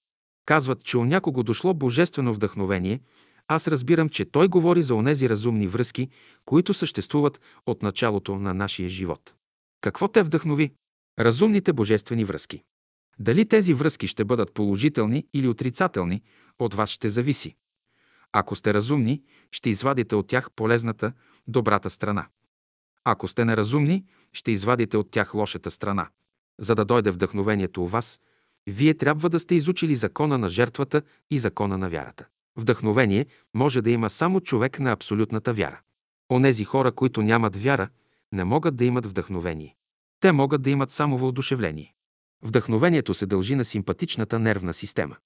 Казват, 0.46 0.84
че 0.84 0.98
у 0.98 1.04
някого 1.04 1.42
дошло 1.42 1.74
божествено 1.74 2.34
вдъхновение, 2.34 3.00
аз 3.48 3.68
разбирам, 3.68 4.08
че 4.08 4.24
той 4.24 4.48
говори 4.48 4.82
за 4.82 4.94
онези 4.94 5.28
разумни 5.28 5.66
връзки, 5.66 6.08
които 6.44 6.74
съществуват 6.74 7.40
от 7.66 7.82
началото 7.82 8.38
на 8.38 8.54
нашия 8.54 8.88
живот. 8.88 9.34
Какво 9.82 10.08
те 10.08 10.22
вдъхнови? 10.22 10.72
Разумните 11.18 11.72
божествени 11.72 12.24
връзки. 12.24 12.62
Дали 13.18 13.48
тези 13.48 13.74
връзки 13.74 14.08
ще 14.08 14.24
бъдат 14.24 14.54
положителни 14.54 15.26
или 15.34 15.48
отрицателни, 15.48 16.22
от 16.58 16.74
вас 16.74 16.90
ще 16.90 17.10
зависи. 17.10 17.56
Ако 18.32 18.56
сте 18.56 18.74
разумни, 18.74 19.22
ще 19.50 19.70
извадите 19.70 20.14
от 20.14 20.26
тях 20.26 20.50
полезната, 20.56 21.12
добрата 21.46 21.90
страна. 21.90 22.26
Ако 23.04 23.28
сте 23.28 23.44
неразумни, 23.44 24.04
ще 24.32 24.50
извадите 24.50 24.96
от 24.96 25.10
тях 25.10 25.34
лошата 25.34 25.70
страна. 25.70 26.08
За 26.60 26.74
да 26.74 26.84
дойде 26.84 27.10
вдъхновението 27.10 27.82
у 27.82 27.86
вас, 27.86 28.20
вие 28.66 28.94
трябва 28.94 29.30
да 29.30 29.40
сте 29.40 29.54
изучили 29.54 29.96
закона 29.96 30.38
на 30.38 30.48
жертвата 30.48 31.02
и 31.30 31.38
закона 31.38 31.78
на 31.78 31.88
вярата. 31.88 32.26
Вдъхновение 32.56 33.26
може 33.54 33.82
да 33.82 33.90
има 33.90 34.10
само 34.10 34.40
човек 34.40 34.80
на 34.80 34.92
абсолютната 34.92 35.52
вяра. 35.52 35.80
Онези 36.32 36.64
хора, 36.64 36.92
които 36.92 37.22
нямат 37.22 37.56
вяра, 37.56 37.88
не 38.32 38.44
могат 38.44 38.76
да 38.76 38.84
имат 38.84 39.06
вдъхновение. 39.06 39.76
Те 40.20 40.32
могат 40.32 40.62
да 40.62 40.70
имат 40.70 40.90
само 40.90 41.18
въодушевление. 41.18 41.94
Вдъхновението 42.42 43.14
се 43.14 43.26
дължи 43.26 43.54
на 43.54 43.64
симпатичната 43.64 44.38
нервна 44.38 44.74
система. 44.74 45.16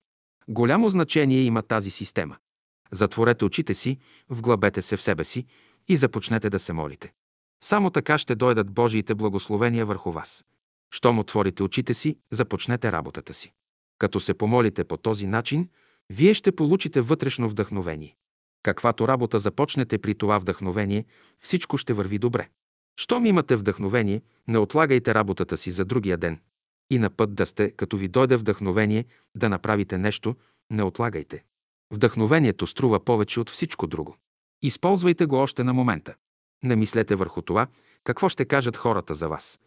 Голямо 0.48 0.88
значение 0.88 1.40
има 1.40 1.62
тази 1.62 1.90
система. 1.90 2.36
Затворете 2.92 3.44
очите 3.44 3.74
си, 3.74 3.98
вглъбете 4.30 4.82
се 4.82 4.96
в 4.96 5.02
себе 5.02 5.24
си 5.24 5.46
и 5.88 5.96
започнете 5.96 6.50
да 6.50 6.58
се 6.58 6.72
молите. 6.72 7.12
Само 7.62 7.90
така 7.90 8.18
ще 8.18 8.34
дойдат 8.34 8.70
Божиите 8.70 9.14
благословения 9.14 9.86
върху 9.86 10.12
вас. 10.12 10.44
Щом 10.90 11.18
отворите 11.18 11.62
очите 11.62 11.94
си, 11.94 12.18
започнете 12.30 12.92
работата 12.92 13.34
си. 13.34 13.52
Като 13.98 14.20
се 14.20 14.34
помолите 14.34 14.84
по 14.84 14.96
този 14.96 15.26
начин, 15.26 15.68
вие 16.10 16.34
ще 16.34 16.52
получите 16.52 17.00
вътрешно 17.00 17.48
вдъхновение. 17.48 18.16
Каквато 18.62 19.08
работа 19.08 19.38
започнете 19.38 19.98
при 19.98 20.14
това 20.14 20.38
вдъхновение, 20.38 21.04
всичко 21.40 21.78
ще 21.78 21.92
върви 21.92 22.18
добре. 22.18 22.48
Щом 22.96 23.26
имате 23.26 23.56
вдъхновение, 23.56 24.22
не 24.48 24.58
отлагайте 24.58 25.14
работата 25.14 25.56
си 25.56 25.70
за 25.70 25.84
другия 25.84 26.16
ден. 26.16 26.40
И 26.90 26.98
на 26.98 27.10
път 27.10 27.34
да 27.34 27.46
сте, 27.46 27.70
като 27.70 27.96
ви 27.96 28.08
дойде 28.08 28.36
вдъхновение 28.36 29.04
да 29.36 29.48
направите 29.48 29.98
нещо, 29.98 30.36
не 30.70 30.82
отлагайте. 30.82 31.44
Вдъхновението 31.92 32.66
струва 32.66 33.04
повече 33.04 33.40
от 33.40 33.50
всичко 33.50 33.86
друго. 33.86 34.16
Използвайте 34.62 35.26
го 35.26 35.36
още 35.36 35.64
на 35.64 35.72
момента. 35.72 36.14
Не 36.64 36.76
мислете 36.76 37.14
върху 37.14 37.42
това, 37.42 37.66
какво 38.04 38.28
ще 38.28 38.44
кажат 38.44 38.76
хората 38.76 39.14
за 39.14 39.28
вас. 39.28 39.58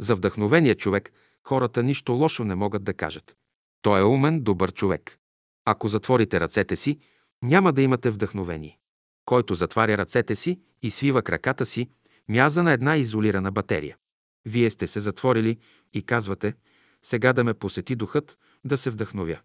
За 0.00 0.14
вдъхновение 0.14 0.74
човек 0.74 1.12
хората 1.44 1.82
нищо 1.82 2.12
лошо 2.12 2.44
не 2.44 2.54
могат 2.54 2.84
да 2.84 2.94
кажат. 2.94 3.36
Той 3.82 4.00
е 4.00 4.04
умен, 4.04 4.40
добър 4.40 4.72
човек. 4.72 5.18
Ако 5.64 5.88
затворите 5.88 6.40
ръцете 6.40 6.76
си, 6.76 6.98
няма 7.42 7.72
да 7.72 7.82
имате 7.82 8.10
вдъхновение. 8.10 8.78
Който 9.24 9.54
затваря 9.54 9.98
ръцете 9.98 10.36
си 10.36 10.60
и 10.82 10.90
свива 10.90 11.22
краката 11.22 11.66
си, 11.66 11.90
мяза 12.28 12.62
на 12.62 12.72
една 12.72 12.96
изолирана 12.96 13.52
батерия. 13.52 13.96
Вие 14.44 14.70
сте 14.70 14.86
се 14.86 15.00
затворили 15.00 15.58
и 15.94 16.02
казвате, 16.02 16.54
сега 17.02 17.32
да 17.32 17.44
ме 17.44 17.54
посети 17.54 17.96
духът, 17.96 18.38
да 18.64 18.76
се 18.76 18.90
вдъхновя. 18.90 19.38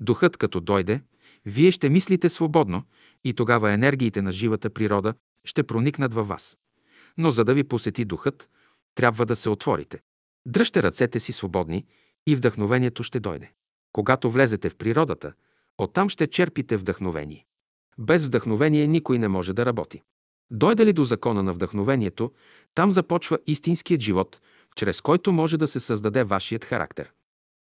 Духът 0.00 0.36
като 0.36 0.60
дойде, 0.60 1.02
вие 1.46 1.72
ще 1.72 1.88
мислите 1.88 2.28
свободно 2.28 2.82
и 3.24 3.34
тогава 3.34 3.72
енергиите 3.72 4.22
на 4.22 4.32
живата 4.32 4.70
природа 4.70 5.14
ще 5.44 5.62
проникнат 5.62 6.14
във 6.14 6.28
вас. 6.28 6.58
Но 7.18 7.30
за 7.30 7.44
да 7.44 7.54
ви 7.54 7.64
посети 7.64 8.04
духът, 8.04 8.50
трябва 8.94 9.26
да 9.26 9.36
се 9.36 9.48
отворите. 9.48 10.00
Дръжте 10.46 10.82
ръцете 10.82 11.20
си 11.20 11.32
свободни 11.32 11.86
и 12.26 12.36
вдъхновението 12.36 13.02
ще 13.02 13.20
дойде. 13.20 13.52
Когато 13.92 14.30
влезете 14.30 14.70
в 14.70 14.76
природата, 14.76 15.32
оттам 15.78 16.08
ще 16.08 16.26
черпите 16.26 16.76
вдъхновение. 16.76 17.46
Без 17.98 18.24
вдъхновение 18.24 18.86
никой 18.86 19.18
не 19.18 19.28
може 19.28 19.52
да 19.52 19.66
работи. 19.66 20.02
Дойде 20.50 20.86
ли 20.86 20.92
до 20.92 21.04
закона 21.04 21.42
на 21.42 21.52
вдъхновението, 21.52 22.32
там 22.74 22.90
започва 22.90 23.38
истинският 23.46 24.00
живот, 24.00 24.40
чрез 24.76 25.00
който 25.00 25.32
може 25.32 25.56
да 25.56 25.68
се 25.68 25.80
създаде 25.80 26.24
вашият 26.24 26.64
характер. 26.64 27.12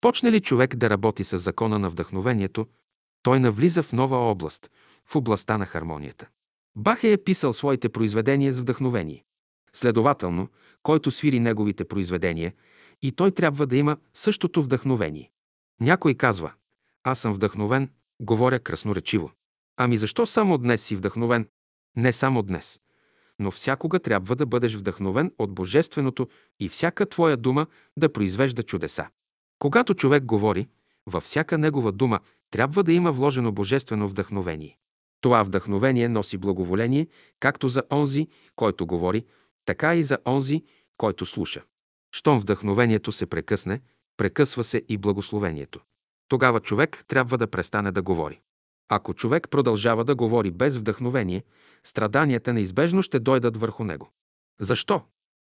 Почне 0.01 0.33
ли 0.33 0.41
човек 0.41 0.77
да 0.77 0.91
работи 0.91 1.25
с 1.25 1.39
закона 1.39 1.79
на 1.79 1.91
вдъхновението, 1.91 2.67
той 3.23 3.41
навлиза 3.41 3.83
в 3.83 3.93
нова 3.93 4.17
област, 4.17 4.71
в 5.07 5.17
областта 5.17 5.59
на 5.59 5.67
хармонията. 5.67 6.29
Бахе 6.77 7.13
е 7.13 7.25
писал 7.25 7.53
своите 7.53 7.89
произведения 7.89 8.53
с 8.53 8.61
вдъхновение. 8.61 9.25
Следователно, 9.73 10.49
който 10.83 11.11
свири 11.11 11.41
неговите 11.41 11.85
произведения, 11.85 12.53
и 13.03 13.13
той 13.13 13.31
трябва 13.31 13.67
да 13.67 13.77
има 13.77 13.97
същото 14.15 14.63
вдъхновение. 14.63 15.31
Някой 15.81 16.15
казва, 16.15 16.53
аз 17.05 17.19
съм 17.19 17.35
вдъхновен, 17.35 17.91
говоря 18.21 18.59
красноречиво. 18.59 19.31
Ами 19.77 19.97
защо 19.97 20.27
само 20.27 20.59
днес 20.59 20.83
си 20.83 20.97
вдъхновен? 20.97 21.49
Не 21.99 22.13
само 22.13 22.43
днес, 22.43 22.81
но 23.39 23.51
всякога 23.51 23.99
трябва 23.99 24.37
да 24.37 24.47
бъдеш 24.47 24.75
вдъхновен 24.75 25.33
от 25.39 25.55
Божественото 25.55 26.29
и 26.61 26.69
всяка 26.69 27.07
твоя 27.07 27.37
дума 27.37 27.67
да 27.97 28.13
произвежда 28.13 28.63
чудеса. 28.63 29.07
Когато 29.59 29.95
човек 29.95 30.25
говори, 30.25 30.69
във 31.07 31.25
всяка 31.25 31.59
негова 31.59 31.93
дума 31.93 32.21
трябва 32.51 32.85
да 32.85 32.93
има 32.93 33.13
вложено 33.13 33.53
божествено 33.53 34.09
вдъхновение. 34.09 34.79
Това 35.21 35.43
вдъхновение 35.43 36.09
носи 36.09 36.39
благоволение 36.39 37.07
както 37.41 37.69
за 37.69 37.83
онзи, 37.93 38.29
който 38.57 38.87
говори, 38.87 39.25
така 39.65 39.95
и 39.95 40.05
за 40.05 40.19
онзи, 40.27 40.65
който 40.97 41.27
слуша. 41.27 41.63
Щом 42.13 42.41
вдъхновението 42.41 43.13
се 43.13 43.27
прекъсне, 43.27 43.81
прекъсва 44.17 44.65
се 44.65 44.83
и 44.89 44.99
благословението. 44.99 45.81
Тогава 46.29 46.61
човек 46.61 47.05
трябва 47.09 47.39
да 47.39 47.47
престане 47.47 47.93
да 47.93 48.03
говори. 48.03 48.41
Ако 48.89 49.15
човек 49.15 49.49
продължава 49.51 50.05
да 50.05 50.15
говори 50.15 50.51
без 50.51 50.77
вдъхновение, 50.77 51.45
страданията 51.85 52.53
неизбежно 52.53 53.03
ще 53.03 53.21
дойдат 53.21 53.57
върху 53.57 53.85
него. 53.85 54.11
Защо? 54.61 55.03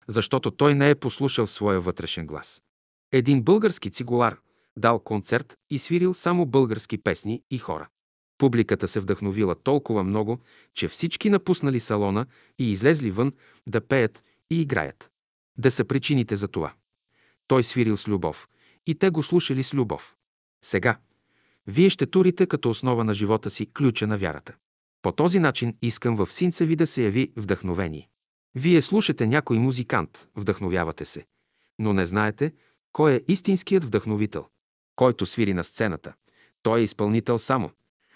Защото 0.08 0.52
той 0.52 0.76
не 0.76 0.90
е 0.90 0.96
послушал 0.96 1.48
своя 1.48 1.82
вътрешен 1.82 2.28
глас. 2.28 2.62
Един 3.12 3.42
български 3.42 3.92
цигулар 3.92 4.40
дал 4.78 5.00
концерт 5.00 5.58
и 5.70 5.80
свирил 5.80 6.14
само 6.14 6.46
български 6.46 6.98
песни 6.98 7.44
и 7.52 7.58
хора. 7.58 7.88
Публиката 8.38 8.88
се 8.88 9.00
вдъхновила 9.00 9.56
толкова 9.56 10.04
много, 10.04 10.40
че 10.74 10.88
всички 10.88 11.30
напуснали 11.30 11.80
салона 11.80 12.26
и 12.60 12.72
излезли 12.72 13.12
вън 13.12 13.34
да 13.68 13.82
пеят 13.82 14.24
и 14.50 14.62
играят. 14.62 15.12
Да 15.58 15.72
са 15.72 15.86
причините 15.86 16.36
за 16.36 16.48
това. 16.48 16.74
Той 17.48 17.64
свирил 17.64 17.98
с 17.98 18.08
любов 18.08 18.48
и 18.88 18.96
те 18.96 19.10
го 19.10 19.24
слушали 19.24 19.64
с 19.64 19.74
любов. 19.74 20.16
Сега, 20.66 20.98
вие 21.68 21.90
ще 21.90 22.06
турите 22.06 22.48
като 22.48 22.70
основа 22.70 23.04
на 23.04 23.14
живота 23.14 23.50
си 23.50 23.74
ключа 23.74 24.08
на 24.08 24.18
вярата. 24.18 24.56
По 25.02 25.12
този 25.12 25.40
начин 25.40 25.78
искам 25.82 26.16
в 26.16 26.34
синца 26.34 26.66
ви 26.66 26.76
да 26.76 26.88
се 26.88 27.04
яви 27.04 27.32
вдъхновение. 27.36 28.10
Вие 28.56 28.82
слушате 28.82 29.28
някой 29.28 29.60
музикант, 29.60 30.28
вдъхновявате 30.36 31.06
се, 31.06 31.26
но 31.80 31.94
не 31.94 32.06
знаете 32.06 32.54
кой 32.92 33.14
е 33.14 33.22
истинският 33.28 33.84
вдъхновител. 33.84 34.46
Който 34.96 35.26
свири 35.26 35.54
на 35.54 35.64
сцената, 35.64 36.14
той 36.64 36.80
е 36.80 36.84
изпълнител 36.84 37.38
само, 37.38 37.72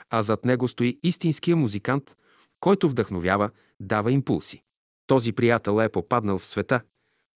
а 0.09 0.21
зад 0.21 0.45
него 0.45 0.67
стои 0.67 0.99
истинския 1.03 1.55
музикант, 1.55 2.17
който 2.59 2.89
вдъхновява, 2.89 3.49
дава 3.79 4.11
импулси. 4.11 4.63
Този 5.07 5.31
приятел 5.31 5.81
е 5.81 5.89
попаднал 5.89 6.37
в 6.37 6.45
света, 6.45 6.81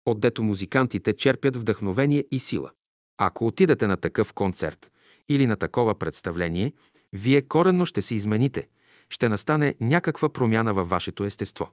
отдето 0.06 0.44
музикантите 0.44 1.14
черпят 1.14 1.56
вдъхновение 1.56 2.26
и 2.32 2.40
сила. 2.40 2.72
Ако 3.18 3.48
отидете 3.48 3.88
на 3.88 3.98
такъв 3.98 4.34
концерт 4.34 4.92
или 5.30 5.48
на 5.48 5.56
такова 5.56 5.96
представление, 5.96 6.74
вие 7.14 7.42
коренно 7.42 7.86
ще 7.86 8.02
се 8.02 8.16
измените, 8.16 8.68
ще 9.10 9.30
настане 9.30 9.76
някаква 9.82 10.30
промяна 10.30 10.74
във 10.74 10.90
вашето 10.90 11.24
естество. 11.24 11.72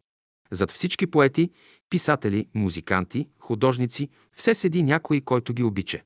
Зад 0.51 0.70
всички 0.70 1.07
поети, 1.07 1.51
писатели, 1.91 2.49
музиканти, 2.55 3.29
художници, 3.39 4.09
все 4.33 4.55
седи 4.55 4.83
някой, 4.83 5.20
който 5.20 5.55
ги 5.55 5.62
обича. 5.62 6.01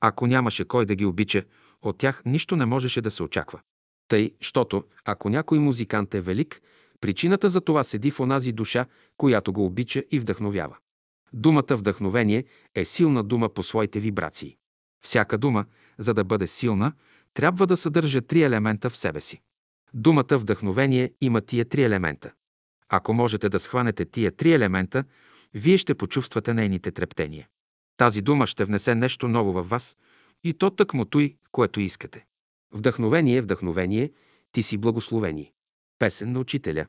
Ако 0.00 0.26
нямаше 0.26 0.64
кой 0.64 0.86
да 0.86 0.94
ги 0.94 1.04
обича, 1.04 1.44
от 1.82 1.98
тях 1.98 2.22
нищо 2.26 2.56
не 2.56 2.66
можеше 2.66 3.00
да 3.00 3.10
се 3.10 3.22
очаква. 3.22 3.60
Тъй, 4.08 4.34
щото, 4.40 4.84
ако 5.04 5.28
някой 5.28 5.58
музикант 5.58 6.14
е 6.14 6.20
велик, 6.20 6.62
причината 7.00 7.48
за 7.48 7.60
това 7.60 7.84
седи 7.84 8.10
в 8.10 8.20
онази 8.20 8.52
душа, 8.52 8.86
която 9.16 9.52
го 9.52 9.64
обича 9.64 10.02
и 10.10 10.20
вдъхновява. 10.20 10.76
Думата 11.32 11.76
вдъхновение 11.76 12.44
е 12.74 12.84
силна 12.84 13.24
дума 13.24 13.48
по 13.48 13.62
своите 13.62 14.00
вибрации. 14.00 14.56
Всяка 15.04 15.38
дума, 15.38 15.64
за 15.98 16.14
да 16.14 16.24
бъде 16.24 16.46
силна, 16.46 16.92
трябва 17.34 17.66
да 17.66 17.76
съдържа 17.76 18.20
три 18.20 18.42
елемента 18.42 18.90
в 18.90 18.96
себе 18.96 19.20
си. 19.20 19.40
Думата 19.94 20.38
вдъхновение 20.38 21.12
има 21.20 21.40
тия 21.40 21.64
три 21.64 21.82
елемента. 21.82 22.32
Ако 22.88 23.14
можете 23.14 23.48
да 23.48 23.60
схванете 23.60 24.04
тия 24.04 24.32
три 24.32 24.52
елемента, 24.52 25.04
вие 25.54 25.78
ще 25.78 25.94
почувствате 25.94 26.54
нейните 26.54 26.90
трептения. 26.90 27.48
Тази 27.96 28.22
дума 28.22 28.46
ще 28.46 28.64
внесе 28.64 28.94
нещо 28.94 29.28
ново 29.28 29.52
във 29.52 29.68
вас 29.68 29.96
и 30.44 30.54
то 30.54 30.70
тъкмо 30.70 31.04
той, 31.04 31.36
което 31.52 31.80
искате. 31.80 32.24
Вдъхновение, 32.74 33.42
вдъхновение, 33.42 34.12
ти 34.52 34.62
си 34.62 34.76
благословение. 34.76 35.52
Песен 35.98 36.32
на 36.32 36.40
учителя. 36.40 36.86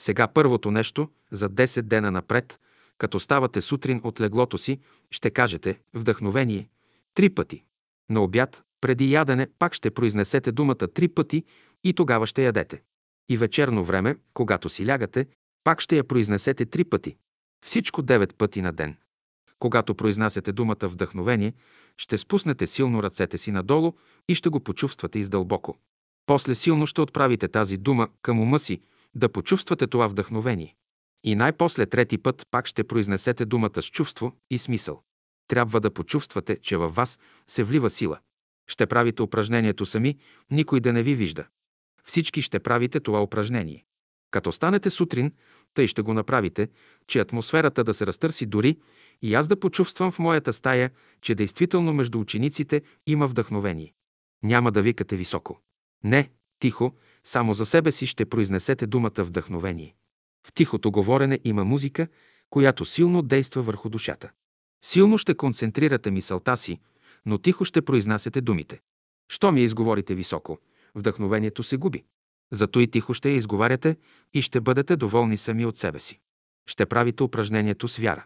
Сега 0.00 0.28
първото 0.28 0.70
нещо, 0.70 1.08
за 1.32 1.50
10 1.50 1.82
дена 1.82 2.10
напред, 2.10 2.60
като 2.98 3.20
ставате 3.20 3.60
сутрин 3.60 4.00
от 4.04 4.20
леглото 4.20 4.58
си, 4.58 4.80
ще 5.10 5.30
кажете 5.30 5.80
вдъхновение 5.94 6.68
три 7.14 7.30
пъти. 7.30 7.64
На 8.10 8.20
обяд, 8.20 8.62
преди 8.80 9.12
ядене, 9.12 9.48
пак 9.58 9.74
ще 9.74 9.90
произнесете 9.90 10.52
думата 10.52 10.88
три 10.94 11.08
пъти 11.08 11.44
и 11.84 11.92
тогава 11.92 12.26
ще 12.26 12.44
ядете. 12.44 12.82
И 13.28 13.36
вечерно 13.36 13.84
време, 13.84 14.16
когато 14.34 14.68
си 14.68 14.86
лягате, 14.86 15.26
пак 15.64 15.80
ще 15.80 15.96
я 15.96 16.04
произнесете 16.04 16.66
три 16.66 16.84
пъти. 16.84 17.16
Всичко 17.66 18.02
девет 18.02 18.34
пъти 18.38 18.62
на 18.62 18.72
ден. 18.72 18.96
Когато 19.58 19.94
произнасяте 19.94 20.52
думата 20.52 20.76
вдъхновение, 20.82 21.52
ще 21.96 22.18
спуснете 22.18 22.66
силно 22.66 23.02
ръцете 23.02 23.38
си 23.38 23.52
надолу 23.52 23.92
и 24.28 24.34
ще 24.34 24.48
го 24.48 24.60
почувствате 24.60 25.18
издълбоко. 25.18 25.78
После 26.26 26.54
силно 26.54 26.86
ще 26.86 27.00
отправите 27.00 27.48
тази 27.48 27.76
дума 27.76 28.08
към 28.22 28.40
ума 28.40 28.58
си, 28.58 28.80
да 29.14 29.28
почувствате 29.28 29.86
това 29.86 30.06
вдъхновение. 30.06 30.74
И 31.24 31.34
най-после 31.34 31.86
трети 31.86 32.18
път 32.18 32.46
пак 32.50 32.66
ще 32.66 32.84
произнесете 32.84 33.44
думата 33.44 33.82
с 33.82 33.90
чувство 33.90 34.32
и 34.50 34.58
смисъл. 34.58 35.02
Трябва 35.48 35.80
да 35.80 35.90
почувствате, 35.90 36.56
че 36.62 36.76
във 36.76 36.94
вас 36.94 37.18
се 37.46 37.64
влива 37.64 37.90
сила. 37.90 38.18
Ще 38.70 38.86
правите 38.86 39.22
упражнението 39.22 39.86
сами, 39.86 40.18
никой 40.50 40.80
да 40.80 40.92
не 40.92 41.02
ви 41.02 41.14
вижда. 41.14 41.46
Всички 42.04 42.42
ще 42.42 42.58
правите 42.58 43.00
това 43.00 43.22
упражнение. 43.22 43.84
Като 44.30 44.52
станете 44.52 44.90
сутрин, 44.90 45.32
тъй 45.74 45.86
ще 45.86 46.02
го 46.02 46.14
направите, 46.14 46.68
че 47.06 47.20
атмосферата 47.20 47.84
да 47.84 47.94
се 47.94 48.06
разтърси 48.06 48.46
дори 48.46 48.78
и 49.22 49.34
аз 49.34 49.48
да 49.48 49.60
почувствам 49.60 50.10
в 50.10 50.18
моята 50.18 50.52
стая, 50.52 50.90
че 51.22 51.34
действително 51.34 51.92
между 51.92 52.20
учениците 52.20 52.82
има 53.06 53.26
вдъхновение. 53.26 53.94
Няма 54.42 54.72
да 54.72 54.82
викате 54.82 55.16
високо. 55.16 55.60
Не, 56.04 56.30
тихо, 56.58 56.94
само 57.24 57.54
за 57.54 57.66
себе 57.66 57.92
си 57.92 58.06
ще 58.06 58.24
произнесете 58.24 58.86
думата 58.86 59.10
вдъхновение. 59.18 59.94
В 60.46 60.52
тихото 60.52 60.90
говорене 60.90 61.38
има 61.44 61.64
музика, 61.64 62.08
която 62.50 62.84
силно 62.84 63.22
действа 63.22 63.62
върху 63.62 63.88
душата. 63.88 64.30
Силно 64.84 65.18
ще 65.18 65.34
концентрирате 65.34 66.10
мисълта 66.10 66.56
си, 66.56 66.80
но 67.26 67.38
тихо 67.38 67.64
ще 67.64 67.82
произнасяте 67.82 68.40
думите. 68.40 68.80
Що 69.28 69.52
ми 69.52 69.60
изговорите 69.60 70.14
високо, 70.14 70.58
вдъхновението 70.94 71.62
се 71.62 71.76
губи. 71.76 72.04
Зато 72.52 72.80
и 72.80 72.86
тихо 72.86 73.14
ще 73.14 73.30
я 73.30 73.36
изговаряте 73.36 73.96
и 74.34 74.42
ще 74.42 74.60
бъдете 74.60 74.96
доволни 74.96 75.36
сами 75.36 75.66
от 75.66 75.78
себе 75.78 76.00
си. 76.00 76.18
Ще 76.66 76.86
правите 76.86 77.22
упражнението 77.22 77.88
с 77.88 77.96
вяра. 77.96 78.24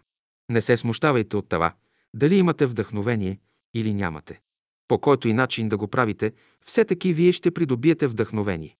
Не 0.49 0.61
се 0.61 0.77
смущавайте 0.77 1.37
от 1.37 1.49
това, 1.49 1.73
дали 2.13 2.35
имате 2.37 2.65
вдъхновение 2.65 3.39
или 3.73 3.93
нямате. 3.93 4.41
По 4.87 4.99
който 4.99 5.27
и 5.27 5.33
начин 5.33 5.69
да 5.69 5.77
го 5.77 5.87
правите, 5.87 6.33
все 6.65 6.85
таки 6.85 7.13
вие 7.13 7.31
ще 7.31 7.51
придобиете 7.51 8.07
вдъхновение. 8.07 8.77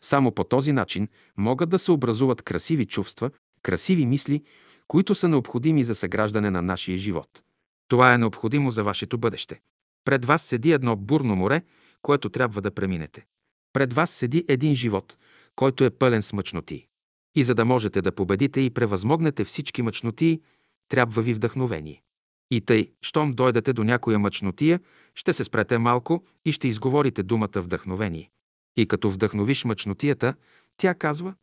Само 0.00 0.32
по 0.32 0.44
този 0.44 0.72
начин 0.72 1.08
могат 1.36 1.68
да 1.68 1.78
се 1.78 1.92
образуват 1.92 2.42
красиви 2.42 2.86
чувства, 2.86 3.30
красиви 3.62 4.06
мисли, 4.06 4.42
които 4.88 5.14
са 5.14 5.28
необходими 5.28 5.84
за 5.84 5.94
съграждане 5.94 6.50
на 6.50 6.62
нашия 6.62 6.98
живот. 6.98 7.42
Това 7.88 8.14
е 8.14 8.18
необходимо 8.18 8.70
за 8.70 8.84
вашето 8.84 9.18
бъдеще. 9.18 9.60
Пред 10.04 10.24
вас 10.24 10.42
седи 10.42 10.72
едно 10.72 10.96
бурно 10.96 11.36
море, 11.36 11.62
което 12.02 12.28
трябва 12.28 12.62
да 12.62 12.70
преминете. 12.70 13.26
Пред 13.72 13.92
вас 13.92 14.10
седи 14.10 14.44
един 14.48 14.74
живот, 14.74 15.16
който 15.56 15.84
е 15.84 15.90
пълен 15.90 16.22
с 16.22 16.32
мъчноти. 16.32 16.86
И 17.34 17.44
за 17.44 17.54
да 17.54 17.64
можете 17.64 18.02
да 18.02 18.12
победите 18.12 18.60
и 18.60 18.70
превъзмогнете 18.70 19.44
всички 19.44 19.82
мъчноти, 19.82 20.40
трябва 20.88 21.22
ви 21.22 21.34
вдъхновение. 21.34 22.02
И 22.50 22.60
тъй, 22.60 22.92
щом 23.02 23.32
дойдете 23.32 23.72
до 23.72 23.84
някоя 23.84 24.18
мъчнотия, 24.18 24.80
ще 25.14 25.32
се 25.32 25.44
спрете 25.44 25.78
малко 25.78 26.24
и 26.44 26.52
ще 26.52 26.68
изговорите 26.68 27.22
думата 27.22 27.48
вдъхновение. 27.56 28.30
И 28.76 28.88
като 28.88 29.10
вдъхновиш 29.10 29.64
мъчнотията, 29.64 30.34
тя 30.76 30.94
казва, 30.94 31.34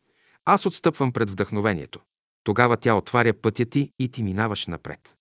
аз 0.44 0.66
отстъпвам 0.66 1.12
пред 1.12 1.30
вдъхновението. 1.30 2.00
Тогава 2.44 2.76
тя 2.76 2.94
отваря 2.94 3.34
пътя 3.34 3.66
ти 3.66 3.90
и 3.98 4.08
ти 4.08 4.22
минаваш 4.22 4.66
напред. 4.66 5.16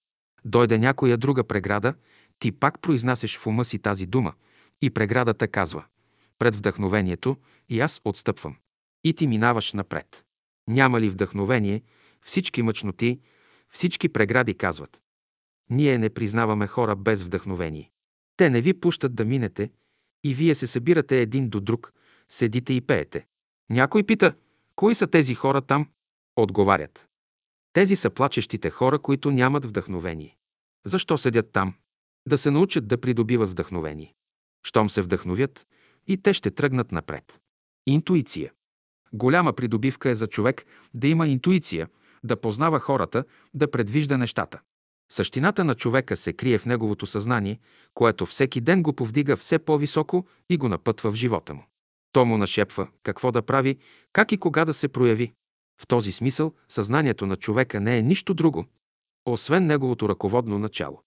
Дойде 0.45 0.77
някоя 0.77 1.17
друга 1.17 1.43
преграда, 1.43 1.93
ти 2.39 2.51
пак 2.51 2.81
произнасяш 2.81 3.37
в 3.37 3.47
ума 3.47 3.65
си 3.65 3.79
тази 3.79 4.05
дума 4.05 4.33
и 4.81 4.89
преградата 4.89 5.47
казва 5.47 5.83
пред 6.39 6.55
вдъхновението 6.55 7.37
и 7.69 7.79
аз 7.79 8.01
отстъпвам. 8.05 8.55
и 9.03 9.13
ти 9.13 9.27
минаваш 9.27 9.73
напред. 9.73 10.23
Няма 10.67 11.01
ли 11.01 11.09
вдъхновение, 11.09 11.81
всички 12.21 12.61
мъчноти, 12.61 13.19
всички 13.69 14.09
прегради 14.09 14.57
казват. 14.57 15.01
Ние 15.69 15.97
не 15.97 16.09
признаваме 16.09 16.67
хора 16.67 16.95
без 16.95 17.23
вдъхновение. 17.23 17.91
Те 18.37 18.49
не 18.49 18.61
ви 18.61 18.73
пущат 18.73 19.15
да 19.15 19.25
минете 19.25 19.71
и 20.23 20.33
вие 20.33 20.55
се 20.55 20.67
събирате 20.67 21.21
един 21.21 21.49
до 21.49 21.59
друг, 21.59 21.93
седите 22.29 22.73
и 22.73 22.81
пеете. 22.81 23.25
Някой 23.69 24.03
пита, 24.03 24.35
кои 24.75 24.95
са 24.95 25.07
тези 25.07 25.35
хора 25.35 25.61
там? 25.61 25.89
Отговарят. 26.35 27.07
Тези 27.73 27.95
са 27.95 28.09
плачещите 28.09 28.69
хора, 28.69 28.99
които 28.99 29.31
нямат 29.31 29.65
вдъхновение. 29.65 30.37
Защо 30.85 31.17
седят 31.17 31.51
там? 31.51 31.73
Да 32.27 32.37
се 32.37 32.51
научат 32.51 32.87
да 32.87 33.01
придобиват 33.01 33.49
вдъхновение. 33.49 34.13
Щом 34.65 34.89
се 34.89 35.01
вдъхновят, 35.01 35.67
и 36.07 36.17
те 36.17 36.33
ще 36.33 36.51
тръгнат 36.51 36.91
напред. 36.91 37.39
Интуиция. 37.87 38.51
Голяма 39.13 39.53
придобивка 39.53 40.09
е 40.09 40.15
за 40.15 40.27
човек 40.27 40.65
да 40.93 41.07
има 41.07 41.27
интуиция, 41.27 41.89
да 42.23 42.41
познава 42.41 42.79
хората, 42.79 43.23
да 43.53 43.71
предвижда 43.71 44.17
нещата. 44.17 44.61
Същината 45.11 45.63
на 45.63 45.75
човека 45.75 46.17
се 46.17 46.33
крие 46.33 46.57
в 46.57 46.65
неговото 46.65 47.05
съзнание, 47.05 47.59
което 47.93 48.25
всеки 48.25 48.61
ден 48.61 48.83
го 48.83 48.93
повдига 48.93 49.37
все 49.37 49.59
по-високо 49.59 50.27
и 50.49 50.57
го 50.57 50.69
напътва 50.69 51.11
в 51.11 51.15
живота 51.15 51.53
му. 51.53 51.65
То 52.11 52.25
му 52.25 52.37
нашепва 52.37 52.87
какво 53.03 53.31
да 53.31 53.41
прави, 53.41 53.77
как 54.13 54.31
и 54.31 54.37
кога 54.37 54.65
да 54.65 54.73
се 54.73 54.87
прояви. 54.87 55.33
В 55.81 55.87
този 55.87 56.11
смисъл 56.11 56.53
съзнанието 56.69 57.25
на 57.25 57.35
човека 57.35 57.79
не 57.79 57.97
е 57.97 58.01
нищо 58.01 58.33
друго, 58.33 58.65
освен 59.25 59.65
неговото 59.65 60.09
ръководно 60.09 60.59
начало. 60.59 61.01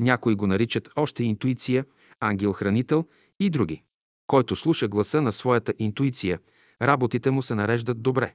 Някои 0.00 0.34
го 0.34 0.46
наричат 0.46 0.88
още 0.96 1.24
интуиция, 1.24 1.84
ангел-хранител 2.20 3.06
и 3.40 3.50
други. 3.50 3.82
Който 4.26 4.56
слуша 4.56 4.88
гласа 4.88 5.22
на 5.22 5.32
своята 5.32 5.74
интуиция, 5.78 6.40
работите 6.82 7.30
му 7.30 7.42
се 7.42 7.54
нареждат 7.54 8.02
добре. 8.02 8.34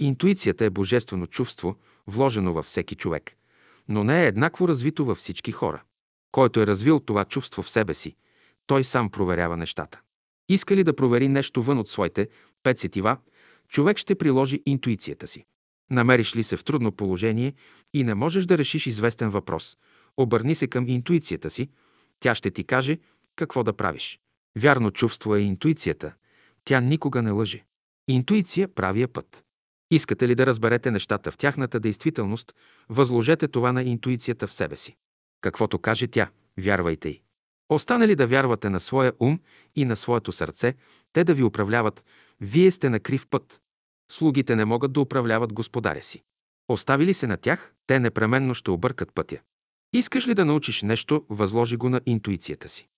Интуицията 0.00 0.64
е 0.64 0.70
божествено 0.70 1.26
чувство, 1.26 1.76
вложено 2.06 2.52
във 2.52 2.66
всеки 2.66 2.94
човек, 2.94 3.32
но 3.88 4.04
не 4.04 4.24
е 4.24 4.26
еднакво 4.26 4.68
развито 4.68 5.04
във 5.04 5.18
всички 5.18 5.52
хора. 5.52 5.82
Който 6.32 6.60
е 6.60 6.66
развил 6.66 7.00
това 7.00 7.24
чувство 7.24 7.62
в 7.62 7.70
себе 7.70 7.94
си, 7.94 8.16
той 8.66 8.84
сам 8.84 9.10
проверява 9.10 9.56
нещата. 9.56 10.00
Иска 10.48 10.76
ли 10.76 10.84
да 10.84 10.96
провери 10.96 11.28
нещо 11.28 11.62
вън 11.62 11.78
от 11.78 11.88
своите 11.88 12.28
пет 12.62 12.78
сетива, 12.78 13.16
човек 13.68 13.98
ще 13.98 14.14
приложи 14.14 14.62
интуицията 14.66 15.26
си. 15.26 15.44
Намериш 15.90 16.36
ли 16.36 16.42
се 16.42 16.56
в 16.56 16.64
трудно 16.64 16.92
положение 16.92 17.54
и 17.94 18.04
не 18.04 18.14
можеш 18.14 18.46
да 18.46 18.58
решиш 18.58 18.86
известен 18.86 19.30
въпрос, 19.30 19.78
обърни 20.16 20.54
се 20.54 20.66
към 20.66 20.88
интуицията 20.88 21.50
си, 21.50 21.68
тя 22.20 22.34
ще 22.34 22.50
ти 22.50 22.64
каже 22.64 22.98
какво 23.36 23.64
да 23.64 23.72
правиш. 23.72 24.20
Вярно 24.58 24.90
чувство 24.90 25.36
е 25.36 25.40
интуицията. 25.40 26.14
Тя 26.64 26.80
никога 26.80 27.22
не 27.22 27.30
лъже. 27.30 27.64
Интуиция 28.08 28.68
правия 28.68 29.08
път. 29.08 29.44
Искате 29.90 30.28
ли 30.28 30.34
да 30.34 30.46
разберете 30.46 30.90
нещата 30.90 31.30
в 31.30 31.38
тяхната 31.38 31.80
действителност, 31.80 32.54
възложете 32.88 33.48
това 33.48 33.72
на 33.72 33.82
интуицията 33.82 34.46
в 34.46 34.52
себе 34.52 34.76
си. 34.76 34.96
Каквото 35.40 35.78
каже 35.78 36.06
тя, 36.06 36.30
вярвайте 36.60 37.08
й. 37.08 37.22
Остане 37.68 38.08
ли 38.08 38.14
да 38.14 38.26
вярвате 38.26 38.70
на 38.70 38.80
своя 38.80 39.12
ум 39.20 39.40
и 39.76 39.84
на 39.84 39.96
своето 39.96 40.32
сърце, 40.32 40.74
те 41.12 41.24
да 41.24 41.34
ви 41.34 41.42
управляват, 41.42 42.04
вие 42.40 42.70
сте 42.70 42.90
на 42.90 43.00
крив 43.00 43.26
път. 43.30 43.60
Слугите 44.10 44.56
не 44.56 44.64
могат 44.64 44.92
да 44.92 45.00
управляват 45.00 45.52
господаря 45.52 46.02
си. 46.02 46.22
Остави 46.68 47.06
ли 47.06 47.14
се 47.14 47.26
на 47.26 47.36
тях, 47.36 47.74
те 47.86 48.00
непременно 48.00 48.54
ще 48.54 48.70
объркат 48.70 49.14
пътя. 49.14 49.38
Искаш 49.92 50.28
ли 50.28 50.34
да 50.34 50.44
научиш 50.44 50.82
нещо, 50.82 51.24
възложи 51.30 51.76
го 51.76 51.88
на 51.88 52.00
интуицията 52.06 52.68
си. 52.68 52.88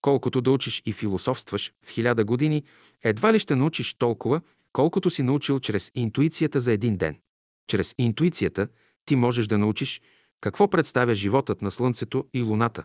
Колкото 0.00 0.40
да 0.40 0.50
учиш 0.50 0.82
и 0.86 0.92
философстваш 0.92 1.72
в 1.86 1.90
хиляда 1.90 2.24
години, 2.24 2.64
едва 3.02 3.32
ли 3.32 3.38
ще 3.38 3.56
научиш 3.56 3.94
толкова, 3.94 4.40
колкото 4.72 5.10
си 5.10 5.22
научил 5.22 5.60
чрез 5.60 5.90
интуицията 5.94 6.60
за 6.60 6.72
един 6.72 6.96
ден. 6.96 7.18
Чрез 7.66 7.94
интуицията 7.98 8.68
ти 9.06 9.16
можеш 9.16 9.46
да 9.46 9.58
научиш 9.58 10.00
какво 10.40 10.68
представя 10.68 11.14
животът 11.14 11.62
на 11.62 11.70
Слънцето 11.70 12.24
и 12.34 12.42
Луната, 12.42 12.84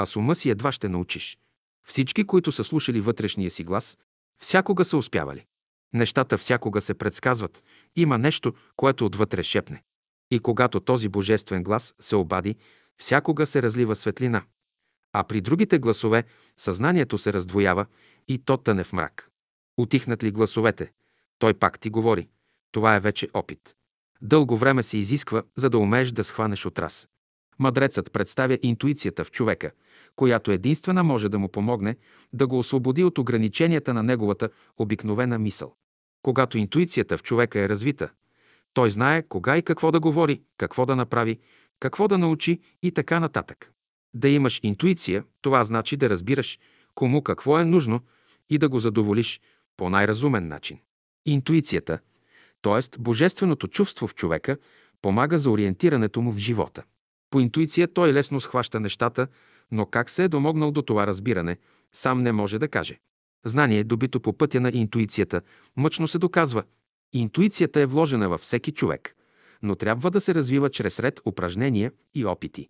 а 0.00 0.06
с 0.06 0.16
ума 0.16 0.34
си 0.34 0.50
едва 0.50 0.72
ще 0.72 0.88
научиш. 0.88 1.38
Всички, 1.86 2.24
които 2.24 2.52
са 2.52 2.64
слушали 2.64 3.00
вътрешния 3.00 3.50
си 3.50 3.64
глас, 3.64 3.98
всякога 4.42 4.84
са 4.84 4.96
успявали. 4.96 5.46
Нещата 5.92 6.38
всякога 6.38 6.80
се 6.80 6.94
предсказват. 6.94 7.64
Има 7.96 8.18
нещо, 8.18 8.54
което 8.76 9.06
отвътре 9.06 9.42
шепне. 9.42 9.82
И 10.30 10.38
когато 10.38 10.80
този 10.80 11.08
божествен 11.08 11.62
глас 11.62 11.94
се 12.00 12.16
обади, 12.16 12.56
всякога 12.96 13.46
се 13.46 13.62
разлива 13.62 13.96
светлина. 13.96 14.42
А 15.12 15.24
при 15.24 15.40
другите 15.40 15.78
гласове 15.78 16.24
съзнанието 16.56 17.18
се 17.18 17.32
раздвоява 17.32 17.86
и 18.28 18.38
то 18.38 18.56
тъне 18.56 18.84
в 18.84 18.92
мрак. 18.92 19.30
Отихнат 19.76 20.22
ли 20.24 20.30
гласовете? 20.30 20.92
Той 21.38 21.54
пак 21.54 21.80
ти 21.80 21.90
говори. 21.90 22.28
Това 22.72 22.94
е 22.94 23.00
вече 23.00 23.28
опит. 23.34 23.74
Дълго 24.22 24.56
време 24.56 24.82
се 24.82 24.96
изисква, 24.96 25.42
за 25.56 25.70
да 25.70 25.78
умееш 25.78 26.12
да 26.12 26.24
схванеш 26.24 26.66
отрас. 26.66 27.08
Мъдрецът 27.60 28.12
представя 28.12 28.58
интуицията 28.62 29.24
в 29.24 29.30
човека, 29.30 29.70
която 30.16 30.50
единствена 30.50 31.04
може 31.04 31.28
да 31.28 31.38
му 31.38 31.48
помогне 31.48 31.96
да 32.32 32.46
го 32.46 32.58
освободи 32.58 33.04
от 33.04 33.18
ограниченията 33.18 33.94
на 33.94 34.02
неговата 34.02 34.48
обикновена 34.78 35.38
мисъл. 35.38 35.74
Когато 36.22 36.58
интуицията 36.58 37.18
в 37.18 37.22
човека 37.22 37.60
е 37.60 37.68
развита, 37.68 38.10
той 38.74 38.90
знае 38.90 39.22
кога 39.22 39.56
и 39.56 39.62
какво 39.62 39.92
да 39.92 40.00
говори, 40.00 40.42
какво 40.58 40.86
да 40.86 40.96
направи, 40.96 41.38
какво 41.80 42.08
да 42.08 42.18
научи 42.18 42.60
и 42.82 42.92
така 42.92 43.20
нататък. 43.20 43.72
Да 44.14 44.28
имаш 44.28 44.60
интуиция, 44.62 45.24
това 45.42 45.64
значи 45.64 45.96
да 45.96 46.10
разбираш 46.10 46.58
кому 46.94 47.22
какво 47.22 47.58
е 47.58 47.64
нужно 47.64 48.00
и 48.50 48.58
да 48.58 48.68
го 48.68 48.78
задоволиш 48.78 49.40
по 49.76 49.90
най-разумен 49.90 50.48
начин. 50.48 50.78
Интуицията, 51.26 51.98
т.е. 52.62 52.98
божественото 52.98 53.68
чувство 53.68 54.06
в 54.06 54.14
човека, 54.14 54.56
помага 55.02 55.38
за 55.38 55.50
ориентирането 55.50 56.22
му 56.22 56.32
в 56.32 56.38
живота. 56.38 56.82
По 57.30 57.40
интуиция 57.40 57.88
той 57.88 58.12
лесно 58.12 58.40
схваща 58.40 58.80
нещата, 58.80 59.26
но 59.70 59.86
как 59.86 60.10
се 60.10 60.24
е 60.24 60.28
домогнал 60.28 60.70
до 60.70 60.82
това 60.82 61.06
разбиране, 61.06 61.56
сам 61.92 62.22
не 62.22 62.32
може 62.32 62.58
да 62.58 62.68
каже. 62.68 62.98
Знание, 63.44 63.84
добито 63.84 64.20
по 64.20 64.32
пътя 64.32 64.60
на 64.60 64.70
интуицията, 64.74 65.42
мъчно 65.76 66.08
се 66.08 66.18
доказва. 66.18 66.62
Интуицията 67.12 67.80
е 67.80 67.86
вложена 67.86 68.28
във 68.28 68.40
всеки 68.40 68.72
човек, 68.72 69.16
но 69.62 69.74
трябва 69.74 70.10
да 70.10 70.20
се 70.20 70.34
развива 70.34 70.70
чрез 70.70 71.00
ред 71.00 71.20
упражнения 71.24 71.92
и 72.14 72.24
опити. 72.24 72.68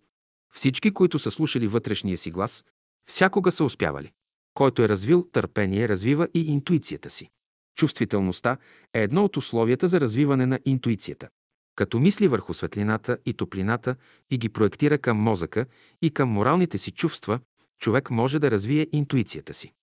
Всички, 0.53 0.91
които 0.91 1.19
са 1.19 1.31
слушали 1.31 1.67
вътрешния 1.67 2.17
си 2.17 2.31
глас, 2.31 2.65
всякога 3.07 3.51
са 3.51 3.63
успявали. 3.63 4.11
Който 4.53 4.81
е 4.81 4.89
развил 4.89 5.27
търпение, 5.31 5.89
развива 5.89 6.27
и 6.33 6.51
интуицията 6.51 7.09
си. 7.09 7.29
Чувствителността 7.75 8.57
е 8.93 9.03
едно 9.03 9.25
от 9.25 9.37
условията 9.37 9.87
за 9.87 10.01
развиване 10.01 10.45
на 10.45 10.59
интуицията. 10.65 11.29
Като 11.75 11.99
мисли 11.99 12.27
върху 12.27 12.53
светлината 12.53 13.17
и 13.25 13.33
топлината 13.33 13.95
и 14.29 14.37
ги 14.37 14.49
проектира 14.49 14.97
към 14.97 15.17
мозъка 15.17 15.65
и 16.01 16.11
към 16.11 16.29
моралните 16.29 16.77
си 16.77 16.91
чувства, 16.91 17.39
човек 17.79 18.09
може 18.09 18.39
да 18.39 18.51
развие 18.51 18.87
интуицията 18.91 19.53
си. 19.53 19.73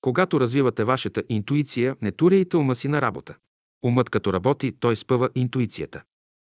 Когато 0.00 0.40
развивате 0.40 0.84
вашата 0.84 1.22
интуиция, 1.28 1.96
не 2.02 2.12
туряйте 2.12 2.56
ума 2.56 2.74
си 2.74 2.88
на 2.88 3.02
работа. 3.02 3.34
Умът 3.84 4.10
като 4.10 4.32
работи, 4.32 4.72
той 4.80 4.96
спъва 4.96 5.30
интуицията. 5.34 6.02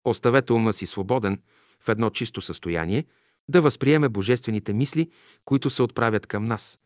Оставете 0.04 0.52
ума 0.52 0.72
си 0.72 0.86
свободен, 0.86 1.38
в 1.80 1.88
едно 1.88 2.10
чисто 2.10 2.40
състояние, 2.40 3.04
да 3.48 3.62
възприеме 3.62 4.08
божествените 4.08 4.72
мисли, 4.72 5.10
които 5.44 5.70
се 5.70 5.82
отправят 5.82 6.26
към 6.26 6.44
нас. 6.44 6.78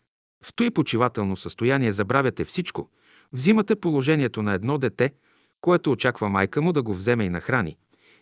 В 0.45 0.55
той 0.55 0.71
почивателно 0.71 1.37
състояние 1.37 1.93
забравяте 1.93 2.45
всичко, 2.45 2.91
взимате 3.33 3.77
положението 3.77 4.43
на 4.43 4.53
едно 4.53 4.79
дете, 4.79 5.13
което 5.61 5.93
очаква 5.93 6.29
майка 6.29 6.63
му 6.63 6.73
да 6.73 6.83
го 6.83 6.95
вземе 6.95 7.25
и 7.25 7.29
нахрани, 7.29 7.77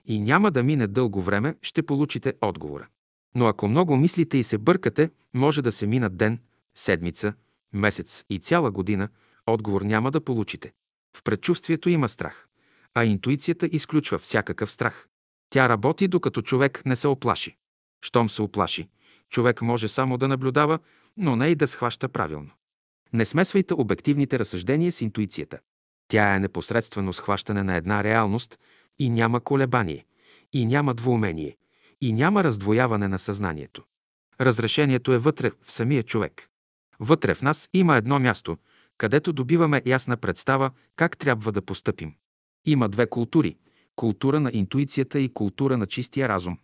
и 0.07 0.21
няма 0.21 0.51
да 0.51 0.63
мине 0.63 0.87
дълго 0.87 1.23
време, 1.23 1.57
ще 1.63 1.83
получите 1.83 2.35
отговора. 2.41 2.89
Но 3.35 3.47
ако 3.47 3.69
много 3.69 3.97
мислите 3.97 4.39
и 4.39 4.45
се 4.45 4.59
бъркате, 4.59 5.11
може 5.35 5.63
да 5.63 5.73
се 5.73 5.87
минат 5.87 6.17
ден, 6.17 6.39
седмица, 6.75 7.35
месец 7.73 8.25
и 8.31 8.39
цяла 8.39 8.71
година, 8.71 9.09
отговор 9.47 9.83
няма 9.83 10.11
да 10.11 10.21
получите. 10.21 10.73
В 11.17 11.23
предчувствието 11.23 11.89
има 11.89 12.09
страх, 12.09 12.49
а 12.95 13.05
интуицията 13.05 13.69
изключва 13.73 14.19
всякакъв 14.19 14.73
страх. 14.73 15.09
Тя 15.51 15.69
работи, 15.69 16.09
докато 16.09 16.43
човек 16.43 16.83
не 16.87 16.97
се 16.97 17.09
оплаши. 17.09 17.57
Щом 18.03 18.29
се 18.29 18.43
оплаши, 18.43 18.89
човек 19.31 19.63
може 19.63 19.89
само 19.89 20.19
да 20.19 20.29
наблюдава, 20.29 20.79
но 21.17 21.37
не 21.37 21.49
и 21.49 21.55
да 21.55 21.67
схваща 21.67 22.09
правилно. 22.09 22.51
Не 23.13 23.25
смесвайте 23.25 23.75
обективните 23.75 24.39
разсъждения 24.39 24.93
с 24.93 25.01
интуицията. 25.01 25.59
Тя 26.09 26.35
е 26.35 26.41
непосредствено 26.41 27.13
схващане 27.13 27.63
на 27.63 27.77
една 27.77 28.05
реалност 28.05 28.59
и 28.99 29.11
няма 29.11 29.41
колебание, 29.41 30.05
и 30.53 30.67
няма 30.67 30.95
двоумение, 30.95 31.57
и 32.01 32.13
няма 32.13 32.45
раздвояване 32.45 33.09
на 33.09 33.19
съзнанието. 33.19 33.83
Разрешението 34.41 35.13
е 35.13 35.19
вътре 35.19 35.51
в 35.63 35.73
самия 35.73 36.03
човек. 36.03 36.49
Вътре 37.01 37.35
в 37.35 37.43
нас 37.43 37.69
има 37.75 37.97
едно 37.97 38.19
място, 38.19 38.57
където 38.99 39.33
добиваме 39.33 39.83
ясна 39.87 40.17
представа 40.17 40.71
как 40.97 41.19
трябва 41.19 41.53
да 41.53 41.63
постъпим. 41.63 42.15
Има 42.67 42.89
две 42.89 43.07
култури– 43.07 43.57
култура 43.97 44.41
на 44.41 44.51
интуицията 44.55 45.21
и 45.21 45.33
култура 45.33 45.77
на 45.77 45.87
чистия 45.87 46.29
разум. 46.29 46.59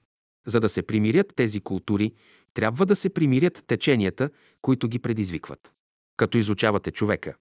За 0.46 0.60
да 0.60 0.68
се 0.68 0.82
примирят 0.82 1.32
тези 1.36 1.60
култури, 1.60 2.12
трябва 2.54 2.86
да 2.86 2.96
се 2.96 3.10
примирят 3.10 3.64
теченията, 3.66 4.30
които 4.62 4.88
ги 4.88 4.98
предизвикват. 4.98 5.72
Като 6.16 6.38
изучавате 6.38 6.90
човека, 6.90 7.34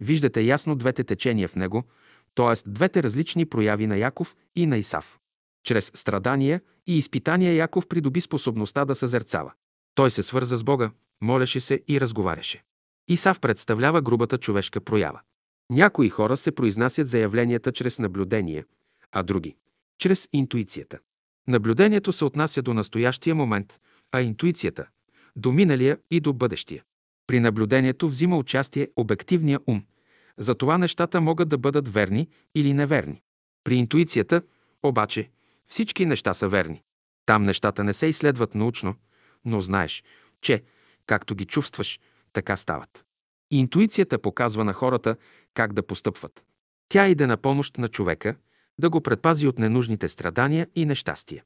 виждате 0.00 0.40
ясно 0.40 0.76
двете 0.76 1.04
течения 1.04 1.48
в 1.48 1.56
него, 1.56 1.84
т.е. 2.34 2.70
двете 2.70 3.02
различни 3.02 3.46
прояви 3.46 3.86
на 3.86 3.96
Яков 3.96 4.36
и 4.56 4.66
на 4.66 4.78
Исав. 4.78 5.18
Чрез 5.64 5.90
страдания 5.94 6.60
и 6.86 6.98
изпитания 6.98 7.54
Яков 7.54 7.86
придоби 7.86 8.20
способността 8.20 8.84
да 8.84 8.94
съзерцава. 8.94 9.52
Той 9.94 10.10
се 10.10 10.22
свърза 10.22 10.56
с 10.56 10.64
Бога, 10.64 10.90
молеше 11.20 11.60
се 11.60 11.82
и 11.88 12.00
разговаряше. 12.00 12.62
Исав 13.08 13.40
представлява 13.40 14.02
грубата 14.02 14.38
човешка 14.38 14.80
проява. 14.80 15.20
Някои 15.70 16.08
хора 16.08 16.36
се 16.36 16.52
произнасят 16.52 17.08
заявленията 17.08 17.72
чрез 17.72 17.98
наблюдение, 17.98 18.64
а 19.12 19.22
други– 19.22 19.56
чрез 19.98 20.28
интуицията. 20.32 20.98
Наблюдението 21.48 22.12
се 22.12 22.24
отнася 22.24 22.62
до 22.62 22.74
настоящия 22.74 23.34
момент, 23.34 23.80
а 24.12 24.20
интуицията– 24.20 24.86
до 25.36 25.52
миналия 25.52 25.98
и 26.10 26.20
до 26.20 26.32
бъдещия. 26.32 26.82
При 27.26 27.40
наблюдението 27.40 28.08
взима 28.08 28.38
участие 28.38 28.88
обективния 28.96 29.60
ум, 29.66 29.82
затова 30.38 30.78
нещата 30.78 31.20
могат 31.20 31.48
да 31.48 31.58
бъдат 31.58 31.88
верни 31.88 32.28
или 32.54 32.72
неверни. 32.72 33.22
При 33.64 33.74
интуицията, 33.74 34.42
обаче, 34.82 35.30
всички 35.66 36.06
неща 36.06 36.34
са 36.34 36.48
верни. 36.48 36.82
Там 37.26 37.42
нещата 37.42 37.84
не 37.84 37.92
се 37.92 38.06
изследват 38.06 38.54
научно, 38.54 38.94
но 39.44 39.60
знаеш, 39.60 40.04
че, 40.40 40.62
както 41.06 41.34
ги 41.34 41.44
чувстваш, 41.44 42.00
така 42.32 42.56
стават. 42.56 43.04
Интуицията 43.50 44.18
показва 44.18 44.64
на 44.64 44.72
хората 44.72 45.16
как 45.54 45.72
да 45.72 45.86
постъпват. 45.86 46.44
Тя 46.88 47.08
иде 47.08 47.26
на 47.26 47.36
помощ 47.36 47.78
на 47.78 47.88
човека, 47.88 48.36
да 48.78 48.90
го 48.90 49.00
предпази 49.00 49.46
от 49.46 49.58
ненужните 49.58 50.08
страдания 50.08 50.68
и 50.74 50.84
нещастия. 50.84 51.44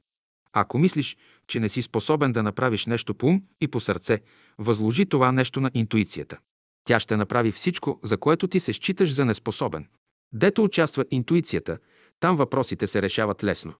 Ако 0.53 0.77
мислиш, 0.77 1.17
че 1.47 1.59
не 1.59 1.69
си 1.69 1.81
способен 1.81 2.33
да 2.33 2.43
направиш 2.43 2.85
нещо 2.85 3.15
по 3.15 3.27
ум 3.27 3.43
и 3.61 3.67
по 3.67 3.79
сърце, 3.79 4.21
възложи 4.57 5.05
това 5.05 5.31
нещо 5.31 5.61
на 5.61 5.71
интуицията. 5.73 6.39
Тя 6.85 6.99
ще 6.99 7.17
направи 7.17 7.51
всичко, 7.51 7.99
за 8.03 8.17
което 8.17 8.47
ти 8.47 8.59
се 8.59 8.73
считаш 8.73 9.13
за 9.13 9.25
неспособен. 9.25 9.87
Дето 10.33 10.63
участва 10.63 11.05
интуицията, 11.11 11.77
там 12.19 12.37
въпросите 12.37 12.87
се 12.87 13.01
решават 13.01 13.43
лесно. 13.43 13.73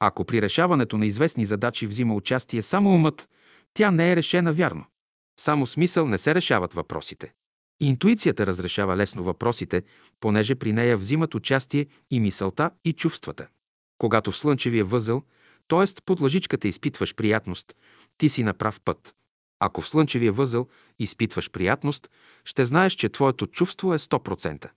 Ако 0.00 0.24
при 0.24 0.42
решаването 0.42 0.98
на 0.98 1.06
известни 1.06 1.44
задачи 1.44 1.86
взима 1.86 2.14
участие 2.14 2.62
само 2.62 2.90
умът, 2.90 3.28
тя 3.74 3.90
не 3.90 4.12
е 4.12 4.16
решена 4.16 4.52
вярно. 4.52 4.84
Само 5.40 5.66
смисъл 5.66 6.06
не 6.06 6.18
се 6.18 6.34
решават 6.34 6.74
въпросите. 6.74 7.32
Интуицията 7.80 8.46
разрешава 8.46 8.96
лесно 8.96 9.24
въпросите, 9.24 9.82
понеже 10.20 10.54
при 10.54 10.72
нея 10.72 10.96
взимат 10.96 11.34
участие 11.34 11.86
и 12.10 12.20
мисълта, 12.20 12.70
и 12.84 12.92
чувствата. 12.92 13.48
Когато 13.98 14.32
в 14.32 14.38
слънчевия 14.38 14.84
възел, 14.84 15.22
т.е. 15.68 16.02
под 16.04 16.20
лъжичката 16.20 16.68
изпитваш 16.68 17.14
приятност, 17.14 17.76
ти 18.18 18.28
си 18.28 18.42
на 18.42 18.54
прав 18.54 18.80
път. 18.84 19.14
Ако 19.60 19.80
в 19.80 19.88
слънчевия 19.88 20.32
възел 20.32 20.66
изпитваш 20.98 21.50
приятност, 21.50 22.10
ще 22.44 22.64
знаеш, 22.64 22.92
че 22.92 23.08
твоето 23.08 23.46
чувство 23.46 23.94
е 23.94 23.98
100%. 23.98 24.70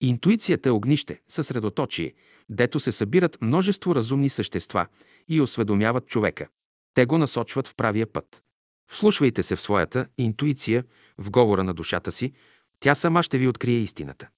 Интуицията 0.00 0.68
е 0.68 0.72
огнище, 0.72 1.20
съсредоточие, 1.28 2.14
дето 2.50 2.80
се 2.80 2.92
събират 2.92 3.38
множество 3.42 3.94
разумни 3.94 4.30
същества 4.30 4.86
и 5.28 5.40
осведомяват 5.40 6.06
човека. 6.06 6.48
Те 6.94 7.06
го 7.06 7.18
насочват 7.18 7.68
в 7.68 7.74
правия 7.74 8.12
път. 8.12 8.42
Вслушвайте 8.90 9.42
се 9.42 9.56
в 9.56 9.60
своята 9.60 10.06
интуиция, 10.18 10.84
в 11.18 11.30
говора 11.30 11.64
на 11.64 11.74
душата 11.74 12.12
си, 12.12 12.32
тя 12.80 12.94
сама 12.94 13.22
ще 13.22 13.38
ви 13.38 13.48
открие 13.48 13.78
истината. 13.78 14.28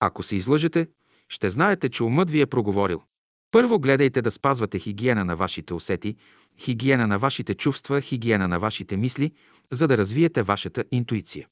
Ако 0.00 0.22
се 0.22 0.36
излъжете, 0.36 0.88
ще 1.28 1.50
знаете, 1.50 1.88
че 1.88 2.02
умът 2.02 2.30
ви 2.30 2.40
е 2.40 2.46
проговорил. 2.46 3.02
Първо 3.50 3.78
гледайте 3.78 4.22
да 4.22 4.30
спазвате 4.30 4.78
хигиена 4.78 5.24
на 5.24 5.36
вашите 5.36 5.74
усети, 5.74 6.16
хигиена 6.60 7.06
на 7.06 7.18
вашите 7.18 7.54
чувства, 7.54 8.00
хигиена 8.00 8.48
на 8.48 8.58
вашите 8.58 8.96
мисли, 8.96 9.32
за 9.72 9.88
да 9.88 9.98
развиете 9.98 10.42
вашата 10.42 10.84
интуиция. 10.92 11.46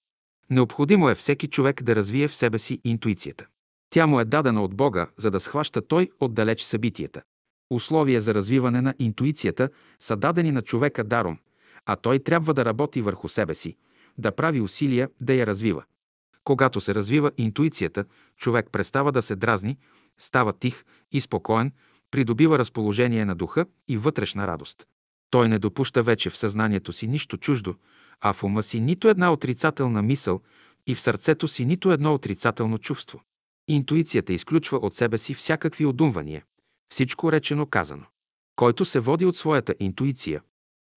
Необходимо 0.51 1.09
е 1.09 1.15
всеки 1.15 1.47
човек 1.47 1.83
да 1.83 1.97
развие 1.97 2.29
в 2.29 2.35
себе 2.35 2.59
си 2.59 2.81
интуицията. 2.85 3.47
Тя 3.91 4.07
му 4.07 4.21
е 4.21 4.25
дадена 4.25 4.63
от 4.63 4.75
Бога, 4.75 5.07
за 5.17 5.31
да 5.31 5.41
схваща 5.41 5.87
той 5.87 6.11
отдалеч 6.21 6.63
събитията. 6.63 7.23
Условия 7.71 8.21
за 8.21 8.35
развиване 8.35 8.81
на 8.81 8.95
интуицията 8.99 9.69
са 10.01 10.17
дадени 10.17 10.53
на 10.53 10.63
човека 10.63 11.05
даром, 11.05 11.39
а 11.87 11.97
той 11.97 12.19
трябва 12.19 12.55
да 12.55 12.65
работи 12.65 13.03
върху 13.03 13.29
себе 13.29 13.55
си, 13.55 13.77
да 14.19 14.33
прави 14.33 14.61
усилия 14.61 15.09
да 15.23 15.35
я 15.35 15.47
развива. 15.47 15.85
Когато 16.45 16.81
се 16.81 16.95
развива 16.95 17.31
интуицията, 17.39 18.05
човек 18.37 18.69
престава 18.73 19.13
да 19.13 19.23
се 19.23 19.37
дразни, 19.37 19.79
става 20.19 20.53
тих 20.53 20.85
и 21.13 21.21
спокоен, 21.21 21.73
придобива 22.11 22.59
разположение 22.59 23.25
на 23.25 23.35
духа 23.35 23.67
и 23.89 23.97
вътрешна 23.97 24.47
радост. 24.47 24.87
Той 25.31 25.49
не 25.49 25.59
допуща 25.59 26.03
вече 26.03 26.31
в 26.31 26.39
съзнанието 26.39 26.93
си 26.93 27.07
нищо 27.07 27.37
чуждо, 27.37 27.75
а 28.21 28.33
в 28.33 28.45
ума 28.45 28.63
си 28.63 28.81
нито 28.81 29.09
една 29.09 29.33
отрицателна 29.33 30.03
мисъл 30.03 30.41
и 30.87 30.95
в 30.95 31.01
сърцето 31.01 31.49
си 31.49 31.65
нито 31.65 31.93
едно 31.93 32.15
отрицателно 32.15 32.79
чувство. 32.79 33.21
Интуицията 33.69 34.33
изключва 34.33 34.79
от 34.79 34.95
себе 34.95 35.19
си 35.19 35.35
всякакви 35.35 35.87
одумвания. 35.87 36.45
Всичко 36.93 37.33
речено 37.33 37.67
казано. 37.67 38.05
Който 38.57 38.85
се 38.85 39.01
води 39.01 39.25
от 39.25 39.37
своята 39.37 39.75
интуиция, 39.81 40.41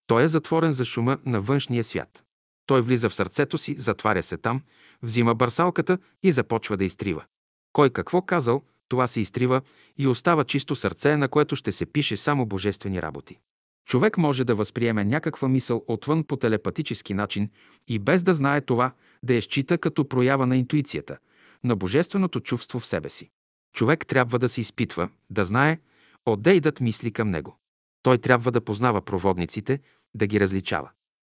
той 0.08 0.24
е 0.24 0.28
затворен 0.28 0.74
за 0.74 0.86
шума 0.86 1.18
на 1.26 1.42
външния 1.42 1.84
свят. 1.84 2.24
Той 2.66 2.82
влиза 2.82 3.10
в 3.10 3.16
сърцето 3.16 3.58
си, 3.58 3.76
затваря 3.78 4.24
се 4.24 4.38
там, 4.38 4.62
взима 5.04 5.36
барсалката 5.36 5.98
и 6.24 6.32
започва 6.32 6.78
да 6.78 6.86
изтрива. 6.86 7.26
Кой 7.74 7.90
какво 7.90 8.22
казал, 8.22 8.62
това 8.88 9.08
се 9.08 9.22
изтрива 9.22 9.62
и 9.98 10.08
остава 10.08 10.44
чисто 10.44 10.76
сърце, 10.76 11.18
на 11.18 11.28
което 11.28 11.56
ще 11.56 11.72
се 11.72 11.86
пише 11.86 12.18
само 12.18 12.46
божествени 12.46 13.02
работи. 13.02 13.40
Човек 13.86 14.18
може 14.18 14.44
да 14.44 14.56
възприеме 14.56 15.06
някаква 15.06 15.48
мисъл 15.48 15.84
отвън 15.88 16.24
по 16.24 16.38
телепатически 16.38 17.14
начин 17.14 17.50
и 17.88 18.00
без 18.00 18.24
да 18.24 18.34
знае 18.34 18.62
това, 18.62 18.92
да 19.24 19.34
я 19.34 19.42
счита 19.42 19.78
като 19.78 20.10
проява 20.10 20.48
на 20.48 20.58
интуицията, 20.58 21.18
на 21.64 21.76
божественото 21.76 22.40
чувство 22.40 22.80
в 22.80 22.86
себе 22.86 23.10
си. 23.10 23.30
Човек 23.74 24.08
трябва 24.08 24.40
да 24.40 24.50
се 24.50 24.62
изпитва, 24.62 25.10
да 25.30 25.46
знае, 25.46 25.80
отде 26.26 26.54
идат 26.54 26.82
мисли 26.82 27.12
към 27.12 27.30
него. 27.30 27.60
Той 28.04 28.18
трябва 28.18 28.52
да 28.52 28.62
познава 28.62 29.02
проводниците, 29.02 29.80
да 30.16 30.28
ги 30.28 30.40
различава. 30.40 30.90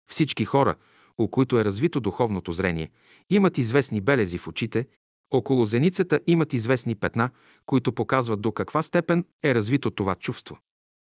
Всички 0.09 0.45
хора, 0.45 0.75
у 1.17 1.27
които 1.27 1.59
е 1.59 1.65
развито 1.65 1.99
духовното 1.99 2.51
зрение, 2.51 2.91
имат 3.29 3.57
известни 3.57 4.01
белези 4.01 4.37
в 4.37 4.47
очите, 4.47 4.87
около 5.31 5.65
зеницата 5.65 6.19
имат 6.27 6.53
известни 6.53 6.95
петна, 6.95 7.29
които 7.65 7.93
показват 7.93 8.41
до 8.41 8.51
каква 8.51 8.83
степен 8.83 9.25
е 9.43 9.55
развито 9.55 9.91
това 9.91 10.15
чувство. 10.15 10.57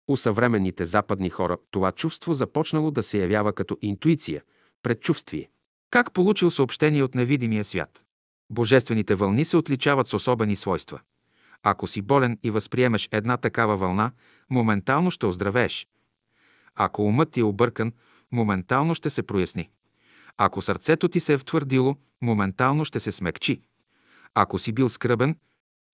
У 0.08 0.18
съвременните 0.18 0.86
западни 0.86 1.30
хора 1.30 1.58
това 1.72 1.92
чувство 1.92 2.34
започнало 2.34 2.92
да 2.92 3.04
се 3.04 3.18
явява 3.18 3.54
като 3.54 3.78
интуиция, 3.82 4.44
предчувствие. 4.84 5.50
Как 5.90 6.14
получил 6.14 6.52
съобщение 6.52 7.04
от 7.04 7.16
невидимия 7.16 7.64
свят? 7.64 8.04
Божествените 8.50 9.16
вълни 9.16 9.46
се 9.46 9.58
отличават 9.58 10.08
с 10.08 10.14
особени 10.14 10.56
свойства. 10.56 11.00
Ако 11.64 11.88
си 11.88 12.02
болен 12.02 12.40
и 12.44 12.52
възприемеш 12.52 13.10
една 13.12 13.38
такава 13.38 13.78
вълна, 13.78 14.12
моментално 14.50 15.12
ще 15.12 15.26
оздравееш. 15.26 15.88
Ако 16.76 17.04
умът 17.04 17.32
ти 17.32 17.40
е 17.40 17.44
объркан, 17.44 17.92
моментално 18.32 18.96
ще 18.96 19.10
се 19.10 19.24
проясни. 19.24 19.70
Ако 20.38 20.62
сърцето 20.62 21.08
ти 21.08 21.20
се 21.20 21.34
е 21.34 21.38
втвърдило, 21.38 21.96
моментално 22.22 22.86
ще 22.86 23.00
се 23.00 23.12
смекчи. 23.12 23.62
Ако 24.34 24.60
си 24.60 24.72
бил 24.72 24.90
скръбен, 24.90 25.38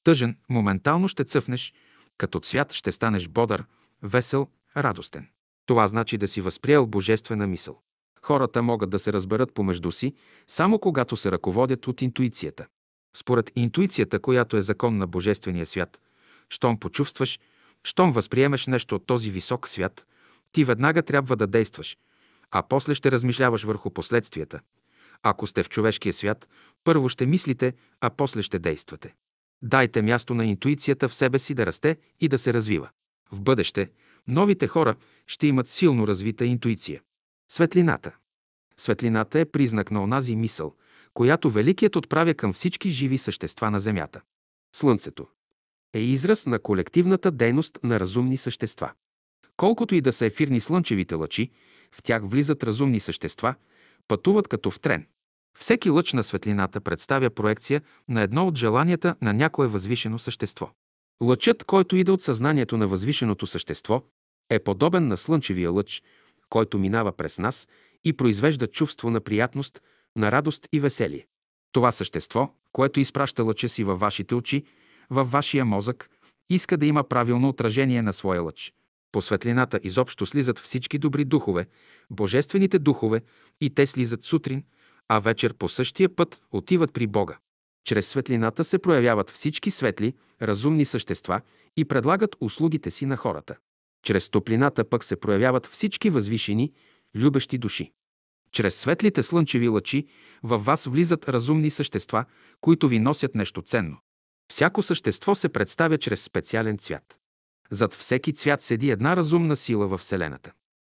тъжен, 0.03 0.37
моментално 0.49 1.07
ще 1.07 1.23
цъфнеш, 1.23 1.73
като 2.17 2.39
цвят 2.39 2.73
ще 2.73 2.91
станеш 2.91 3.27
бодър, 3.29 3.65
весел, 4.03 4.47
радостен. 4.77 5.27
Това 5.65 5.87
значи 5.87 6.17
да 6.17 6.27
си 6.27 6.41
възприел 6.41 6.87
божествена 6.87 7.47
мисъл. 7.47 7.81
Хората 8.21 8.61
могат 8.61 8.89
да 8.89 8.99
се 8.99 9.13
разберат 9.13 9.53
помежду 9.53 9.91
си, 9.91 10.13
само 10.47 10.79
когато 10.79 11.15
се 11.15 11.31
ръководят 11.31 11.87
от 11.87 12.01
интуицията. 12.01 12.67
Според 13.15 13.51
интуицията, 13.55 14.19
която 14.19 14.57
е 14.57 14.61
закон 14.61 14.97
на 14.97 15.07
Божествения 15.07 15.65
свят, 15.65 15.99
щом 16.49 16.79
почувстваш, 16.79 17.39
щом 17.83 18.11
възприемеш 18.11 18.67
нещо 18.67 18.95
от 18.95 19.05
този 19.05 19.31
висок 19.31 19.67
свят, 19.67 20.05
ти 20.51 20.63
веднага 20.63 21.01
трябва 21.01 21.35
да 21.35 21.47
действаш, 21.47 21.97
а 22.51 22.63
после 22.69 22.95
ще 22.95 23.11
размишляваш 23.11 23.63
върху 23.63 23.89
последствията. 23.89 24.59
Ако 25.23 25.47
сте 25.47 25.63
в 25.63 25.69
човешкия 25.69 26.13
свят, 26.13 26.47
първо 26.83 27.09
ще 27.09 27.25
мислите, 27.25 27.73
а 28.01 28.09
после 28.09 28.41
ще 28.41 28.59
действате. 28.59 29.15
Дайте 29.61 30.01
място 30.01 30.33
на 30.33 30.45
интуицията 30.45 31.09
в 31.09 31.15
себе 31.15 31.39
си 31.39 31.53
да 31.53 31.65
расте 31.65 31.97
и 32.19 32.27
да 32.27 32.37
се 32.37 32.53
развива. 32.53 32.89
В 33.31 33.41
бъдеще 33.41 33.91
новите 34.27 34.67
хора 34.67 34.95
ще 35.27 35.47
имат 35.47 35.67
силно 35.67 36.07
развита 36.07 36.45
интуиция. 36.45 37.01
Светлината. 37.51 38.15
Светлината 38.77 39.39
е 39.39 39.45
признак 39.45 39.91
на 39.91 40.03
онази 40.03 40.35
мисъл, 40.35 40.75
която 41.13 41.49
Великият 41.49 41.95
отправя 41.95 42.33
към 42.33 42.53
всички 42.53 42.89
живи 42.89 43.17
същества 43.17 43.71
на 43.71 43.79
Земята. 43.79 44.21
Слънцето 44.75 45.27
е 45.93 45.99
израз 45.99 46.45
на 46.45 46.59
колективната 46.59 47.31
дейност 47.31 47.79
на 47.83 47.99
разумни 47.99 48.37
същества. 48.37 48.91
Колкото 49.57 49.95
и 49.95 50.01
да 50.01 50.13
са 50.13 50.25
ефирни 50.25 50.61
слънчевите 50.61 51.15
лъчи, 51.15 51.51
в 51.91 52.03
тях 52.03 52.23
влизат 52.25 52.63
разумни 52.63 52.99
същества, 52.99 53.55
пътуват 54.07 54.47
като 54.47 54.71
в 54.71 54.79
трен. 54.79 55.07
Всеки 55.57 55.89
лъч 55.89 56.13
на 56.13 56.23
светлината 56.23 56.81
представя 56.81 57.29
проекция 57.29 57.81
на 58.07 58.21
едно 58.21 58.47
от 58.47 58.57
желанията 58.57 59.15
на 59.21 59.33
някое 59.33 59.67
възвишено 59.67 60.19
същество. 60.19 60.69
Лъчът, 61.23 61.63
който 61.63 61.95
иде 61.95 62.11
от 62.11 62.21
съзнанието 62.21 62.77
на 62.77 62.87
възвишеното 62.87 63.47
същество, 63.47 64.03
е 64.49 64.59
подобен 64.59 65.07
на 65.07 65.17
слънчевия 65.17 65.71
лъч, 65.71 66.03
който 66.49 66.79
минава 66.79 67.11
през 67.11 67.37
нас 67.37 67.67
и 68.03 68.13
произвежда 68.13 68.67
чувство 68.67 69.09
на 69.09 69.21
приятност, 69.21 69.81
на 70.15 70.31
радост 70.31 70.67
и 70.73 70.79
веселие. 70.79 71.27
Това 71.71 71.91
същество, 71.91 72.53
което 72.71 72.99
изпраща 72.99 73.43
лъча 73.43 73.69
си 73.69 73.83
във 73.83 73.99
вашите 73.99 74.35
очи, 74.35 74.63
във 75.09 75.31
вашия 75.31 75.65
мозък, 75.65 76.09
иска 76.49 76.77
да 76.77 76.85
има 76.85 77.03
правилно 77.03 77.49
отражение 77.49 78.01
на 78.01 78.13
своя 78.13 78.41
лъч. 78.41 78.73
По 79.11 79.21
светлината 79.21 79.79
изобщо 79.83 80.25
слизат 80.25 80.59
всички 80.59 80.97
добри 80.97 81.25
духове, 81.25 81.67
божествените 82.09 82.79
духове, 82.79 83.21
и 83.61 83.69
те 83.69 83.87
слизат 83.87 84.23
сутрин, 84.23 84.63
а 85.07 85.19
вечер 85.19 85.53
по 85.53 85.69
същия 85.69 86.15
път 86.15 86.41
отиват 86.51 86.93
при 86.93 87.07
Бога. 87.07 87.37
Чрез 87.85 88.07
светлината 88.07 88.63
се 88.63 88.79
проявяват 88.79 89.29
всички 89.29 89.71
светли, 89.71 90.13
разумни 90.41 90.85
същества 90.85 91.41
и 91.77 91.85
предлагат 91.85 92.35
услугите 92.41 92.91
си 92.91 93.05
на 93.05 93.17
хората. 93.17 93.55
Чрез 94.03 94.29
топлината 94.29 94.89
пък 94.89 95.03
се 95.03 95.15
проявяват 95.15 95.65
всички 95.65 96.09
възвишени, 96.09 96.73
любещи 97.15 97.57
души. 97.57 97.91
Чрез 98.51 98.75
светлите 98.75 99.23
слънчеви 99.23 99.67
лъчи 99.67 100.07
във 100.43 100.65
вас 100.65 100.85
влизат 100.85 101.29
разумни 101.29 101.71
същества, 101.71 102.25
които 102.61 102.87
ви 102.87 102.99
носят 102.99 103.35
нещо 103.35 103.61
ценно. 103.61 103.97
Всяко 104.51 104.81
същество 104.81 105.35
се 105.35 105.49
представя 105.49 105.97
чрез 105.97 106.23
специален 106.23 106.77
цвят. 106.77 107.19
Зад 107.71 107.93
всеки 107.93 108.33
цвят 108.33 108.61
седи 108.61 108.91
една 108.91 109.15
разумна 109.15 109.55
сила 109.55 109.87
във 109.87 109.99
Вселената. 109.99 110.51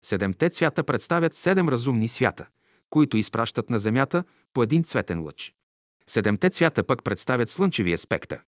Седемте 0.06 0.50
цвята 0.50 0.84
представят 0.84 1.36
седем 1.36 1.70
разумни 1.70 2.08
свята, 2.08 2.48
които 2.90 3.18
изпращат 3.18 3.70
на 3.70 3.80
Земята 3.80 4.24
по 4.54 4.64
един 4.64 4.84
цветен 4.84 5.24
лъч. 5.24 5.54
Седемте 6.10 6.50
цвята 6.50 6.84
пък 6.84 7.04
представят 7.04 7.50
слънчевия 7.50 7.98
спектър. 7.98 8.40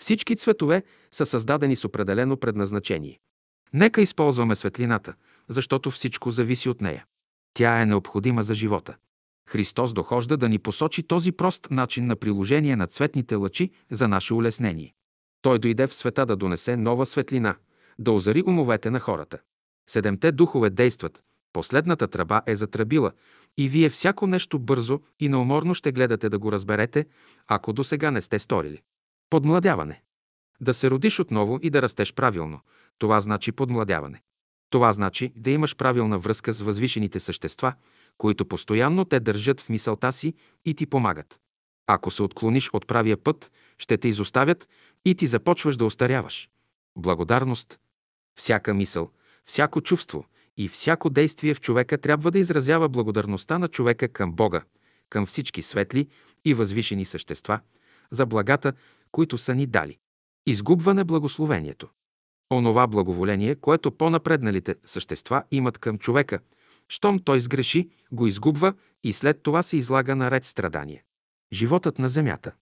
Всички 0.00 0.36
цветове 0.36 0.82
са 1.12 1.26
създадени 1.26 1.76
с 1.76 1.84
определено 1.84 2.36
предназначение. 2.36 3.18
Нека 3.72 4.00
използваме 4.00 4.56
светлината, 4.56 5.14
защото 5.48 5.90
всичко 5.90 6.30
зависи 6.30 6.68
от 6.68 6.80
нея. 6.80 7.04
Тя 7.54 7.82
е 7.82 7.86
необходима 7.86 8.42
за 8.42 8.54
живота. 8.54 8.96
Христос 9.48 9.92
дохожда 9.92 10.36
да 10.36 10.48
ни 10.48 10.58
посочи 10.58 11.02
този 11.02 11.32
прост 11.32 11.68
начин 11.70 12.06
на 12.06 12.16
приложение 12.16 12.76
на 12.76 12.86
цветните 12.86 13.34
лъчи 13.34 13.70
за 13.90 14.08
наше 14.08 14.34
улеснение. 14.34 14.94
Той 15.42 15.58
дойде 15.58 15.86
в 15.86 15.94
света 15.94 16.26
да 16.26 16.36
донесе 16.36 16.76
нова 16.76 17.06
светлина, 17.06 17.56
да 17.98 18.12
озари 18.12 18.42
умовете 18.46 18.90
на 18.90 19.00
хората. 19.00 19.38
Седемте 19.90 20.32
духове 20.32 20.70
действат, 20.70 21.22
последната 21.52 22.08
тръба 22.08 22.42
е 22.46 22.56
затръбила 22.56 23.12
и 23.58 23.68
вие 23.68 23.90
всяко 23.90 24.26
нещо 24.26 24.58
бързо 24.58 25.00
и 25.20 25.28
неуморно 25.28 25.74
ще 25.74 25.92
гледате 25.92 26.28
да 26.28 26.38
го 26.38 26.52
разберете, 26.52 27.06
ако 27.46 27.72
до 27.72 27.84
сега 27.84 28.10
не 28.10 28.22
сте 28.22 28.38
сторили. 28.38 28.82
Подмладяване. 29.30 30.02
Да 30.60 30.74
се 30.74 30.90
родиш 30.90 31.20
отново 31.20 31.58
и 31.62 31.70
да 31.70 31.82
растеш 31.82 32.14
правилно. 32.14 32.60
Това 32.98 33.20
значи 33.20 33.52
подмладяване. 33.52 34.22
Това 34.70 34.92
значи 34.92 35.32
да 35.36 35.50
имаш 35.50 35.76
правилна 35.76 36.18
връзка 36.18 36.52
с 36.52 36.60
възвишените 36.60 37.20
същества, 37.20 37.74
които 38.18 38.46
постоянно 38.46 39.04
те 39.04 39.20
държат 39.20 39.60
в 39.60 39.68
мисълта 39.68 40.12
си 40.12 40.34
и 40.64 40.74
ти 40.74 40.86
помагат. 40.86 41.40
Ако 41.86 42.10
се 42.10 42.22
отклониш 42.22 42.70
от 42.72 42.86
правия 42.86 43.16
път, 43.16 43.52
ще 43.78 43.98
те 43.98 44.08
изоставят 44.08 44.68
и 45.04 45.14
ти 45.14 45.26
започваш 45.26 45.76
да 45.76 45.84
остаряваш. 45.84 46.48
Благодарност. 46.96 47.78
Всяка 48.38 48.74
мисъл, 48.74 49.10
всяко 49.44 49.80
чувство 49.80 50.24
и 50.58 50.68
всяко 50.68 51.10
действие 51.10 51.54
в 51.54 51.60
човека 51.60 51.98
трябва 51.98 52.30
да 52.30 52.38
изразява 52.38 52.88
благодарността 52.88 53.58
на 53.58 53.68
човека 53.68 54.08
към 54.08 54.32
Бога, 54.32 54.62
към 55.10 55.26
всички 55.26 55.62
светли 55.62 56.08
и 56.44 56.54
възвишени 56.54 57.04
същества, 57.04 57.60
за 58.10 58.26
благата, 58.26 58.72
които 59.12 59.38
са 59.38 59.54
ни 59.54 59.66
дали. 59.66 59.98
Изгубване 60.46 61.04
благословението. 61.04 61.88
Онова 62.52 62.86
благоволение, 62.86 63.54
което 63.54 63.90
по-напредналите 63.90 64.74
същества 64.86 65.42
имат 65.50 65.78
към 65.78 65.98
човека, 65.98 66.38
щом 66.88 67.18
той 67.18 67.40
сгреши, 67.40 67.88
го 68.12 68.26
изгубва 68.26 68.74
и 69.04 69.12
след 69.12 69.42
това 69.42 69.62
се 69.62 69.76
излага 69.76 70.16
на 70.16 70.30
ред 70.30 70.44
страдание. 70.44 71.04
Животът 71.52 71.98
на 71.98 72.08
земята. 72.08 72.52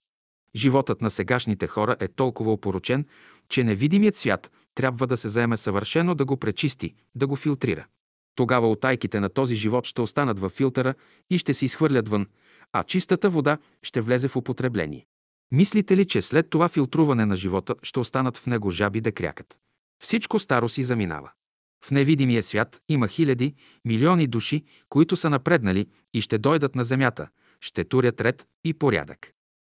Животът 0.56 1.00
на 1.00 1.10
сегашните 1.10 1.66
хора 1.66 1.96
е 2.00 2.08
толкова 2.08 2.52
опоручен, 2.52 3.06
че 3.48 3.64
невидимият 3.64 4.16
свят 4.16 4.50
трябва 4.76 5.06
да 5.06 5.16
се 5.16 5.28
заеме 5.28 5.56
съвършено 5.56 6.14
да 6.14 6.24
го 6.24 6.36
пречисти, 6.36 6.94
да 7.14 7.26
го 7.26 7.36
филтрира. 7.36 7.86
Тогава 8.34 8.70
отайките 8.70 9.20
на 9.20 9.28
този 9.28 9.54
живот 9.54 9.86
ще 9.86 10.00
останат 10.00 10.38
във 10.38 10.52
филтъра 10.52 10.94
и 11.30 11.38
ще 11.38 11.54
се 11.54 11.64
изхвърлят 11.64 12.08
вън, 12.08 12.26
а 12.72 12.84
чистата 12.84 13.30
вода 13.30 13.58
ще 13.82 14.00
влезе 14.00 14.28
в 14.28 14.36
употребление. 14.36 15.06
Мислите 15.52 15.96
ли, 15.96 16.04
че 16.04 16.22
след 16.22 16.50
това 16.50 16.68
филтруване 16.68 17.26
на 17.26 17.36
живота 17.36 17.74
ще 17.82 18.00
останат 18.00 18.36
в 18.36 18.46
него 18.46 18.70
жаби 18.70 19.00
да 19.00 19.12
крякат? 19.12 19.58
Всичко 20.02 20.38
старо 20.38 20.68
си 20.68 20.84
заминава. 20.84 21.30
В 21.84 21.90
невидимия 21.90 22.42
свят 22.42 22.80
има 22.88 23.08
хиляди, 23.08 23.54
милиони 23.84 24.26
души, 24.26 24.64
които 24.88 25.16
са 25.16 25.30
напреднали 25.30 25.86
и 26.14 26.20
ще 26.20 26.38
дойдат 26.38 26.74
на 26.74 26.84
земята, 26.84 27.28
ще 27.60 27.84
турят 27.84 28.20
ред 28.20 28.46
и 28.64 28.74
порядък. 28.74 29.32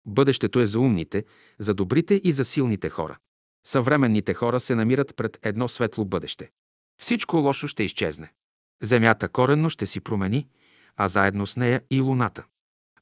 Бъдещето 0.05 0.59
е 0.59 0.65
за 0.65 0.79
умните, 0.79 1.23
за 1.59 1.73
добрите 1.73 2.21
и 2.23 2.31
за 2.31 2.45
силните 2.45 2.89
хора. 2.89 3.17
Съвременните 3.65 4.33
хора 4.33 4.59
се 4.59 4.75
намират 4.75 5.15
пред 5.15 5.39
едно 5.43 5.67
светло 5.67 6.05
бъдеще. 6.05 6.49
Всичко 7.01 7.37
лошо 7.37 7.67
ще 7.67 7.83
изчезне. 7.83 8.33
Земята 8.81 9.29
коренно 9.29 9.69
ще 9.69 9.87
си 9.87 9.99
промени, 9.99 10.47
а 10.97 11.07
заедно 11.07 11.47
с 11.47 11.57
нея 11.57 11.81
и 11.91 12.01
луната. 12.01 12.43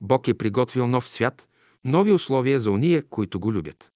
Бог 0.02 0.28
е 0.28 0.34
приготвил 0.34 0.88
нов 0.88 1.10
свят, 1.10 1.48
нови 1.86 2.12
условия 2.12 2.60
за 2.60 2.72
уния, 2.72 3.08
които 3.10 3.40
го 3.40 3.54
любят. 3.54 3.92